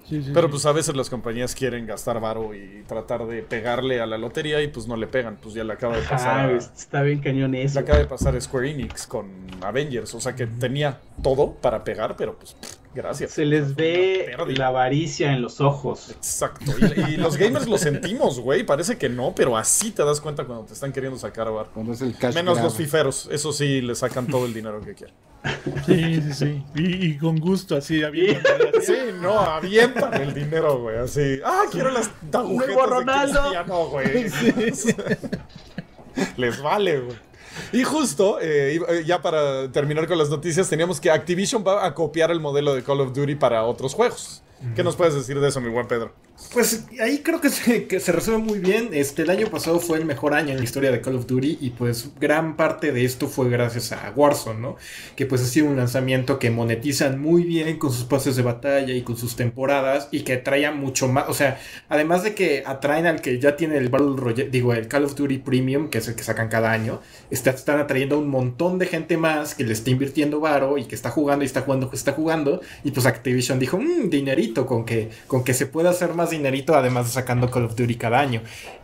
Sí, 0.07 0.21
sí, 0.23 0.31
Pero 0.33 0.49
pues 0.49 0.65
a 0.65 0.73
veces 0.73 0.93
las 0.95 1.09
compañías 1.09 1.55
quieren 1.55 1.85
gastar 1.85 2.19
varo 2.19 2.53
y 2.53 2.83
tratar 2.85 3.25
de 3.27 3.43
pegarle 3.43 4.01
a 4.01 4.05
la 4.05 4.17
lotería 4.17 4.61
y 4.61 4.67
pues 4.67 4.85
no 4.87 4.97
le 4.97 5.07
pegan. 5.07 5.37
Pues 5.41 5.53
ya 5.53 5.63
le 5.63 5.71
acaba 5.71 5.95
de 5.95 6.01
pasar. 6.03 6.49
Ah, 6.49 6.53
a- 6.53 6.57
está 6.57 7.01
bien 7.01 7.21
cañón 7.21 7.51
le 7.51 7.63
eso. 7.63 7.79
acaba 7.79 7.99
de 7.99 8.05
pasar 8.05 8.39
Square 8.41 8.71
Enix 8.71 9.07
con 9.07 9.29
Avengers. 9.63 10.13
O 10.13 10.19
sea 10.19 10.35
que 10.35 10.47
tenía 10.47 10.99
todo 11.23 11.53
para 11.53 11.83
pegar, 11.85 12.15
pero 12.17 12.37
pues 12.37 12.57
gracias. 12.93 13.31
Se 13.31 13.45
les 13.45 13.75
ve 13.75 14.35
la 14.55 14.67
avaricia 14.67 15.31
en 15.33 15.41
los 15.41 15.61
ojos. 15.61 16.11
Exacto. 16.11 16.71
Y, 16.79 17.13
y 17.13 17.17
los 17.17 17.37
gamers 17.37 17.67
lo 17.67 17.77
sentimos, 17.77 18.39
güey. 18.39 18.63
Parece 18.63 18.97
que 18.97 19.09
no, 19.09 19.33
pero 19.35 19.57
así 19.57 19.91
te 19.91 20.03
das 20.03 20.21
cuenta 20.21 20.45
cuando 20.45 20.65
te 20.65 20.73
están 20.73 20.91
queriendo 20.91 21.17
sacar 21.19 21.47
a 21.47 21.51
bar. 21.51 21.67
Cuando 21.73 21.93
es 21.93 22.01
el 22.01 22.15
cash 22.17 22.35
Menos 22.35 22.55
grab. 22.55 22.65
los 22.65 22.75
fiferos. 22.75 23.29
Eso 23.31 23.53
sí, 23.53 23.81
le 23.81 23.95
sacan 23.95 24.27
todo 24.27 24.45
el 24.45 24.53
dinero 24.53 24.81
que 24.81 24.93
quieren. 24.95 25.15
Sí, 25.87 26.21
sí, 26.21 26.33
sí. 26.33 26.63
Y, 26.75 27.05
y 27.07 27.17
con 27.17 27.37
gusto, 27.39 27.75
así, 27.75 28.03
había 28.03 28.39
Sí, 28.83 28.95
no, 29.21 29.39
avientan 29.39 30.13
el 30.21 30.33
dinero, 30.33 30.79
güey. 30.81 30.97
Así. 30.97 31.39
Ah, 31.43 31.63
quiero 31.71 31.89
las 31.89 32.11
agujetas 32.31 32.75
Nuevo 32.75 32.81
de 32.81 32.87
Ronaldo. 32.87 33.39
Cristiano, 33.41 33.85
güey. 33.87 34.25
Les 36.37 36.61
vale, 36.61 36.99
güey. 36.99 37.17
Y 37.73 37.83
justo, 37.83 38.39
eh, 38.41 38.79
eh, 38.87 39.03
ya 39.05 39.21
para 39.21 39.71
terminar 39.71 40.07
con 40.07 40.17
las 40.17 40.29
noticias, 40.29 40.69
teníamos 40.69 40.99
que 40.99 41.11
Activision 41.11 41.63
va 41.65 41.85
a 41.85 41.93
copiar 41.93 42.31
el 42.31 42.39
modelo 42.39 42.73
de 42.73 42.83
Call 42.83 43.01
of 43.01 43.13
Duty 43.13 43.35
para 43.35 43.63
otros 43.63 43.93
juegos. 43.93 44.41
¿Qué 44.75 44.83
nos 44.83 44.95
puedes 44.95 45.15
decir 45.15 45.39
de 45.39 45.47
eso, 45.49 45.59
mi 45.61 45.69
buen 45.69 45.87
Pedro? 45.87 46.13
Pues 46.53 46.85
ahí 46.99 47.19
creo 47.19 47.39
que 47.39 47.49
se, 47.49 47.85
que 47.87 47.99
se 47.99 48.11
resuelve 48.11 48.41
muy 48.41 48.59
bien. 48.59 48.89
Este, 48.93 49.21
el 49.21 49.29
año 49.29 49.47
pasado 49.47 49.79
fue 49.79 49.99
el 49.99 50.05
mejor 50.05 50.33
año 50.33 50.49
en 50.51 50.57
la 50.57 50.63
historia 50.63 50.91
de 50.91 50.99
Call 50.99 51.15
of 51.15 51.27
Duty 51.27 51.59
y 51.61 51.69
pues 51.71 52.09
gran 52.19 52.57
parte 52.57 52.91
de 52.91 53.05
esto 53.05 53.27
fue 53.27 53.47
gracias 53.49 53.91
a 53.91 54.11
Warzone, 54.15 54.59
¿no? 54.59 54.75
Que 55.15 55.27
pues 55.27 55.41
ha 55.41 55.45
sido 55.45 55.67
un 55.67 55.77
lanzamiento 55.77 56.39
que 56.39 56.49
monetizan 56.49 57.21
muy 57.21 57.43
bien 57.43 57.77
con 57.77 57.91
sus 57.91 58.05
pases 58.05 58.35
de 58.35 58.41
batalla 58.41 58.93
y 58.93 59.03
con 59.03 59.17
sus 59.17 59.35
temporadas 59.35 60.09
y 60.11 60.21
que 60.21 60.33
atraen 60.33 60.77
mucho 60.77 61.07
más, 61.07 61.25
o 61.29 61.33
sea, 61.33 61.59
además 61.89 62.23
de 62.23 62.33
que 62.33 62.63
atraen 62.65 63.05
al 63.05 63.21
que 63.21 63.39
ya 63.39 63.55
tiene 63.55 63.77
el 63.77 63.89
Battle 63.89 64.15
Royale, 64.17 64.49
digo, 64.49 64.73
el 64.73 64.87
Call 64.87 65.05
of 65.05 65.15
Duty 65.15 65.37
Premium, 65.39 65.89
que 65.89 65.99
es 65.99 66.07
el 66.07 66.15
que 66.15 66.23
sacan 66.23 66.49
cada 66.49 66.71
año, 66.71 67.01
está- 67.29 67.51
están 67.51 67.79
atrayendo 67.79 68.15
a 68.15 68.19
un 68.19 68.29
montón 68.29 68.79
de 68.79 68.87
gente 68.87 69.15
más 69.15 69.53
que 69.53 69.63
le 69.63 69.73
está 69.73 69.91
invirtiendo 69.91 70.39
varo 70.39 70.77
y 70.79 70.85
que 70.85 70.95
está 70.95 71.11
jugando 71.11 71.43
y 71.43 71.45
está 71.45 71.61
jugando, 71.61 71.89
que 71.89 71.95
está 71.95 72.13
jugando 72.13 72.61
y 72.83 72.91
pues 72.91 73.05
Activision 73.05 73.59
dijo, 73.59 73.77
mmm, 73.77 74.09
dinerito, 74.09 74.50
con 74.53 74.85
que, 74.85 75.09
con 75.27 75.43
que 75.43 75.53
se 75.53 75.65
pueda 75.65 75.89
hacer 75.89 76.13
más 76.13 76.29
dinerito, 76.29 76.75
además 76.75 77.05
de 77.05 77.11
sacando 77.13 77.49
Call 77.49 77.65
of 77.65 77.75
Duty 77.75 77.95
cada 77.95 78.19
año. 78.19 78.41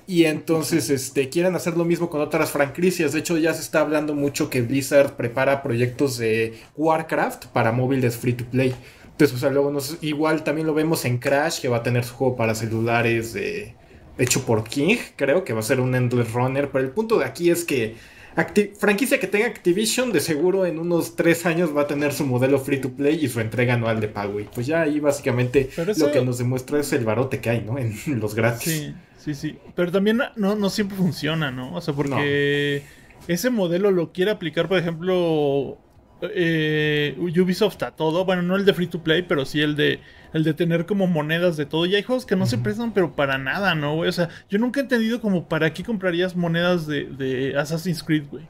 Y 0.07 0.25
entonces 0.25 0.89
este, 0.89 1.29
quieren 1.29 1.55
hacer 1.55 1.75
lo 1.75 1.85
mismo 1.85 2.09
con 2.09 2.21
otras 2.21 2.51
franquicias. 2.51 3.11
De 3.11 3.19
hecho, 3.19 3.37
ya 3.37 3.53
se 3.53 3.61
está 3.61 3.81
hablando 3.81 4.15
mucho 4.15 4.49
que 4.49 4.61
Blizzard 4.61 5.15
prepara 5.15 5.61
proyectos 5.61 6.17
de 6.17 6.57
Warcraft 6.75 7.47
para 7.47 7.71
móviles 7.71 8.15
free 8.15 8.33
to 8.33 8.45
play. 8.45 8.73
Entonces, 9.11 9.43
o 9.43 9.49
luego 9.49 9.71
nos, 9.71 9.97
igual 10.01 10.43
también 10.43 10.67
lo 10.67 10.73
vemos 10.73 11.03
en 11.03 11.17
Crash, 11.17 11.59
que 11.59 11.67
va 11.67 11.77
a 11.77 11.83
tener 11.83 12.05
su 12.05 12.13
juego 12.13 12.35
para 12.35 12.55
celulares 12.55 13.33
de, 13.33 13.75
hecho 14.17 14.45
por 14.45 14.63
King, 14.63 14.97
creo 15.15 15.43
que 15.43 15.53
va 15.53 15.59
a 15.59 15.63
ser 15.63 15.79
un 15.79 15.95
Endless 15.95 16.33
Runner. 16.33 16.69
Pero 16.69 16.83
el 16.83 16.91
punto 16.91 17.19
de 17.19 17.25
aquí 17.25 17.49
es 17.49 17.63
que 17.63 17.95
Acti- 18.37 18.71
franquicia 18.79 19.19
que 19.19 19.25
tenga 19.27 19.47
Activision, 19.47 20.11
de 20.13 20.19
seguro 20.21 20.65
en 20.67 20.77
unos 20.79 21.15
tres 21.15 21.45
años 21.47 21.75
va 21.75 21.81
a 21.81 21.87
tener 21.87 22.13
su 22.13 22.23
modelo 22.25 22.59
free 22.59 22.79
to 22.79 22.91
play 22.91 23.19
y 23.19 23.27
su 23.27 23.39
entrega 23.41 23.73
anual 23.73 23.99
de 23.99 24.07
pago. 24.07 24.39
Y 24.39 24.43
pues 24.43 24.67
ya 24.67 24.81
ahí 24.83 24.99
básicamente 24.99 25.69
eso- 25.75 26.05
lo 26.05 26.11
que 26.13 26.21
nos 26.23 26.37
demuestra 26.37 26.79
es 26.79 26.93
el 26.93 27.03
barote 27.03 27.41
que 27.41 27.49
hay, 27.49 27.61
¿no? 27.61 27.77
En 27.79 27.93
los 28.21 28.35
gratis. 28.35 28.71
Sí, 28.71 28.93
sí, 29.17 29.33
sí. 29.33 29.57
Pero 29.75 29.91
también 29.91 30.21
no, 30.35 30.55
no 30.55 30.69
siempre 30.69 30.95
funciona, 30.95 31.51
¿no? 31.51 31.73
O 31.75 31.81
sea, 31.81 31.93
porque 31.95 32.83
ese 33.27 33.49
modelo 33.49 33.89
lo 33.91 34.13
quiere 34.13 34.29
aplicar, 34.31 34.67
por 34.67 34.77
ejemplo, 34.77 35.79
eh, 36.21 37.15
Ubisoft 37.19 37.81
a 37.83 37.91
todo. 37.95 38.23
Bueno, 38.23 38.41
no 38.43 38.55
el 38.55 38.65
de 38.65 38.73
free 38.73 38.87
to 38.87 39.03
play, 39.03 39.23
pero 39.23 39.45
sí 39.45 39.61
el 39.61 39.75
de 39.75 39.99
el 40.37 40.43
de 40.45 40.53
tener 40.53 40.85
como 40.85 41.07
monedas 41.07 41.57
de 41.57 41.65
todo. 41.65 41.85
Y 41.85 41.95
hay 41.95 42.03
juegos 42.03 42.25
que 42.25 42.35
no 42.37 42.45
se 42.45 42.57
prestan, 42.57 42.93
pero 42.93 43.15
para 43.15 43.37
nada, 43.37 43.75
¿no, 43.75 43.95
güey? 43.95 44.07
O 44.09 44.13
sea, 44.13 44.29
yo 44.49 44.57
nunca 44.59 44.79
he 44.79 44.83
entendido 44.83 45.19
como 45.19 45.47
para 45.49 45.73
qué 45.73 45.83
comprarías 45.83 46.35
monedas 46.35 46.87
de, 46.87 47.05
de 47.05 47.57
Assassin's 47.57 48.03
Creed, 48.03 48.25
güey. 48.31 48.47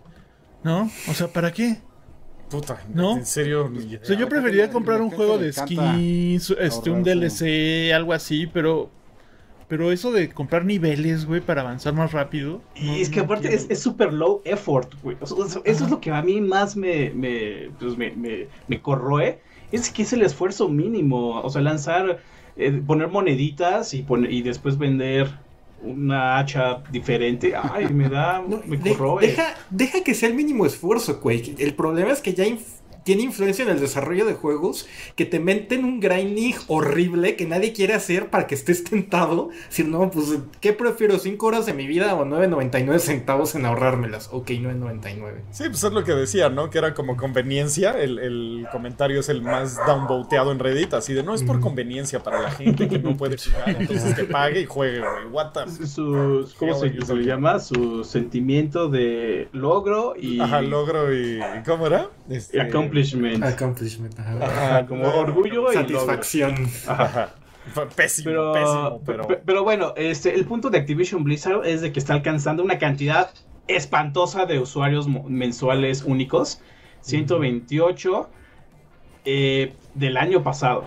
¿No? 0.63 0.89
O 1.09 1.13
sea, 1.13 1.27
¿para 1.27 1.51
qué? 1.51 1.77
Puta, 2.49 2.81
¿No? 2.93 3.17
en 3.17 3.25
serio. 3.25 3.67
ni 3.69 3.79
idea. 3.83 3.99
O 4.01 4.05
sea, 4.05 4.17
yo 4.17 4.29
preferiría 4.29 4.69
comprar 4.69 5.01
un 5.01 5.09
juego 5.09 5.37
de 5.37 5.51
skins, 5.51 6.51
este, 6.59 6.89
un. 6.89 7.03
DLC, 7.03 7.91
algo 7.93 8.13
así, 8.13 8.47
pero. 8.47 8.89
Pero 9.67 9.91
eso 9.91 10.13
de 10.13 10.29
comprar 10.29 10.63
niveles, 10.63 11.25
güey, 11.25 11.41
para 11.41 11.59
avanzar 11.59 11.93
más 11.93 12.13
rápido. 12.13 12.61
Y 12.73 12.85
no- 12.85 12.95
es 12.95 13.09
que 13.09 13.17
no 13.17 13.25
aparte 13.25 13.49
quiero. 13.49 13.63
es 13.63 13.69
es 13.69 13.79
súper 13.81 14.13
low 14.13 14.41
effort, 14.45 14.93
güey. 15.03 15.17
O 15.19 15.25
sea, 15.25 15.61
eso 15.65 15.83
es 15.85 15.91
lo 15.91 15.99
que 15.99 16.09
a 16.11 16.21
mí 16.21 16.39
más 16.39 16.77
me, 16.77 17.09
me, 17.09 17.69
pues 17.77 17.97
me, 17.97 18.11
me, 18.11 18.47
me 18.69 18.81
corroe. 18.81 19.41
Es 19.71 19.89
que 19.89 20.03
es 20.03 20.13
el 20.13 20.21
esfuerzo 20.21 20.69
mínimo. 20.69 21.41
O 21.41 21.49
sea, 21.49 21.61
lanzar, 21.61 22.19
eh, 22.55 22.81
poner 22.85 23.09
moneditas 23.09 23.93
y, 23.93 24.01
poner, 24.03 24.31
y 24.31 24.41
después 24.41 24.77
vender 24.77 25.29
una 25.83 26.39
hacha 26.39 26.83
diferente. 26.91 27.53
Ay, 27.55 27.89
me 27.89 28.09
da, 28.09 28.43
No, 28.47 28.61
me 28.65 28.79
corroe. 28.79 29.27
deja, 29.27 29.55
deja 29.69 30.03
que 30.03 30.13
sea 30.13 30.29
el 30.29 30.35
mínimo 30.35 30.65
esfuerzo, 30.65 31.19
güey. 31.21 31.55
El 31.57 31.73
problema 31.75 32.11
es 32.11 32.21
que 32.21 32.33
ya 32.33 32.45
tiene 33.07 33.23
influencia 33.23 33.63
en 33.63 33.69
el 33.71 33.79
desarrollo 33.79 34.25
de 34.25 34.33
juegos 34.33 34.85
que 35.15 35.23
te 35.23 35.39
meten 35.39 35.85
un 35.85 36.01
grinding 36.01 36.53
horrible 36.67 37.37
que 37.37 37.45
nadie 37.45 37.71
quiere 37.71 37.93
hacer 37.93 38.29
para 38.29 38.47
que 38.47 38.55
estés 38.55 38.83
tentado. 38.83 39.47
Si 39.69 39.85
no, 39.85 40.11
pues, 40.11 40.37
¿qué 40.59 40.73
prefiero? 40.73 41.15
¿5 41.15 41.41
horas 41.43 41.65
de 41.65 41.73
mi 41.73 41.87
vida 41.87 42.13
o 42.15 42.25
9.99 42.25 42.99
centavos 42.99 43.55
en 43.55 43.65
ahorrármelas? 43.65 44.27
Ok, 44.33 44.49
9.99. 44.49 45.35
Sí, 45.51 45.63
pues 45.69 45.81
es 45.85 45.93
lo 45.93 46.03
que 46.03 46.11
decía, 46.11 46.49
¿no? 46.49 46.69
Que 46.69 46.79
era 46.79 46.93
como 46.93 47.15
conveniencia. 47.15 47.91
El, 47.97 48.19
el 48.19 48.67
comentario 48.73 49.21
es 49.21 49.29
el 49.29 49.41
más 49.41 49.77
downvoteado 49.87 50.51
en 50.51 50.59
Reddit. 50.59 50.93
Así 50.93 51.13
de 51.13 51.23
no 51.23 51.33
es 51.33 51.43
por 51.43 51.61
conveniencia 51.61 52.19
para 52.21 52.41
la 52.41 52.51
gente 52.51 52.89
que 52.89 52.99
no 52.99 53.15
puede 53.15 53.37
jugar. 53.41 53.69
Entonces 53.79 54.15
que 54.15 54.25
pague 54.25 54.59
y 54.59 54.65
juegue, 54.65 54.99
güey. 54.99 55.25
What 55.31 55.53
the- 55.53 55.85
Su, 55.87 56.45
¿Cómo 56.59 56.75
se, 56.77 56.93
se 57.05 57.15
le 57.15 57.23
llama? 57.23 57.59
Su 57.59 58.03
sentimiento 58.03 58.89
de 58.89 59.47
logro 59.53 60.13
y, 60.19 60.41
Ajá, 60.41 60.61
logro 60.61 61.13
y. 61.15 61.39
¿Cómo 61.65 61.87
era? 61.87 62.09
Este, 62.29 62.59
accomplishment. 63.01 63.43
Accomplishment, 63.43 64.19
ajá. 64.19 64.45
Ajá, 64.45 64.85
como 64.87 65.07
orgullo 65.07 65.71
y. 65.71 65.75
Satisfacción. 65.75 66.55
Ajá. 66.87 67.29
Pésimo, 67.95 68.25
Pero, 68.29 68.53
pésimo, 68.53 69.01
pero. 69.05 69.27
pe- 69.27 69.41
pero 69.45 69.63
bueno, 69.63 69.93
este, 69.97 70.33
el 70.33 70.45
punto 70.45 70.69
de 70.69 70.77
Activision 70.77 71.23
Blizzard 71.25 71.65
es 71.65 71.81
de 71.81 71.91
que 71.91 71.99
está 71.99 72.13
alcanzando 72.13 72.63
una 72.63 72.77
cantidad 72.79 73.29
espantosa 73.67 74.45
de 74.45 74.59
usuarios 74.59 75.07
mensuales 75.07 76.03
únicos. 76.03 76.61
128 77.01 78.29
eh, 79.25 79.73
del 79.93 80.17
año 80.17 80.43
pasado. 80.43 80.85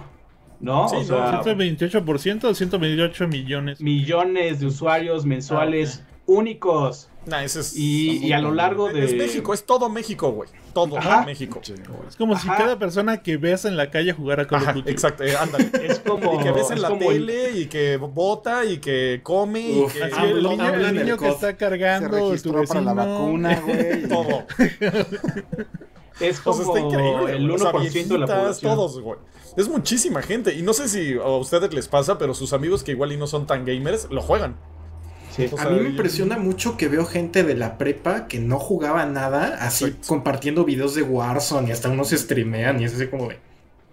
¿no? 0.61 0.89
Sí, 0.89 0.97
o 0.97 0.99
no, 1.01 1.05
sea, 1.07 1.43
128% 1.43 2.45
o 2.45 2.55
128 2.55 3.29
millones. 3.29 3.81
millones 3.81 4.61
de 4.61 4.67
usuarios 4.67 5.25
mensuales 5.27 6.03
únicos. 6.27 7.10
Nah, 7.27 7.45
ese 7.45 7.61
es. 7.61 7.77
Y, 7.77 8.17
y 8.27 8.33
a 8.33 8.39
lo 8.41 8.51
largo 8.53 8.89
de... 8.89 9.05
Es 9.05 9.15
México, 9.15 9.53
es 9.53 9.65
todo 9.65 9.89
México, 9.91 10.33
güey. 10.33 10.49
Todo 10.73 10.97
Ajá. 10.99 11.23
México. 11.27 11.61
Es 12.09 12.17
como 12.17 12.37
si 12.39 12.49
Ajá. 12.49 12.57
cada 12.57 12.79
persona 12.79 13.23
que 13.23 13.37
veas 13.37 13.67
en 13.67 13.77
la 13.77 13.91
calle 13.91 14.13
jugara 14.13 14.47
Call 14.47 14.61
Ajá, 14.63 14.71
of 14.71 14.77
Duty. 14.77 14.91
exacto, 14.91 15.25
eh, 15.25 15.37
ándale. 15.37 15.71
Es 15.87 15.99
como... 16.01 16.41
Y 16.41 16.43
que 16.43 16.51
ves 16.53 16.71
en 16.71 16.81
la 16.81 16.89
como 16.89 17.09
tele 17.09 17.51
y 17.59 17.67
que 17.67 17.99
vota 17.99 18.65
y 18.65 18.79
que 18.79 19.21
come 19.23 19.61
y 19.61 19.81
Uf, 19.83 19.93
que 19.93 20.03
Así, 20.05 20.15
el 20.25 20.43
niño, 20.43 20.75
el 20.75 20.95
niño 20.97 21.19
que 21.19 21.29
está 21.29 21.49
Se 21.49 21.57
cargando, 21.57 22.09
tu 22.09 22.27
registró 22.31 22.53
para 22.65 22.81
la 22.81 22.95
vecino. 22.95 23.13
vacuna, 23.13 23.61
güey. 23.67 24.05
y- 24.05 24.09
todo. 24.09 24.47
Es 26.21 26.41
O 26.45 26.53
sea, 26.55 26.65
como 26.65 26.77
está 26.77 26.81
increíble. 26.81 27.33
el 27.37 27.49
güey. 27.49 27.55
O 27.55 27.59
sea, 27.59 27.73
1% 27.73 27.73
de 27.73 28.19
la 28.19 28.27
viejitas, 28.27 28.39
población. 28.39 28.75
todos, 28.75 29.01
güey. 29.01 29.19
Es 29.57 29.69
muchísima 29.69 30.23
gente. 30.23 30.55
Y 30.55 30.63
no 30.63 30.73
sé 30.73 30.89
si 30.89 31.15
a 31.15 31.27
ustedes 31.29 31.73
les 31.75 31.89
pasa, 31.89 32.19
pero 32.19 32.35
sus 32.35 32.53
amigos 32.53 32.83
que 32.85 32.93
igual 32.93 33.13
y 33.13 33.17
no 33.17 33.27
son 33.27 33.47
tan 33.47 33.65
gamers, 33.65 34.09
lo 34.11 34.23
juegan. 34.23 34.57
Sí. 35.35 35.49
O 35.53 35.59
A 35.61 35.65
mí 35.67 35.77
me 35.77 35.83
yo- 35.85 35.89
impresiona 35.91 36.37
mucho 36.39 36.77
que 36.77 36.89
veo 36.89 37.05
gente 37.07 37.43
de 37.45 37.55
la 37.55 37.79
prepa 37.79 38.27
que 38.27 38.41
no 38.41 38.59
jugaba 38.59 39.07
nada, 39.07 39.59
así 39.61 39.85
Exacto. 39.85 40.09
compartiendo 40.09 40.65
videos 40.65 40.95
de 40.95 41.03
Warzone 41.03 41.69
y 41.69 41.73
hasta 41.73 41.89
unos 41.89 42.11
streamean 42.11 42.81
y 42.81 42.85
es 42.85 42.95
así 42.95 43.07
como 43.07 43.29
de... 43.29 43.39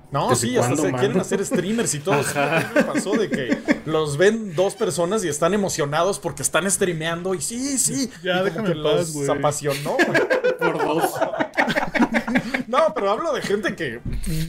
No, 0.10 0.30
¿Desde 0.30 0.48
sí, 0.48 0.58
hasta 0.58 0.78
se 0.78 0.84
mano? 0.84 0.98
quieren 1.00 1.20
hacer 1.20 1.46
streamers 1.46 1.94
y 1.94 2.00
todo. 2.00 2.16
Ajá. 2.16 2.72
Me 2.74 2.84
pasó 2.84 3.12
de 3.18 3.30
que 3.30 3.58
los 3.86 4.16
ven 4.18 4.56
dos 4.56 4.74
personas 4.76 5.22
y 5.26 5.28
están 5.28 5.54
emocionados 5.54 6.18
porque 6.18 6.44
están 6.44 6.70
streameando 6.72 7.34
y 7.36 7.42
sí, 7.42 7.78
sí. 7.78 8.10
Ya, 8.24 8.36
y 8.36 8.38
como 8.38 8.44
déjame 8.46 8.70
que 8.74 8.82
paz, 8.84 9.14
los 9.14 9.30
apasionó. 9.30 9.98
güey. 10.08 10.58
Por 10.60 10.78
dos. 10.78 11.04
No, 12.68 12.94
pero 12.94 13.12
hablo 13.12 13.34
de 13.34 13.42
gente 13.42 13.76
que 13.76 14.00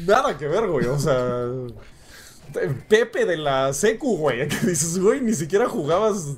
nada 0.07 0.37
que 0.37 0.47
ver, 0.49 0.67
güey. 0.67 0.87
O 0.87 0.99
sea, 0.99 1.47
Pepe 2.89 3.25
de 3.27 3.37
la 3.37 3.73
Secu, 3.73 4.17
güey. 4.17 4.49
Que 4.49 4.57
dices, 4.67 4.99
güey, 4.99 5.21
ni 5.21 5.35
siquiera 5.35 5.69
jugabas. 5.69 6.37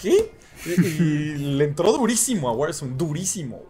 ¿Qué? 0.00 0.32
Y, 0.66 0.70
y 0.70 1.36
le 1.56 1.64
entró 1.64 1.92
durísimo 1.92 2.48
a 2.48 2.52
Warzone, 2.52 2.94
durísimo. 2.96 3.62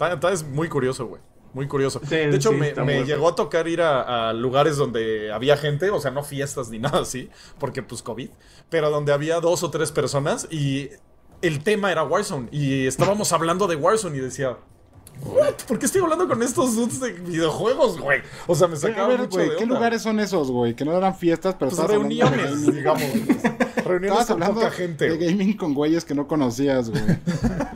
Está, 0.00 0.32
es 0.32 0.42
muy 0.42 0.68
curioso, 0.68 1.06
güey. 1.06 1.20
Muy 1.54 1.68
curioso. 1.68 2.00
Sí, 2.02 2.16
de 2.16 2.34
hecho, 2.34 2.50
sí, 2.50 2.56
me, 2.56 3.04
llegó 3.04 3.28
a 3.28 3.34
tocar 3.34 3.68
ir 3.68 3.82
a, 3.82 4.30
a 4.30 4.32
lugares 4.32 4.78
donde 4.78 5.30
había 5.32 5.56
gente, 5.58 5.90
o 5.90 6.00
sea, 6.00 6.10
no 6.10 6.22
fiestas 6.22 6.70
ni 6.70 6.78
nada 6.80 7.00
así, 7.00 7.28
porque 7.58 7.82
pues 7.82 8.02
COVID, 8.02 8.30
pero 8.70 8.90
donde 8.90 9.12
había 9.12 9.40
dos 9.40 9.62
o 9.62 9.70
tres 9.70 9.92
personas 9.92 10.48
y 10.50 10.90
el 11.42 11.62
tema 11.62 11.92
era 11.92 12.04
Warzone. 12.04 12.48
Y 12.52 12.86
estábamos 12.86 13.32
hablando 13.32 13.66
de 13.66 13.76
Warzone 13.76 14.16
y 14.16 14.20
decía, 14.20 14.56
"What? 15.24 15.54
¿por 15.68 15.78
qué 15.78 15.86
estoy 15.86 16.02
hablando 16.02 16.26
con 16.26 16.42
estos 16.42 16.74
dudes 16.74 16.98
de 17.00 17.12
videojuegos, 17.12 17.98
güey? 18.00 18.20
O 18.46 18.54
sea, 18.54 18.66
me 18.68 18.74
A 18.74 18.78
sacaba 18.78 19.08
ver, 19.08 19.18
mucho 19.20 19.36
güey, 19.36 19.50
de 19.50 19.56
¿qué 19.56 19.62
onda. 19.64 19.74
lugares 19.76 20.02
son 20.02 20.18
esos, 20.20 20.50
güey? 20.50 20.74
Que 20.74 20.84
no 20.84 20.96
eran 20.96 21.14
fiestas, 21.14 21.54
pero 21.58 21.70
Pues 21.70 21.80
de 21.80 21.86
reuniones, 21.86 22.50
gaming. 22.64 22.72
digamos. 22.72 23.02
reuniones 23.84 24.20
Estabas 24.20 24.26
con 24.26 24.32
hablando 24.42 24.54
poca 24.60 24.70
gente. 24.72 25.08
de 25.16 25.18
gaming 25.30 25.56
con 25.56 25.74
güeyes 25.74 26.04
que 26.04 26.14
no 26.14 26.26
conocías, 26.26 26.90
güey. 26.90 27.02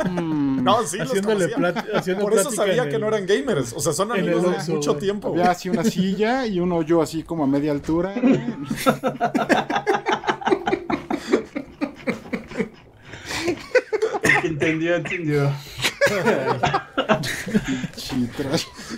Mm, 0.07 0.63
No, 0.63 0.83
sí, 0.85 0.99
los 0.99 1.09
Haciéndole 1.09 1.53
conocía. 1.53 1.85
haciendo 1.95 2.23
Por 2.23 2.33
eso 2.35 2.51
sabía 2.53 2.89
que 2.89 2.97
no 2.99 3.09
eran 3.09 3.27
gamers. 3.27 3.73
O 3.75 3.81
sea, 3.81 3.93
son 3.93 4.13
amigos 4.13 4.43
de 4.67 4.73
mucho 4.73 4.93
güey. 4.93 5.03
tiempo. 5.03 5.29
Había 5.29 5.51
así 5.51 5.69
una 5.69 5.83
silla 5.85 6.47
y 6.47 6.61
un 6.61 6.71
hoyo 6.73 7.03
así 7.03 7.23
como 7.25 7.43
a 7.45 7.47
media 7.49 7.73
altura. 7.73 8.15
güey. 8.21 8.41
El 14.23 14.41
que 14.41 14.49
entendió, 14.49 14.97
entendió. 14.97 15.51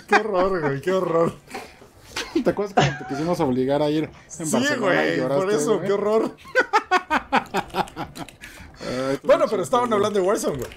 Qué 0.07 0.15
horror, 0.15 0.59
güey, 0.61 0.81
qué 0.81 0.91
horror. 0.91 1.35
¿Te 2.43 2.49
acuerdas 2.49 2.73
cuando 2.73 2.97
te 2.99 3.05
quisimos 3.07 3.39
obligar 3.39 3.81
a 3.81 3.89
ir 3.89 4.03
en 4.05 4.11
Sí, 4.45 4.51
Barcelona 4.51 5.05
y 5.05 5.19
güey, 5.19 5.27
por 5.39 5.51
eso, 5.51 5.75
güey? 5.77 5.87
qué 5.87 5.93
horror. 5.93 6.35
Ay, 8.81 9.19
Bueno, 9.23 9.45
pero 9.49 9.63
estaban 9.63 9.91
hablando 9.93 10.19
de 10.19 10.25
Warzone, 10.25 10.57
güey. 10.57 10.69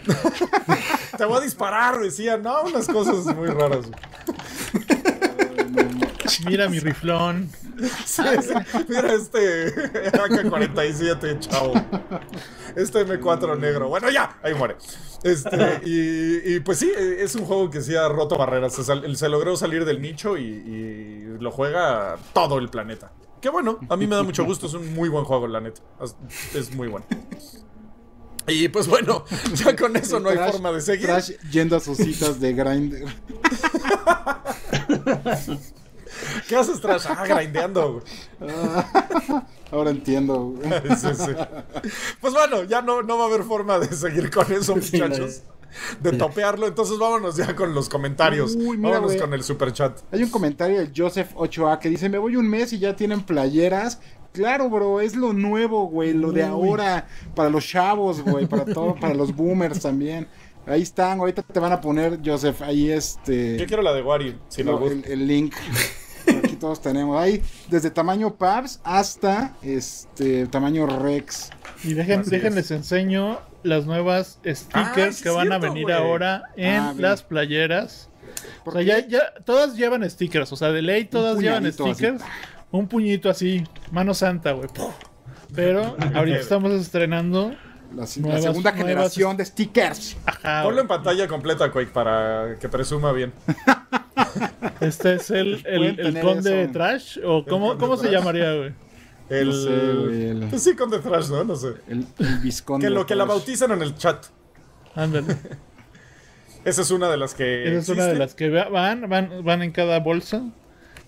Te 1.16 1.24
voy 1.24 1.38
a 1.38 1.40
disparar, 1.40 1.98
decían, 2.00 2.42
no, 2.42 2.62
unas 2.62 2.86
cosas 2.86 3.24
muy 3.36 3.48
raras. 3.48 3.86
güey. 3.86 4.00
Mira 6.46 6.68
mi 6.68 6.78
riflón. 6.78 7.50
Sí, 8.04 8.22
sí. 8.42 8.54
Mira 8.88 9.14
este 9.14 9.66
AK-47, 10.12 11.38
chavo. 11.40 11.72
Este 12.76 13.06
M4 13.06 13.58
negro. 13.58 13.88
Bueno, 13.88 14.10
ya, 14.10 14.38
ahí 14.42 14.54
muere. 14.54 14.76
Este, 15.22 15.80
y, 15.84 16.54
y 16.54 16.60
pues 16.60 16.78
sí, 16.78 16.90
es 16.96 17.34
un 17.34 17.44
juego 17.44 17.70
que 17.70 17.80
sí 17.80 17.94
ha 17.96 18.08
roto 18.08 18.36
barreras. 18.36 18.74
Se, 18.74 18.84
sal- 18.84 19.16
se 19.16 19.28
logró 19.28 19.56
salir 19.56 19.84
del 19.84 20.00
nicho 20.02 20.36
y, 20.36 20.42
y 20.44 21.36
lo 21.40 21.50
juega 21.50 22.16
todo 22.32 22.58
el 22.58 22.68
planeta. 22.68 23.12
Qué 23.40 23.48
bueno, 23.48 23.78
a 23.88 23.96
mí 23.96 24.06
me 24.06 24.14
da 24.16 24.22
mucho 24.22 24.44
gusto. 24.44 24.66
Es 24.66 24.74
un 24.74 24.92
muy 24.94 25.08
buen 25.08 25.24
juego, 25.24 25.46
la 25.48 25.60
neta. 25.60 25.80
Es- 26.02 26.16
Es 26.54 26.74
muy 26.74 26.88
bueno. 26.88 27.06
Y 28.46 28.68
pues 28.68 28.88
bueno, 28.88 29.24
ya 29.54 29.76
con 29.76 29.96
eso 29.96 30.18
no 30.18 30.28
hay 30.28 30.36
Trash- 30.36 30.52
forma 30.52 30.72
de 30.72 30.80
seguir. 30.80 31.06
Trash 31.06 31.30
yendo 31.50 31.76
a 31.76 31.80
sus 31.80 31.96
citas 31.96 32.40
de 32.40 32.52
Grindr. 32.52 33.04
¿Qué 36.48 36.56
haces, 36.56 36.80
Trash? 36.80 37.04
Ah, 37.08 37.24
grindeando. 37.26 38.02
güey. 38.40 38.52
Ahora 39.70 39.90
entiendo. 39.90 40.54
güey. 40.56 40.70
Sí, 40.96 41.08
sí. 41.14 41.32
Pues 42.20 42.32
bueno, 42.34 42.64
ya 42.64 42.82
no, 42.82 43.02
no 43.02 43.16
va 43.18 43.24
a 43.24 43.26
haber 43.28 43.42
forma 43.44 43.78
de 43.78 43.88
seguir 43.94 44.30
con 44.30 44.50
eso, 44.52 44.74
muchachos. 44.76 45.42
De 46.02 46.12
topearlo. 46.12 46.66
Entonces 46.66 46.98
vámonos 46.98 47.36
ya 47.36 47.56
con 47.56 47.74
los 47.74 47.88
comentarios. 47.88 48.54
Uy, 48.54 48.76
mira, 48.76 49.00
vámonos 49.00 49.16
con 49.20 49.32
el 49.32 49.42
super 49.42 49.72
chat. 49.72 49.98
Hay 50.12 50.22
un 50.22 50.28
comentario 50.30 50.78
de 50.78 50.90
Joseph 50.94 51.32
8A 51.34 51.78
que 51.78 51.88
dice, 51.88 52.08
me 52.08 52.18
voy 52.18 52.36
un 52.36 52.46
mes 52.48 52.72
y 52.74 52.78
ya 52.78 52.94
tienen 52.94 53.22
playeras. 53.22 53.98
Claro, 54.32 54.70
bro, 54.70 55.00
es 55.00 55.14
lo 55.14 55.32
nuevo, 55.34 55.86
güey, 55.88 56.14
lo 56.14 56.32
de 56.32 56.42
ahora, 56.42 57.06
para 57.34 57.50
los 57.50 57.66
chavos, 57.66 58.22
güey, 58.22 58.46
para 58.46 58.64
todo, 58.64 58.94
para 58.94 59.12
los 59.12 59.34
boomers 59.36 59.80
también. 59.80 60.26
Ahí 60.66 60.80
están, 60.80 61.18
ahorita 61.18 61.42
te 61.42 61.60
van 61.60 61.72
a 61.72 61.80
poner, 61.82 62.18
Joseph, 62.24 62.62
ahí 62.62 62.90
este... 62.90 63.58
Yo 63.58 63.66
quiero 63.66 63.82
la 63.82 63.92
de 63.92 64.00
Wari, 64.02 64.38
sin 64.48 64.66
lo- 64.66 64.86
el, 64.86 65.04
el 65.06 65.26
link. 65.26 65.54
Todos 66.62 66.80
tenemos. 66.80 67.20
Ahí, 67.20 67.42
desde 67.68 67.90
tamaño 67.90 68.36
Pabs 68.36 68.80
hasta 68.84 69.52
este 69.62 70.46
tamaño 70.46 70.86
Rex. 70.86 71.50
Y 71.82 71.94
dejen, 71.94 72.22
déjenles 72.22 72.70
enseño 72.70 73.40
las 73.64 73.84
nuevas 73.84 74.38
stickers 74.46 75.18
Ah, 75.18 75.22
que 75.24 75.30
van 75.30 75.50
a 75.52 75.58
venir 75.58 75.90
ahora 75.92 76.44
en 76.56 76.76
Ah, 76.80 76.94
las 76.96 77.24
playeras. 77.24 78.08
O 78.60 78.64
¿Por 78.66 78.74
sea, 78.74 78.82
ya, 78.82 79.06
ya, 79.08 79.34
todas 79.44 79.76
llevan 79.76 80.08
stickers. 80.08 80.52
O 80.52 80.56
sea, 80.56 80.70
de 80.70 80.82
ley 80.82 81.04
todas 81.06 81.38
llevan 81.40 81.66
así. 81.66 81.72
stickers. 81.82 82.22
Un 82.70 82.86
puñito 82.86 83.28
así, 83.28 83.64
mano 83.90 84.14
santa, 84.14 84.52
güey. 84.52 84.68
Pero 85.54 85.96
ahorita 86.14 86.38
estamos 86.38 86.70
estrenando. 86.72 87.56
La, 87.94 88.06
segunda 88.06 88.38
nuevas- 88.40 88.74
generación 88.76 89.36
de 89.36 89.44
stickers. 89.44 90.16
Ajá, 90.24 90.62
Ponlo 90.62 90.80
en 90.80 90.86
pantalla 90.86 91.26
completa, 91.26 91.70
Quake, 91.72 91.90
para 91.92 92.56
que 92.60 92.68
presuma 92.68 93.10
bien. 93.12 93.32
Este 94.80 95.14
es 95.14 95.30
el, 95.30 95.62
el, 95.66 95.82
el 95.84 95.96
tener 95.96 96.22
conde 96.24 96.62
eso. 96.64 96.72
trash. 96.72 97.18
¿O 97.24 97.44
cómo, 97.44 97.76
cómo 97.78 97.96
se 97.96 98.08
trash. 98.08 98.14
llamaría, 98.14 98.54
güey? 98.54 98.72
El... 99.28 99.46
No 99.48 99.52
sé, 99.54 99.70
güey, 99.70 100.26
el- 100.28 100.46
Pues 100.50 100.62
sí, 100.62 100.74
con 100.76 100.90
The 100.90 100.98
Trash, 100.98 101.28
¿no? 101.30 101.44
No 101.44 101.56
sé. 101.56 101.68
El, 101.88 102.06
el 102.18 102.38
visconde. 102.40 102.86
Que 102.86 102.90
lo 102.90 103.06
que 103.06 103.14
la 103.14 103.24
Trash. 103.24 103.36
bautizan 103.38 103.72
en 103.72 103.82
el 103.82 103.94
chat. 103.96 104.26
Ándale. 104.94 105.36
Esa 106.64 106.82
es 106.82 106.90
una 106.90 107.10
de 107.10 107.16
las 107.16 107.34
que. 107.34 107.68
Esa 107.68 107.78
es 107.78 107.88
una 107.88 108.06
de 108.06 108.14
las 108.16 108.34
que 108.34 108.50
va- 108.50 108.68
van, 108.68 109.08
van, 109.08 109.42
van 109.44 109.62
en 109.62 109.72
cada 109.72 109.98
bolsa. 110.00 110.42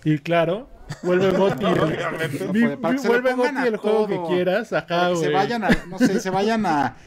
Y 0.03 0.17
claro, 0.19 0.67
vuelve 1.03 1.29
Obviamente. 1.37 2.47
vi- 2.51 2.65
vi- 2.67 2.97
se 2.99 3.07
lo 3.07 3.21
vuelve 3.21 3.47
a 3.47 3.67
el 3.67 3.77
juego 3.77 4.07
que 4.07 4.19
quieras. 4.27 4.73
Ajá, 4.73 5.09
que 5.09 5.15
se 5.15 5.21
güey. 5.23 5.33
vayan 5.33 5.63
a, 5.63 5.69
no 5.89 5.97
sé, 5.97 6.19
se 6.19 6.29
vayan 6.29 6.65
a, 6.65 6.97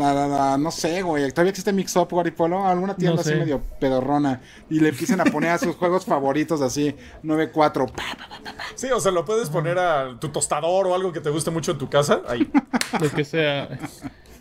a- 0.00 0.02
a- 0.02 0.54
a- 0.54 0.58
no 0.58 0.70
sé, 0.70 1.02
güey, 1.02 1.30
todavía 1.30 1.50
existe 1.50 1.72
Mix 1.72 1.94
Up, 1.96 2.08
Guaripolo, 2.10 2.66
alguna 2.66 2.94
tienda 2.96 3.14
No 3.16 3.20
así 3.20 3.34
medio 3.34 3.62
pedorrona, 3.80 4.40
y 4.68 4.80
le 4.80 4.88
empiecen 4.90 5.20
a 5.20 5.24
poner 5.24 5.50
a 5.50 5.58
sus 5.58 5.76
juegos 5.76 6.04
favoritos 6.04 6.60
así, 6.60 6.94
9-4, 7.22 7.86
pa, 7.86 8.02
pa, 8.18 8.28
pa, 8.28 8.42
pa. 8.44 8.54
Sí, 8.74 8.88
o 8.90 9.00
sea, 9.00 9.12
lo 9.12 9.24
puedes 9.24 9.48
poner 9.48 9.78
a 9.78 10.18
tu 10.20 10.28
tostador 10.30 10.86
o 10.86 10.94
algo 10.94 11.12
que 11.12 11.20
te 11.20 11.30
guste 11.30 11.50
mucho 11.50 11.72
en 11.72 11.78
tu 11.78 11.88
casa. 11.88 12.20
Ahí. 12.28 12.50
Lo 13.00 13.10
que 13.10 13.24
sea. 13.24 13.68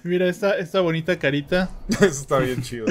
Mira 0.03 0.27
esta, 0.27 0.55
esta 0.57 0.81
bonita 0.81 1.17
carita 1.17 1.69
Eso 1.89 2.05
está 2.05 2.37
bien 2.39 2.61
chido. 2.61 2.85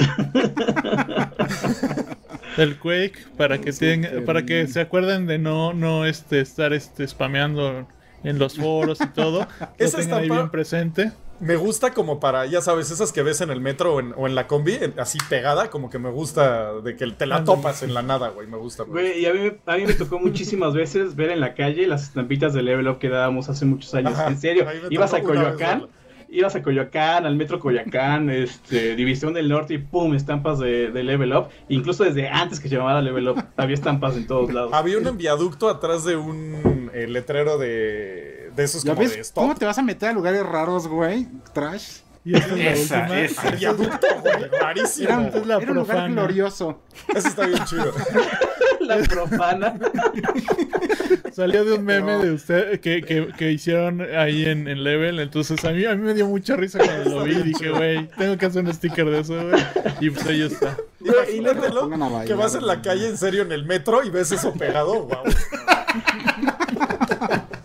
del 2.57 2.77
Quake 2.79 3.15
para 3.37 3.59
que 3.59 3.71
tenga, 3.71 4.09
Súper 4.09 4.25
para 4.25 4.45
que 4.45 4.67
se 4.67 4.81
acuerden 4.81 5.25
de 5.25 5.37
no, 5.39 5.73
no 5.73 6.05
este, 6.05 6.41
estar 6.41 6.73
este, 6.73 7.07
spameando 7.07 7.87
en 8.23 8.39
los 8.39 8.55
foros 8.57 8.99
y 9.01 9.07
todo. 9.07 9.47
Lo 9.59 9.67
Esa 9.77 9.97
tengan 9.99 10.19
ahí 10.19 10.25
estampa- 10.27 10.35
bien 10.35 10.49
presente. 10.49 11.11
Me 11.39 11.55
gusta 11.57 11.93
como 11.93 12.19
para, 12.19 12.45
ya 12.45 12.61
sabes, 12.61 12.91
esas 12.91 13.11
que 13.11 13.21
ves 13.21 13.41
en 13.41 13.49
el 13.49 13.59
metro 13.59 13.95
o 13.95 13.99
en, 13.99 14.13
o 14.15 14.25
en 14.27 14.35
la 14.35 14.47
combi, 14.47 14.73
en- 14.75 14.99
así 14.99 15.17
pegada, 15.29 15.69
como 15.69 15.89
que 15.89 15.99
me 15.99 16.09
gusta 16.09 16.73
de 16.81 16.95
que 16.95 17.05
te 17.07 17.25
la 17.25 17.43
topas 17.43 17.83
en 17.83 17.93
la 17.93 18.01
nada, 18.01 18.29
güey. 18.29 18.47
Me 18.47 18.57
gusta. 18.57 18.83
güey. 18.83 19.03
Güey, 19.09 19.19
y 19.21 19.25
a 19.25 19.33
mí, 19.33 19.39
me- 19.39 19.73
a 19.73 19.77
mí 19.77 19.85
me 19.85 19.93
tocó 19.93 20.19
muchísimas 20.19 20.73
veces 20.73 21.15
ver 21.15 21.31
en 21.31 21.39
la 21.41 21.53
calle 21.53 21.87
las 21.87 22.03
estampitas 22.03 22.53
de 22.53 22.61
Level 22.63 22.87
Up 22.87 22.99
que 22.99 23.09
dábamos 23.09 23.49
hace 23.49 23.65
muchos 23.65 23.93
años. 23.95 24.13
Ajá, 24.13 24.27
en 24.27 24.37
serio, 24.39 24.65
ibas 24.89 25.13
a 25.13 25.21
Coyoacán. 25.21 25.87
Ibas 26.35 26.55
a 26.55 26.61
Coyoacán, 26.61 27.25
al 27.25 27.35
metro 27.35 27.59
Coyoacán, 27.59 28.29
este, 28.31 28.95
División 28.95 29.33
del 29.33 29.49
Norte 29.49 29.75
y 29.75 29.77
pum, 29.77 30.13
estampas 30.13 30.59
de, 30.59 30.91
de 30.91 31.03
Level 31.03 31.33
Up. 31.33 31.47
Incluso 31.69 32.03
desde 32.03 32.27
antes 32.27 32.59
que 32.59 32.69
se 32.69 32.75
llamara 32.75 33.01
Level 33.01 33.29
Up, 33.29 33.43
había 33.57 33.75
estampas 33.75 34.15
en 34.15 34.27
todos 34.27 34.53
lados. 34.53 34.71
Había 34.73 34.97
un 34.97 35.17
viaducto 35.17 35.69
atrás 35.69 36.03
de 36.03 36.15
un 36.15 36.89
eh, 36.93 37.07
letrero 37.07 37.57
de, 37.57 38.51
de 38.55 38.63
esos 38.63 38.83
¿Ya 38.83 38.95
como 38.95 39.07
de 39.07 39.19
stop. 39.19 39.43
cómo 39.43 39.55
te 39.55 39.65
vas 39.65 39.77
a 39.77 39.83
meter 39.83 40.09
a 40.09 40.13
lugares 40.13 40.45
raros, 40.45 40.87
güey? 40.87 41.27
Trash. 41.53 41.99
Y 42.25 42.35
esta 42.35 42.55
es 42.55 42.57
la 42.57 42.71
Esa, 42.71 42.99
última. 43.01 43.19
esa. 43.21 43.41
Al 43.47 43.55
viaducto, 43.55 44.07
güey. 44.21 44.49
Rarísimo. 44.59 45.07
Era 45.07 45.17
un, 45.19 45.47
la 45.47 45.57
era 45.57 45.71
un 45.71 45.77
lugar 45.77 46.11
glorioso. 46.11 46.81
Eso 47.13 47.27
está 47.27 47.45
bien 47.45 47.63
chido. 47.65 47.93
La 48.81 48.97
profana. 48.97 49.73
Salió 51.31 51.65
de 51.65 51.73
un 51.73 51.85
meme 51.85 52.17
de 52.19 52.31
usted 52.31 52.79
que, 52.79 53.01
que, 53.01 53.29
que 53.35 53.51
hicieron 53.51 53.99
ahí 54.15 54.45
en, 54.45 54.67
en 54.67 54.83
Level. 54.83 55.19
Entonces 55.19 55.63
a 55.65 55.71
mí, 55.71 55.85
a 55.85 55.95
mí 55.95 56.03
me 56.03 56.13
dio 56.13 56.27
mucha 56.27 56.55
risa 56.55 56.77
cuando 56.79 57.09
lo 57.09 57.23
vi. 57.23 57.33
Dije, 57.35 57.71
güey, 57.71 58.07
tengo 58.09 58.37
que 58.37 58.45
hacer 58.45 58.63
un 58.63 58.71
sticker 58.73 59.09
de 59.09 59.19
eso, 59.21 59.33
güey. 59.49 59.63
Y 60.01 60.09
pues 60.11 60.25
ahí 60.27 60.41
está. 60.43 60.77
Imagínatelo 60.99 61.83
a 61.85 61.97
bailar, 61.97 62.25
que 62.25 62.33
vas 62.35 62.53
en 62.53 62.67
la 62.67 62.81
calle 62.81 63.07
en 63.07 63.17
serio 63.17 63.41
en 63.41 63.51
el 63.51 63.65
metro 63.65 64.03
y 64.03 64.11
ves 64.11 64.31
eso 64.31 64.53
pegado. 64.53 65.07
Wow. 65.07 65.23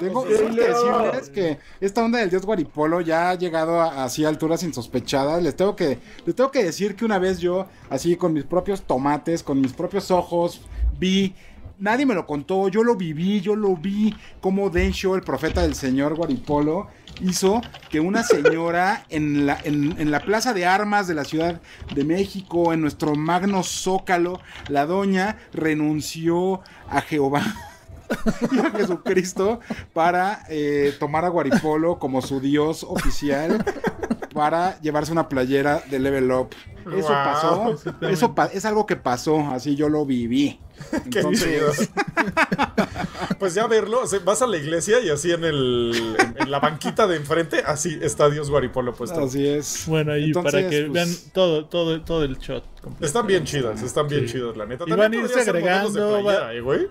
Tengo 0.00 0.24
decirles 0.24 1.30
que 1.30 1.58
esta 1.80 2.04
onda 2.04 2.18
del 2.18 2.30
dios 2.30 2.44
Guaripolo 2.44 3.00
ya 3.00 3.30
ha 3.30 3.34
llegado 3.34 3.80
a, 3.80 4.04
así 4.04 4.24
a 4.24 4.28
alturas 4.28 4.62
insospechadas. 4.62 5.42
Les 5.42 5.56
tengo 5.56 5.76
que 5.76 5.98
les 6.24 6.34
tengo 6.34 6.50
que 6.50 6.64
decir 6.64 6.96
que 6.96 7.04
una 7.04 7.18
vez 7.18 7.38
yo, 7.38 7.66
así 7.90 8.16
con 8.16 8.32
mis 8.32 8.44
propios 8.44 8.82
tomates, 8.82 9.42
con 9.42 9.60
mis 9.60 9.72
propios 9.72 10.10
ojos, 10.10 10.62
vi. 10.98 11.34
Nadie 11.76 12.06
me 12.06 12.14
lo 12.14 12.24
contó, 12.24 12.68
yo 12.68 12.84
lo 12.84 12.94
viví, 12.94 13.40
yo 13.40 13.56
lo 13.56 13.76
vi 13.76 14.14
como 14.40 14.70
Densho, 14.70 15.16
el 15.16 15.22
profeta 15.22 15.62
del 15.62 15.74
señor 15.74 16.14
Guaripolo, 16.14 16.86
hizo 17.20 17.60
que 17.90 17.98
una 17.98 18.22
señora 18.22 19.04
en 19.10 19.44
la, 19.44 19.58
en, 19.64 20.00
en 20.00 20.12
la 20.12 20.20
plaza 20.20 20.54
de 20.54 20.66
armas 20.66 21.08
de 21.08 21.14
la 21.14 21.24
Ciudad 21.24 21.60
de 21.92 22.04
México, 22.04 22.72
en 22.72 22.80
nuestro 22.80 23.16
magno 23.16 23.64
zócalo, 23.64 24.40
la 24.68 24.86
doña 24.86 25.36
renunció 25.52 26.60
a 26.88 27.00
Jehová 27.00 27.42
y 28.52 28.58
a 28.58 28.70
Jesucristo 28.70 29.60
para 29.92 30.44
eh, 30.48 30.94
tomar 30.98 31.24
a 31.24 31.28
Guaripolo 31.28 31.98
como 31.98 32.22
su 32.22 32.40
dios 32.40 32.84
oficial 32.88 33.64
para 34.32 34.80
llevarse 34.80 35.12
una 35.12 35.28
playera 35.28 35.82
de 35.90 35.98
Level 35.98 36.30
Up. 36.32 36.48
Eso 36.84 37.08
Wow. 37.08 37.08
pasó, 37.08 37.76
eso 38.02 38.34
pa- 38.34 38.50
es 38.52 38.64
algo 38.66 38.84
que 38.84 38.96
pasó, 38.96 39.38
así 39.52 39.74
yo 39.74 39.88
lo 39.88 40.04
viví. 40.04 40.60
Chido. 41.10 41.70
Pues 43.38 43.54
ya 43.54 43.66
verlo, 43.66 44.02
o 44.02 44.06
sea, 44.06 44.20
vas 44.24 44.42
a 44.42 44.46
la 44.46 44.56
iglesia 44.56 45.00
y 45.00 45.10
así 45.10 45.30
en 45.32 45.44
el 45.44 46.16
en, 46.18 46.34
en 46.42 46.50
la 46.50 46.60
banquita 46.60 47.06
de 47.06 47.16
enfrente, 47.16 47.62
así 47.66 47.98
está 48.00 48.30
Dios 48.30 48.48
Guaripolo 48.50 48.94
puesto. 48.94 49.20
así 49.22 49.46
es. 49.46 49.84
Bueno, 49.86 50.12
ahí 50.12 50.24
Entonces, 50.24 50.52
para 50.52 50.68
que 50.70 50.82
pues, 50.82 50.92
vean 50.92 51.08
todo, 51.32 51.66
todo, 51.66 52.00
todo 52.02 52.24
el 52.24 52.38
shot. 52.38 52.64
completo. 52.80 53.04
Están 53.06 53.26
bien 53.26 53.44
chidas, 53.44 53.82
están 53.82 54.08
bien 54.08 54.26
chidas, 54.26 54.56
la 54.56 54.66
neta. 54.66 54.84
Y 54.86 54.92
van 54.92 55.12
a 55.12 55.16
irse 55.16 55.40
agregando, 55.40 55.92
playera, 56.22 56.22
va- 56.22 56.54
eh. 56.54 56.88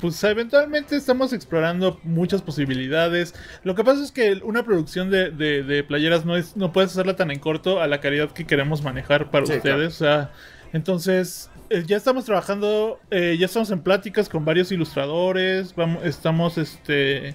Pues 0.00 0.22
eventualmente 0.24 0.94
estamos 0.96 1.32
explorando 1.32 2.00
muchas 2.04 2.42
posibilidades. 2.42 3.34
Lo 3.62 3.74
que 3.74 3.82
pasa 3.84 4.02
es 4.04 4.12
que 4.12 4.34
una 4.44 4.62
producción 4.62 5.10
de, 5.10 5.30
de- 5.30 5.62
de 5.62 5.84
playeras 5.84 6.24
no 6.26 6.36
es 6.36 6.54
no 6.56 6.72
puedes 6.72 6.90
hacerla 6.90 7.16
tan 7.16 7.30
en 7.30 7.38
corto 7.40 7.80
a 7.80 7.86
la 7.86 8.00
calidad 8.00 8.30
que 8.32 8.46
queremos 8.46 8.82
manejar 8.82 9.30
para 9.30 9.46
Sí, 9.46 9.52
ustedes. 9.56 9.94
O 9.94 9.98
sea, 10.04 10.32
entonces 10.72 11.50
eh, 11.70 11.84
ya 11.86 11.96
estamos 11.96 12.26
trabajando, 12.26 13.00
eh, 13.10 13.36
ya 13.38 13.46
estamos 13.46 13.70
en 13.70 13.80
pláticas 13.82 14.28
con 14.28 14.44
varios 14.44 14.70
ilustradores. 14.70 15.74
Vamos, 15.74 16.04
estamos 16.04 16.58
este 16.58 17.34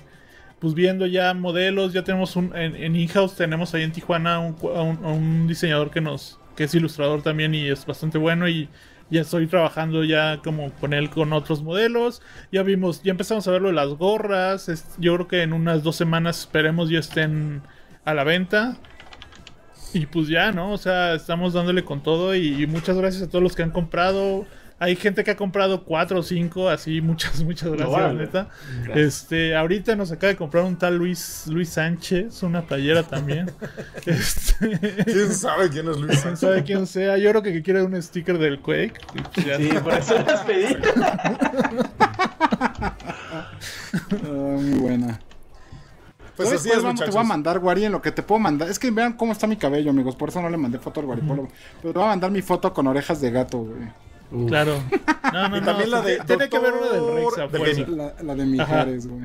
pues 0.60 0.74
viendo 0.76 1.08
ya 1.08 1.34
modelos. 1.34 1.94
Ya 1.94 2.04
tenemos 2.04 2.36
un 2.36 2.56
en, 2.56 2.76
en 2.76 2.96
in-house 2.96 3.36
tenemos 3.36 3.74
ahí 3.74 3.84
en 3.84 3.92
Tijuana 3.92 4.40
un, 4.40 4.56
un, 4.62 5.04
un 5.06 5.48
diseñador 5.48 5.90
que 5.92 6.02
nos 6.02 6.40
que 6.56 6.66
es 6.66 6.76
ilustrador 6.76 7.22
también 7.24 7.56
y 7.56 7.68
es 7.70 7.86
bastante 7.86 8.18
bueno 8.18 8.48
y 8.48 8.70
ya 9.12 9.22
estoy 9.22 9.46
trabajando 9.48 10.04
ya 10.04 10.40
como 10.44 10.72
con 10.74 10.94
él 10.94 11.10
con 11.10 11.34
otros 11.34 11.62
modelos. 11.62 12.22
Ya 12.52 12.64
vimos, 12.64 13.04
ya 13.04 13.12
empezamos 13.12 13.48
a 13.48 13.52
verlo 13.52 13.68
de 13.68 13.76
las 13.76 13.90
gorras. 13.90 14.96
yo 14.98 15.14
creo 15.16 15.28
que 15.28 15.44
en 15.44 15.54
unas 15.54 15.84
dos 15.84 15.98
semanas 15.98 16.40
esperemos 16.40 16.90
ya 16.90 17.00
estén 17.00 17.62
a 18.06 18.14
la 18.14 18.24
venta. 18.24 18.78
Y 19.94 20.06
pues 20.06 20.30
ya, 20.30 20.54
¿no? 20.54 20.72
O 20.72 20.78
sea, 20.78 21.14
estamos 21.14 21.54
dándole 21.54 21.84
con 21.84 22.02
todo 22.02 22.34
y 22.34 22.66
muchas 22.66 22.98
gracias 22.98 23.24
a 23.24 23.30
todos 23.30 23.44
los 23.44 23.56
que 23.56 23.64
han 23.64 23.72
comprado. 23.72 24.48
Hay 24.82 24.96
gente 24.96 25.24
que 25.24 25.30
ha 25.30 25.36
comprado 25.36 25.84
cuatro 25.84 26.22
o 26.22 26.24
cinco, 26.24 26.68
así 26.68 27.02
muchas, 27.02 27.44
muchas 27.44 27.72
gracias, 27.72 28.16
neta. 28.16 28.50
Este, 28.96 29.56
ahorita 29.56 29.96
nos 29.96 30.12
acaba 30.12 30.30
de 30.30 30.36
comprar 30.36 30.64
un 30.64 30.76
tal 30.76 30.98
Luis, 30.98 31.44
Luis 31.46 31.70
Sánchez, 31.70 32.42
una 32.42 32.64
playera 32.64 33.04
también. 33.04 33.52
este, 34.08 34.80
¿Quién 35.06 35.32
sabe 35.34 35.70
quién 35.70 35.88
es 35.88 35.98
Luis? 35.98 36.20
quién 36.22 36.36
sabe 36.36 36.64
quién 36.64 36.88
sea. 36.88 37.20
Yo 37.20 37.30
creo 37.30 37.44
que 37.44 37.62
quiere 37.62 37.84
un 37.84 38.02
sticker 38.02 38.40
del 38.40 38.60
Quake. 38.60 38.96
pues 39.36 39.58
Sí, 39.58 39.70
por 39.84 39.94
eso 39.94 40.16
las 40.18 40.42
pedí. 40.46 40.76
Ah, 44.24 44.58
muy 44.58 44.80
buena. 44.80 45.20
Pues 46.36 46.50
Después 46.50 46.54
así 46.54 46.70
es, 46.70 46.84
vamos, 46.84 47.02
te 47.02 47.12
voy 47.12 47.20
a 47.20 47.24
mandar, 47.24 47.60
Guari, 47.60 47.86
en 47.86 47.92
lo 47.92 48.02
que 48.02 48.12
te 48.12 48.24
puedo 48.24 48.40
mandar. 48.40 48.70
Es 48.70 48.80
que 48.80 48.90
vean 48.90 49.14
cómo 49.14 49.32
está 49.32 49.46
mi 49.46 49.58
cabello, 49.58 49.92
amigos. 49.92 50.16
Por 50.16 50.30
eso 50.30 50.42
no 50.42 50.50
le 50.50 50.58
mandé 50.58 50.80
foto 50.80 51.02
al 51.02 51.06
Guaripolo. 51.06 51.50
Pero 51.82 51.94
te 51.94 52.00
voy 52.00 52.08
a 52.08 52.12
mandar 52.12 52.32
mi 52.32 52.42
foto 52.42 52.74
con 52.74 52.88
orejas 52.88 53.22
de 53.22 53.32
gato, 53.32 53.60
güey. 53.60 53.90
Claro. 54.48 54.76
No, 55.32 55.48
no, 55.48 55.58
Y 55.58 55.60
no. 55.62 55.66
también 55.66 55.92
la 55.92 56.02
de 56.02 56.20
Tiene 56.26 56.50
que 56.50 56.58
haber 56.58 56.74
una 56.74 56.88
del 56.88 57.16
Rex 57.16 57.38
a 57.38 57.48
fuerza. 57.48 57.82
La, 57.88 58.16
la 58.22 58.36
de 58.36 58.46
Mijares, 58.46 59.08
güey. 59.08 59.22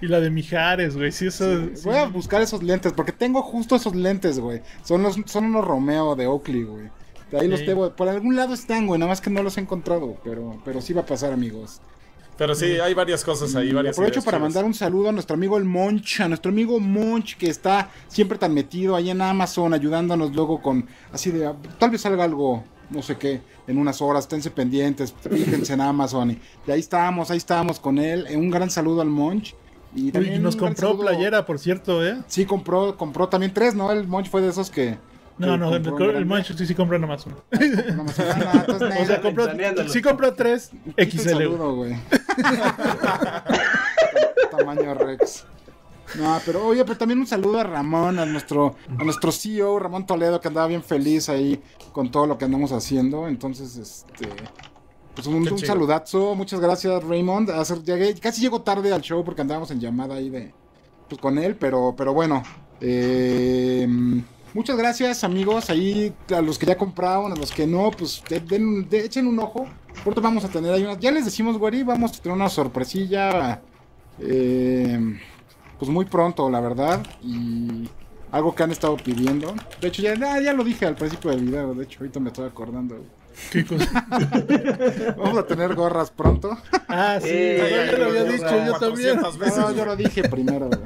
Y 0.00 0.06
la 0.06 0.20
de 0.20 0.30
Mijares, 0.30 0.96
güey. 0.96 1.10
Sí, 1.10 1.26
eso. 1.26 1.66
sí. 1.74 1.82
Voy 1.84 1.96
a 1.96 2.06
buscar 2.06 2.42
esos 2.42 2.62
lentes, 2.62 2.92
porque 2.92 3.10
tengo 3.10 3.42
justo 3.42 3.74
esos 3.74 3.96
lentes, 3.96 4.38
güey. 4.38 4.62
Son, 4.84 5.02
los, 5.02 5.16
son 5.26 5.46
unos 5.46 5.64
Romeo 5.64 6.14
de 6.14 6.28
Oakley, 6.28 6.62
güey. 6.62 6.90
De 7.32 7.40
ahí 7.40 7.48
los 7.48 7.64
tengo. 7.64 7.90
Por 7.96 8.08
algún 8.08 8.36
lado 8.36 8.54
están, 8.54 8.86
güey. 8.86 9.00
Nada 9.00 9.08
más 9.10 9.20
que 9.20 9.30
no 9.30 9.42
los 9.42 9.56
he 9.58 9.60
encontrado. 9.62 10.16
Pero, 10.22 10.60
pero 10.64 10.80
sí 10.80 10.92
va 10.92 11.00
a 11.00 11.06
pasar, 11.06 11.32
amigos. 11.32 11.80
Pero 12.36 12.54
sí, 12.54 12.78
hay 12.78 12.94
varias 12.94 13.24
cosas 13.24 13.56
ahí, 13.56 13.70
Y 13.70 13.72
varias 13.72 13.96
aprovecho 13.96 14.22
para 14.22 14.38
mandar 14.38 14.64
un 14.64 14.72
saludo 14.72 15.08
a 15.08 15.12
nuestro 15.12 15.34
amigo 15.34 15.58
el 15.58 15.64
Monch, 15.64 16.20
a 16.20 16.28
nuestro 16.28 16.52
amigo 16.52 16.78
Monch 16.78 17.36
que 17.36 17.50
está 17.50 17.90
siempre 18.06 18.38
tan 18.38 18.54
metido 18.54 18.94
ahí 18.94 19.10
en 19.10 19.20
Amazon, 19.20 19.74
ayudándonos 19.74 20.32
luego 20.36 20.62
con 20.62 20.86
así 21.12 21.32
de 21.32 21.52
tal 21.80 21.90
vez 21.90 22.00
salga 22.00 22.22
algo, 22.22 22.62
no 22.90 23.02
sé 23.02 23.16
qué, 23.16 23.40
en 23.66 23.78
unas 23.78 24.00
horas, 24.00 24.24
esténse 24.24 24.50
pendientes, 24.50 25.14
fíjense 25.30 25.72
en 25.74 25.80
Amazon. 25.80 26.30
Y, 26.32 26.38
y 26.66 26.70
ahí 26.70 26.80
estamos, 26.80 27.30
ahí 27.30 27.36
estamos 27.38 27.80
con 27.80 27.98
él. 27.98 28.26
Eh, 28.28 28.36
Un 28.36 28.50
gran 28.50 28.70
saludo 28.70 29.00
al 29.02 29.08
Monch. 29.08 29.54
Y 29.94 30.16
Uy, 30.16 30.34
y 30.34 30.38
nos 30.38 30.54
un 30.54 30.60
compró 30.60 30.88
saludo- 30.90 31.06
playera, 31.06 31.46
por 31.46 31.58
cierto, 31.58 32.06
¿eh? 32.06 32.18
Sí, 32.26 32.44
compró, 32.44 32.96
compró 32.96 33.28
también 33.28 33.52
tres, 33.54 33.74
¿no? 33.74 33.90
El 33.90 34.06
Monch 34.06 34.28
fue 34.30 34.42
de 34.42 34.48
esos 34.48 34.70
que, 34.70 34.98
No, 35.38 35.56
no, 35.56 35.74
el, 35.74 35.82
compró 35.82 36.04
el 36.06 36.10
grande. 36.12 36.28
Manchester 36.28 36.66
sí 36.66 36.74
compra 36.74 36.98
nomás 36.98 37.24
uno. 37.26 37.36
No, 37.96 38.04
me 38.04 38.12
suena 38.12 38.34
nada, 38.36 38.64
entonces, 38.68 39.00
O 39.00 39.06
sea, 39.06 39.20
compró, 39.22 39.46
sí 39.88 40.02
compró 40.02 40.34
tres 40.34 40.70
Un 40.84 40.92
XL. 40.96 41.16
güey. 41.16 41.34
saludo, 41.34 41.74
güey. 41.76 41.94
Tamaño 44.50 44.94
Rex. 44.94 45.44
No, 46.16 46.38
pero 46.46 46.66
oye, 46.66 46.84
pero 46.84 46.96
también 46.96 47.18
un 47.20 47.26
saludo 47.26 47.60
a 47.60 47.64
Ramón, 47.64 48.18
a 48.18 48.24
nuestro, 48.26 48.76
a 48.98 49.04
nuestro 49.04 49.30
CEO, 49.32 49.78
Ramón 49.78 50.06
Toledo, 50.06 50.40
que 50.40 50.48
andaba 50.48 50.66
bien 50.66 50.82
feliz 50.82 51.28
ahí 51.28 51.60
con 51.92 52.10
todo 52.10 52.26
lo 52.26 52.38
que 52.38 52.44
andamos 52.46 52.72
haciendo. 52.72 53.28
Entonces, 53.28 53.76
este. 53.76 54.28
Pues 55.14 55.26
un, 55.26 55.58
saludazo, 55.58 56.34
muchas 56.36 56.60
gracias 56.60 57.02
Raymond. 57.02 57.50
Hacer- 57.50 57.82
llegué- 57.82 58.18
casi 58.20 58.40
llego 58.40 58.62
tarde 58.62 58.92
al 58.92 59.00
show 59.02 59.24
porque 59.24 59.40
andábamos 59.42 59.70
en 59.72 59.80
llamada 59.80 60.14
ahí 60.14 60.30
de 60.30 60.54
pues, 61.08 61.20
con 61.20 61.38
él, 61.38 61.56
pero, 61.56 61.94
pero 61.96 62.14
bueno. 62.14 62.42
eh, 62.80 63.86
muchas 64.54 64.76
gracias 64.76 65.24
amigos, 65.24 65.70
ahí 65.70 66.14
a 66.34 66.40
los 66.40 66.56
que 66.58 66.66
ya 66.66 66.76
compraron, 66.78 67.32
a 67.32 67.34
los 67.36 67.50
que 67.50 67.66
no, 67.66 67.90
pues 67.90 68.22
de- 68.28 68.38
den- 68.40 68.88
de- 68.88 69.04
echen 69.04 69.26
un 69.26 69.38
ojo. 69.40 69.66
Pronto 70.04 70.20
vamos 70.20 70.44
a 70.44 70.48
tener 70.48 70.72
ahí 70.72 70.84
unas, 70.84 71.00
ya 71.00 71.10
les 71.10 71.24
decimos, 71.24 71.58
güey, 71.58 71.82
vamos 71.82 72.16
a 72.16 72.22
tener 72.22 72.36
una 72.36 72.48
sorpresilla. 72.48 73.60
eh, 74.20 75.18
pues 75.78 75.90
muy 75.90 76.04
pronto, 76.04 76.48
la 76.50 76.60
verdad. 76.60 77.00
Y 77.22 77.88
algo 78.32 78.54
que 78.54 78.62
han 78.62 78.70
estado 78.70 78.96
pidiendo. 78.96 79.54
De 79.80 79.88
hecho, 79.88 80.02
ya, 80.02 80.14
ya, 80.14 80.40
ya 80.40 80.52
lo 80.52 80.64
dije 80.64 80.86
al 80.86 80.94
principio 80.96 81.30
del 81.30 81.40
video. 81.44 81.74
De 81.74 81.84
hecho, 81.84 82.00
ahorita 82.00 82.20
me 82.20 82.28
estoy 82.28 82.46
acordando. 82.46 82.96
¿Qué 83.52 83.64
cosa? 83.64 83.86
Vamos 85.16 85.38
a 85.38 85.46
tener 85.46 85.74
gorras 85.74 86.10
pronto. 86.10 86.58
Ah, 86.88 87.18
sí, 87.20 87.28
Eh, 87.30 87.86
ya 87.92 87.98
lo 87.98 88.06
había 88.06 88.22
gorra. 88.22 88.32
dicho, 88.32 88.66
yo 88.66 88.72
también. 88.78 89.18
400 89.20 89.38
veces. 89.38 89.58
No, 89.58 89.72
yo 89.72 89.84
lo 89.84 89.96
dije 89.96 90.28
primero. 90.28 90.68
güey. 90.68 90.80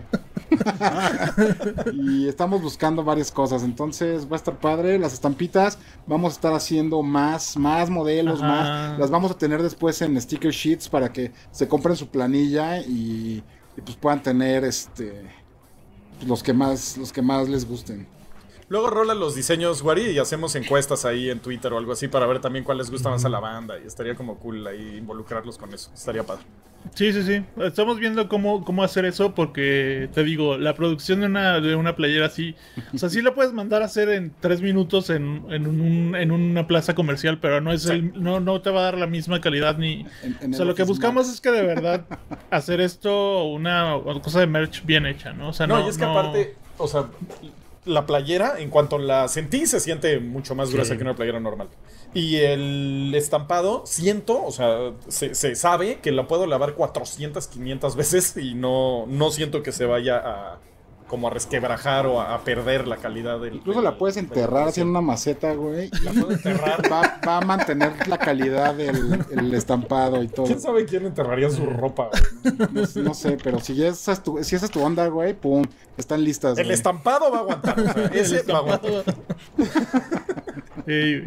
y 1.95 2.29
estamos 2.29 2.61
buscando 2.63 3.03
varias 3.05 3.33
cosas. 3.33 3.63
Entonces 3.63 4.27
va 4.27 4.33
a 4.35 4.37
estar 4.37 4.59
padre. 4.59 4.99
Las 4.99 5.13
estampitas. 5.15 5.79
Vamos 6.07 6.33
a 6.33 6.37
estar 6.37 6.53
haciendo 6.53 7.03
más, 7.03 7.57
más 7.57 7.89
modelos, 7.91 8.43
Ajá. 8.43 8.49
más. 8.49 8.99
Las 8.99 9.11
vamos 9.11 9.31
a 9.31 9.39
tener 9.39 9.63
después 9.63 10.01
en 10.03 10.21
sticker 10.21 10.53
sheets 10.53 10.89
para 10.89 11.13
que 11.13 11.33
se 11.51 11.67
compren 11.69 11.97
su 11.97 12.09
planilla 12.09 12.81
y, 12.81 13.43
y, 13.77 13.81
pues 13.81 13.97
puedan 13.97 14.23
tener 14.23 14.65
este 14.65 15.23
pues, 16.17 16.29
los 16.29 16.43
que 16.43 16.53
más, 16.53 16.97
los 16.97 17.13
que 17.13 17.23
más 17.23 17.49
les 17.49 17.67
gusten. 17.67 18.07
Luego 18.69 18.89
rola 18.91 19.15
los 19.15 19.35
diseños, 19.35 19.83
Wari, 19.83 20.07
y 20.11 20.19
hacemos 20.19 20.55
encuestas 20.55 21.05
ahí 21.05 21.29
en 21.31 21.41
Twitter 21.41 21.73
o 21.73 21.79
algo 21.79 21.93
así 21.93 22.09
para 22.09 22.27
ver 22.27 22.41
también 22.41 22.65
cuál 22.65 22.79
les 22.79 22.91
gusta 22.91 23.11
más 23.11 23.25
a 23.25 23.29
la 23.29 23.39
banda. 23.41 23.75
Y 23.83 23.87
estaría 23.87 24.15
como 24.15 24.37
cool 24.39 24.67
ahí 24.67 24.97
involucrarlos 24.99 25.59
con 25.59 25.75
eso. 25.75 25.91
Estaría 25.93 26.23
padre. 26.23 26.43
Sí, 26.95 27.13
sí, 27.13 27.23
sí. 27.23 27.45
Estamos 27.63 28.01
viendo 28.01 28.29
cómo, 28.29 28.65
cómo 28.65 28.83
hacer 28.83 29.05
eso 29.05 29.35
porque, 29.37 30.09
te 30.15 30.25
digo, 30.25 30.57
la 30.59 30.75
producción 30.75 31.21
de 31.21 31.27
una, 31.27 31.61
de 31.61 31.77
una 31.77 31.95
playera 31.95 32.27
así, 32.27 32.57
o 32.93 32.99
sea, 32.99 33.09
sí 33.09 33.23
la 33.23 33.35
puedes 33.35 33.53
mandar 33.53 33.83
a 33.83 33.85
hacer 33.85 34.09
en 34.09 34.33
tres 34.41 34.61
minutos 34.63 35.09
en, 35.11 35.45
en, 35.51 35.67
un- 35.69 36.17
en 36.17 36.33
una 36.33 36.67
plaza 36.67 36.95
comercial, 36.97 37.39
pero 37.39 37.61
no 37.61 37.73
es 37.73 37.83
Sí. 37.85 37.93
el, 37.93 38.21
no, 38.21 38.41
no 38.41 38.61
te 38.63 38.71
va 38.71 38.81
a 38.81 38.85
dar 38.85 38.99
la 38.99 39.07
misma 39.07 39.41
calidad 39.41 39.79
ni... 39.79 40.07
En- 40.25 40.37
en 40.41 40.55
o 40.55 40.57
sea, 40.57 40.65
lo 40.65 40.75
que 40.75 40.83
buscamos 40.83 41.29
es 41.29 41.41
que 41.41 41.53
de 41.53 41.63
verdad 41.63 42.05
hacer 42.51 42.81
esto 42.81 43.45
una 43.45 43.95
cosa 44.21 44.41
de 44.41 44.49
merch 44.49 44.85
bien 44.85 45.07
hecha, 45.07 45.33
¿no? 45.33 45.51
O 45.51 45.53
sea, 45.53 45.69
No, 45.69 45.79
no... 45.79 45.87
y 45.87 45.89
es 45.89 45.97
que 45.99 46.05
no- 46.05 46.19
aparte, 46.19 46.57
o 46.79 46.89
sea, 46.89 47.05
la 47.85 48.07
playera, 48.07 48.61
en 48.61 48.71
cuanto 48.71 48.99
la 48.99 49.27
sentí, 49.29 49.67
se 49.67 49.81
siente 49.81 50.21
mucho 50.21 50.55
más 50.55 50.71
gruesa 50.71 50.93
Sí. 50.93 50.99
que 50.99 51.03
una 51.05 51.17
playera 51.17 51.41
normal. 51.41 51.69
Y 52.15 52.37
el 52.37 53.13
estampado, 53.15 53.83
siento, 53.87 54.45
o 54.45 54.53
sea, 54.53 54.93
se, 55.09 55.35
se 55.35 55.55
sabe 55.55 56.01
que 56.01 56.13
la 56.13 56.29
puedo 56.29 56.47
lavar 56.47 56.75
400, 56.75 57.47
500 57.49 57.97
veces 57.97 58.37
y 58.37 58.55
no, 58.55 59.07
no 59.09 59.31
siento 59.31 59.63
que 59.63 59.73
se 59.73 59.87
vaya 59.87 60.19
a 60.19 60.59
como 61.13 61.27
a 61.27 61.31
resquebrajar 61.31 62.07
o 62.07 62.23
a, 62.23 62.35
a 62.35 62.41
perder 62.43 62.89
la 62.89 62.97
calidad 62.97 63.39
del. 63.39 63.57
Incluso 63.57 63.81
del- 63.81 63.85
la 63.91 63.99
puedes 63.99 64.17
enterrar 64.17 64.69
así 64.69 64.81
en 64.81 64.89
una 64.89 65.03
maceta, 65.03 65.53
güey. 65.53 65.91
y 65.93 66.05
La 66.05 66.13
puedo 66.13 66.31
enterrar. 66.33 66.91
Va, 66.91 67.21
va 67.29 67.37
a 67.37 67.41
mantener 67.43 68.09
la 68.09 68.17
calidad 68.17 68.75
del 68.75 69.23
el 69.31 69.53
estampado 69.53 70.23
y 70.23 70.29
todo. 70.29 70.47
¿Quién 70.47 70.59
sabe 70.59 70.87
quién 70.87 71.05
enterraría 71.05 71.51
su 71.51 71.67
ropa? 71.67 72.09
güey? 72.43 72.55
No, 72.73 72.87
sé- 72.87 73.01
no 73.03 73.13
sé, 73.13 73.37
pero 73.45 73.61
si 73.61 73.85
esa 73.85 74.13
es 74.13 74.23
tu, 74.23 74.43
si 74.43 74.57
esa 74.57 74.65
es 74.65 74.71
tu 74.73 74.81
onda, 74.83 75.07
güey, 75.09 75.35
pum, 75.35 75.65
están 75.99 76.25
listas. 76.25 76.57
El 76.57 76.65
güey. 76.65 76.75
estampado 76.75 77.31
va 77.31 77.37
a 77.37 77.41
aguantar. 77.43 77.79
o 77.79 77.85
sea, 77.93 78.05
El 78.07 78.17
ese 78.19 78.43
va 78.51 78.55
a 78.55 78.61
aguantar. 78.61 79.05
Sí, 80.87 81.23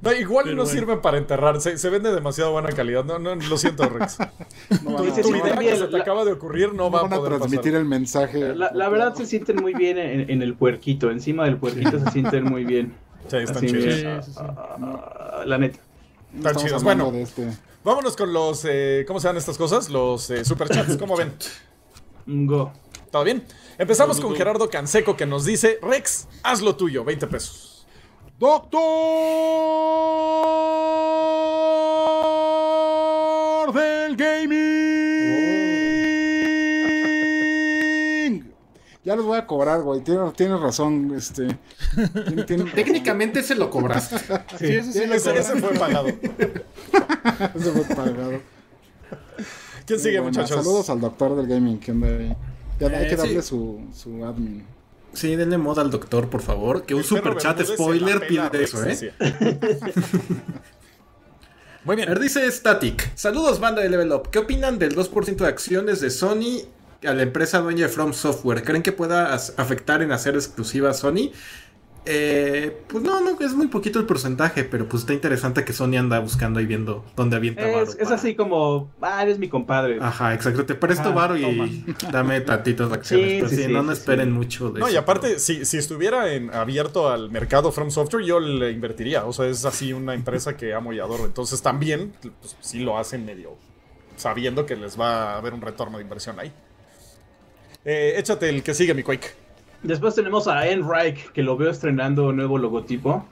No, 0.00 0.12
igual 0.12 0.44
Pero 0.44 0.56
no 0.56 0.62
bueno. 0.64 0.78
sirven 0.78 1.00
para 1.00 1.18
enterrar. 1.18 1.60
Se, 1.60 1.76
se 1.76 1.90
vende 1.90 2.12
demasiado 2.12 2.52
buena 2.52 2.70
calidad. 2.70 3.04
No, 3.04 3.18
no, 3.18 3.34
lo 3.34 3.58
siento, 3.58 3.88
Rex. 3.88 4.16
No 4.82 4.96
Tu, 4.96 5.04
idea 5.36 5.56
que 5.58 5.76
se 5.76 5.84
te 5.86 5.90
la- 5.92 5.98
acaba 5.98 6.24
de 6.24 6.32
ocurrir 6.32 6.68
no, 6.68 6.84
no 6.84 6.90
va 6.90 7.00
a 7.00 7.02
van 7.02 7.12
a 7.12 7.16
poder 7.16 7.32
transmitir 7.38 7.72
pasar. 7.72 7.80
el 7.80 7.84
mensaje. 7.86 8.54
La, 8.54 8.70
la 8.72 8.88
verdad 8.88 9.14
se 9.14 9.26
sienten 9.26 9.56
muy 9.56 9.74
bien 9.74 9.98
en, 9.98 10.30
en 10.30 10.42
el 10.42 10.54
puerquito, 10.54 11.10
encima 11.10 11.44
del 11.44 11.58
puerquito 11.58 11.98
se 11.98 12.10
sienten 12.10 12.44
muy 12.44 12.64
bien. 12.64 12.94
Sí, 13.28 13.36
están 13.36 13.66
chidos. 13.66 13.84
bien. 13.84 14.22
Sí, 14.22 14.32
sí, 14.32 14.32
sí. 14.32 14.38
Ah, 14.40 15.42
la 15.44 15.58
neta. 15.58 15.78
Están 16.36 16.56
chidos. 16.56 16.82
Bueno, 16.82 17.10
de 17.12 17.22
este. 17.22 17.48
vámonos 17.84 18.16
con 18.16 18.32
los. 18.32 18.64
eh, 18.68 19.04
¿Cómo 19.06 19.20
se 19.20 19.28
llaman 19.28 19.38
estas 19.38 19.58
cosas? 19.58 19.90
Los 19.90 20.30
eh, 20.30 20.44
superchats. 20.44 20.96
¿Cómo 20.96 21.16
ven? 21.16 21.32
Go. 22.26 22.72
¿Todo 23.10 23.24
bien? 23.24 23.44
Empezamos 23.76 24.20
con 24.20 24.34
Gerardo 24.36 24.70
Canseco 24.70 25.16
que 25.16 25.26
nos 25.26 25.44
dice: 25.44 25.78
Rex, 25.82 26.28
haz 26.42 26.62
lo 26.62 26.76
tuyo, 26.76 27.04
20 27.04 27.26
pesos. 27.26 27.66
Doctor 28.40 28.80
del 33.74 34.16
Gaming. 34.16 34.60
Ya 39.02 39.16
los 39.16 39.24
voy 39.24 39.38
a 39.38 39.46
cobrar, 39.46 39.80
güey. 39.82 40.02
Tienes, 40.02 40.34
tienes 40.34 40.60
razón, 40.60 41.12
este. 41.16 41.58
Técnicamente 42.74 43.42
se 43.42 43.54
lo 43.54 43.70
cobraste. 43.70 44.18
Sí, 44.58 44.66
ese 44.66 44.92
sí 44.92 45.06
lo 45.06 45.18
fue 45.18 45.78
pagado. 45.78 46.08
Ese 47.54 47.72
fue 47.72 47.96
pagado. 47.96 48.40
¿Quién 49.86 49.98
sigue, 49.98 50.20
Bueno, 50.20 50.38
muchachos? 50.38 50.64
Saludos 50.64 50.90
al 50.90 51.00
doctor 51.00 51.34
del 51.34 51.46
gaming 51.46 51.80
que 51.80 51.92
anda 51.92 52.08
ahí. 52.08 52.36
Ya 52.78 52.88
hay 52.88 53.08
que 53.08 53.16
darle 53.16 53.40
sí. 53.40 53.48
su, 53.48 53.80
su 53.94 54.24
admin. 54.24 54.64
Sí, 55.12 55.34
denle 55.36 55.58
moda 55.58 55.82
al 55.82 55.90
doctor, 55.90 56.30
por 56.30 56.40
favor. 56.42 56.84
Que 56.84 56.94
un 56.94 57.02
Bermúdez 57.02 57.66
se 57.66 57.74
spoiler 57.74 58.26
pide 58.26 58.62
eso, 58.62 58.84
¿eh? 58.84 59.12
Muy 61.84 61.94
A 61.94 61.96
bien. 61.96 62.08
ver, 62.08 62.20
dice 62.20 62.50
Static. 62.50 63.10
Saludos, 63.16 63.58
banda 63.58 63.82
de 63.82 63.88
Level 63.88 64.12
Up. 64.12 64.30
¿Qué 64.30 64.38
opinan 64.38 64.78
del 64.78 64.94
2% 64.94 65.36
de 65.36 65.46
acciones 65.48 66.00
de 66.00 66.10
Sony 66.10 66.62
a 67.04 67.14
la 67.14 67.22
empresa 67.22 67.60
dueña 67.60 67.86
de 67.86 67.88
From 67.88 68.12
Software? 68.12 68.62
¿Creen 68.62 68.82
que 68.82 68.92
pueda 68.92 69.34
afectar 69.34 70.02
en 70.02 70.12
hacer 70.12 70.34
exclusiva 70.34 70.90
a 70.90 70.94
Sony? 70.94 71.32
Eh, 72.06 72.82
pues 72.88 73.04
no, 73.04 73.20
no, 73.20 73.38
es 73.40 73.52
muy 73.52 73.66
poquito 73.66 73.98
el 73.98 74.06
porcentaje, 74.06 74.64
pero 74.64 74.88
pues 74.88 75.02
está 75.02 75.12
interesante 75.12 75.64
que 75.66 75.74
Sony 75.74 75.96
anda 75.98 76.18
buscando 76.18 76.58
y 76.58 76.64
viendo 76.64 77.04
dónde 77.14 77.36
avienta 77.36 77.62
varo 77.62 77.82
Es, 77.82 77.90
es 77.90 77.96
para- 78.04 78.14
así 78.16 78.34
como, 78.34 78.90
ah, 79.02 79.22
eres 79.22 79.38
mi 79.38 79.48
compadre. 79.50 79.98
Ajá, 80.00 80.32
exacto. 80.32 80.64
Te 80.64 80.74
presto 80.74 81.12
varo 81.12 81.36
y 81.36 81.84
dame 82.12 82.40
tantitos 82.40 82.90
acciones. 82.90 83.28
Sí, 83.28 83.36
pero 83.36 83.48
sí, 83.50 83.56
sí, 83.56 83.62
sí, 83.64 83.68
no, 83.72 83.80
sí, 83.80 83.86
no 83.86 83.94
sí. 83.94 84.00
esperen 84.00 84.32
mucho 84.32 84.70
de 84.70 84.80
No, 84.80 84.86
eso. 84.86 84.94
y 84.94 84.98
aparte, 84.98 85.38
si, 85.38 85.64
si 85.66 85.76
estuviera 85.76 86.32
en, 86.32 86.52
abierto 86.54 87.10
al 87.10 87.30
mercado 87.30 87.70
From 87.70 87.90
Software, 87.90 88.24
yo 88.24 88.40
le 88.40 88.70
invertiría. 88.70 89.26
O 89.26 89.32
sea, 89.34 89.46
es 89.46 89.64
así 89.66 89.92
una 89.92 90.14
empresa 90.14 90.56
que 90.56 90.72
amo 90.72 90.94
y 90.94 91.00
adoro. 91.00 91.26
Entonces 91.26 91.60
también, 91.60 92.14
pues 92.40 92.56
sí 92.60 92.78
lo 92.78 92.98
hacen 92.98 93.24
medio 93.26 93.56
sabiendo 94.16 94.64
que 94.66 94.76
les 94.76 94.98
va 94.98 95.34
a 95.34 95.36
haber 95.38 95.52
un 95.54 95.60
retorno 95.60 95.98
de 95.98 96.04
inversión 96.04 96.38
ahí. 96.40 96.52
Eh, 97.84 98.14
échate 98.18 98.48
el 98.48 98.62
que 98.62 98.74
sigue, 98.74 98.92
mi 98.94 99.02
Quake. 99.02 99.39
Después 99.82 100.14
tenemos 100.14 100.46
a 100.46 100.68
Enrique, 100.68 101.22
que 101.32 101.42
lo 101.42 101.56
veo 101.56 101.70
estrenando 101.70 102.32
nuevo 102.32 102.58
logotipo, 102.58 103.24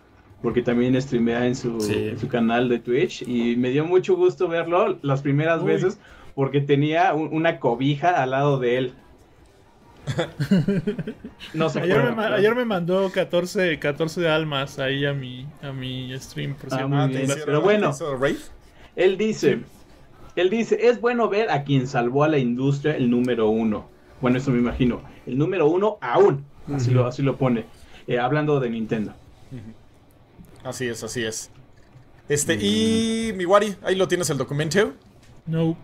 porque 0.42 0.62
también 0.62 1.00
streamea 1.00 1.46
en 1.46 1.54
su, 1.54 1.80
Sí. 1.80 2.08
en 2.10 2.18
su 2.18 2.28
canal 2.28 2.68
de 2.68 2.78
Twitch, 2.78 3.22
y 3.22 3.56
me 3.56 3.70
dio 3.70 3.84
mucho 3.84 4.16
gusto 4.16 4.48
verlo 4.48 4.98
las 5.02 5.20
primeras 5.22 5.60
Uy. 5.62 5.72
veces, 5.72 5.98
porque 6.34 6.60
tenía 6.60 7.12
un- 7.14 7.28
una 7.34 7.58
cobija 7.58 8.22
al 8.22 8.30
lado 8.30 8.58
de 8.58 8.78
él. 8.78 8.92
No 11.52 11.68
se 11.68 11.80
Ayer 11.80 12.14
me, 12.14 12.24
ayer 12.24 12.54
me 12.54 12.64
mandó 12.64 13.10
14, 13.12 13.78
14 13.78 14.20
de 14.22 14.28
almas 14.30 14.78
ahí 14.78 15.04
a 15.04 15.12
mi, 15.12 15.46
a 15.62 15.72
mi 15.72 16.18
stream, 16.18 16.54
por 16.54 16.72
Ah, 16.72 16.76
cierto. 16.76 16.88
muy 16.88 17.06
¿te 17.06 17.18
bien. 17.18 17.22
hicieron- 17.24 17.44
Pero 17.44 17.60
bueno. 17.60 17.92
Él 18.96 19.18
dice, 19.18 19.60
él 20.34 20.50
dice, 20.50 20.78
es 20.88 21.00
bueno 21.00 21.28
ver 21.28 21.50
a 21.50 21.62
quien 21.64 21.86
salvó 21.86 22.24
a 22.24 22.28
la 22.28 22.38
industria 22.38 22.96
el 22.96 23.10
número 23.10 23.48
uno. 23.50 23.88
Bueno, 24.20 24.38
eso 24.38 24.50
me 24.50 24.58
imagino. 24.58 25.00
El 25.26 25.38
número 25.38 25.66
uno 25.68 25.98
aún. 26.00 26.44
Así, 26.74 26.90
lo, 26.90 27.06
así 27.06 27.22
lo 27.22 27.36
pone. 27.36 27.64
Eh, 28.06 28.18
hablando 28.18 28.58
de 28.60 28.70
Nintendo. 28.70 29.12
Así 30.64 30.86
es, 30.86 31.02
así 31.04 31.24
es. 31.24 31.50
Este, 32.28 32.54
y 32.54 33.32
mi 33.36 33.46
Wari, 33.46 33.76
ahí 33.82 33.94
lo 33.94 34.06
tienes 34.08 34.28
el 34.30 34.36
documento. 34.38 34.92
No. 35.46 35.76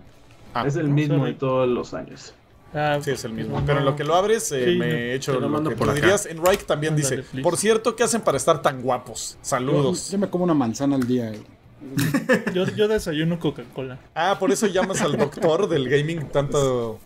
Ah, 0.52 0.64
es 0.66 0.76
el 0.76 0.88
mismo 0.88 1.18
sorry. 1.18 1.32
de 1.32 1.38
todos 1.38 1.68
los 1.68 1.94
años. 1.94 2.34
Ah, 2.74 2.98
Sí, 3.00 3.12
es 3.12 3.24
el 3.24 3.32
mismo. 3.32 3.60
no. 3.60 3.64
Pero 3.66 3.78
en 3.78 3.84
lo 3.84 3.96
que 3.96 4.04
lo 4.04 4.14
abres, 4.14 4.50
eh, 4.52 4.64
Sí, 4.72 4.78
me 4.78 4.86
no. 4.88 4.92
he 4.94 5.14
hecho 5.14 5.38
lo 5.40 5.48
mando 5.48 5.70
que 5.70 5.76
por 5.76 5.88
acá. 5.88 6.00
dirías. 6.00 6.26
Enrique 6.26 6.64
también 6.64 6.94
Ándale, 6.94 7.16
dice: 7.16 7.28
please. 7.30 7.42
Por 7.42 7.56
cierto, 7.56 7.96
¿qué 7.96 8.02
hacen 8.02 8.20
para 8.20 8.36
estar 8.36 8.60
tan 8.62 8.82
guapos? 8.82 9.38
Saludos. 9.42 10.10
Yo 10.10 10.18
me 10.18 10.28
como 10.28 10.44
una 10.44 10.54
manzana 10.54 10.96
al 10.96 11.06
día. 11.06 11.28
güey. 11.30 11.42
Yo, 12.54 12.64
yo 12.66 12.88
desayuno 12.88 13.38
Coca-Cola. 13.38 13.98
Ah, 14.14 14.36
por 14.40 14.50
eso 14.50 14.66
llamas 14.66 15.02
al 15.02 15.16
doctor 15.18 15.68
del 15.68 15.88
gaming 15.88 16.26
tanto. 16.28 16.98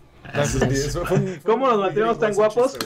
¿Cómo 1.44 1.66
nos 1.68 1.78
mantenemos 1.78 2.18
tan 2.18 2.34
guapos? 2.34 2.76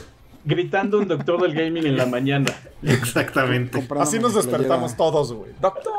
gritando 0.44 0.98
un 0.98 1.06
doctor 1.08 1.40
del 1.40 1.54
gaming 1.54 1.86
en 1.86 1.96
la 1.96 2.06
mañana. 2.06 2.52
Exactamente. 2.82 3.86
Así 3.98 4.18
nos 4.18 4.34
despertamos 4.34 4.96
todos, 4.96 5.32
güey. 5.32 5.52
¡Doctor! 5.60 5.92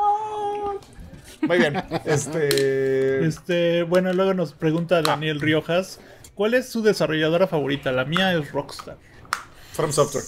Muy 1.42 1.58
bien. 1.58 1.82
Este. 2.04 3.24
Este, 3.26 3.82
bueno, 3.84 4.12
luego 4.12 4.34
nos 4.34 4.52
pregunta 4.52 5.02
Daniel 5.02 5.40
Riojas, 5.40 6.00
¿cuál 6.34 6.54
es 6.54 6.68
su 6.68 6.82
desarrolladora 6.82 7.46
favorita? 7.46 7.92
La 7.92 8.04
mía 8.04 8.32
es 8.34 8.52
Rockstar. 8.52 8.96
From 9.72 9.92
Software. 9.92 10.24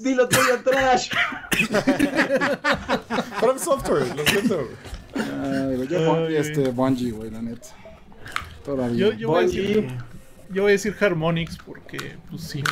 Dilo 0.00 0.26
tuyo, 0.28 0.62
Trash. 0.64 1.10
From 3.40 3.58
Software, 3.58 4.06
lo 4.16 4.24
siento. 4.26 4.68
güey, 5.14 5.86
yo 5.88 6.14
Ay, 6.14 6.36
este 6.36 6.68
Bungie, 6.70 7.10
güey, 7.10 7.30
la 7.30 7.42
neta. 7.42 7.68
Todavía. 8.64 8.96
Yo, 8.96 9.12
yo, 9.12 9.28
voy 9.28 9.38
a 9.38 9.46
Bungie. 9.46 9.60
decir, 9.62 9.98
yo 10.50 10.62
voy 10.62 10.70
a 10.70 10.72
decir 10.72 10.94
Harmonix 11.00 11.56
porque, 11.58 12.16
pues 12.28 12.42
sí. 12.42 12.62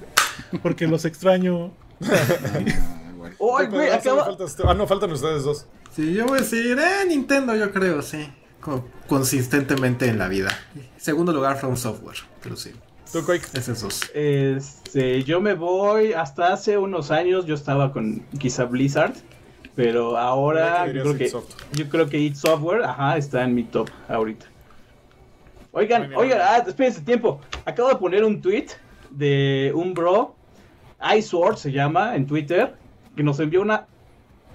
porque 0.62 0.86
los 0.86 1.04
extraño. 1.04 1.72
Ah, 3.40 3.64
güey. 3.64 3.90
Acaba. 3.90 4.36
tú. 4.36 4.46
Ah, 4.66 4.74
no, 4.74 4.86
faltan 4.86 5.10
ustedes 5.12 5.42
dos. 5.44 5.66
Sí, 5.94 6.14
yo 6.14 6.26
voy 6.26 6.38
a 6.38 6.42
decir, 6.42 6.78
eh, 6.78 7.06
Nintendo, 7.06 7.54
yo 7.54 7.70
creo, 7.72 8.00
sí. 8.02 8.28
Co- 8.60 8.86
consistentemente 9.06 10.06
en 10.08 10.18
la 10.18 10.28
vida. 10.28 10.56
Segundo 10.96 11.32
lugar, 11.32 11.58
From 11.58 11.76
Software. 11.76 12.16
Pero 12.42 12.56
sí, 12.56 12.72
Tú, 13.12 13.24
Quake. 13.24 13.46
esos 13.54 13.80
dos. 13.82 14.10
Este, 14.14 15.22
yo 15.24 15.40
me 15.40 15.54
voy. 15.54 16.12
Hasta 16.12 16.52
hace 16.52 16.78
unos 16.78 17.10
años 17.10 17.46
yo 17.46 17.54
estaba 17.54 17.92
con 17.92 18.20
quizá 18.38 18.64
Blizzard. 18.64 19.14
Pero 19.74 20.16
ahora 20.16 20.86
yo 20.90 21.02
creo 21.02 21.16
que, 21.16 21.32
yo 21.72 21.88
creo 21.88 22.08
que 22.08 22.18
id 22.18 22.34
Software, 22.34 22.82
ajá, 22.84 23.16
está 23.16 23.44
en 23.44 23.54
mi 23.54 23.62
top 23.64 23.88
ahorita. 24.08 24.46
Oigan, 25.78 26.12
oigan, 26.16 26.40
ah, 26.42 26.64
espérense 26.66 27.00
tiempo. 27.02 27.40
Acabo 27.64 27.88
de 27.88 27.94
poner 27.94 28.24
un 28.24 28.40
tweet 28.40 28.66
de 29.10 29.70
un 29.76 29.94
bro, 29.94 30.34
iSword 31.16 31.56
se 31.56 31.70
llama 31.70 32.16
en 32.16 32.26
Twitter, 32.26 32.74
que 33.16 33.22
nos 33.22 33.38
envió 33.38 33.62
una 33.62 33.86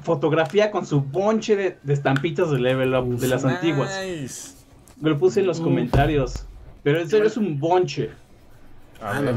fotografía 0.02 0.70
con 0.70 0.86
su 0.86 1.00
bonche 1.00 1.56
de, 1.56 1.78
de 1.82 1.94
estampitas 1.94 2.52
de 2.52 2.60
Level 2.60 2.94
Up, 2.94 3.18
de 3.18 3.28
las 3.30 3.45
antiguas. 3.45 3.98
Me 5.00 5.10
lo 5.12 5.18
puse 5.18 5.40
en 5.40 5.48
los 5.48 5.60
Uf. 5.60 5.64
comentarios. 5.64 6.45
Pero 6.84 7.00
en 7.00 7.10
serio 7.10 7.28
es 7.28 7.38
un 7.38 7.58
bonche. 7.58 8.10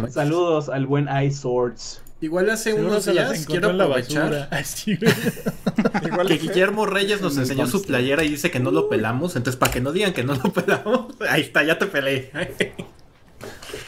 Saludos 0.09 0.69
al 0.69 0.87
buen 0.87 1.09
iSwords. 1.23 2.03
Igual 2.21 2.49
hace 2.49 2.71
Seguro 2.71 2.89
unos 2.89 3.05
días 3.05 3.45
quiero 3.47 3.71
aprovechar. 3.71 4.49
Igual 6.03 6.29
que 6.29 6.39
Guillermo 6.39 6.87
Reyes 6.87 7.21
nos 7.21 7.37
enseñó 7.37 7.67
su 7.67 7.83
playera 7.83 8.25
y 8.25 8.31
dice 8.31 8.51
que 8.51 8.59
no 8.59 8.71
lo 8.71 8.89
pelamos. 8.89 9.37
Entonces, 9.37 9.59
para 9.59 9.73
que 9.73 9.81
no 9.81 9.93
digan 9.93 10.15
que 10.15 10.25
no 10.25 10.35
lo 10.35 10.53
pelamos, 10.53 11.15
ahí 11.29 11.43
está, 11.43 11.63
ya 11.63 11.79
te 11.79 11.87
peleé. 11.87 12.31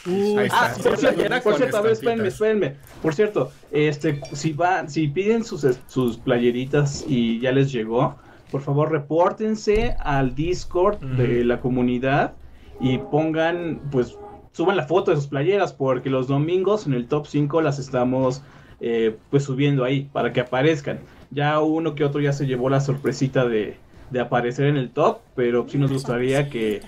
Uh, 0.05 0.37
Ahí 0.37 0.45
está. 0.45 0.65
Ah, 0.67 0.73
por 0.75 0.97
cierto, 0.97 1.15
Playera 1.15 1.41
por 1.41 1.57
cierto, 1.57 1.77
a 1.77 1.81
ver, 1.81 1.91
espérenme, 1.93 2.27
espérenme. 2.27 2.75
Por 3.01 3.15
cierto, 3.15 3.51
este, 3.71 4.21
si 4.33 4.53
van, 4.53 4.89
si 4.89 5.07
piden 5.07 5.43
sus, 5.43 5.65
sus 5.87 6.17
playeritas 6.17 7.03
y 7.07 7.39
ya 7.39 7.51
les 7.51 7.71
llegó, 7.71 8.15
por 8.51 8.61
favor 8.61 8.91
repórtense 8.91 9.95
al 9.99 10.35
Discord 10.35 10.99
de 10.99 11.43
la 11.43 11.59
comunidad 11.59 12.33
y 12.79 12.99
pongan, 12.99 13.81
pues, 13.91 14.15
suban 14.51 14.75
la 14.77 14.85
foto 14.85 15.11
de 15.11 15.17
sus 15.17 15.27
playeras, 15.27 15.73
porque 15.73 16.09
los 16.09 16.27
domingos 16.27 16.87
en 16.87 16.93
el 16.93 17.07
top 17.07 17.27
5 17.27 17.61
las 17.61 17.79
estamos, 17.79 18.41
eh, 18.79 19.15
pues, 19.29 19.43
subiendo 19.43 19.83
ahí 19.83 20.09
para 20.11 20.33
que 20.33 20.41
aparezcan. 20.41 20.99
Ya 21.31 21.59
uno 21.59 21.95
que 21.95 22.03
otro 22.03 22.19
ya 22.21 22.33
se 22.33 22.45
llevó 22.47 22.69
la 22.69 22.81
sorpresita 22.81 23.45
de, 23.47 23.77
de 24.09 24.19
aparecer 24.19 24.65
en 24.65 24.77
el 24.77 24.89
top, 24.89 25.19
pero 25.35 25.65
sí 25.69 25.77
nos 25.77 25.91
gustaría 25.91 26.49
que, 26.49 26.81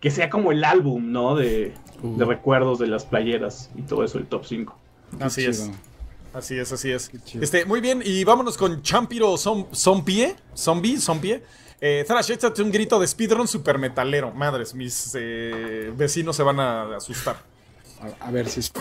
que 0.00 0.10
sea 0.10 0.28
como 0.30 0.52
el 0.52 0.64
álbum, 0.64 1.12
¿no? 1.12 1.36
De, 1.36 1.72
de 2.02 2.24
recuerdos 2.24 2.78
de 2.78 2.86
las 2.88 3.04
playeras 3.04 3.70
y 3.76 3.82
todo 3.82 4.04
eso, 4.04 4.18
el 4.18 4.26
top 4.26 4.44
5. 4.44 4.76
Así 5.20 5.44
es. 5.44 5.70
Así 6.34 6.58
es, 6.58 6.70
así 6.72 6.90
es. 6.90 7.10
Este, 7.40 7.64
muy 7.64 7.80
bien, 7.80 8.02
y 8.04 8.22
vámonos 8.22 8.56
con 8.58 8.82
Champiro 8.82 9.32
Zom- 9.34 9.66
Zombie. 9.74 10.34
Zombie, 10.54 10.98
Zombie. 10.98 11.40
Eh, 11.80 12.04
Thrash, 12.06 12.32
échate 12.32 12.62
un 12.62 12.72
grito 12.72 12.98
de 12.98 13.06
speedrun 13.06 13.46
super 13.46 13.78
metalero. 13.78 14.32
Madres, 14.32 14.74
mis 14.74 15.12
eh, 15.14 15.92
vecinos 15.96 16.34
se 16.36 16.42
van 16.42 16.58
a 16.58 16.96
asustar. 16.96 17.36
A, 18.00 18.26
a 18.26 18.30
ver 18.30 18.48
si 18.48 18.60
es. 18.60 18.72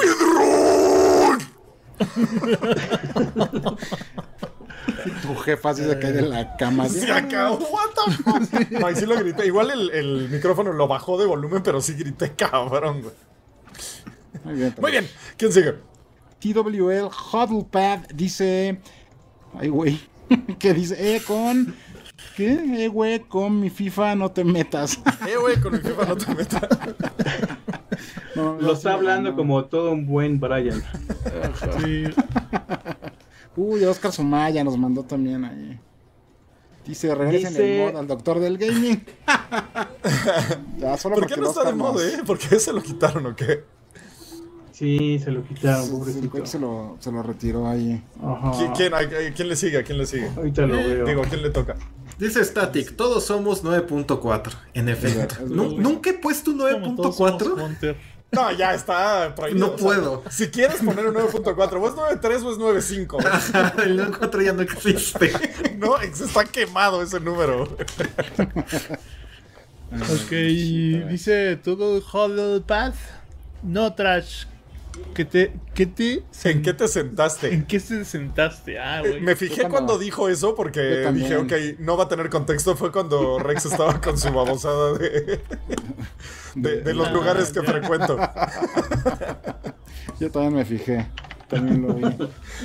tu 5.22 5.36
jefa 5.36 5.74
se 5.74 5.99
cae 5.99 6.11
de 6.11 6.22
la 6.24 6.56
cama. 6.57 6.90
Se 6.90 7.11
acabó. 7.11 7.57
What 7.57 7.90
the 7.95 8.11
fuck? 8.11 8.72
No, 8.72 8.95
sí 8.95 9.06
lo 9.06 9.15
grité. 9.15 9.45
Igual 9.45 9.72
el, 9.72 9.90
el 9.91 10.30
micrófono 10.30 10.74
lo 10.74 10.88
bajó 10.88 11.18
de 11.18 11.26
volumen, 11.26 11.64
pero 11.64 11.82
sí 11.82 11.94
grité 11.94 12.32
cabrón, 12.36 13.02
güey. 13.02 13.14
Muy 14.44 14.56
bien. 14.56 14.76
Muy 14.80 14.91
bien, 14.91 15.10
¿quién 15.38 15.52
sigue? 15.52 15.76
TWL 16.40 17.10
Huddlepad 17.32 17.99
dice. 18.14 18.80
Ay, 19.57 19.69
güey. 19.69 19.99
¿Qué 20.60 20.74
dice? 20.74 21.15
Eh, 21.15 21.22
con. 21.26 21.76
¿Qué? 22.38 22.85
Eh, 22.85 22.88
güey, 22.88 23.19
con 23.22 23.59
mi 23.59 23.72
FIFA 23.72 24.14
no 24.14 24.30
te 24.31 24.43
metas. 24.43 24.99
Eh, 25.27 25.35
güey, 25.41 25.59
con 25.59 25.73
mi 25.73 25.80
FIFA 25.80 26.05
no 26.05 26.15
te 26.18 26.35
metas. 26.35 26.61
No, 28.35 28.53
no, 28.55 28.61
Lo 28.61 28.73
está 28.73 28.91
sí, 28.91 28.95
hablando 28.95 29.31
no. 29.31 29.35
como 29.35 29.65
todo 29.65 29.91
un 29.91 30.05
buen 30.05 30.39
Brian. 30.39 30.84
sí. 31.84 32.03
Uy, 33.55 33.84
Oscar 33.85 34.11
Sumaya 34.11 34.64
nos 34.64 34.77
mandó 34.77 35.01
también 35.01 35.43
ahí. 35.45 35.80
Dice, 36.85 37.15
regresen 37.15 37.49
Dice- 37.49 37.85
el 37.88 37.91
mod 37.93 37.99
al 38.01 38.07
doctor 38.07 38.39
del 38.39 38.59
gaming. 38.59 39.03
ya, 40.77 40.95
solo 40.95 41.15
¿Por 41.15 41.26
qué 41.26 41.38
no 41.38 41.47
está 41.47 41.61
Oscar 41.61 41.73
de 41.73 41.80
moda, 41.80 41.93
nos- 41.93 42.03
eh? 42.03 42.19
¿Por 42.23 42.38
qué 42.38 42.59
se 42.59 42.72
lo 42.72 42.84
quitaron 42.84 43.26
o 43.26 43.35
qué? 43.35 43.64
Sí, 44.73 45.18
se 45.18 45.31
lo 45.31 45.43
quitaron, 45.43 45.89
pobrecito. 45.89 46.45
se 46.45 46.59
lo, 46.59 46.97
se 46.99 47.11
lo 47.11 47.23
retiró 47.23 47.68
ahí. 47.68 47.99
Ajá. 48.23 48.51
¿Quién, 48.76 48.91
quién, 49.34 49.49
le 49.49 49.55
sigue? 49.55 49.80
¿A 49.80 49.84
quién 49.84 49.97
le 49.97 50.05
sigue? 50.05 50.30
Ahorita 50.38 50.68
lo 50.68 50.76
veo. 50.76 51.03
Digo, 51.05 51.23
¿a 51.23 51.26
quién 51.26 51.41
le 51.41 51.49
toca? 51.49 51.76
Dice 52.18 52.44
Static, 52.44 52.95
todos 52.95 53.26
somos 53.26 53.64
9.4. 53.64 54.52
En 54.73 54.89
efecto. 54.89 55.35
Es 55.35 55.49
Nu- 55.49 55.64
verdad. 55.69 55.77
Nunca 55.77 56.10
he 56.10 56.14
puesto 56.14 56.52
un 56.52 56.57
Como 56.60 56.95
todos 56.95 57.15
somos 57.15 57.41
9.4. 57.44 57.64
Hunter. 57.65 57.95
No, 58.31 58.52
ya 58.52 58.73
está 58.73 59.34
prohibido. 59.35 59.68
No 59.68 59.73
o 59.73 59.77
sea, 59.77 59.85
puedo. 59.85 60.23
si 60.30 60.48
quieres 60.49 60.81
poner 60.81 61.06
un 61.07 61.14
9.4, 61.15 61.80
o 61.81 61.88
es 61.88 61.94
9.3 61.95 62.44
o 62.44 62.52
es 62.52 62.57
9.5. 62.57 63.84
El 63.84 63.99
9.4 63.99 64.44
ya 64.45 64.53
no 64.53 64.61
existe. 64.64 65.31
No, 65.77 65.98
está 66.02 66.44
quemado 66.44 67.02
ese 67.03 67.19
número. 67.19 67.64
Ok, 69.91 70.30
dice 71.10 71.56
todo 71.64 71.98
Huddle 71.99 72.61
Path. 72.61 72.95
No 73.64 73.94
trash. 73.94 74.45
¿Qué 75.14 75.26
te, 75.26 75.52
qué 75.74 75.86
te, 75.88 76.24
¿En 76.44 76.61
qué 76.61 76.74
te 76.74 76.88
sentaste? 76.88 77.52
¿En 77.53 77.65
qué 77.65 77.80
se 77.80 78.06
sentaste? 78.06 78.78
Ah, 78.80 78.99
güey. 79.02 79.19
Me 79.19 79.36
fijé 79.36 79.61
cuando- 79.61 79.72
cuando 79.72 79.98
dijo 79.98 80.30
eso 80.30 80.53
porque 80.53 81.10
dije, 81.11 81.38
ok, 81.38 81.53
no 81.80 81.98
va 81.98 82.03
a 82.03 82.07
tener 82.07 82.30
contexto. 82.30 82.76
Fue 82.76 82.91
cuando 82.91 83.40
Rex 83.40 83.65
estaba 83.65 83.99
con 83.99 84.18
su 84.18 84.32
babosada 84.32 84.94
de, 84.98 85.41
de, 86.56 86.82
de 86.82 86.94
los 86.94 87.11
lugares 87.11 87.52
que 87.52 87.61
ya. 87.65 87.72
frecuento. 87.72 88.18
Yo 90.19 90.32
también 90.32 90.53
me 90.53 90.65
fijé. 90.65 91.07
También 91.48 91.82
lo 91.82 91.94
vi. 91.94 92.03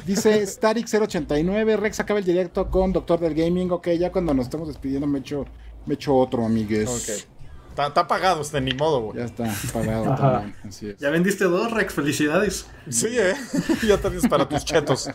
Dice 0.07 0.43
Static089, 0.43 1.77
Rex 1.79 2.01
acaba 2.01 2.19
el 2.19 2.25
directo 2.25 2.69
con 2.71 2.93
Doctor 2.93 3.21
del 3.21 3.35
Gaming. 3.35 3.71
Ok, 3.71 3.89
ya 3.99 4.11
cuando 4.11 4.35
nos 4.35 4.47
estamos 4.47 4.69
despidiendo 4.69 5.07
me 5.07 5.21
echo, 5.21 5.47
me 5.87 5.95
echo 5.95 6.15
otro, 6.15 6.45
amigues. 6.45 6.89
Ok. 6.89 7.32
Está, 7.73 7.87
está 7.87 8.03
apagado 8.03 8.43
este, 8.43 8.61
ni 8.61 8.75
modo, 8.75 9.01
güey. 9.01 9.19
Ya 9.19 9.25
está 9.25 9.51
pagado 9.73 10.13
Ajá. 10.13 10.33
también. 10.33 10.57
Así 10.69 10.89
es. 10.91 10.99
Ya 10.99 11.09
vendiste 11.09 11.45
dos, 11.45 11.71
Rex. 11.71 11.95
Felicidades. 11.95 12.67
Sí, 12.91 13.07
eh. 13.11 13.35
ya 13.89 13.97
tienes 13.97 14.29
para 14.29 14.47
tus 14.47 14.63
chetos. 14.63 15.09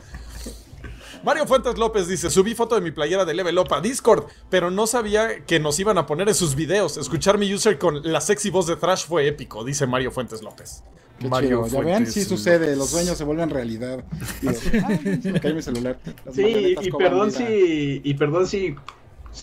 Mario 1.24 1.46
Fuentes 1.46 1.78
López 1.78 2.08
dice, 2.08 2.30
subí 2.30 2.56
foto 2.56 2.74
de 2.76 2.82
mi 2.82 2.92
playera 2.92 3.26
de 3.26 3.34
Level 3.34 3.58
Up 3.60 3.74
a 3.74 3.82
Discord, 3.82 4.26
pero 4.50 4.72
no 4.72 4.88
sabía 4.88 5.46
que 5.46 5.60
nos 5.60 5.80
iban 5.80 5.98
a 5.98 6.06
poner 6.08 6.28
en 6.30 6.36
sus 6.36 6.56
videos. 6.56 6.98
Escuchar 6.98 7.38
mi 7.38 7.54
user 7.54 7.78
con 7.78 8.02
la 8.12 8.22
sexy 8.22 8.50
voz 8.50 8.66
de 8.68 8.76
Thrash 8.76 9.06
fue 9.06 9.28
épico, 9.28 9.64
dice 9.64 9.86
Mario 9.86 10.12
Fuentes 10.12 10.42
López. 10.42 10.84
Qué 11.20 11.28
Mario 11.28 11.66
chido. 11.66 11.68
Ya 11.68 11.80
ven, 11.80 11.90
Fuentes 11.94 12.14
sí 12.14 12.24
sucede. 12.24 12.76
Los 12.76 12.90
sueños 12.92 13.18
se 13.18 13.24
vuelven 13.24 13.50
realidad. 13.50 14.04
Y 14.42 14.48
digo, 14.72 14.88
"Ay, 14.88 15.20
se 15.22 15.32
me 15.32 15.40
cayó 15.42 15.56
mi 15.56 15.62
celular. 15.64 16.00
Las 16.26 16.36
Sí, 16.36 16.76
y 16.80 16.92
perdón 16.92 17.30
vida". 17.30 17.38
si, 17.40 18.02
y 18.04 18.14
perdón 18.14 18.48
si, 18.48 18.60
si 18.60 18.76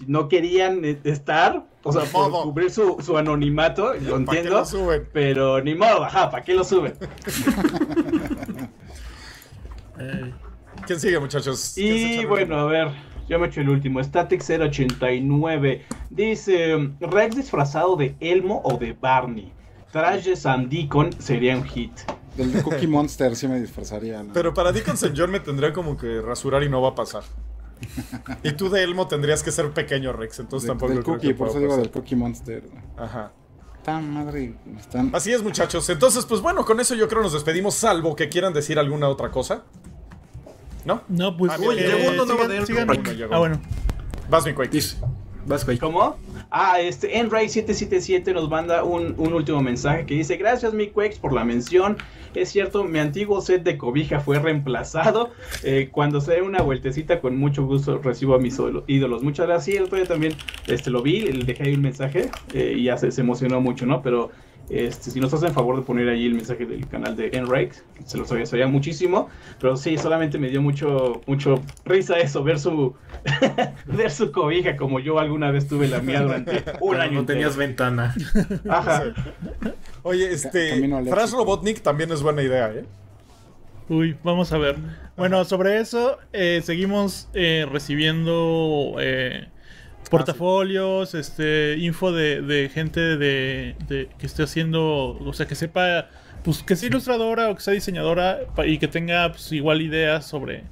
no 0.07 0.29
querían 0.29 0.85
eh, 0.85 0.99
estar, 1.05 1.67
o 1.83 1.93
sea, 1.93 2.05
por 2.05 2.31
cubrir 2.31 2.71
su, 2.71 2.97
su 3.01 3.17
anonimato, 3.17 3.95
lo 3.95 4.01
¿Para 4.25 4.25
qué 4.25 4.39
entiendo, 4.39 4.51
lo 4.51 4.65
suben? 4.65 5.09
pero 5.13 5.63
ni 5.63 5.75
modo, 5.75 6.05
ajá, 6.05 6.31
¿para 6.31 6.45
qué 6.45 6.55
lo 6.55 6.65
suben? 6.65 6.95
¿Quién 10.87 11.01
sigue, 11.01 11.19
muchachos? 11.19 11.73
¿Quién 11.75 11.99
se 11.99 12.13
echa 12.13 12.23
Y 12.23 12.25
bueno, 12.27 12.59
a 12.59 12.65
ver, 12.67 12.89
yo 13.29 13.39
me 13.39 13.47
echo 13.47 13.61
el 13.61 13.69
último. 13.69 14.03
Static 14.03 14.43
089 14.43 15.85
dice: 16.11 16.91
Rex 17.01 17.37
disfrazado 17.37 17.97
de 17.97 18.17
Elmo 18.21 18.61
o 18.65 18.77
de 18.77 18.93
Barney. 18.93 19.53
Trash 19.93 20.25
de 20.25 20.37
Sam 20.37 20.69
Deacon 20.69 21.11
sería 21.21 21.57
un 21.57 21.65
hit. 21.65 21.93
Del 22.37 22.63
Cookie 22.63 22.89
Monster 22.89 23.37
sí 23.37 23.47
me 23.47 23.61
disfrazaría. 23.61 24.23
¿no? 24.23 24.33
Pero 24.33 24.53
para 24.53 24.73
Deacon 24.73 24.97
John 25.17 25.31
me 25.31 25.41
tendría 25.41 25.73
como 25.73 25.97
que 25.97 26.21
rasurar 26.21 26.65
y 26.65 26.69
no 26.69 26.83
va 26.83 26.91
a 26.91 26.95
pasar. 26.95 27.23
Y 28.43 28.53
tú 28.53 28.69
de 28.71 28.83
Elmo 28.83 29.07
tendrías 29.09 29.43
que 29.43 29.51
ser 29.53 29.71
pequeño, 29.73 30.13
Rex, 30.13 30.39
entonces 30.41 30.67
De- 30.67 30.71
tampoco 30.73 30.93
del 30.93 31.03
creo 31.03 31.15
Cookie, 31.15 31.29
que 31.29 31.35
por 31.35 31.49
eso 31.49 31.59
digo 31.61 31.77
del 31.77 31.91
Cookie 31.91 32.17
Monster. 32.17 32.63
Ajá. 32.97 33.33
Madre. 34.01 34.55
Están... 34.79 35.11
Así 35.15 35.31
es, 35.33 35.43
muchachos. 35.43 35.89
Entonces, 35.91 36.25
pues 36.25 36.41
bueno, 36.41 36.65
con 36.65 36.81
eso 36.81 36.95
yo 36.95 37.07
creo 37.07 37.23
nos 37.23 37.35
despedimos, 37.35 37.75
salvo 37.75 38.17
que 38.17 38.31
quieran 38.31 38.55
decir 38.55 38.79
alguna 38.79 39.09
otra 39.09 39.31
cosa. 39.31 39.65
¿No? 40.87 41.03
No, 41.09 41.37
pues. 41.37 41.53
Ah, 41.53 41.57
bien, 41.59 41.73
eh, 41.79 41.83
llegó 41.89 42.13
uno 42.13 42.25
nuevo 42.25 42.43
sigan- 42.45 42.49
de 42.49 42.67
sigan- 42.67 42.99
Uno 42.99 43.13
llegó. 43.13 43.35
Ah, 43.35 43.39
bueno. 43.39 43.61
Vas, 44.31 44.45
mi 44.47 44.55
Quake. 44.55 44.81
Vas, 45.47 45.65
güey. 45.67 45.79
¿Cómo? 45.79 46.17
Ah, 46.57 46.79
este, 46.81 47.21
Enray777 47.21 48.33
nos 48.33 48.49
manda 48.49 48.85
un, 48.85 49.15
un 49.19 49.33
último 49.35 49.61
mensaje 49.61 50.07
que 50.07 50.15
dice: 50.15 50.37
Gracias, 50.37 50.73
mi 50.73 50.87
Quakes, 50.89 51.17
por 51.21 51.33
la 51.33 51.45
mención. 51.45 51.97
Es 52.35 52.51
cierto, 52.51 52.85
mi 52.85 52.99
antiguo 53.01 53.41
set 53.41 53.63
de 53.65 53.77
cobija 53.77 54.21
fue 54.21 54.39
reemplazado. 54.39 55.31
Eh, 55.65 55.89
cuando 55.91 56.21
se 56.21 56.35
dé 56.35 56.43
una 56.43 56.63
vueltecita, 56.63 57.21
con 57.21 57.37
mucho 57.37 57.65
gusto 57.65 57.99
recibo 57.99 58.35
a 58.35 58.39
mis 58.39 58.57
ídolo- 58.59 58.85
ídolos. 58.87 59.23
Muchas 59.25 59.47
gracias. 59.47 59.65
Sí, 59.65 59.77
el 59.77 59.85
otro 59.85 59.97
día 59.99 60.07
también 60.07 60.35
este, 60.69 60.91
lo 60.91 61.03
vi, 61.03 61.21
le 61.23 61.45
dejé 61.45 61.65
ahí 61.65 61.75
un 61.75 61.83
mensaje 61.83 62.31
eh, 62.53 62.75
y 62.77 62.85
ya 62.85 62.97
se 62.99 63.09
emocionó 63.21 63.61
mucho, 63.61 63.85
¿no? 63.87 64.01
Pero 64.03 64.31
este, 64.71 65.11
si 65.11 65.21
nos 65.21 65.33
hacen 65.35 65.53
favor 65.53 65.77
de 65.77 65.83
poner 65.83 66.09
ahí 66.09 66.27
el 66.27 66.35
mensaje 66.35 66.65
del 66.67 66.87
canal 66.89 67.17
de 67.17 67.31
Enrake, 67.33 67.75
se 68.05 68.19
los 68.19 68.31
agradecería 68.31 68.67
muchísimo. 68.67 69.29
Pero 69.61 69.77
sí, 69.77 69.99
solamente 69.99 70.39
me 70.39 70.49
dio 70.49 70.63
mucho, 70.63 71.21
mucho 71.27 71.61
risa 71.85 72.19
eso, 72.19 72.43
ver 72.43 72.59
su, 72.59 72.95
ver 73.87 74.11
su 74.11 74.33
cobija 74.33 74.77
como 74.77 75.01
yo 75.01 75.19
alguna 75.19 75.51
vez 75.51 75.69
tuve 75.69 75.89
la 75.89 76.01
mía 76.01 76.23
durante 76.23 76.65
un 76.81 76.97
año. 76.97 77.13
no 77.13 77.21
entero. 77.21 77.39
tenías 77.39 77.57
ventana. 77.57 78.15
Ajá. 78.69 79.05
Oye, 80.03 80.33
este. 80.33 80.89
Fras. 81.09 81.33
Robotnik 81.33 81.81
también 81.81 82.11
es 82.13 82.23
buena 82.23 82.43
idea, 82.43 82.73
¿eh? 82.73 82.85
Uy, 83.89 84.17
vamos 84.23 84.53
a 84.53 84.59
ver. 84.59 84.77
Bueno, 85.17 85.45
sobre 85.45 85.79
eso, 85.79 86.19
eh, 86.33 86.63
seguimos 86.65 87.29
eh, 87.35 87.67
recibiendo 87.71 88.97
eh, 88.99 89.49
portafolios, 90.19 91.15
este, 91.15 91.77
info 91.79 92.13
de, 92.13 92.43
de 92.43 92.69
gente 92.69 93.01
de, 93.17 93.75
de- 93.89 94.09
que 94.19 94.27
esté 94.27 94.43
haciendo, 94.45 95.17
o 95.19 95.33
sea, 95.33 95.47
que 95.47 95.55
sepa, 95.55 96.07
pues 96.43 96.63
que 96.63 96.77
sea 96.77 96.89
ilustradora 96.89 97.51
o 97.51 97.55
que 97.55 97.63
sea 97.63 97.75
diseñadora 97.75 98.41
y 98.67 98.79
que 98.79 98.89
tenga 98.89 99.31
pues, 99.33 99.51
igual 99.53 99.81
ideas 99.83 100.27
sobre 100.27 100.65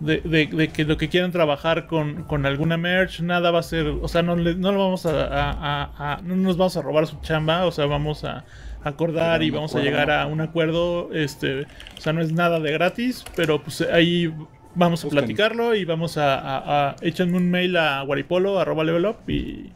de, 0.00 0.20
de- 0.20 0.46
de 0.46 0.68
que 0.68 0.84
lo 0.84 0.96
que 0.98 1.08
quieran 1.08 1.32
trabajar 1.32 1.86
con, 1.86 2.24
con 2.24 2.44
alguna 2.46 2.76
merch, 2.76 3.20
nada 3.20 3.50
va 3.50 3.60
a 3.60 3.62
ser, 3.62 3.86
o 3.86 4.08
sea, 4.08 4.22
no, 4.22 4.36
le- 4.36 4.54
no 4.54 4.70
lo 4.72 4.78
vamos 4.78 5.06
a, 5.06 5.24
a- 5.26 5.50
a- 5.50 6.12
a- 6.14 6.22
no 6.22 6.36
nos 6.36 6.56
vamos 6.56 6.76
a 6.76 6.82
robar 6.82 7.06
su 7.06 7.18
chamba, 7.22 7.64
o 7.66 7.72
sea, 7.72 7.86
vamos 7.86 8.22
a 8.24 8.44
acordar 8.84 9.42
y 9.42 9.50
vamos 9.50 9.74
a 9.74 9.80
llegar 9.80 10.10
a 10.12 10.26
un 10.26 10.40
acuerdo, 10.40 11.10
este, 11.12 11.62
o 11.62 12.00
sea, 12.00 12.12
no 12.12 12.20
es 12.20 12.30
nada 12.32 12.60
de 12.60 12.70
gratis, 12.72 13.24
pero 13.34 13.60
pues 13.60 13.80
ahí 13.80 14.32
vamos 14.76 15.00
a 15.02 15.06
Busquen. 15.06 15.18
platicarlo 15.24 15.74
y 15.74 15.84
vamos 15.84 16.16
a, 16.18 16.38
a, 16.38 16.90
a- 16.90 16.96
échenme 17.00 17.36
un 17.36 17.50
mail 17.50 17.76
a 17.76 18.02
guaripolo 18.02 18.60
arroba 18.60 18.84
level 18.84 19.06
up 19.06 19.16
y, 19.28 19.72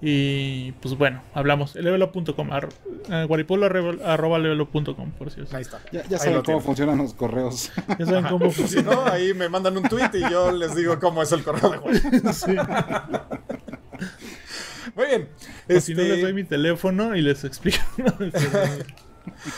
y 0.00 0.72
pues 0.80 0.96
bueno, 0.96 1.22
hablamos, 1.34 1.74
levelup.com, 1.74 2.52
ar- 2.52 2.68
eh, 3.10 3.24
guaripolo 3.28 3.66
arroba, 3.66 4.38
levelup.com, 4.38 5.10
por 5.18 5.30
si 5.30 5.40
Ahí 5.52 5.62
está. 5.62 5.80
Ya, 5.92 6.18
saben 6.18 6.34
cómo 6.34 6.42
tienen. 6.42 6.62
funcionan 6.62 6.98
los 6.98 7.14
correos. 7.14 7.72
ya 7.98 8.06
saben 8.06 8.24
cómo 8.24 8.50
Si 8.50 8.60
funciona. 8.62 8.90
no, 8.94 9.06
ahí 9.06 9.34
me 9.34 9.48
mandan 9.48 9.76
un 9.76 9.82
tweet 9.84 10.10
y 10.14 10.30
yo 10.30 10.52
les 10.52 10.74
digo 10.74 10.98
cómo 10.98 11.22
es 11.22 11.32
el 11.32 11.42
correo 11.42 11.70
de. 11.70 12.32
Sí. 12.32 12.56
Muy 14.96 15.06
bien. 15.06 15.28
O 15.74 15.80
si 15.80 15.94
no 15.94 16.02
Este, 16.02 16.08
les 16.14 16.20
doy 16.22 16.32
mi 16.32 16.44
teléfono 16.44 17.16
y 17.16 17.22
les 17.22 17.42
explico. 17.44 17.78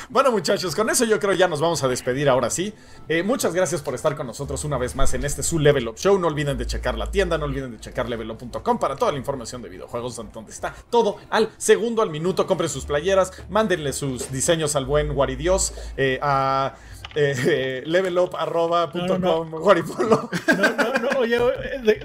Bueno, 0.08 0.30
muchachos, 0.32 0.74
con 0.74 0.88
eso 0.90 1.04
yo 1.04 1.18
creo 1.18 1.32
ya 1.34 1.48
nos 1.48 1.60
vamos 1.60 1.82
a 1.82 1.88
despedir 1.88 2.28
ahora 2.28 2.50
sí. 2.50 2.72
Eh, 3.08 3.22
muchas 3.22 3.54
gracias 3.54 3.82
por 3.82 3.94
estar 3.94 4.16
con 4.16 4.26
nosotros 4.26 4.64
una 4.64 4.78
vez 4.78 4.94
más 4.96 5.12
en 5.14 5.24
este 5.24 5.42
su 5.42 5.58
Level 5.58 5.88
Up 5.88 5.96
Show. 5.96 6.18
No 6.18 6.28
olviden 6.28 6.56
de 6.58 6.66
checar 6.66 6.96
la 6.96 7.10
tienda, 7.10 7.36
no 7.38 7.44
olviden 7.46 7.72
de 7.72 7.80
checar 7.80 8.08
levelup.com 8.08 8.78
para 8.78 8.96
toda 8.96 9.12
la 9.12 9.18
información 9.18 9.62
de 9.62 9.68
videojuegos, 9.68 10.16
don- 10.16 10.30
donde 10.32 10.52
está 10.52 10.74
todo 10.90 11.16
al 11.30 11.50
segundo, 11.56 12.02
al 12.02 12.10
minuto. 12.10 12.46
Compren 12.46 12.70
sus 12.70 12.84
playeras, 12.84 13.32
mándenle 13.50 13.92
sus 13.92 14.30
diseños 14.30 14.76
al 14.76 14.86
buen 14.86 15.12
Guaridios 15.14 15.72
eh, 15.96 16.18
a 16.22 16.74
eh, 17.16 17.34
eh, 17.46 17.82
levelup.com, 17.86 19.06
No, 19.20 19.44
no, 19.44 19.44
Guaripolo. 19.60 20.30
No, 20.56 20.70
no, 20.76 21.10
no, 21.12 21.18
oye, 21.20 21.38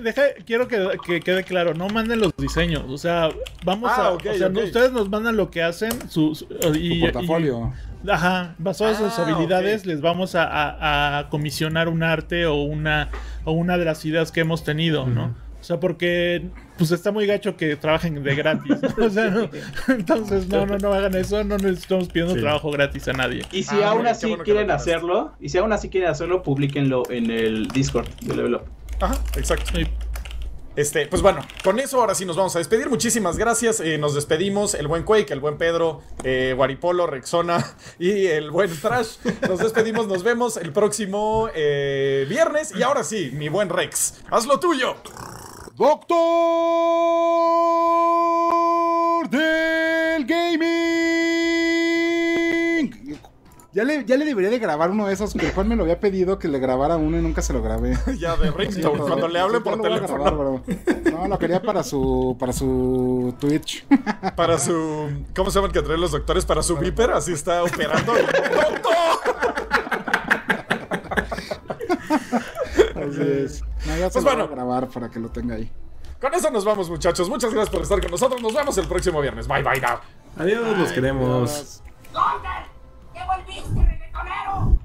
deja, 0.02 0.22
quiero 0.46 0.68
que, 0.68 0.98
que 1.06 1.20
quede 1.20 1.44
claro, 1.44 1.74
no 1.74 1.88
manden 1.90 2.20
los 2.20 2.36
diseños, 2.38 2.84
o 2.88 2.98
sea, 2.98 3.30
vamos 3.64 3.92
Ah, 3.94 4.08
a, 4.08 4.12
o 4.14 4.20
sea, 4.20 4.48
ustedes 4.48 4.92
nos 4.92 5.10
mandan 5.10 5.38
lo 5.38 5.52
que 5.52 5.62
hacen, 5.64 5.92
su, 6.10 6.34
su- 6.36 6.48
y, 6.76 7.00
Tu 7.00 7.06
portafolio. 7.12 7.74
y- 8.04 8.10
ajá, 8.10 8.56
basado 8.58 8.90
en 8.92 8.98
sus 8.98 9.20
Ah, 9.20 9.24
habilidades, 9.24 9.86
les 9.86 10.02
vamos 10.02 10.36
a, 10.36 10.44
a- 10.46 11.20
a 11.20 11.30
comisionar 11.30 11.88
un 11.90 12.04
arte 12.04 12.46
o 12.46 12.56
una, 12.64 13.10
o 13.46 13.52
una 13.52 13.78
de 13.78 13.86
las 13.86 14.04
ideas 14.06 14.32
que 14.32 14.40
hemos 14.42 14.64
tenido, 14.64 15.06
¿no? 15.06 15.36
O 15.60 15.64
sea, 15.64 15.80
porque 15.80 16.50
pues 16.82 16.92
está 16.92 17.12
muy 17.12 17.28
gacho 17.28 17.56
que 17.56 17.76
trabajen 17.76 18.24
de 18.24 18.34
gratis. 18.36 18.76
¿no? 18.98 19.06
O 19.06 19.10
sea, 19.12 19.30
no- 19.30 19.50
entonces 19.88 20.48
no, 20.48 20.66
no, 20.66 20.78
no 20.80 20.92
hagan 20.94 21.14
eso, 21.16 21.44
no 21.44 21.58
nos 21.60 21.78
estamos 21.78 22.08
pidiendo 22.08 22.34
Sí. 22.34 22.42
trabajo 22.42 22.72
gratis 22.72 23.08
a 23.08 23.14
nadie. 23.14 23.46
Y 23.52 23.62
si 23.62 23.76
Ah, 23.84 23.90
aún 23.92 24.08
así 24.08 24.28
bueno 24.28 24.44
quieren 24.44 24.72
hacerlo, 24.72 25.34
y 25.40 25.50
si 25.50 25.60
aún 25.60 25.72
así 25.74 25.90
quieren 25.90 26.10
hacerlo, 26.10 26.42
publíquenlo 26.42 27.04
en 27.12 27.30
el 27.30 27.68
Discord 27.68 28.08
de 28.22 28.36
Level 28.36 28.56
Up. 28.56 28.64
Ajá, 29.00 29.14
exacto. 29.38 29.72
Sí. 29.76 29.86
Este, 30.76 31.06
pues 31.06 31.22
bueno, 31.22 31.42
con 31.66 31.80
eso 31.80 32.00
ahora 32.00 32.16
sí 32.16 32.24
nos 32.26 32.38
vamos 32.38 32.56
a 32.56 32.60
despedir. 32.60 32.90
Muchísimas 32.90 33.38
gracias. 33.38 33.82
eh, 33.82 33.98
nos 33.98 34.16
despedimos. 34.16 34.74
El 34.74 34.88
buen 34.88 35.04
Quake, 35.04 35.32
el 35.34 35.42
buen 35.42 35.58
Pedro, 35.58 36.02
eh, 36.24 36.54
Guaripolo, 36.56 37.06
Rexona 37.08 37.76
y 38.00 38.26
el 38.28 38.50
buen 38.52 38.70
Trash. 38.80 39.18
Nos 39.50 39.60
despedimos, 39.60 40.08
nos 40.08 40.24
vemos 40.24 40.56
el 40.58 40.72
próximo 40.72 41.50
eh, 41.54 42.26
viernes. 42.30 42.74
Y 42.76 42.84
ahora 42.84 43.04
sí, 43.04 43.32
mi 43.34 43.50
buen 43.50 43.70
Rex, 43.70 44.22
haz 44.32 44.46
lo 44.48 44.60
tuyo. 44.62 44.96
¡Doctor 45.82 46.20
del 49.30 50.26
Gaming! 50.28 50.62
Ya 53.74 53.84
le, 53.84 54.06
ya 54.06 54.16
le 54.16 54.26
debería 54.26 54.52
de 54.52 54.60
grabar 54.60 54.92
uno 54.92 55.08
de 55.08 55.14
esos, 55.16 55.34
que 55.34 55.48
el 55.48 55.54
Juan 55.54 55.68
me 55.68 55.76
lo 55.76 55.82
había 55.82 56.00
pedido 56.00 56.38
que 56.38 56.48
le 56.50 56.60
grabara 56.60 56.98
uno 56.98 57.18
y 57.18 57.22
nunca 57.24 57.42
se 57.42 57.52
lo 57.54 57.64
grabé. 57.64 57.98
Ya 58.20 58.36
de 58.36 58.52
Ringtone, 58.52 59.00
cuando 59.00 59.28
le 59.28 59.40
hable 59.40 59.58
Sí, 59.58 59.64
por 59.64 59.82
teléfono. 59.82 60.24
grabar, 60.24 60.36
bro. 60.36 60.62
No, 61.12 61.28
lo 61.28 61.40
quería 61.40 61.60
para 61.64 61.82
su, 61.82 62.38
para 62.40 62.54
su 62.54 63.34
Twitch. 63.40 63.84
Para 64.36 64.60
su. 64.60 65.10
¿Cómo 65.36 65.50
se 65.50 65.58
llaman 65.58 65.72
que 65.72 65.82
traen 65.82 66.00
los 66.00 66.12
doctores? 66.12 66.46
Para 66.46 66.62
su 66.62 66.78
Viper, 66.78 67.10
así 67.10 67.34
está 67.34 67.64
operando. 67.64 68.14
¡Doctor! 68.54 69.32
Así 73.10 73.22
es. 73.22 73.64
No, 73.88 73.98
ya 73.98 74.10
se 74.10 74.14
Pues 74.14 74.16
lo 74.16 74.22
bueno. 74.32 74.44
voy 74.46 74.54
a 74.54 74.56
grabar 74.56 74.90
para 74.90 75.10
que 75.10 75.20
lo 75.20 75.30
tenga 75.30 75.56
ahí. 75.56 75.72
Con 76.20 76.34
eso 76.34 76.52
nos 76.52 76.64
vamos, 76.66 76.90
muchachos. 76.90 77.28
Muchas 77.30 77.52
gracias 77.54 77.74
por 77.74 77.82
estar 77.82 78.00
con 78.02 78.12
nosotros. 78.12 78.42
Nos 78.42 78.54
vemos 78.54 78.78
el 78.78 78.88
próximo 78.88 79.22
viernes. 79.22 79.48
Bye, 79.48 79.64
bye, 79.64 79.82
now. 79.82 79.98
Adiós, 80.38 80.78
los 80.78 80.92
queremos. 80.92 81.82
¿Dónde? 82.14 82.48
¿Ya 83.16 83.26
volviste, 83.26 83.86
reggaetonero? 83.86 84.80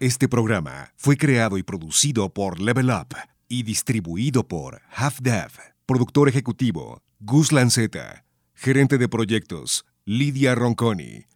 Este 0.00 0.28
programa 0.28 0.92
fue 0.96 1.16
creado 1.16 1.58
y 1.58 1.62
producido 1.62 2.28
por 2.32 2.60
Level 2.60 2.90
Up 2.90 3.14
y 3.48 3.62
distribuido 3.64 4.46
por 4.46 4.82
Half 4.94 5.20
Dev. 5.20 5.50
Productor 5.86 6.28
ejecutivo 6.28 7.02
Gus 7.20 7.52
Lanceta. 7.52 8.24
Gerente 8.54 8.98
de 8.98 9.08
proyectos 9.08 9.84
Lidia 10.04 10.54
Ronconi. 10.54 11.26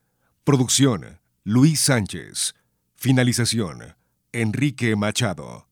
Producción 0.45 1.21
Luis 1.45 1.81
Sánchez. 1.81 2.55
Finalización 2.95 3.97
Enrique 4.41 4.95
Machado. 4.95 5.68